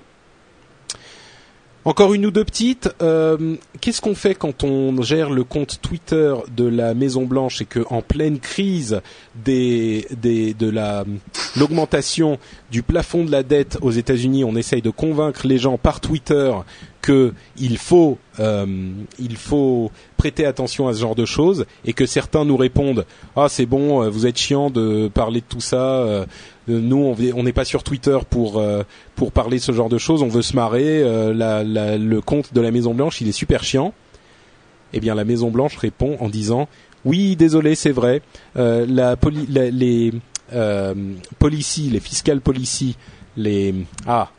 Encore 1.84 2.14
une 2.14 2.28
ou 2.28 2.32
deux 2.32 2.46
petites. 2.46 2.90
Euh, 3.02 3.56
Qu'est-ce 3.80 4.02
qu'on 4.02 4.14
fait 4.14 4.36
quand 4.36 4.64
on 4.64 5.02
gère 5.02 5.32
le 5.32 5.44
compte 5.44 5.80
Twitter 5.82 6.36
de 6.56 6.66
la 6.66 6.94
Maison 6.94 7.26
Blanche 7.26 7.62
et 7.62 7.66
que 7.66 7.80
en 7.90 8.04
pleine 8.04 8.40
crise 8.40 9.02
des, 9.44 10.06
des 10.16 10.54
de 10.54 10.70
la 10.70 11.04
l'augmentation 11.58 12.38
du 12.70 12.84
plafond 12.84 13.26
de 13.26 13.32
la 13.32 13.42
dette 13.42 13.80
aux 13.82 13.90
États-Unis, 13.90 14.44
on 14.44 14.56
essaye 14.56 14.84
de 14.84 14.92
convaincre 14.92 15.48
les 15.48 15.58
gens 15.58 15.80
par 15.80 16.00
Twitter 16.00 16.54
que 17.02 17.34
il 17.58 17.80
faut 17.80 18.20
euh, 18.40 18.92
il 19.18 19.36
faut 19.36 19.92
prêter 20.18 20.46
attention 20.46 20.88
à 20.88 20.94
ce 20.94 21.00
genre 21.00 21.16
de 21.16 21.26
choses 21.26 21.66
et 21.84 21.94
que 21.94 22.06
certains 22.06 22.46
nous 22.46 22.58
répondent 22.58 23.06
ah 23.36 23.48
c'est 23.50 23.66
bon 23.66 24.04
euh, 24.04 24.10
vous 24.10 24.28
êtes 24.28 24.38
chiant 24.38 24.70
de 24.70 25.10
parler 25.12 25.42
de 25.42 25.46
tout 25.50 25.62
ça 25.62 25.82
euh, 25.82 26.26
nous 26.80 27.16
on 27.36 27.44
n'est 27.44 27.54
pas 27.54 27.66
sur 27.66 27.84
Twitter 27.84 28.18
pour 28.30 28.60
euh, 28.60 28.84
pour 29.16 29.32
parler 29.32 29.58
de 29.58 29.62
ce 29.62 29.72
genre 29.72 29.90
de 29.90 29.98
choses. 29.98 30.24
On 30.24 30.28
veut 30.28 30.42
se 30.42 30.56
marrer. 30.56 31.02
Euh, 31.04 31.98
le 31.98 32.22
compte 32.22 32.54
de 32.54 32.62
la 32.62 32.72
Maison 32.72 32.94
Blanche 32.94 33.22
il 33.22 33.28
est 33.28 33.34
super 33.34 33.64
chiant. 33.64 33.94
Eh 34.94 35.00
bien 35.00 35.16
la 35.16 35.26
Maison 35.26 35.52
Blanche 35.52 35.78
répond 35.78 36.18
en 36.20 36.30
disant 36.30 36.68
oui 37.06 37.36
désolé 37.36 37.76
c'est 37.76 37.92
vrai. 37.92 38.22
Euh, 38.58 38.86
les 38.86 40.14
euh, 40.54 40.94
policies 41.40 41.90
les 41.90 42.00
fiscal 42.00 42.42
policies 42.42 42.98
les 43.38 43.74
ah 44.06 44.30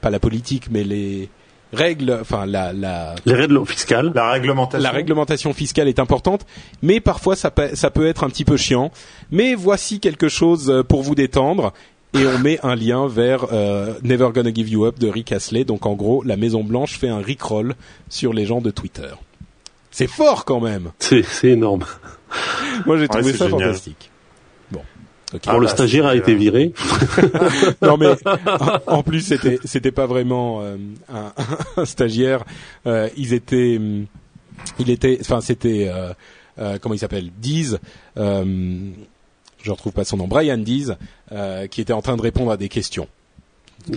pas 0.00 0.08
la 0.08 0.18
politique 0.18 0.68
mais 0.70 0.82
les 0.82 1.28
règles 1.72 2.18
enfin 2.20 2.46
la 2.46 2.72
la 2.72 3.14
Les 3.26 3.34
règles 3.34 3.64
fiscales. 3.66 4.12
La 4.14 4.30
réglementation. 4.30 4.82
la 4.82 4.90
réglementation 4.90 5.52
fiscale 5.52 5.88
est 5.88 5.98
importante, 5.98 6.46
mais 6.82 7.00
parfois 7.00 7.36
ça 7.36 7.50
peut, 7.50 7.70
ça 7.74 7.90
peut 7.90 8.06
être 8.06 8.24
un 8.24 8.28
petit 8.28 8.44
peu 8.44 8.56
chiant. 8.56 8.90
Mais 9.30 9.54
voici 9.54 10.00
quelque 10.00 10.28
chose 10.28 10.70
euh, 10.70 10.82
pour 10.82 11.02
vous 11.02 11.14
détendre. 11.14 11.72
Et 12.14 12.26
on 12.26 12.38
met 12.40 12.58
un 12.62 12.74
lien 12.74 13.06
vers 13.08 13.46
euh, 13.54 13.94
Never 14.02 14.28
Gonna 14.34 14.52
Give 14.52 14.68
You 14.68 14.84
Up 14.84 14.98
de 14.98 15.08
Rick 15.08 15.32
Astley. 15.32 15.64
Donc 15.64 15.86
en 15.86 15.94
gros, 15.94 16.22
la 16.22 16.36
Maison 16.36 16.62
Blanche 16.62 16.98
fait 16.98 17.08
un 17.08 17.20
rickroll 17.22 17.74
sur 18.10 18.34
les 18.34 18.44
gens 18.44 18.60
de 18.60 18.70
Twitter. 18.70 19.08
C'est 19.90 20.08
fort 20.08 20.44
quand 20.44 20.60
même. 20.60 20.92
C'est, 20.98 21.22
c'est 21.22 21.48
énorme. 21.48 21.84
Moi 22.86 22.98
j'ai 22.98 23.08
trouvé 23.08 23.32
ça 23.32 23.48
génial. 23.48 23.68
fantastique. 23.68 24.11
Bon. 25.32 25.36
Ok. 25.38 25.42
Ah 25.46 25.52
Bon, 25.52 25.58
le 25.58 25.66
bah, 25.66 25.72
stagiaire 25.72 26.06
a 26.06 26.14
été 26.16 26.34
viré. 26.34 26.72
non 27.82 27.96
mais 27.96 28.14
en- 28.86 29.02
plus 29.02 29.20
c'était 29.22 29.58
c'était 29.64 29.90
pas 29.92 30.06
vraiment 30.06 30.60
euh, 30.62 30.76
un, 31.12 31.32
un 31.76 31.84
stagiaire. 31.84 32.44
Euh, 32.86 33.08
ils 33.16 33.32
étaient, 33.32 33.80
il 34.78 34.90
était, 34.90 35.18
enfin 35.20 35.40
c'était 35.40 35.88
euh, 35.92 36.12
euh, 36.58 36.78
comment 36.80 36.94
il 36.94 36.98
s'appelle, 36.98 37.30
Deez. 37.40 37.76
Euh, 38.18 38.90
je 39.62 39.70
retrouve 39.70 39.92
pas 39.92 40.04
son 40.04 40.16
nom, 40.16 40.26
Brian 40.28 40.58
Deez, 40.58 40.92
euh, 41.32 41.66
qui 41.68 41.80
était 41.80 41.92
en 41.92 42.02
train 42.02 42.16
de 42.16 42.22
répondre 42.22 42.50
à 42.50 42.56
des 42.56 42.68
questions. 42.68 43.08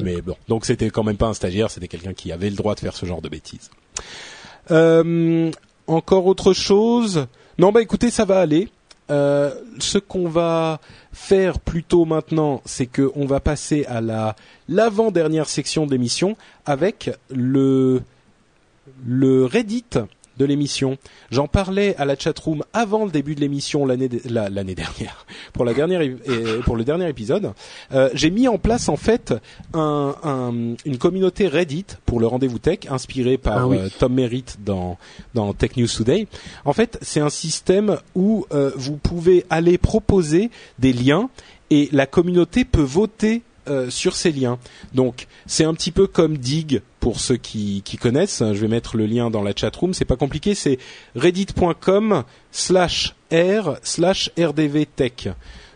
Mais 0.02 0.22
bon, 0.22 0.36
donc 0.48 0.66
c'était 0.66 0.90
quand 0.90 1.03
même 1.03 1.18
pas 1.18 1.28
un 1.28 1.34
stagiaire, 1.34 1.70
c'était 1.70 1.88
quelqu'un 1.88 2.14
qui 2.14 2.32
avait 2.32 2.49
le 2.49 2.56
droit 2.56 2.74
de 2.76 2.80
faire 2.80 2.95
ce 2.95 3.06
genre 3.06 3.22
de 3.22 3.30
bêtises. 3.30 3.70
Euh, 4.72 5.52
encore 5.88 6.26
autre 6.26 6.53
chose? 6.53 7.28
Non, 7.60 7.72
bah 7.72 7.82
écoutez, 7.82 8.10
ça 8.10 8.26
va 8.26 8.40
aller. 8.40 8.70
Euh, 9.11 9.53
ce 9.77 9.99
qu'on 9.99 10.27
va 10.27 10.80
faire 11.14 11.60
plutôt 11.60 12.06
maintenant, 12.06 12.61
c'est 12.65 12.88
qu'on 12.88 13.26
va 13.26 13.40
passer 13.40 13.86
à 13.86 14.02
la 14.02 14.36
l'avant-dernière 14.68 15.48
section 15.48 15.86
de 15.86 15.91
l'émission 15.91 16.36
avec 16.65 17.11
le 17.30 18.02
le 19.06 19.45
Reddit 19.45 19.86
de 20.38 20.45
l'émission. 20.45 20.98
J'en 21.32 21.48
parlais 21.48 21.95
à 21.98 22.06
la 22.06 22.16
chatroom 22.18 22.64
avant 22.74 23.06
le 23.06 23.12
début 23.12 23.36
de 23.36 23.40
l'émission 23.41 23.86
l'année 23.86 24.10
l'année 24.26 24.76
dernière 24.76 25.26
pour 25.53 25.66
la 25.66 25.74
dernière 25.74 26.02
pour 26.64 26.76
le 26.76 26.84
dernier 26.84 27.07
épisode. 27.10 27.53
Euh, 27.94 28.10
J'ai 28.14 28.30
mis 28.32 28.48
en 28.48 28.57
place 28.57 28.90
en 28.90 28.98
fait 28.98 29.34
un, 29.74 30.16
un, 30.24 30.53
une 30.86 30.98
communauté 30.98 31.48
Reddit 31.48 31.86
pour 32.06 32.20
le 32.20 32.28
rendez-vous 32.28 32.60
tech 32.60 32.80
inspiré 32.90 33.38
par 33.38 33.57
Ah 33.57 33.68
oui. 33.68 33.78
euh, 33.78 33.90
Tom 33.99 34.14
Merritt 34.14 34.57
dans 34.66 34.98
dans 35.34 35.53
Tech 35.53 35.78
News 35.78 35.88
Today. 35.88 36.28
En 36.66 36.74
fait, 36.74 36.98
c'est 37.02 37.20
un 37.20 37.30
système 37.30 37.98
où 38.16 38.45
euh, 38.52 38.72
vous 38.76 38.98
pouvez 38.98 39.45
aller 39.49 39.78
proposer 39.78 40.49
des 40.80 40.94
liens 40.94 41.30
et 41.70 41.90
la 41.91 42.06
communauté 42.06 42.66
peut 42.66 42.82
voter 42.82 43.41
euh, 43.68 43.90
sur 43.90 44.16
ces 44.16 44.32
liens. 44.32 44.58
Donc, 44.94 45.28
c'est 45.46 45.64
un 45.64 45.74
petit 45.74 45.92
peu 45.92 46.08
comme 46.08 46.38
Dig 46.38 46.82
pour 47.00 47.20
ceux 47.20 47.38
qui, 47.38 47.82
connaissent. 48.00 48.44
Je 48.44 48.60
vais 48.60 48.68
mettre 48.68 48.98
le 48.98 49.06
lien 49.06 49.30
dans 49.30 49.42
la 49.42 49.54
chat 49.56 49.76
room. 49.76 49.94
C'est 49.94 50.06
pas 50.06 50.16
compliqué. 50.16 50.56
C'est 50.56 50.78
reddit.com 51.16 52.24
slash 52.52 53.16
r 53.32 53.78
slash 53.82 54.32
rdvtech. 54.38 55.30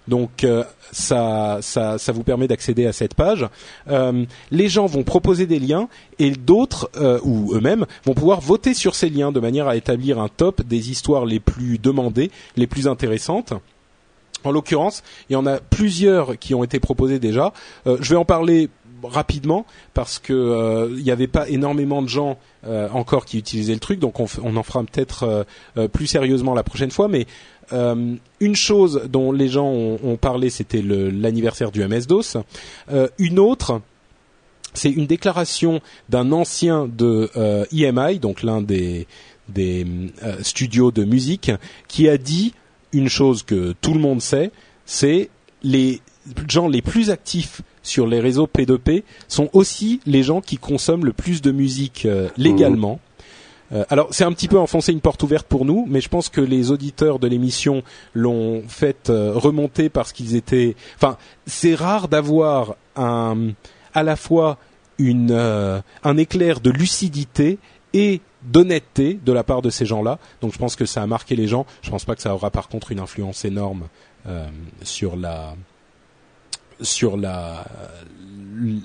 Donc 0.07 0.44
euh, 0.44 0.64
ça, 0.91 1.60
ça, 1.61 2.11
vous 2.11 2.24
permet 2.24 2.48
d'accéder 2.48 2.88
à 2.88 2.94
cette 2.94 3.14
page. 3.14 3.48
Euh, 3.90 4.26
les 4.49 4.68
gens 4.68 4.88
vont 4.88 5.03
proposer 5.03 5.45
des 5.45 5.60
liens 5.60 5.88
et 6.18 6.32
d'autres 6.32 6.90
ou 7.24 7.53
eux-mêmes 7.53 7.86
vont 8.06 8.16
pouvoir 8.16 8.41
voter 8.41 8.74
sur 8.74 8.95
ces 8.95 9.10
liens 9.10 9.32
de 9.32 9.40
manière 9.40 9.68
à 9.68 9.76
établir 9.76 10.20
un 10.20 10.30
top 10.30 10.64
des 10.64 10.90
histoires 10.90 11.26
les 11.26 11.40
plus 11.40 11.78
demandées, 11.78 12.32
les 12.56 12.66
plus 12.66 12.88
intéressantes. 12.88 13.53
En 14.44 14.52
l'occurrence, 14.52 15.03
il 15.30 15.34
y 15.34 15.36
en 15.36 15.45
a 15.45 15.60
plusieurs 15.60 16.38
qui 16.38 16.56
ont 16.56 16.64
été 16.64 16.80
proposés 16.80 17.20
déjà. 17.20 17.53
Euh, 17.88 17.98
je 18.02 18.10
vais 18.10 18.16
en 18.16 18.26
parler 18.26 18.70
rapidement 19.03 19.66
parce 19.94 20.20
que 20.20 20.34
euh, 20.34 20.90
n'y 21.02 21.11
avait 21.11 21.28
pas 21.28 21.48
énormément 21.49 22.02
de 22.02 22.07
gens 22.07 22.38
euh, 22.66 22.90
encore 22.91 23.26
qui 23.26 23.38
utilisaient 23.38 23.74
le 23.74 23.80
truc, 23.80 23.99
donc 23.99 24.20
on, 24.20 24.56
en 24.56 24.64
fera 24.64 24.84
peut-être 24.84 25.24
euh, 25.24 25.44
euh, 25.78 25.88
plus 25.88 26.07
sérieusement 26.07 26.53
la 26.53 26.64
prochaine 26.64 26.91
fois. 26.91 27.07
Mais 27.07 27.26
euh, 27.72 28.16
une 28.40 28.56
chose 28.56 29.03
dont 29.10 29.32
les 29.32 29.48
gens 29.48 29.68
ont, 29.68 30.18
parlé, 30.18 30.49
c'était 30.49 30.82
l'anniversaire 30.82 31.72
du 31.72 31.86
MS-DOS. 31.86 32.38
Euh, 32.91 33.07
une 33.18 33.40
autre, 33.40 33.82
c'est 34.74 34.90
une 34.91 35.06
déclaration 35.06 35.82
d'un 36.10 36.32
ancien 36.32 36.88
de 36.88 37.30
euh, 37.36 37.66
EMI, 37.72 38.20
donc 38.20 38.44
l'un 38.44 38.61
des, 38.61 39.07
euh, 39.57 39.86
studios 40.41 40.91
de 40.91 41.03
musique, 41.03 41.52
qui 41.88 42.10
a 42.10 42.18
dit 42.18 42.53
une 42.94 43.10
chose 43.10 43.44
que 43.44 43.74
tout 43.82 43.94
le 43.94 43.99
monde 43.99 44.22
sait, 44.22 44.52
c'est 44.86 45.30
les 45.64 46.02
gens 46.48 46.68
les 46.68 46.82
plus 46.82 47.10
actifs 47.10 47.61
sur 47.82 48.07
les 48.07 48.20
réseaux 48.20 48.48
P2P 48.48 49.03
sont 49.28 49.49
aussi 49.53 49.99
les 50.06 50.24
gens 50.24 50.41
qui 50.41 50.57
consomment 50.57 51.06
le 51.06 51.14
plus 51.14 51.41
de 51.41 51.52
musique 51.52 52.06
euh, 52.06 52.30
légalement. 52.38 52.99
Euh, 53.72 53.84
alors 53.90 54.07
c'est 54.11 54.24
un 54.24 54.32
petit 54.32 54.48
peu 54.48 54.57
enfoncer 54.57 54.91
une 54.91 55.02
porte 55.02 55.22
ouverte 55.24 55.48
pour 55.48 55.66
nous, 55.66 55.86
mais 55.88 56.02
je 56.02 56.10
pense 56.10 56.30
que 56.30 56.41
les 56.41 56.72
auditeurs 56.72 57.20
de 57.20 57.28
l'émission 57.28 57.84
l'ont 58.14 58.64
fait 58.68 59.10
euh, 59.10 59.32
remonter 59.34 59.90
parce 59.90 60.11
qu'ils 60.11 60.36
étaient. 60.36 60.76
Enfin, 60.95 61.18
c'est 61.45 61.76
rare 61.76 62.07
d'avoir 62.07 62.76
un 62.95 63.52
à 63.94 64.03
la 64.03 64.16
fois 64.16 64.57
une 64.98 65.32
un 65.32 66.18
éclair 66.18 66.60
de 66.60 66.70
lucidité 66.70 67.57
et 67.94 68.22
d'honnêteté 68.44 69.20
de 69.26 69.32
la 69.34 69.44
part 69.44 69.61
de 69.61 69.70
ces 69.70 69.86
gens-là. 69.86 70.18
Donc 70.41 70.53
je 70.53 70.57
pense 70.57 70.76
que 70.76 70.86
ça 70.86 71.02
a 71.02 71.07
marqué 71.07 71.36
les 71.36 71.48
gens. 71.48 71.66
Je 71.82 71.90
pense 71.90 72.06
pas 72.06 72.16
que 72.16 72.22
ça 72.22 72.34
aura 72.34 72.49
par 72.52 72.68
contre 72.70 72.91
une 72.91 72.99
influence 72.99 73.44
énorme 73.45 73.88
euh, 74.28 74.48
sur 74.84 75.16
la 75.16 75.56
sur 76.82 77.18
la 77.18 77.66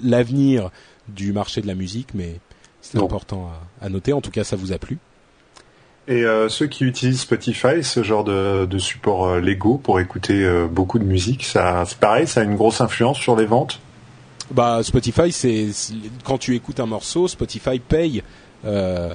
l'avenir 0.02 0.70
du 1.09 1.32
marché 1.32 1.60
de 1.60 1.66
la 1.66 1.74
musique, 1.74 2.09
mais 2.14 2.39
c'est 2.81 2.98
important 2.98 3.51
à, 3.81 3.86
à 3.86 3.89
noter. 3.89 4.12
En 4.12 4.20
tout 4.20 4.31
cas, 4.31 4.44
ça 4.44 4.56
vous 4.56 4.72
a 4.72 4.78
plu. 4.78 4.98
Et 6.06 6.22
euh, 6.24 6.48
ceux 6.48 6.66
qui 6.66 6.85
utilisent 6.85 7.20
Spotify, 7.22 7.82
ce 7.82 8.02
genre 8.02 8.24
de, 8.24 8.66
de 8.66 8.78
support 8.78 9.24
euh, 9.26 9.40
Lego 9.40 9.78
pour 9.78 10.01
écouter 10.01 10.44
euh, 10.44 10.66
beaucoup 10.66 10.98
de 10.98 11.05
musique, 11.05 11.44
ça, 11.44 11.82
c'est 11.86 11.98
pareil, 11.98 12.26
ça 12.26 12.40
a 12.40 12.44
une 12.44 12.56
grosse 12.56 12.81
influence 12.82 13.18
sur 13.18 13.36
les 13.36 13.47
ventes? 13.47 13.81
Bah 14.51 14.82
Spotify, 14.82 15.32
c'est- 15.32 15.70
quand 16.22 16.36
tu 16.36 16.55
écoutes 16.55 16.78
un 16.78 16.85
morceau, 16.86 17.26
Spotify 17.26 17.78
paye 17.78 18.22
euh, 18.66 19.11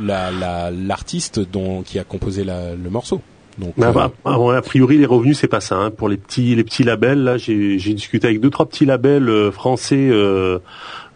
la 0.00 0.30
la- 0.30 0.70
l'artiste 0.70 1.40
dont 1.40 1.82
qui 1.82 1.98
a 1.98 2.04
composé 2.04 2.44
la- 2.44 2.74
le 2.74 2.90
morceau. 2.90 3.20
Donc 3.56 3.74
euh, 3.78 3.92
bah, 3.92 4.10
ah 4.24 4.36
a 4.56 4.62
priori, 4.62 4.98
les 4.98 5.06
revenus, 5.06 5.38
c'est 5.38 5.46
pas 5.46 5.60
ça. 5.60 5.76
hein. 5.76 5.92
Pour 5.92 6.08
les 6.08 6.16
petits, 6.16 6.56
les 6.56 6.64
petits 6.64 6.82
labels, 6.82 7.22
là, 7.22 7.36
j'ai 7.36 7.78
discuté 7.78 8.26
avec 8.26 8.40
deux, 8.40 8.50
trois 8.50 8.66
petits 8.66 8.84
labels 8.84 9.28
euh, 9.28 9.52
français 9.52 10.08
euh, 10.10 10.58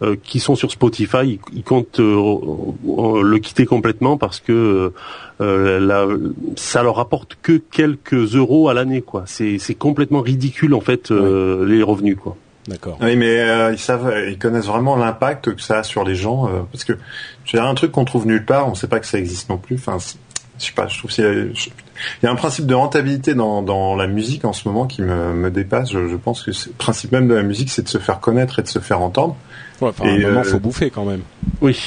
euh, 0.01 0.15
qui 0.23 0.39
sont 0.39 0.55
sur 0.55 0.71
Spotify. 0.71 1.17
Ils, 1.25 1.39
ils 1.53 1.63
comptent 1.63 1.99
euh, 1.99 3.21
le 3.21 3.37
quitter 3.39 3.65
complètement 3.65 4.17
parce 4.17 4.39
que 4.39 4.93
euh, 5.41 5.79
la- 5.81 6.07
ça 6.55 6.81
leur 6.81 6.99
apporte 6.99 7.37
que 7.41 7.57
quelques 7.57 8.35
euros 8.35 8.69
à 8.69 8.73
l'année, 8.73 9.01
quoi. 9.01 9.23
C'est 9.25 9.57
c'est 9.57 9.75
complètement 9.75 10.21
ridicule 10.21 10.73
en 10.73 10.81
fait 10.81 11.11
euh, 11.11 11.65
les 11.67 11.83
revenus, 11.83 12.15
quoi. 12.15 12.37
D'accord. 12.69 12.97
Oui, 13.01 13.15
mais 13.17 13.37
euh, 13.39 13.71
ils 13.73 13.79
savent, 13.79 14.13
ils 14.29 14.37
connaissent 14.37 14.67
vraiment 14.67 14.95
l'impact 14.95 15.53
que 15.55 15.61
ça 15.61 15.79
a 15.79 15.83
sur 15.83 16.03
les 16.05 16.15
gens, 16.15 16.47
euh, 16.47 16.59
parce 16.71 16.83
que 16.85 16.93
je 17.45 17.51
veux 17.57 17.61
dire, 17.61 17.69
un 17.69 17.75
truc 17.75 17.91
qu'on 17.91 18.05
trouve 18.05 18.25
nulle 18.27 18.45
part, 18.45 18.69
on 18.69 18.75
sait 18.75 18.87
pas 18.87 18.99
que 18.99 19.07
ça 19.07 19.17
existe 19.19 19.49
non 19.49 19.57
plus. 19.57 19.75
Enfin, 19.75 19.97
c'est- 19.99 20.17
je 20.59 20.65
sais 20.65 20.71
pas, 20.73 20.87
je 20.87 20.97
trouve 20.99 21.11
qu'il 21.11 21.23
y 21.23 21.27
a, 21.27 21.31
je- 21.33 21.69
il 22.21 22.25
y 22.25 22.27
a 22.27 22.31
un 22.31 22.35
principe 22.35 22.65
de 22.65 22.73
rentabilité 22.75 23.33
dans, 23.33 23.61
dans 23.61 23.95
la 23.95 24.07
musique 24.07 24.45
en 24.45 24.53
ce 24.53 24.67
moment 24.67 24.85
qui 24.87 25.01
me, 25.01 25.33
me 25.33 25.49
dépasse. 25.51 25.91
Je, 25.91 26.07
je 26.07 26.15
pense 26.15 26.43
que 26.43 26.51
c'est- 26.51 26.67
le 26.69 26.75
principe 26.75 27.11
même 27.11 27.27
de 27.27 27.33
la 27.33 27.43
musique, 27.43 27.69
c'est 27.69 27.81
de 27.83 27.89
se 27.89 27.97
faire 27.97 28.19
connaître 28.19 28.59
et 28.59 28.61
de 28.61 28.67
se 28.67 28.79
faire 28.79 29.01
entendre. 29.01 29.35
Ouais, 29.81 29.89
enfin, 29.89 30.05
à 30.05 30.07
un 30.07 30.15
Et, 30.15 30.25
moment, 30.25 30.39
euh, 30.41 30.43
faut 30.43 30.59
bouffer 30.59 30.89
quand 30.89 31.05
même. 31.05 31.21
Oui. 31.61 31.77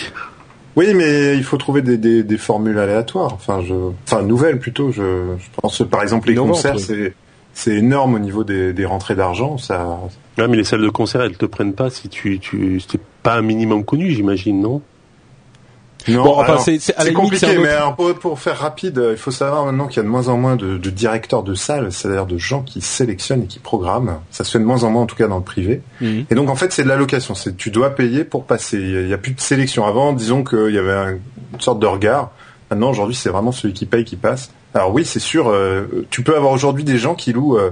Oui, 0.75 0.95
mais 0.95 1.37
il 1.37 1.45
faut 1.45 1.59
trouver 1.59 1.83
des, 1.83 1.99
des, 1.99 2.23
des 2.23 2.39
formules 2.39 2.79
aléatoires. 2.79 3.35
Enfin, 3.35 3.61
je, 3.67 3.75
enfin 4.07 4.23
nouvelles 4.23 4.59
plutôt. 4.59 4.91
Je, 4.91 5.35
je 5.39 5.61
pense 5.61 5.77
que, 5.79 5.83
par 5.85 6.03
exemple 6.03 6.29
les 6.29 6.35
concerts, 6.35 6.79
c'est 6.81 7.15
c'est 7.53 7.75
énorme 7.75 8.15
au 8.15 8.19
niveau 8.19 8.43
des, 8.45 8.73
des 8.73 8.87
rentrées 8.87 9.15
d'argent. 9.15 9.59
Ça, 9.59 9.99
Ouais, 10.39 10.49
mais 10.49 10.57
les 10.57 10.65
salles 10.65 10.81
de 10.83 10.89
concert, 10.89 11.21
elles 11.23 11.37
te 11.37 11.45
prennent 11.47 11.75
pas 11.75 11.91
si 11.91 12.09
tu, 12.09 12.39
tu, 12.41 12.81
t'es 12.89 12.99
pas 13.23 13.35
un 13.35 13.43
minimum 13.43 13.85
connu, 13.85 14.11
j'imagine, 14.11 14.61
non? 14.61 14.81
Non, 16.09 16.25
Bon, 16.25 16.41
enfin, 16.41 16.59
c'est- 16.59 16.81
compliqué. 17.13 17.47
Mais 17.59 17.69
alors, 17.69 17.95
pour, 17.95 18.13
pour 18.15 18.41
faire 18.41 18.59
rapide, 18.59 18.99
euh, 18.99 19.13
il 19.13 19.17
faut 19.19 19.31
savoir 19.31 19.65
maintenant 19.67 19.87
qu'il 19.87 19.99
y 19.99 20.01
a 20.01 20.03
de 20.03 20.09
moins 20.09 20.27
en 20.27 20.37
moins 20.37 20.57
de, 20.57 20.77
de 20.77 20.91
directeurs 20.91 21.45
de 21.45 21.55
salles, 21.55 21.93
c'est-à-dire 21.93 22.27
de 22.27 22.39
gens 22.39 22.63
qui 22.63 22.81
sélectionnent 22.81 23.45
et 23.45 23.47
qui 23.47 23.61
programment. 23.61 24.21
Ça 24.33 24.43
se 24.43 24.51
fait 24.51 24.59
de 24.59 24.65
moins 24.65 24.83
en 24.83 24.91
moins, 24.91 25.03
en 25.03 25.07
tout 25.07 25.15
cas 25.15 25.29
dans 25.29 25.37
le 25.37 25.45
privé. 25.45 25.81
Mhm. 26.01 26.25
Et 26.29 26.35
donc 26.35 26.49
en 26.51 26.57
fait, 26.57 26.73
c'est 26.73 26.83
de 26.83 26.89
l'allocation. 26.89 27.37
C'est 27.37 27.57
tu 27.57 27.71
dois 27.71 27.91
payer 27.91 28.25
pour 28.25 28.47
passer. 28.47 28.79
Il 28.79 29.07
y 29.09 29.15
a 29.15 29.19
plus 29.19 29.33
de 29.35 29.41
sélection. 29.41 29.87
Avant, 29.87 30.13
disons 30.13 30.43
qu'il 30.43 30.75
y 30.75 30.79
avait 30.79 30.93
un- 30.93 31.19
une 31.55 31.61
sorte 31.61 31.79
de 31.79 31.87
regard. 31.87 32.33
Maintenant, 32.73 32.91
aujourd'hui, 32.91 33.15
c'est 33.15 33.31
vraiment 33.31 33.53
celui 33.53 33.73
qui 33.75 33.87
paye 33.87 34.05
qui 34.05 34.17
passe. 34.17 34.51
Alors 34.75 34.93
oui, 34.93 35.05
c'est 35.05 35.21
sûr. 35.21 35.51
euh, 35.51 36.05
tu 36.11 36.23
peux 36.25 36.35
avoir 36.37 36.51
aujourd'hui 36.53 36.83
des 36.83 36.99
gens 36.99 37.15
qui 37.15 37.33
louent 37.33 37.59
euh, 37.59 37.71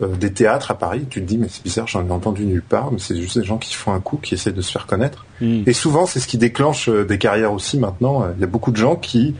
des 0.00 0.32
théâtres 0.32 0.70
à 0.70 0.74
Paris. 0.74 1.06
Tu 1.08 1.20
te 1.22 1.26
dis, 1.26 1.38
mais 1.38 1.48
c'est 1.50 1.62
bizarre, 1.62 1.86
j'en 1.86 2.06
ai 2.06 2.10
entendu 2.10 2.44
nulle 2.44 2.62
part. 2.62 2.92
Mais 2.92 2.98
c'est 2.98 3.16
juste 3.16 3.38
des 3.38 3.44
gens 3.44 3.56
qui 3.58 3.74
font 3.74 3.92
un 3.92 4.00
coup, 4.00 4.18
qui 4.18 4.34
essaient 4.34 4.52
de 4.52 4.60
se 4.62 4.70
faire 4.72 4.86
connaître. 4.86 5.24
Mm. 5.40 5.62
Et 5.66 5.72
souvent, 5.72 6.06
c'est 6.06 6.20
ce 6.20 6.26
qui 6.26 6.36
déclenche 6.38 6.88
euh, 6.88 7.04
des 7.04 7.18
carrières 7.18 7.52
aussi 7.52 7.78
maintenant. 7.78 8.22
Euh, 8.22 8.32
Il 8.36 8.40
y 8.40 8.44
a 8.44 8.48
beaucoup 8.48 8.70
de 8.72 8.76
gens 8.76 8.96
qui, 8.96 9.34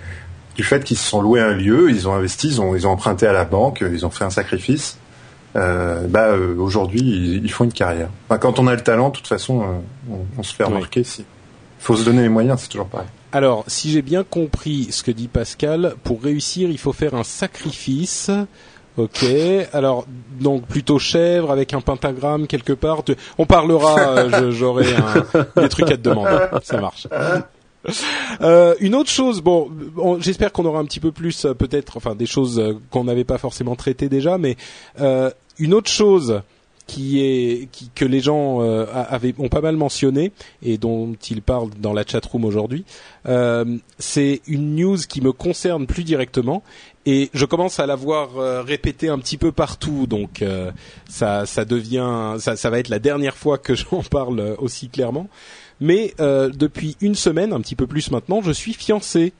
du 0.54 0.62
fait 0.62 0.82
qu'ils 0.84 0.96
se 0.96 1.06
sont 1.06 1.20
loués 1.20 1.40
un 1.42 1.52
lieu, 1.52 1.90
ils 1.90 2.08
ont 2.08 2.14
investi, 2.14 2.48
ils 2.48 2.60
ont, 2.60 2.74
ils 2.74 2.86
ont 2.86 2.90
emprunté 2.92 3.26
à 3.26 3.32
la 3.32 3.44
banque, 3.44 3.82
euh, 3.82 3.90
ils 3.92 4.06
ont 4.06 4.10
fait 4.10 4.24
un 4.24 4.30
sacrifice. 4.30 4.98
Euh, 5.56 6.06
bah 6.06 6.28
euh, 6.32 6.54
aujourd'hui, 6.58 7.00
ils, 7.00 7.44
ils 7.44 7.50
font 7.50 7.64
une 7.64 7.72
carrière. 7.72 8.08
Enfin, 8.28 8.38
quand 8.38 8.58
on 8.58 8.66
a 8.66 8.74
le 8.74 8.82
talent, 8.82 9.08
de 9.08 9.14
toute 9.16 9.26
façon, 9.26 9.62
euh, 9.62 9.64
on, 10.10 10.18
on 10.38 10.42
se 10.42 10.54
fait 10.54 10.64
Oui. 10.64 10.72
remarquer. 10.72 11.02
Si. 11.04 11.24
faut 11.78 11.96
se 11.96 12.04
donner 12.04 12.22
les 12.22 12.28
moyens, 12.28 12.60
c'est 12.60 12.68
toujours 12.68 12.88
pareil. 12.88 13.06
Alors, 13.32 13.64
si 13.66 13.90
j'ai 13.90 14.02
bien 14.02 14.22
compris 14.24 14.88
ce 14.90 15.02
que 15.02 15.10
dit 15.10 15.28
Pascal, 15.28 15.94
pour 16.04 16.22
réussir, 16.22 16.70
il 16.70 16.78
faut 16.78 16.92
faire 16.92 17.14
un 17.14 17.24
sacrifice. 17.24 18.30
Ok. 18.96 19.24
Alors, 19.72 20.06
donc 20.40 20.66
plutôt 20.66 20.98
chèvre 20.98 21.50
avec 21.50 21.74
un 21.74 21.80
pentagramme 21.80 22.46
quelque 22.46 22.72
part. 22.72 23.02
On 23.38 23.46
parlera. 23.46 23.98
euh, 24.18 24.50
J'aurai 24.50 24.86
des 25.56 25.68
trucs 25.68 25.90
à 25.90 25.96
te 25.96 26.02
demander. 26.02 26.38
Ça 26.62 26.80
marche. 26.80 27.06
Euh, 28.40 28.74
une 28.80 28.94
autre 28.94 29.10
chose, 29.10 29.40
bon, 29.40 29.70
on- 29.96 30.20
j'espère 30.20 30.52
qu'on 30.52 30.64
aura 30.64 30.80
un 30.80 30.84
petit 30.84 30.98
peu 30.98 31.12
plus, 31.12 31.44
euh, 31.44 31.54
peut-être, 31.54 31.96
enfin, 31.96 32.14
des 32.16 32.26
choses 32.26 32.58
euh, 32.58 32.72
qu'on 32.90 33.04
n'avait 33.04 33.22
pas 33.24 33.38
forcément 33.38 33.76
traitées 33.76 34.08
déjà, 34.08 34.38
mais 34.38 34.56
euh, 35.00 35.30
une 35.58 35.72
autre 35.72 35.90
chose 35.90 36.40
qui 36.88 37.20
est 37.20 37.68
que 37.96 38.04
les 38.04 38.20
gens 38.20 38.60
avaient 38.60 39.34
ont 39.38 39.48
pas 39.48 39.60
mal 39.60 39.76
mentionné 39.76 40.30
et 40.62 40.78
dont 40.78 41.14
ils 41.30 41.42
parlent 41.42 41.70
dans 41.80 41.92
la 41.92 42.04
chatroom 42.06 42.44
aujourd'hui, 42.44 42.84
euh, 43.28 43.64
c'est 43.98 44.40
une 44.46 44.76
news 44.76 44.96
qui 45.08 45.20
me 45.20 45.32
concerne 45.32 45.86
plus 45.88 46.04
directement 46.04 46.62
et 47.06 47.30
je 47.32 47.44
commence 47.44 47.78
à 47.78 47.86
la 47.86 47.94
voir 47.94 48.36
euh, 48.36 48.62
répétée 48.62 49.08
un 49.08 49.18
petit 49.20 49.38
peu 49.38 49.52
partout, 49.52 50.08
donc 50.08 50.42
euh, 50.42 50.72
ça 51.08 51.46
ça 51.46 51.64
devient 51.64 52.34
ça, 52.40 52.56
ça 52.56 52.68
va 52.68 52.80
être 52.80 52.88
la 52.88 52.98
dernière 52.98 53.36
fois 53.36 53.58
que 53.58 53.74
j'en 53.76 54.02
parle 54.02 54.40
euh, 54.40 54.54
aussi 54.58 54.88
clairement. 54.88 55.28
Mais 55.80 56.14
euh, 56.20 56.48
depuis 56.48 56.96
une 57.00 57.14
semaine, 57.14 57.52
un 57.52 57.60
petit 57.60 57.76
peu 57.76 57.86
plus 57.86 58.10
maintenant, 58.10 58.42
je 58.42 58.50
suis 58.50 58.74
fiancé. 58.74 59.32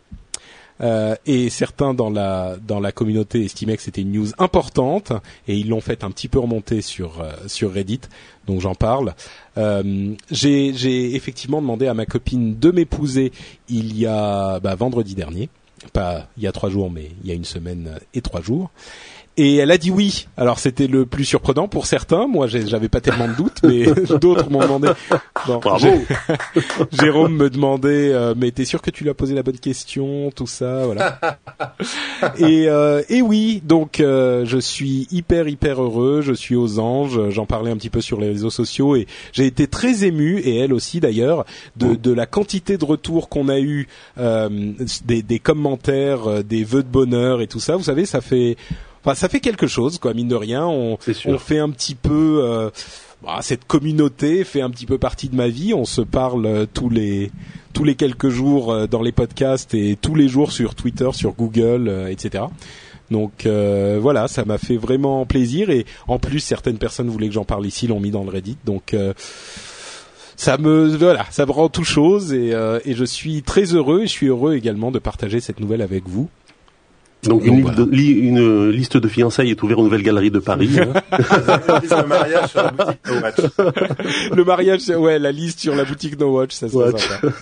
Et 1.25 1.49
certains 1.49 1.95
dans 1.95 2.11
la 2.11 2.59
dans 2.59 2.81
la 2.81 2.93
communauté 2.93 3.43
estimaient 3.43 3.79
que 3.79 3.83
c'était 3.83 4.03
une 4.03 4.13
news 4.13 4.29
importante 4.37 5.11
et 5.49 5.57
ils 5.57 5.71
l'ont 5.71 5.81
fait 5.81 6.05
un 6.05 6.11
petit 6.11 6.29
peu 6.29 6.39
remonter 6.39 6.83
sur 6.83 7.25
sur 7.47 7.73
Reddit. 7.73 8.03
Donc 8.47 8.61
j'en 8.61 8.75
parle. 8.75 9.15
J'ai 9.57 10.75
j'ai 10.75 11.15
effectivement 11.15 11.63
demandé 11.63 11.87
à 11.87 11.95
ma 11.95 12.05
copine 12.05 12.59
de 12.59 12.71
m'épouser 12.71 13.33
il 13.71 13.99
y 13.99 14.05
a 14.05 14.61
bah, 14.61 14.75
vendredi 14.75 15.15
dernier, 15.15 15.49
pas 15.93 16.29
il 16.37 16.43
y 16.43 16.47
a 16.47 16.53
trois 16.53 16.71
jours 16.71 16.91
mais 16.91 17.11
il 17.23 17.29
y 17.29 17.33
a 17.33 17.35
une 17.35 17.45
semaine 17.45 17.99
et 18.15 18.23
trois 18.23 18.41
jours. 18.41 18.71
Et 19.39 19.57
elle 19.57 19.71
a 19.71 19.77
dit 19.77 19.91
oui. 19.91 20.29
Alors 20.39 20.59
c'était 20.59 20.87
le 20.87 21.05
plus 21.05 21.27
surprenant 21.27 21.69
pour 21.69 21.85
certains. 21.85 22.27
Moi, 22.27 22.47
j'avais 22.47 22.89
pas 22.89 23.03
tellement 23.03 23.29
de 23.29 23.35
doutes, 23.35 23.61
mais 23.63 23.85
d'autres 24.21 24.51
m'ont 24.51 24.61
demandé. 24.61 24.89
Bravo. 25.47 25.89
Jérôme 26.93 27.37
me 27.37 27.51
demandait, 27.51 28.13
euh, 28.13 28.35
mais 28.35 28.51
t'es 28.51 28.65
sûr 28.65 28.81
que 28.81 28.91
tu 28.91 29.05
lui 29.05 29.11
as 29.11 29.15
posé 29.15 29.35
la 29.35 29.43
bonne 29.43 29.59
question, 29.59 30.31
tout 30.35 30.47
ça, 30.47 30.87
voilà. 30.87 31.21
et, 32.39 32.69
euh, 32.69 33.03
et 33.11 33.21
oui, 33.21 33.63
donc 33.63 34.01
euh, 34.01 34.47
je 34.47 34.57
suis 34.57 35.07
hyper 35.11 35.49
hyper 35.49 35.83
heureux. 35.83 36.23
Je 36.23 36.33
suis 36.33 36.57
aux 36.57 36.79
anges. 36.79 37.29
J'en 37.29 37.45
parlais 37.45 37.71
un 37.71 37.77
petit 37.77 37.91
peu 37.91 38.01
sur 38.01 38.19
les 38.19 38.29
réseaux 38.29 38.51
sociaux 38.51 38.97
et 38.97 39.07
j'ai 39.33 39.45
été 39.45 39.67
très 39.67 40.05
ému 40.05 40.39
et 40.39 40.57
elle 40.61 40.73
aussi 40.73 41.01
d'ailleurs 41.01 41.45
de, 41.77 41.95
de 41.95 42.13
la 42.13 42.25
quantité 42.25 42.79
de 42.79 42.85
retours 42.87 43.29
qu'on 43.29 43.51
a 43.51 43.59
eu, 43.59 43.87
des, 44.17 45.23
des 45.23 45.39
commentaires, 45.39 46.43
des 46.43 46.65
vœux 46.65 46.83
de 46.83 46.89
bonheur 46.89 47.43
et 47.43 47.47
tout 47.47 47.61
ça. 47.61 47.77
Vous 47.77 47.85
savez, 47.85 48.07
ça 48.07 48.23
fait 48.23 48.57
Enfin, 49.07 49.15
ça 49.15 49.29
fait 49.29 49.39
quelque 49.39 49.69
chose, 49.69 49.99
quoi. 49.99 50.15
Mine 50.15 50.27
de 50.27 50.35
rien, 50.35 50.67
on, 50.67 50.99
on 51.27 51.39
fait 51.39 51.61
un 51.61 51.71
petit 51.71 51.95
peu. 51.95 52.41
Euh, 52.43 52.71
bah, 53.23 53.39
cette 53.41 53.65
communauté 53.65 54.43
fait 54.43 54.63
un 54.63 54.69
petit 54.71 54.85
peu 54.85 54.99
partie 54.99 55.29
de 55.29 55.37
ma 55.37 55.47
vie. 55.47 55.73
On 55.75 55.85
se 55.85 56.01
parle 56.01 56.45
euh, 56.45 56.67
tous 56.67 56.89
les 56.89 57.31
tous 57.73 57.85
les 57.85 57.95
quelques 57.95 58.31
jours 58.31 58.73
euh, 58.73 58.89
dans 58.89 59.03
les 59.03 59.13
podcasts 59.13 59.75
et 59.75 59.97
tous 60.01 60.17
les 60.17 60.27
jours 60.27 60.51
sur 60.51 60.75
Twitter, 60.75 61.09
sur 61.13 61.35
Google, 61.35 62.09
etc. 62.11 62.47
Donc 63.13 63.47
voilà, 63.47 64.27
ça 64.27 64.45
m'a 64.45 64.59
fait 64.59 64.77
vraiment 64.77 65.25
plaisir 65.25 65.71
et 65.71 65.87
en 66.09 66.19
plus 66.19 66.41
certaines 66.41 66.79
personnes 66.79 67.09
voulaient 67.09 67.29
que 67.29 67.35
j'en 67.35 67.45
parle 67.45 67.65
ici, 67.65 67.87
l'ont 67.87 68.01
mis 68.01 68.11
dans 68.11 68.25
le 68.25 68.31
Reddit. 68.31 68.59
Donc 68.65 68.97
ça 70.35 70.59
me 70.59 70.97
voilà, 70.97 71.25
ça 71.31 71.47
me 71.47 71.53
rend 71.53 71.69
tout 71.69 71.85
chose 71.85 72.33
et, 72.33 72.53
et 72.85 72.95
je 72.95 73.05
suis 73.05 73.43
très 73.43 73.77
heureux 73.77 74.03
et 74.03 74.07
je 74.09 74.13
suis 74.13 74.27
heureux 74.27 74.57
également 74.57 74.91
de 74.91 74.99
partager 74.99 75.39
cette 75.39 75.61
nouvelle 75.61 75.83
avec 75.83 76.09
vous. 76.09 76.29
Donc, 77.29 77.45
une, 77.45 77.63
liste 77.63 77.75
de, 77.75 77.95
une, 77.95 78.71
liste 78.71 78.97
de 78.97 79.09
fiançailles 79.09 79.51
est 79.51 79.63
ouverte 79.63 79.81
aux 79.81 79.85
nouvelles 79.85 80.03
galeries 80.03 80.31
de 80.31 80.39
Paris. 80.39 80.71
Hein. 80.79 80.93
le 81.19 82.07
mariage 82.07 82.51
sur 82.51 82.63
la 82.63 82.71
boutique 82.71 83.07
No 83.07 83.21
Watch. 83.21 83.37
le 84.33 84.45
mariage, 84.45 84.89
ouais, 84.89 85.19
la 85.19 85.33
liste 85.33 85.61
sur 85.61 85.75
la 85.75 85.85
boutique 85.85 86.19
No 86.19 86.33
Watch, 86.33 86.53
ça 86.53 86.69
serait 86.69 86.99
sympa. 86.99 87.35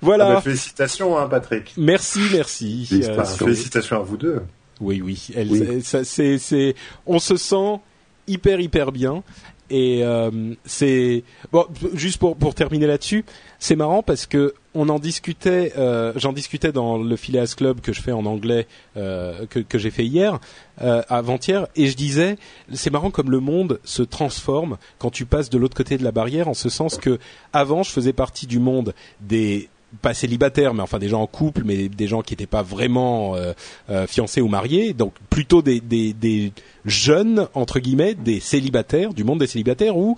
voilà. 0.00 0.26
Ah 0.26 0.34
bah, 0.34 0.40
félicitations, 0.40 1.18
hein, 1.18 1.26
Patrick. 1.28 1.72
Merci, 1.76 2.20
merci. 2.32 2.88
Euh, 2.92 3.24
félicitations 3.24 3.96
à 3.96 4.02
vous 4.02 4.16
deux. 4.16 4.40
Oui, 4.80 5.00
oui. 5.00 5.28
Elle, 5.34 5.50
oui. 5.50 5.82
c'est, 5.82 6.38
c'est, 6.38 6.74
on 7.06 7.18
se 7.18 7.36
sent 7.36 7.80
hyper, 8.26 8.60
hyper 8.60 8.92
bien. 8.92 9.22
Et 9.72 10.04
euh, 10.04 10.30
c'est 10.66 11.24
bon, 11.50 11.64
juste 11.94 12.18
pour 12.18 12.54
terminer 12.54 12.86
là-dessus, 12.86 13.24
c'est 13.58 13.74
marrant 13.74 14.02
parce 14.02 14.26
que 14.26 14.52
on 14.74 14.90
en 14.90 14.98
discutait, 14.98 15.72
euh, 15.78 16.12
j'en 16.16 16.34
discutais 16.34 16.72
dans 16.72 16.98
le 16.98 17.16
Phileas 17.16 17.54
Club 17.56 17.80
que 17.80 17.94
je 17.94 18.02
fais 18.02 18.12
en 18.12 18.26
anglais, 18.26 18.66
euh, 18.98 19.46
que, 19.46 19.78
j'ai 19.78 19.90
fait 19.90 20.04
hier, 20.04 20.40
avant-hier, 20.76 21.68
et 21.74 21.86
je 21.86 21.96
disais, 21.96 22.36
c'est 22.74 22.90
marrant 22.90 23.10
comme 23.10 23.30
le 23.30 23.40
monde 23.40 23.80
se 23.82 24.02
transforme 24.02 24.76
quand 24.98 25.10
tu 25.10 25.24
passes 25.24 25.48
de 25.48 25.56
l'autre 25.56 25.76
côté 25.76 25.96
de 25.96 26.04
la 26.04 26.12
barrière, 26.12 26.48
en 26.48 26.54
ce 26.54 26.68
sens 26.68 26.98
que 26.98 27.18
avant 27.54 27.82
je 27.82 27.92
faisais 27.92 28.12
partie 28.12 28.46
du 28.46 28.58
monde 28.58 28.92
des 29.22 29.70
pas 30.00 30.14
célibataires, 30.14 30.74
mais 30.74 30.82
enfin 30.82 30.98
des 30.98 31.08
gens 31.08 31.22
en 31.22 31.26
couple, 31.26 31.62
mais 31.64 31.88
des 31.88 32.06
gens 32.06 32.22
qui 32.22 32.32
n'étaient 32.32 32.46
pas 32.46 32.62
vraiment 32.62 33.36
euh, 33.36 33.52
euh, 33.90 34.06
fiancés 34.06 34.40
ou 34.40 34.48
mariés, 34.48 34.92
donc 34.92 35.14
plutôt 35.30 35.62
des, 35.62 35.80
des, 35.80 36.12
des, 36.12 36.52
jeunes 36.84 37.46
entre 37.54 37.78
guillemets, 37.78 38.14
des 38.14 38.40
célibataires, 38.40 39.14
du 39.14 39.22
monde 39.22 39.38
des 39.38 39.46
célibataires, 39.46 39.96
où 39.96 40.16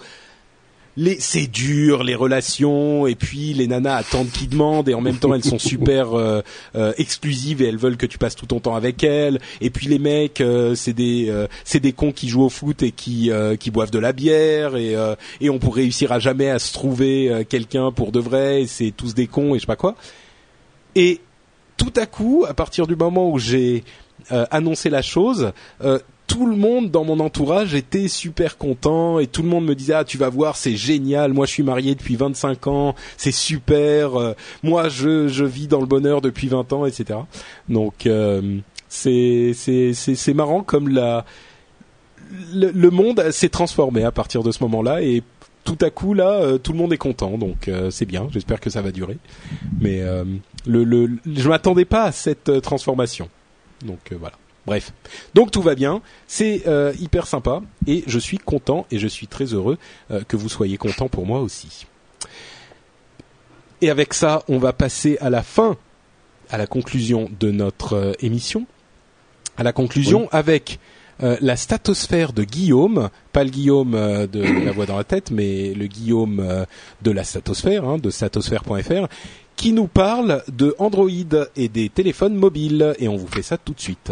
les 0.97 1.19
c'est 1.19 1.47
dur 1.47 2.05
les 2.05 2.15
relations 2.15 3.07
et 3.07 3.15
puis 3.15 3.53
les 3.53 3.67
nanas 3.67 3.97
attendent 3.97 4.31
qui 4.31 4.47
demandent 4.47 4.89
et 4.89 4.95
en 4.95 5.01
même 5.01 5.17
temps 5.17 5.35
elles 5.35 5.45
sont 5.45 5.59
super 5.59 6.15
euh, 6.15 6.43
euh, 6.77 6.93
exclusives 6.99 7.63
et 7.63 7.67
elles 7.67 7.77
veulent 7.77 7.97
que 7.97 8.07
tu 8.07 8.19
passes 8.19 8.37
tout 8.37 8.47
ton 8.47 8.61
temps 8.61 8.77
avec 8.77 9.03
elles. 9.03 9.41
Et 9.61 9.71
puis 9.71 9.89
les 9.89 9.99
mecs 9.99 10.41
euh, 10.41 10.75
c'est 10.75 10.93
des 10.93 11.33
c'est 11.65 11.81
des 11.81 11.93
cons 11.93 12.13
qui 12.13 12.29
jouent 12.29 12.45
au 12.45 12.49
foot 12.49 12.83
et 12.83 12.93
qui 12.93 13.31
qui 13.59 13.71
boivent 13.71 13.91
de 13.91 13.99
la 13.99 14.13
bière 14.13 14.77
et 14.77 14.95
et 15.41 15.51
on 15.51 15.59
pourrait 15.59 15.83
réussir 15.83 16.13
à 16.13 16.19
jamais 16.19 16.51
à 16.51 16.59
se 16.59 16.73
trouver 16.73 17.45
quelqu'un 17.49 17.91
pour 17.91 18.13
de 18.13 18.21
vrai 18.21 18.65
c'est 18.67 18.93
tous 18.97 19.15
des 19.15 19.27
cons 19.27 19.55
et 19.55 19.59
je 19.59 19.63
sais 19.63 19.67
pas 19.67 19.77
quoi. 19.77 19.97
Et 20.95 21.21
tout 21.77 21.93
à 21.97 22.07
coup 22.07 22.45
à 22.49 22.55
partir 22.55 22.87
du 22.87 22.95
moment 22.95 23.31
où 23.31 23.39
j'ai 23.39 23.85
annoncé 24.31 24.91
la 24.91 25.03
chose 25.03 25.53
tout 26.27 26.47
le 26.47 26.57
monde 26.57 26.91
dans 26.91 27.05
mon 27.05 27.21
entourage 27.21 27.75
était 27.75 28.09
super 28.09 28.57
content 28.57 29.19
et 29.19 29.27
tout 29.27 29.43
le 29.43 29.49
monde 29.49 29.67
me 29.67 29.75
disait 29.75 29.95
ah 29.95 30.05
tu 30.05 30.19
vas 30.19 30.29
voir 30.29 30.57
c'est 30.57 30.77
génial 30.77 31.33
moi 31.33 31.47
je 31.47 31.53
suis 31.53 31.63
marié 31.63 31.95
depuis 31.95 32.17
25 32.17 32.67
ans 32.67 32.95
c'est 33.17 33.33
super 33.33 34.19
euh, 34.19 34.33
moi 34.63 34.89
je 34.89 35.29
je 35.29 35.45
vis 35.45 35.69
dans 35.69 35.81
le 35.81 35.87
bonheur 35.87 36.21
depuis 36.21 36.49
20 36.49 36.73
ans 36.73 36.87
etc 36.87 37.21
donc 37.69 38.07
euh, 38.07 38.59
c'est 38.89 39.53
c'est 39.55 39.93
c'est 39.93 40.35
marrant 40.35 40.63
comme 40.63 40.89
la 40.89 41.25
le, 42.53 42.91
monde 42.91 43.31
s'est 43.31 43.51
transformé 43.51 44.03
à 44.03 44.11
partir 44.11 44.43
de 44.43 44.51
ce 44.51 44.63
moment-là 44.65 45.03
et 45.03 45.23
tout 45.63 45.79
à 45.83 45.91
coup 45.91 46.15
là 46.15 46.33
euh, 46.33 46.59
tout 46.59 46.73
le 46.73 46.79
monde 46.79 46.93
est 46.93 46.99
content. 46.99 47.39
Donc 47.39 47.71
c'est 47.91 48.07
bien 48.07 48.29
j'espère 48.33 48.61
que 48.61 48.71
ça 48.71 48.83
va 48.83 48.91
durer. 48.91 49.19
Mais 49.81 50.01
le, 50.67 50.85
le 50.85 51.11
je 51.27 51.49
m'attendais 51.49 51.85
pas 51.85 52.05
à 52.05 52.13
cette 52.13 52.61
transformation. 52.63 53.29
Donc 53.85 54.13
voilà 54.19 54.35
Bref, 54.67 54.93
donc 55.35 55.51
tout 55.51 55.61
va 55.61 55.75
bien, 55.75 56.01
c'est 56.27 56.67
euh, 56.67 56.95
hyper 56.99 57.27
sympa. 57.27 57.61
Et 57.87 58.03
je 58.07 58.19
suis 58.19 58.39
content 58.39 58.87
et 58.91 58.99
je 58.99 59.09
suis 59.09 59.27
très 59.27 59.47
heureux 59.47 59.79
euh, 60.11 60.23
que 60.27 60.37
vous 60.37 60.49
soyez 60.49 60.79
content 60.79 61.09
pour 61.09 61.27
moi 61.27 61.41
aussi. 61.41 61.87
Et 63.83 63.91
avec 63.91 64.15
ça, 64.15 64.43
on 64.49 64.59
va 64.59 64.73
passer 64.73 65.19
à 65.21 65.29
la 65.29 65.43
fin, 65.43 65.77
à 66.49 66.57
la 66.57 66.67
conclusion 66.67 67.29
de 67.39 67.51
notre 67.51 67.95
euh, 67.95 68.13
émission, 68.21 68.67
à 69.57 69.63
la 69.63 69.73
conclusion 69.73 70.29
avec 70.33 70.79
la 71.21 71.55
statosphère 71.55 72.33
de 72.33 72.43
Guillaume, 72.43 73.09
pas 73.33 73.45
le 73.45 73.51
Guillaume 73.51 73.93
de 73.93 74.65
la 74.65 74.73
voix 74.73 74.85
dans 74.85 74.97
la 74.97 75.05
tête, 75.05 75.31
mais 75.31 75.73
le 75.73 75.87
Guillaume 75.87 76.67
de 77.03 77.11
la 77.13 77.23
statosphère, 77.23 77.85
hein, 77.85 77.99
de 77.99 78.11
statosphère.fr, 78.11 79.07
qui 79.55 79.73
nous 79.73 79.87
parle 79.87 80.43
de 80.49 80.75
Android 80.81 81.09
et 81.55 81.69
des 81.69 81.89
téléphones 81.89 82.35
mobiles. 82.35 82.97
Et 82.99 83.07
on 83.07 83.17
vous 83.17 83.29
fait 83.29 83.43
ça 83.43 83.57
tout 83.57 83.75
de 83.75 83.81
suite. 83.81 84.11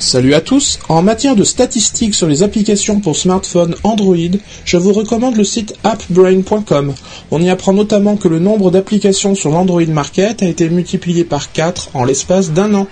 Salut 0.00 0.34
à 0.34 0.40
tous, 0.40 0.78
en 0.88 1.02
matière 1.02 1.34
de 1.34 1.42
statistiques 1.42 2.14
sur 2.14 2.28
les 2.28 2.44
applications 2.44 3.00
pour 3.00 3.16
smartphone 3.16 3.74
Android, 3.82 4.16
je 4.64 4.76
vous 4.76 4.92
recommande 4.92 5.34
le 5.34 5.42
site 5.42 5.74
appbrain.com. 5.82 6.94
On 7.32 7.42
y 7.42 7.50
apprend 7.50 7.72
notamment 7.72 8.16
que 8.16 8.28
le 8.28 8.38
nombre 8.38 8.70
d'applications 8.70 9.34
sur 9.34 9.50
l'Android 9.50 9.84
Market 9.88 10.40
a 10.44 10.46
été 10.46 10.70
multiplié 10.70 11.24
par 11.24 11.50
4 11.50 11.90
en 11.94 12.04
l'espace 12.04 12.52
d'un 12.52 12.74
an. 12.74 12.86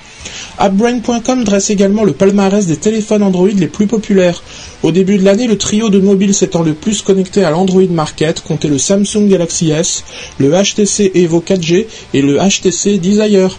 Appbrain.com 0.58 1.44
dresse 1.44 1.70
également 1.70 2.02
le 2.02 2.12
palmarès 2.12 2.66
des 2.66 2.76
téléphones 2.76 3.22
Android 3.22 3.50
les 3.54 3.68
plus 3.68 3.86
populaires. 3.86 4.42
Au 4.82 4.90
début 4.90 5.18
de 5.18 5.24
l'année, 5.24 5.46
le 5.46 5.58
trio 5.58 5.90
de 5.90 6.00
mobiles 6.00 6.34
s'étant 6.34 6.64
le 6.64 6.74
plus 6.74 7.02
connecté 7.02 7.44
à 7.44 7.50
l'Android 7.50 7.86
Market 7.88 8.40
comptait 8.40 8.66
le 8.66 8.78
Samsung 8.78 9.28
Galaxy 9.28 9.70
S, 9.70 10.02
le 10.38 10.50
HTC 10.50 11.12
Evo 11.14 11.40
4G 11.46 11.86
et 12.14 12.22
le 12.22 12.38
HTC 12.38 12.98
Desire. 12.98 13.56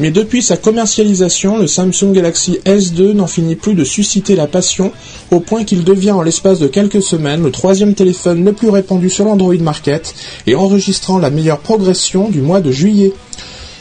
Mais 0.00 0.10
depuis 0.10 0.42
sa 0.42 0.56
commercialisation, 0.56 1.58
le 1.58 1.66
Samsung 1.66 2.12
Galaxy 2.14 2.58
S2 2.80 3.12
n'en 3.12 3.26
finit 3.26 3.56
plus 3.56 3.74
de 3.74 3.84
susciter 3.84 4.34
la 4.34 4.46
passion, 4.46 4.92
au 5.30 5.40
point 5.40 5.64
qu'il 5.64 5.84
devient 5.84 6.12
en 6.12 6.22
l'espace 6.22 6.58
de 6.58 6.66
quelques 6.66 7.02
semaines 7.02 7.42
le 7.42 7.50
troisième 7.50 7.94
téléphone 7.94 8.44
le 8.44 8.52
plus 8.52 8.70
répandu 8.70 9.10
sur 9.10 9.24
l'Android 9.24 9.54
Market 9.60 10.14
et 10.46 10.54
enregistrant 10.54 11.18
la 11.18 11.30
meilleure 11.30 11.60
progression 11.60 12.28
du 12.28 12.40
mois 12.40 12.60
de 12.60 12.70
juillet. 12.70 13.12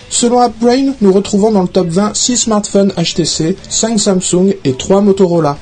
Selon 0.09 0.39
AppBrain, 0.39 0.93
nous 1.01 1.13
retrouvons 1.13 1.51
dans 1.51 1.61
le 1.61 1.67
top 1.67 1.87
20 1.87 2.15
6 2.15 2.37
smartphones 2.37 2.93
HTC, 2.97 3.55
5 3.69 3.99
Samsung 3.99 4.55
et 4.65 4.73
3 4.73 5.01
Motorola. 5.01 5.57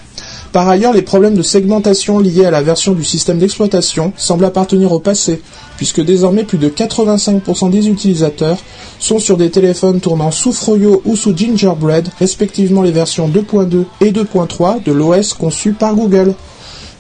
Par 0.58 0.70
ailleurs, 0.70 0.94
les 0.94 1.04
problèmes 1.04 1.36
de 1.36 1.44
segmentation 1.44 2.18
liés 2.18 2.46
à 2.46 2.50
la 2.50 2.64
version 2.64 2.94
du 2.94 3.04
système 3.04 3.38
d'exploitation 3.38 4.12
semblent 4.18 4.44
appartenir 4.44 4.92
au 4.92 5.00
passé, 5.00 5.40
puisque 5.76 6.04
désormais 6.04 6.46
plus 6.46 6.58
de 6.58 6.68
85% 6.68 7.70
des 7.70 7.90
utilisateurs 7.90 8.58
sont 8.98 9.20
sur 9.20 9.38
des 9.38 9.52
téléphones 9.52 10.00
tournant 10.00 10.32
sous 10.32 10.52
Froyo 10.52 11.04
ou 11.06 11.16
sous 11.16 11.38
Gingerbread, 11.38 12.10
respectivement 12.18 12.82
les 12.82 12.90
versions 12.90 13.30
2.2 13.30 13.84
et 14.02 14.12
2.3 14.12 14.82
de 14.82 14.92
l'OS 14.92 15.36
conçu 15.36 15.74
par 15.74 15.94
Google. 15.94 16.34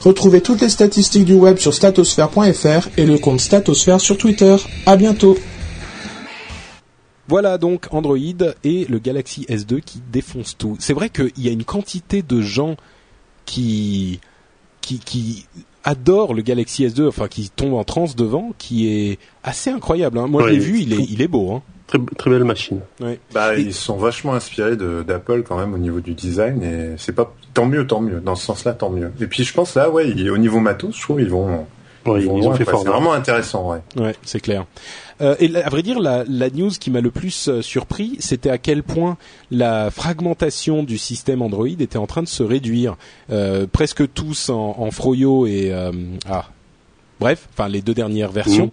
Retrouvez 0.02 0.42
toutes 0.42 0.62
les 0.62 0.70
statistiques 0.70 1.26
du 1.26 1.34
web 1.34 1.58
sur 1.58 1.74
statosphère.fr 1.74 2.90
et 2.96 3.08
le 3.08 3.18
compte 3.18 3.42
Statosphère 3.42 4.00
sur 4.00 4.20
Twitter. 4.20 4.56
À 4.86 4.98
bientôt. 4.98 5.36
Voilà 7.28 7.58
donc 7.58 7.88
Android 7.90 8.18
et 8.64 8.86
le 8.88 9.00
Galaxy 9.00 9.48
S2 9.50 9.82
qui 9.82 10.00
défonce 10.14 10.56
tout. 10.60 10.78
C'est 10.78 10.94
vrai 10.94 11.10
qu'il 11.10 11.32
y 11.40 11.50
a 11.50 11.52
une 11.52 11.66
quantité 11.66 12.22
de 12.22 12.40
gens 12.40 12.78
qui 13.48 14.20
qui, 14.82 15.00
qui 15.00 15.48
adore 15.84 16.34
le 16.34 16.42
Galaxy 16.44 16.86
S2, 16.86 17.08
enfin 17.08 17.28
qui 17.28 17.50
tombe 17.50 17.74
en 17.74 17.84
transe 17.84 18.16
devant, 18.16 18.54
qui 18.58 18.88
est 18.88 19.18
assez 19.44 19.70
incroyable. 19.72 20.18
Hein. 20.20 20.28
Moi, 20.28 20.44
je 20.44 20.48
l'ai 20.50 20.54
Ouais, 20.54 20.60
vu, 20.60 20.80
il 20.82 20.94
est, 20.94 21.06
il 21.10 21.22
est 21.22 21.28
beau. 21.28 21.52
Hein. 21.54 21.62
Très, 21.88 21.98
très 22.18 22.30
belle 22.30 22.44
machine. 22.44 22.82
Ouais. 23.00 23.20
Bah, 23.34 23.58
Et- 23.58 23.62
ils 23.62 23.74
sont 23.74 23.98
vachement 23.98 24.34
inspirés 24.34 24.76
d'Apple 24.76 25.44
quand 25.44 25.58
même 25.58 25.74
au 25.74 25.78
niveau 25.78 26.00
du 26.02 26.14
design 26.14 26.62
et 26.64 26.96
c'est 26.98 27.14
pas 27.14 27.34
tant 27.54 27.66
mieux, 27.66 27.88
tant 27.88 28.02
mieux. 28.02 28.20
Dans 28.20 28.36
ce 28.36 28.46
sens-là, 28.46 28.74
tant 28.74 28.90
mieux. 28.90 29.12
Et 29.22 29.28
puis 29.28 29.44
je 29.44 29.54
pense 29.54 29.76
là, 29.76 29.90
ouais, 29.90 30.06
au 30.30 30.38
niveau 30.38 30.60
matos, 30.60 30.96
je 30.96 31.02
trouve 31.02 31.22
ils 31.22 31.30
vont. 31.30 31.66
Ouais, 32.06 32.22
ils, 32.22 32.28
vont 32.28 32.36
ont 32.36 32.42
loin, 32.42 32.56
fait 32.56 32.64
fort. 32.66 32.82
C'est 32.84 32.90
vraiment 32.90 33.12
intéressant, 33.14 33.70
ouais. 33.72 33.80
Ouais, 33.98 34.16
c'est 34.24 34.40
clair. 34.40 34.66
Euh, 35.22 35.36
et 35.40 35.56
à 35.56 35.70
vrai 35.70 35.82
dire, 35.82 36.00
la, 36.00 36.24
la 36.28 36.50
news 36.50 36.70
qui 36.80 36.92
m'a 36.92 37.02
le 37.02 37.10
plus 37.12 37.48
euh, 37.50 37.62
surpris, 37.62 38.18
c'était 38.20 38.50
à 38.52 38.58
quel 38.58 38.84
point 38.84 39.18
la 39.50 39.90
fragmentation 39.90 40.84
du 40.84 40.98
système 40.98 41.42
Android 41.42 41.68
était 41.68 41.98
en 41.98 42.06
train 42.08 42.22
de 42.24 42.28
se 42.28 42.44
réduire. 42.44 42.98
Euh, 43.32 43.66
presque 43.72 44.12
tous 44.14 44.50
en, 44.50 44.76
en 44.78 44.92
Froyo 44.92 45.48
et 45.48 45.72
euh, 45.72 45.92
ah, 46.30 46.46
bref, 47.20 47.48
enfin 47.54 47.68
les 47.68 47.82
deux 47.82 47.94
dernières 47.96 48.32
versions. 48.32 48.72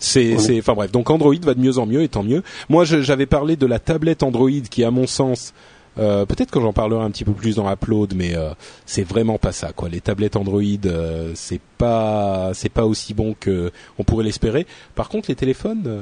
C'est, 0.00 0.32
Ouais. 0.34 0.38
c'est, 0.38 0.58
enfin 0.58 0.74
bref. 0.74 0.92
Donc 0.92 1.08
Android 1.08 1.34
va 1.42 1.54
de 1.54 1.60
mieux 1.60 1.78
en 1.78 1.86
mieux 1.86 2.02
et 2.02 2.08
tant 2.08 2.22
mieux. 2.22 2.42
Moi, 2.68 2.84
je- 2.84 3.00
j'avais 3.00 3.26
parlé 3.26 3.56
de 3.56 3.64
la 3.64 3.78
tablette 3.78 4.22
Android 4.22 4.50
qui, 4.68 4.84
à 4.84 4.90
mon 4.90 5.06
sens, 5.06 5.54
euh, 5.98 6.26
peut-être 6.26 6.50
que 6.50 6.60
j'en 6.60 6.72
parlerai 6.72 7.04
un 7.04 7.10
petit 7.10 7.24
peu 7.24 7.32
plus 7.32 7.56
dans 7.56 7.70
Upload, 7.70 8.14
mais 8.14 8.36
euh, 8.36 8.50
c'est 8.86 9.04
vraiment 9.04 9.38
pas 9.38 9.52
ça. 9.52 9.72
Quoi. 9.72 9.88
Les 9.88 10.00
tablettes 10.00 10.36
Android, 10.36 10.62
euh, 10.86 11.32
c'est 11.34 11.60
pas, 11.78 12.50
c'est 12.54 12.68
pas 12.68 12.84
aussi 12.84 13.14
bon 13.14 13.34
que 13.38 13.70
on 13.98 14.04
pourrait 14.04 14.24
l'espérer. 14.24 14.66
Par 14.94 15.08
contre, 15.08 15.30
les 15.30 15.36
téléphones, 15.36 15.84
euh, 15.86 16.00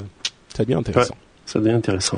ça 0.55 0.63
devient 0.63 0.75
intéressant. 0.75 1.15
Ça 1.45 1.59
devient 1.59 1.73
intéressant. 1.73 2.17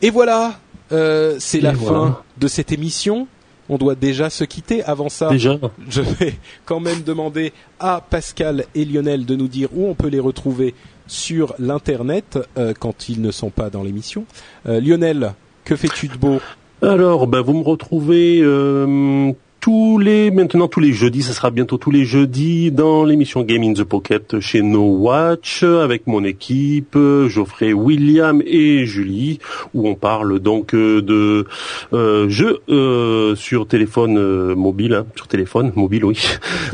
Et 0.00 0.10
voilà, 0.10 0.58
euh, 0.92 1.36
c'est 1.38 1.60
la 1.60 1.72
voilà. 1.72 1.98
fin 1.98 2.22
de 2.38 2.48
cette 2.48 2.72
émission. 2.72 3.26
On 3.68 3.78
doit 3.78 3.94
déjà 3.94 4.28
se 4.28 4.44
quitter. 4.44 4.82
Avant 4.82 5.08
ça, 5.08 5.30
Déjà, 5.30 5.56
je 5.88 6.02
vais 6.02 6.34
quand 6.64 6.80
même 6.80 7.02
demander 7.02 7.52
à 7.78 8.02
Pascal 8.08 8.66
et 8.74 8.84
Lionel 8.84 9.24
de 9.24 9.36
nous 9.36 9.48
dire 9.48 9.68
où 9.72 9.86
on 9.86 9.94
peut 9.94 10.08
les 10.08 10.18
retrouver 10.20 10.74
sur 11.06 11.54
l'internet 11.58 12.38
euh, 12.58 12.74
quand 12.78 13.08
ils 13.08 13.20
ne 13.22 13.30
sont 13.30 13.50
pas 13.50 13.70
dans 13.70 13.82
l'émission. 13.82 14.26
Euh, 14.66 14.80
Lionel, 14.80 15.34
que 15.64 15.76
fais-tu 15.76 16.08
de 16.08 16.16
beau? 16.16 16.40
Alors, 16.82 17.28
ben, 17.28 17.42
vous 17.42 17.54
me 17.54 17.62
retrouvez 17.62 18.40
euh, 18.42 19.32
tous 19.60 19.98
les 19.98 20.32
maintenant 20.32 20.66
tous 20.66 20.80
les 20.80 20.92
jeudis, 20.92 21.22
ça 21.22 21.32
sera 21.32 21.52
bientôt 21.52 21.78
tous 21.78 21.92
les 21.92 22.04
jeudis 22.04 22.72
dans 22.72 23.04
l'émission 23.04 23.42
Game 23.42 23.62
in 23.62 23.72
the 23.72 23.84
Pocket 23.84 24.40
chez 24.40 24.62
No 24.62 24.82
Watch 24.82 25.62
avec 25.62 26.08
mon 26.08 26.24
équipe 26.24 26.98
Geoffrey, 27.28 27.72
William 27.72 28.42
et 28.44 28.84
Julie, 28.84 29.38
où 29.74 29.88
on 29.88 29.94
parle 29.94 30.40
donc 30.40 30.74
euh, 30.74 31.00
de 31.00 31.46
euh, 31.92 32.28
jeux 32.28 32.58
euh, 32.68 33.36
sur 33.36 33.68
téléphone 33.68 34.18
euh, 34.18 34.56
mobile, 34.56 34.94
hein, 34.94 35.06
sur 35.14 35.28
téléphone 35.28 35.70
mobile, 35.76 36.04
oui. 36.04 36.20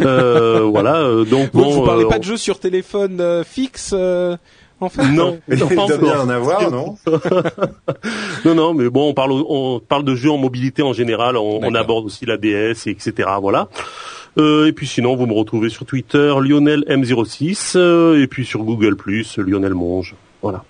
Euh, 0.01 0.61
voilà, 0.73 1.03
donc 1.31 1.51
Vous, 1.53 1.61
bon, 1.61 1.71
vous 1.71 1.85
parlez 1.85 2.05
euh, 2.05 2.09
pas 2.09 2.19
de 2.19 2.25
jeux 2.25 2.39
sur 2.39 2.59
téléphone 2.59 3.45
fixe 3.45 3.91
euh, 3.93 4.39
en 4.81 4.89
fait 4.89 5.07
Non, 5.09 5.39
Il 5.49 5.59
non, 5.59 5.69
pas 5.69 5.87
doit 5.87 5.99
bien 5.99 6.21
en 6.21 6.29
avoir, 6.29 6.71
non 6.71 6.97
Non, 8.45 8.55
non, 8.55 8.75
mais 8.75 8.89
bon, 8.89 9.09
on 9.09 9.15
parle, 9.15 9.33
on 9.33 9.81
parle 9.81 10.05
de 10.05 10.15
jeux 10.15 10.31
en 10.31 10.39
mobilité 10.39 10.83
en 10.83 10.93
général. 10.93 11.37
On, 11.37 11.75
aborde 11.75 12.07
aussi 12.07 12.27
la 12.27 12.37
DS, 12.37 12.87
et 12.87 12.91
etc. 12.91 13.29
Voilà. 13.41 13.69
Euh, 14.39 14.67
et 14.67 14.73
puis 14.73 14.87
sinon, 14.87 15.17
vous 15.17 15.27
me 15.27 15.33
retrouvez 15.33 15.69
sur 15.69 15.85
Twitter, 15.85 16.33
Lionel 16.41 16.85
M06, 16.89 17.77
euh, 17.77 18.23
et 18.23 18.27
puis 18.27 18.45
sur 18.45 18.63
Google 18.63 18.97
Lionel 19.39 19.75
Monge. 19.75 20.15
Voilà. 20.43 20.65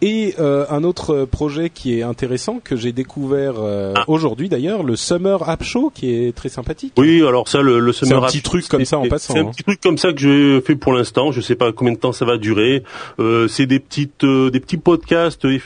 Et 0.00 0.34
euh, 0.38 0.64
un 0.70 0.84
autre 0.84 1.24
projet 1.24 1.70
qui 1.70 1.98
est 1.98 2.02
intéressant 2.02 2.60
que 2.62 2.76
j'ai 2.76 2.92
découvert 2.92 3.54
euh, 3.58 3.94
Ah. 3.96 4.04
aujourd'hui 4.06 4.48
d'ailleurs, 4.48 4.84
le 4.84 4.94
Summer 4.94 5.48
App 5.48 5.64
Show 5.64 5.90
qui 5.92 6.14
est 6.14 6.32
très 6.36 6.48
sympathique. 6.48 6.92
Oui, 6.96 7.20
alors 7.26 7.48
ça, 7.48 7.62
le, 7.62 7.80
le 7.80 7.92
C'est 7.92 8.06
Summer 8.06 8.22
un 8.24 8.28
petit 8.28 8.38
App- 8.38 8.44
truc 8.44 8.68
comme 8.68 8.84
ça 8.84 8.98
en 8.98 9.02
c'est- 9.02 9.08
passant, 9.08 9.34
C'est 9.34 9.40
hein. 9.40 9.46
un 9.48 9.50
petit 9.50 9.64
truc 9.64 9.80
comme 9.80 9.98
ça 9.98 10.12
que 10.12 10.20
j'ai 10.20 10.60
fait 10.60 10.76
pour 10.76 10.92
l'instant. 10.92 11.32
Je 11.32 11.40
sais 11.40 11.56
pas 11.56 11.72
combien 11.72 11.94
de 11.94 11.98
temps 11.98 12.12
ça 12.12 12.24
va 12.24 12.38
durer. 12.38 12.84
Euh, 13.18 13.48
c'est 13.48 13.66
des 13.66 13.80
petites, 13.80 14.22
euh, 14.22 14.50
des 14.50 14.60
petits 14.60 14.76
podcasts 14.76 15.44
de, 15.46 15.58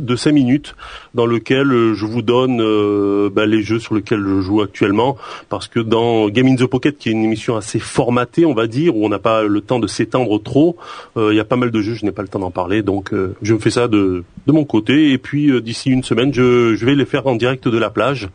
de 0.00 0.16
5 0.16 0.30
minutes 0.32 0.76
dans 1.14 1.26
lesquels 1.26 1.72
euh, 1.72 1.94
je 1.94 2.06
vous 2.06 2.22
donne 2.22 2.60
euh, 2.60 3.28
bah, 3.28 3.46
les 3.46 3.62
jeux 3.62 3.80
sur 3.80 3.96
lesquels 3.96 4.22
je 4.24 4.40
joue 4.40 4.60
actuellement. 4.62 5.16
Parce 5.48 5.66
que 5.66 5.80
dans 5.80 6.28
Game 6.28 6.46
in 6.46 6.54
the 6.54 6.66
Pocket, 6.66 6.96
qui 6.96 7.08
est 7.08 7.12
une 7.12 7.24
émission 7.24 7.56
assez 7.56 7.80
formatée, 7.80 8.46
on 8.46 8.54
va 8.54 8.68
dire, 8.68 8.96
où 8.96 9.04
on 9.04 9.08
n'a 9.08 9.18
pas 9.18 9.42
le 9.42 9.60
temps 9.60 9.80
de 9.80 9.88
s'étendre 9.88 10.40
trop, 10.40 10.76
euh, 11.16 11.32
il 11.32 11.36
y 11.36 11.40
a 11.40 11.44
pas 11.44 11.56
mal 11.56 11.72
de 11.72 11.80
jeux. 11.80 11.94
Je 11.94 12.04
n'ai 12.04 12.12
pas 12.12 12.22
le 12.22 12.28
temps 12.28 12.38
d'en 12.38 12.52
parler, 12.52 12.82
donc 12.82 13.12
euh, 13.12 13.34
je 13.42 13.54
me 13.54 13.58
fais 13.64 13.70
ça 13.80 13.88
de 13.88 14.22
de 14.46 14.52
mon 14.52 14.64
côté. 14.64 15.10
Et 15.12 15.18
puis 15.18 15.50
euh, 15.50 15.60
d'ici 15.60 15.90
une 15.90 16.02
semaine, 16.04 16.32
je, 16.32 16.74
je 16.76 16.86
vais 16.86 16.94
les 16.94 17.04
faire 17.06 17.26
en 17.26 17.34
direct 17.34 17.66
de 17.66 17.78
la 17.78 17.90
plage. 17.90 18.28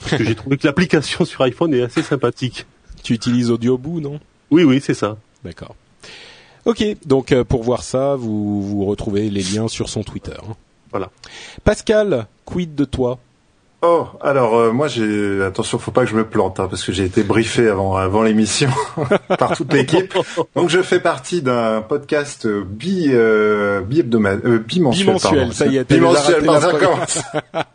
Parce 0.00 0.16
que 0.16 0.24
j'ai 0.24 0.34
trouvé 0.34 0.56
que 0.56 0.66
l'application 0.66 1.24
sur 1.30 1.40
iPhone 1.42 1.72
est 1.74 1.82
assez 1.82 2.02
sympathique. 2.02 2.66
Tu 3.02 3.12
utilises 3.14 3.50
Audioboo, 3.50 4.00
non? 4.00 4.20
Oui, 4.50 4.64
oui, 4.64 4.80
c'est 4.82 4.94
ça. 4.94 5.16
D'accord. 5.44 5.74
Ok, 6.64 6.82
donc 7.04 7.32
euh, 7.32 7.44
pour 7.44 7.62
voir 7.62 7.82
ça, 7.82 8.14
vous, 8.16 8.62
vous 8.62 8.84
retrouvez 8.86 9.28
les 9.28 9.42
liens 9.42 9.68
sur 9.68 9.88
son 9.88 10.02
Twitter. 10.02 10.32
hein. 10.48 10.54
Voilà. 10.90 11.10
Pascal, 11.64 12.26
quid 12.44 12.74
de 12.74 12.84
toi? 12.84 13.18
Oh, 13.86 14.06
alors 14.22 14.56
euh, 14.56 14.72
moi 14.72 14.88
j'ai 14.88 15.42
attention, 15.44 15.78
faut 15.78 15.90
pas 15.90 16.04
que 16.04 16.10
je 16.10 16.14
me 16.16 16.24
plante 16.24 16.58
hein, 16.58 16.68
parce 16.70 16.82
que 16.84 16.90
j'ai 16.92 17.04
été 17.04 17.22
briefé 17.22 17.68
avant 17.68 17.96
avant 17.96 18.22
l'émission 18.22 18.70
par 19.38 19.54
toute 19.54 19.70
l'équipe. 19.74 20.14
Donc 20.56 20.70
je 20.70 20.80
fais 20.80 21.00
partie 21.00 21.42
d'un 21.42 21.82
podcast 21.82 22.46
euh, 22.46 22.62
bi 22.66 23.08
euh, 23.12 23.80
bi-hebdomadaire, 23.82 24.40
euh, 24.50 24.58
bimensuel, 24.58 25.06
Bimensuel, 25.06 25.38
pardon. 25.38 25.52
ça 25.52 25.66
y 25.66 25.76
est, 25.76 25.84
bimensuel. 25.92 26.46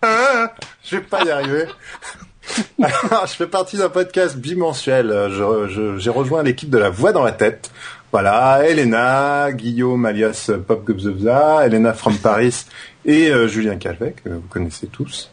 Ah, 0.01 0.53
je 0.83 0.95
vais 0.95 1.01
pas 1.03 1.23
y 1.23 1.29
arriver. 1.29 1.65
Alors, 2.81 3.27
je 3.27 3.33
fais 3.33 3.45
partie 3.45 3.77
d'un 3.77 3.89
podcast 3.89 4.35
bimensuel. 4.37 5.13
Je- 5.29 5.67
je- 5.69 5.97
J'ai 5.99 6.09
rejoint 6.09 6.41
l'équipe 6.41 6.69
de 6.71 6.79
La 6.79 6.89
Voix 6.89 7.11
dans 7.11 7.23
la 7.23 7.31
tête. 7.33 7.69
Voilà, 8.11 8.61
Elena, 8.67 9.51
Guillaume 9.51 10.03
alias 10.07 10.49
Pop 10.67 10.83
Gobzebza, 10.83 11.67
Elena 11.67 11.93
from 11.93 12.17
Paris 12.17 12.65
et 13.05 13.29
euh, 13.29 13.47
Julien 13.47 13.75
Calvet, 13.75 14.15
que 14.23 14.29
vous 14.29 14.41
connaissez 14.49 14.87
tous. 14.87 15.29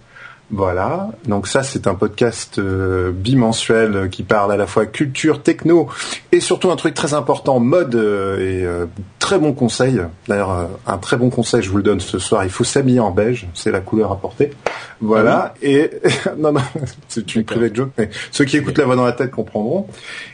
Voilà, 0.53 1.11
donc 1.27 1.49
ça 1.49 1.65
c'est 1.65 1.89
un 1.89 1.97
podcast 1.97 2.61
euh, 2.61 3.11
bimensuel 3.11 3.97
euh, 3.97 4.09
qui 4.09 4.23
parle 4.23 4.53
à 4.53 4.57
la 4.57 4.69
fois 4.69 4.87
culture, 4.87 5.43
techno 5.43 5.89
et 6.31 6.39
surtout 6.39 6.71
un 6.71 6.77
truc 6.77 6.95
très 6.95 7.15
important, 7.15 7.59
mode 7.59 7.97
euh, 7.97 8.39
et 8.39 8.65
euh, 8.65 8.87
très 9.19 9.41
bon 9.41 9.53
conseil. 9.53 10.01
D'ailleurs, 10.29 10.53
euh, 10.53 10.67
un 10.87 10.99
très 10.99 11.17
bon 11.17 11.31
conseil, 11.31 11.63
je 11.63 11.71
vous 11.71 11.79
le 11.79 11.83
donne 11.83 11.99
ce 11.99 12.21
soir, 12.21 12.45
il 12.45 12.51
faut 12.51 12.63
s'habiller 12.63 13.01
en 13.01 13.11
beige, 13.11 13.49
c'est 13.55 13.73
la 13.73 13.81
couleur 13.81 14.13
à 14.13 14.21
porter. 14.21 14.53
Voilà, 15.01 15.53
et 15.63 15.91
non 16.39 16.53
non, 16.53 16.61
c'est 17.09 17.35
une 17.35 17.43
D'accord. 17.43 17.57
private 17.57 17.75
joke, 17.75 17.91
mais 17.99 18.11
ceux 18.31 18.45
qui 18.45 18.57
écoutent 18.57 18.79
la 18.79 18.85
voix 18.85 18.95
dans 18.95 19.05
la 19.05 19.13
tête 19.15 19.33
comprendront. 19.33 19.89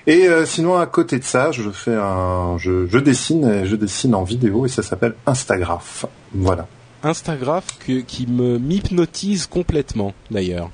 Et 0.07 0.29
euh, 0.29 0.45
sinon 0.45 0.77
à 0.77 0.85
côté 0.85 1.19
de 1.21 1.25
ça, 1.25 1.53
je 1.53 1.71
fais 1.71 1.95
un, 1.95 2.59
je, 2.59 2.87
je 2.87 2.99
dessine, 2.99 3.49
et 3.49 3.67
je 3.67 3.77
dessine 3.77 4.15
en 4.15 4.25
vidéo 4.25 4.67
et 4.67 4.69
ça 4.69 4.83
s'appelle 4.83 5.15
Instagraph. 5.25 6.05
Voilà. 6.35 6.67
Instagraph 7.03 7.79
que- 7.87 8.01
qui 8.01 8.27
me 8.27 8.59
m'hypnotise 8.59 9.47
complètement 9.47 10.13
d'ailleurs. 10.31 10.71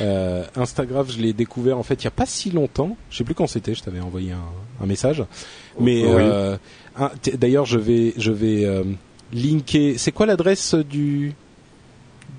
Euh, 0.00 0.44
Instagraph, 0.56 1.10
je 1.10 1.18
l'ai 1.18 1.32
découvert 1.32 1.78
en 1.78 1.82
fait 1.82 1.94
il 2.02 2.04
y 2.04 2.08
a 2.08 2.10
pas 2.12 2.26
si 2.26 2.50
longtemps. 2.50 2.96
Je 3.10 3.16
sais 3.18 3.24
plus 3.24 3.34
quand 3.34 3.46
c'était. 3.46 3.74
Je 3.74 3.82
t'avais 3.82 4.00
envoyé 4.00 4.32
un, 4.32 4.82
un 4.82 4.86
message. 4.86 5.24
Mais 5.80 6.02
Oui. 6.04 6.12
euh, 6.18 6.56
d'ailleurs, 7.34 7.64
je 7.64 7.78
vais 7.78 8.12
je 8.18 8.30
vais 8.30 8.64
euh, 8.66 8.84
linker. 9.32 9.94
C'est 9.98 10.12
quoi 10.12 10.26
l'adresse 10.26 10.74
du, 10.74 11.34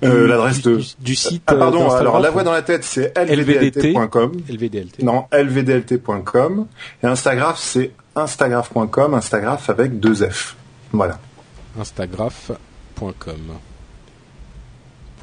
du- 0.02 0.08
Euh, 0.08 0.28
l'adresse 0.28 0.62
du, 0.62 0.68
de- 0.76 0.82
du, 1.00 1.16
site 1.16 1.42
Ah 1.48 1.56
pardon, 1.56 1.90
alors 1.90 2.20
la 2.20 2.30
voix 2.30 2.44
dans 2.44 2.52
la 2.52 2.62
tête 2.62 2.84
c'est 2.84 3.12
lvdlt.com. 3.18 4.32
LVDLT. 4.48 5.02
Non, 5.02 5.24
lvdlt.com. 5.32 6.66
Et 7.02 7.06
Instagraph 7.06 7.58
c'est 7.58 7.90
instagraph.com, 8.14 9.14
Instagraph 9.14 9.68
avec 9.70 9.98
deux 9.98 10.14
F. 10.28 10.54
Voilà. 10.92 11.18
Instagraph.com. 11.80 12.56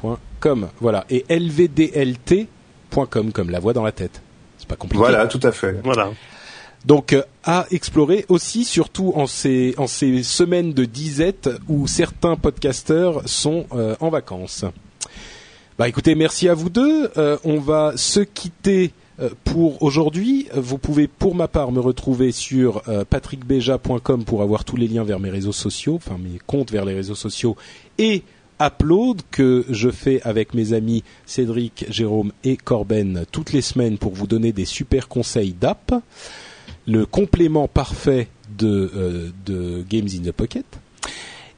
.com, 0.02 0.68
voilà. 0.80 1.04
Et 1.10 1.24
lvdlt.com 1.28 3.32
comme 3.32 3.50
la 3.50 3.60
voix 3.60 3.72
dans 3.72 3.84
la 3.84 3.92
tête. 3.92 4.22
C'est 4.58 4.68
pas 4.68 4.76
compliqué. 4.76 4.98
Voilà, 4.98 5.26
tout 5.26 5.40
à 5.42 5.52
fait. 5.52 5.80
Voilà. 5.84 6.10
Donc 6.84 7.12
euh, 7.12 7.22
à 7.44 7.66
explorer 7.70 8.24
aussi, 8.28 8.64
surtout 8.64 9.12
en 9.16 9.26
ces, 9.26 9.74
en 9.76 9.86
ces 9.86 10.22
semaines 10.22 10.72
de 10.72 10.84
disette 10.84 11.50
où 11.68 11.86
certains 11.86 12.36
podcasteurs 12.36 13.28
sont 13.28 13.66
euh, 13.72 13.96
en 14.00 14.08
vacances. 14.08 14.64
Bah 15.78 15.88
écoutez, 15.88 16.14
merci 16.14 16.48
à 16.48 16.54
vous 16.54 16.70
deux. 16.70 17.10
Euh, 17.18 17.36
on 17.44 17.58
va 17.58 17.92
se 17.96 18.20
quitter 18.20 18.86
euh, 18.86 19.05
pour 19.44 19.82
aujourd'hui. 19.82 20.48
Vous 20.54 20.78
pouvez 20.78 21.06
pour 21.06 21.34
ma 21.34 21.48
part 21.48 21.72
me 21.72 21.80
retrouver 21.80 22.32
sur 22.32 22.82
euh, 22.88 23.04
patrickbeja.com 23.04 24.24
pour 24.24 24.42
avoir 24.42 24.64
tous 24.64 24.76
les 24.76 24.88
liens 24.88 25.04
vers 25.04 25.20
mes 25.20 25.30
réseaux 25.30 25.52
sociaux, 25.52 25.94
enfin 25.96 26.18
mes 26.18 26.38
comptes 26.46 26.70
vers 26.70 26.84
les 26.84 26.94
réseaux 26.94 27.14
sociaux 27.14 27.56
et 27.98 28.22
Upload 28.60 29.20
que 29.30 29.66
je 29.68 29.90
fais 29.90 30.22
avec 30.22 30.54
mes 30.54 30.72
amis 30.72 31.04
Cédric, 31.26 31.86
Jérôme 31.90 32.32
et 32.42 32.56
Corben 32.56 33.24
toutes 33.30 33.52
les 33.52 33.60
semaines 33.60 33.98
pour 33.98 34.12
vous 34.12 34.26
donner 34.26 34.52
des 34.52 34.64
super 34.64 35.08
conseils 35.08 35.52
d'app 35.52 35.94
le 36.86 37.04
complément 37.04 37.68
parfait 37.68 38.28
de, 38.58 38.90
euh, 38.94 39.30
de 39.44 39.84
Games 39.88 40.08
in 40.12 40.22
the 40.22 40.32
Pocket. 40.32 40.64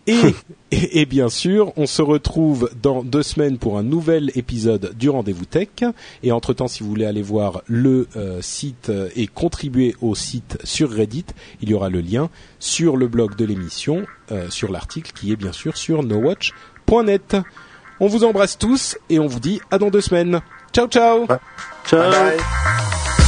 Et, 0.08 0.34
et, 0.72 1.00
et 1.00 1.06
bien 1.06 1.28
sûr, 1.28 1.72
on 1.76 1.86
se 1.86 2.02
retrouve 2.02 2.70
dans 2.82 3.04
deux 3.04 3.22
semaines 3.22 3.58
pour 3.58 3.78
un 3.78 3.82
nouvel 3.84 4.32
épisode 4.34 4.94
du 4.98 5.10
Rendez-vous 5.10 5.44
Tech. 5.44 5.68
Et 6.22 6.32
entre-temps, 6.32 6.66
si 6.66 6.82
vous 6.82 6.88
voulez 6.88 7.04
aller 7.04 7.22
voir 7.22 7.62
le 7.66 8.08
euh, 8.16 8.40
site 8.42 8.88
euh, 8.88 9.08
et 9.14 9.26
contribuer 9.28 9.94
au 10.00 10.14
site 10.14 10.58
sur 10.64 10.90
Reddit, 10.90 11.26
il 11.60 11.68
y 11.68 11.74
aura 11.74 11.90
le 11.90 12.00
lien 12.00 12.30
sur 12.58 12.96
le 12.96 13.06
blog 13.06 13.36
de 13.36 13.44
l'émission, 13.44 14.04
euh, 14.32 14.48
sur 14.50 14.72
l'article 14.72 15.12
qui 15.12 15.30
est 15.30 15.36
bien 15.36 15.52
sûr 15.52 15.76
sur 15.76 16.02
nowatch.net. 16.02 17.36
On 18.00 18.06
vous 18.06 18.24
embrasse 18.24 18.56
tous 18.58 18.96
et 19.10 19.18
on 19.18 19.26
vous 19.26 19.40
dit 19.40 19.60
à 19.70 19.78
dans 19.78 19.90
deux 19.90 20.00
semaines. 20.00 20.40
Ciao 20.72 20.86
ciao 20.86 21.26
Ciao. 21.84 22.10
Bye 22.10 22.10
bye. 22.10 23.27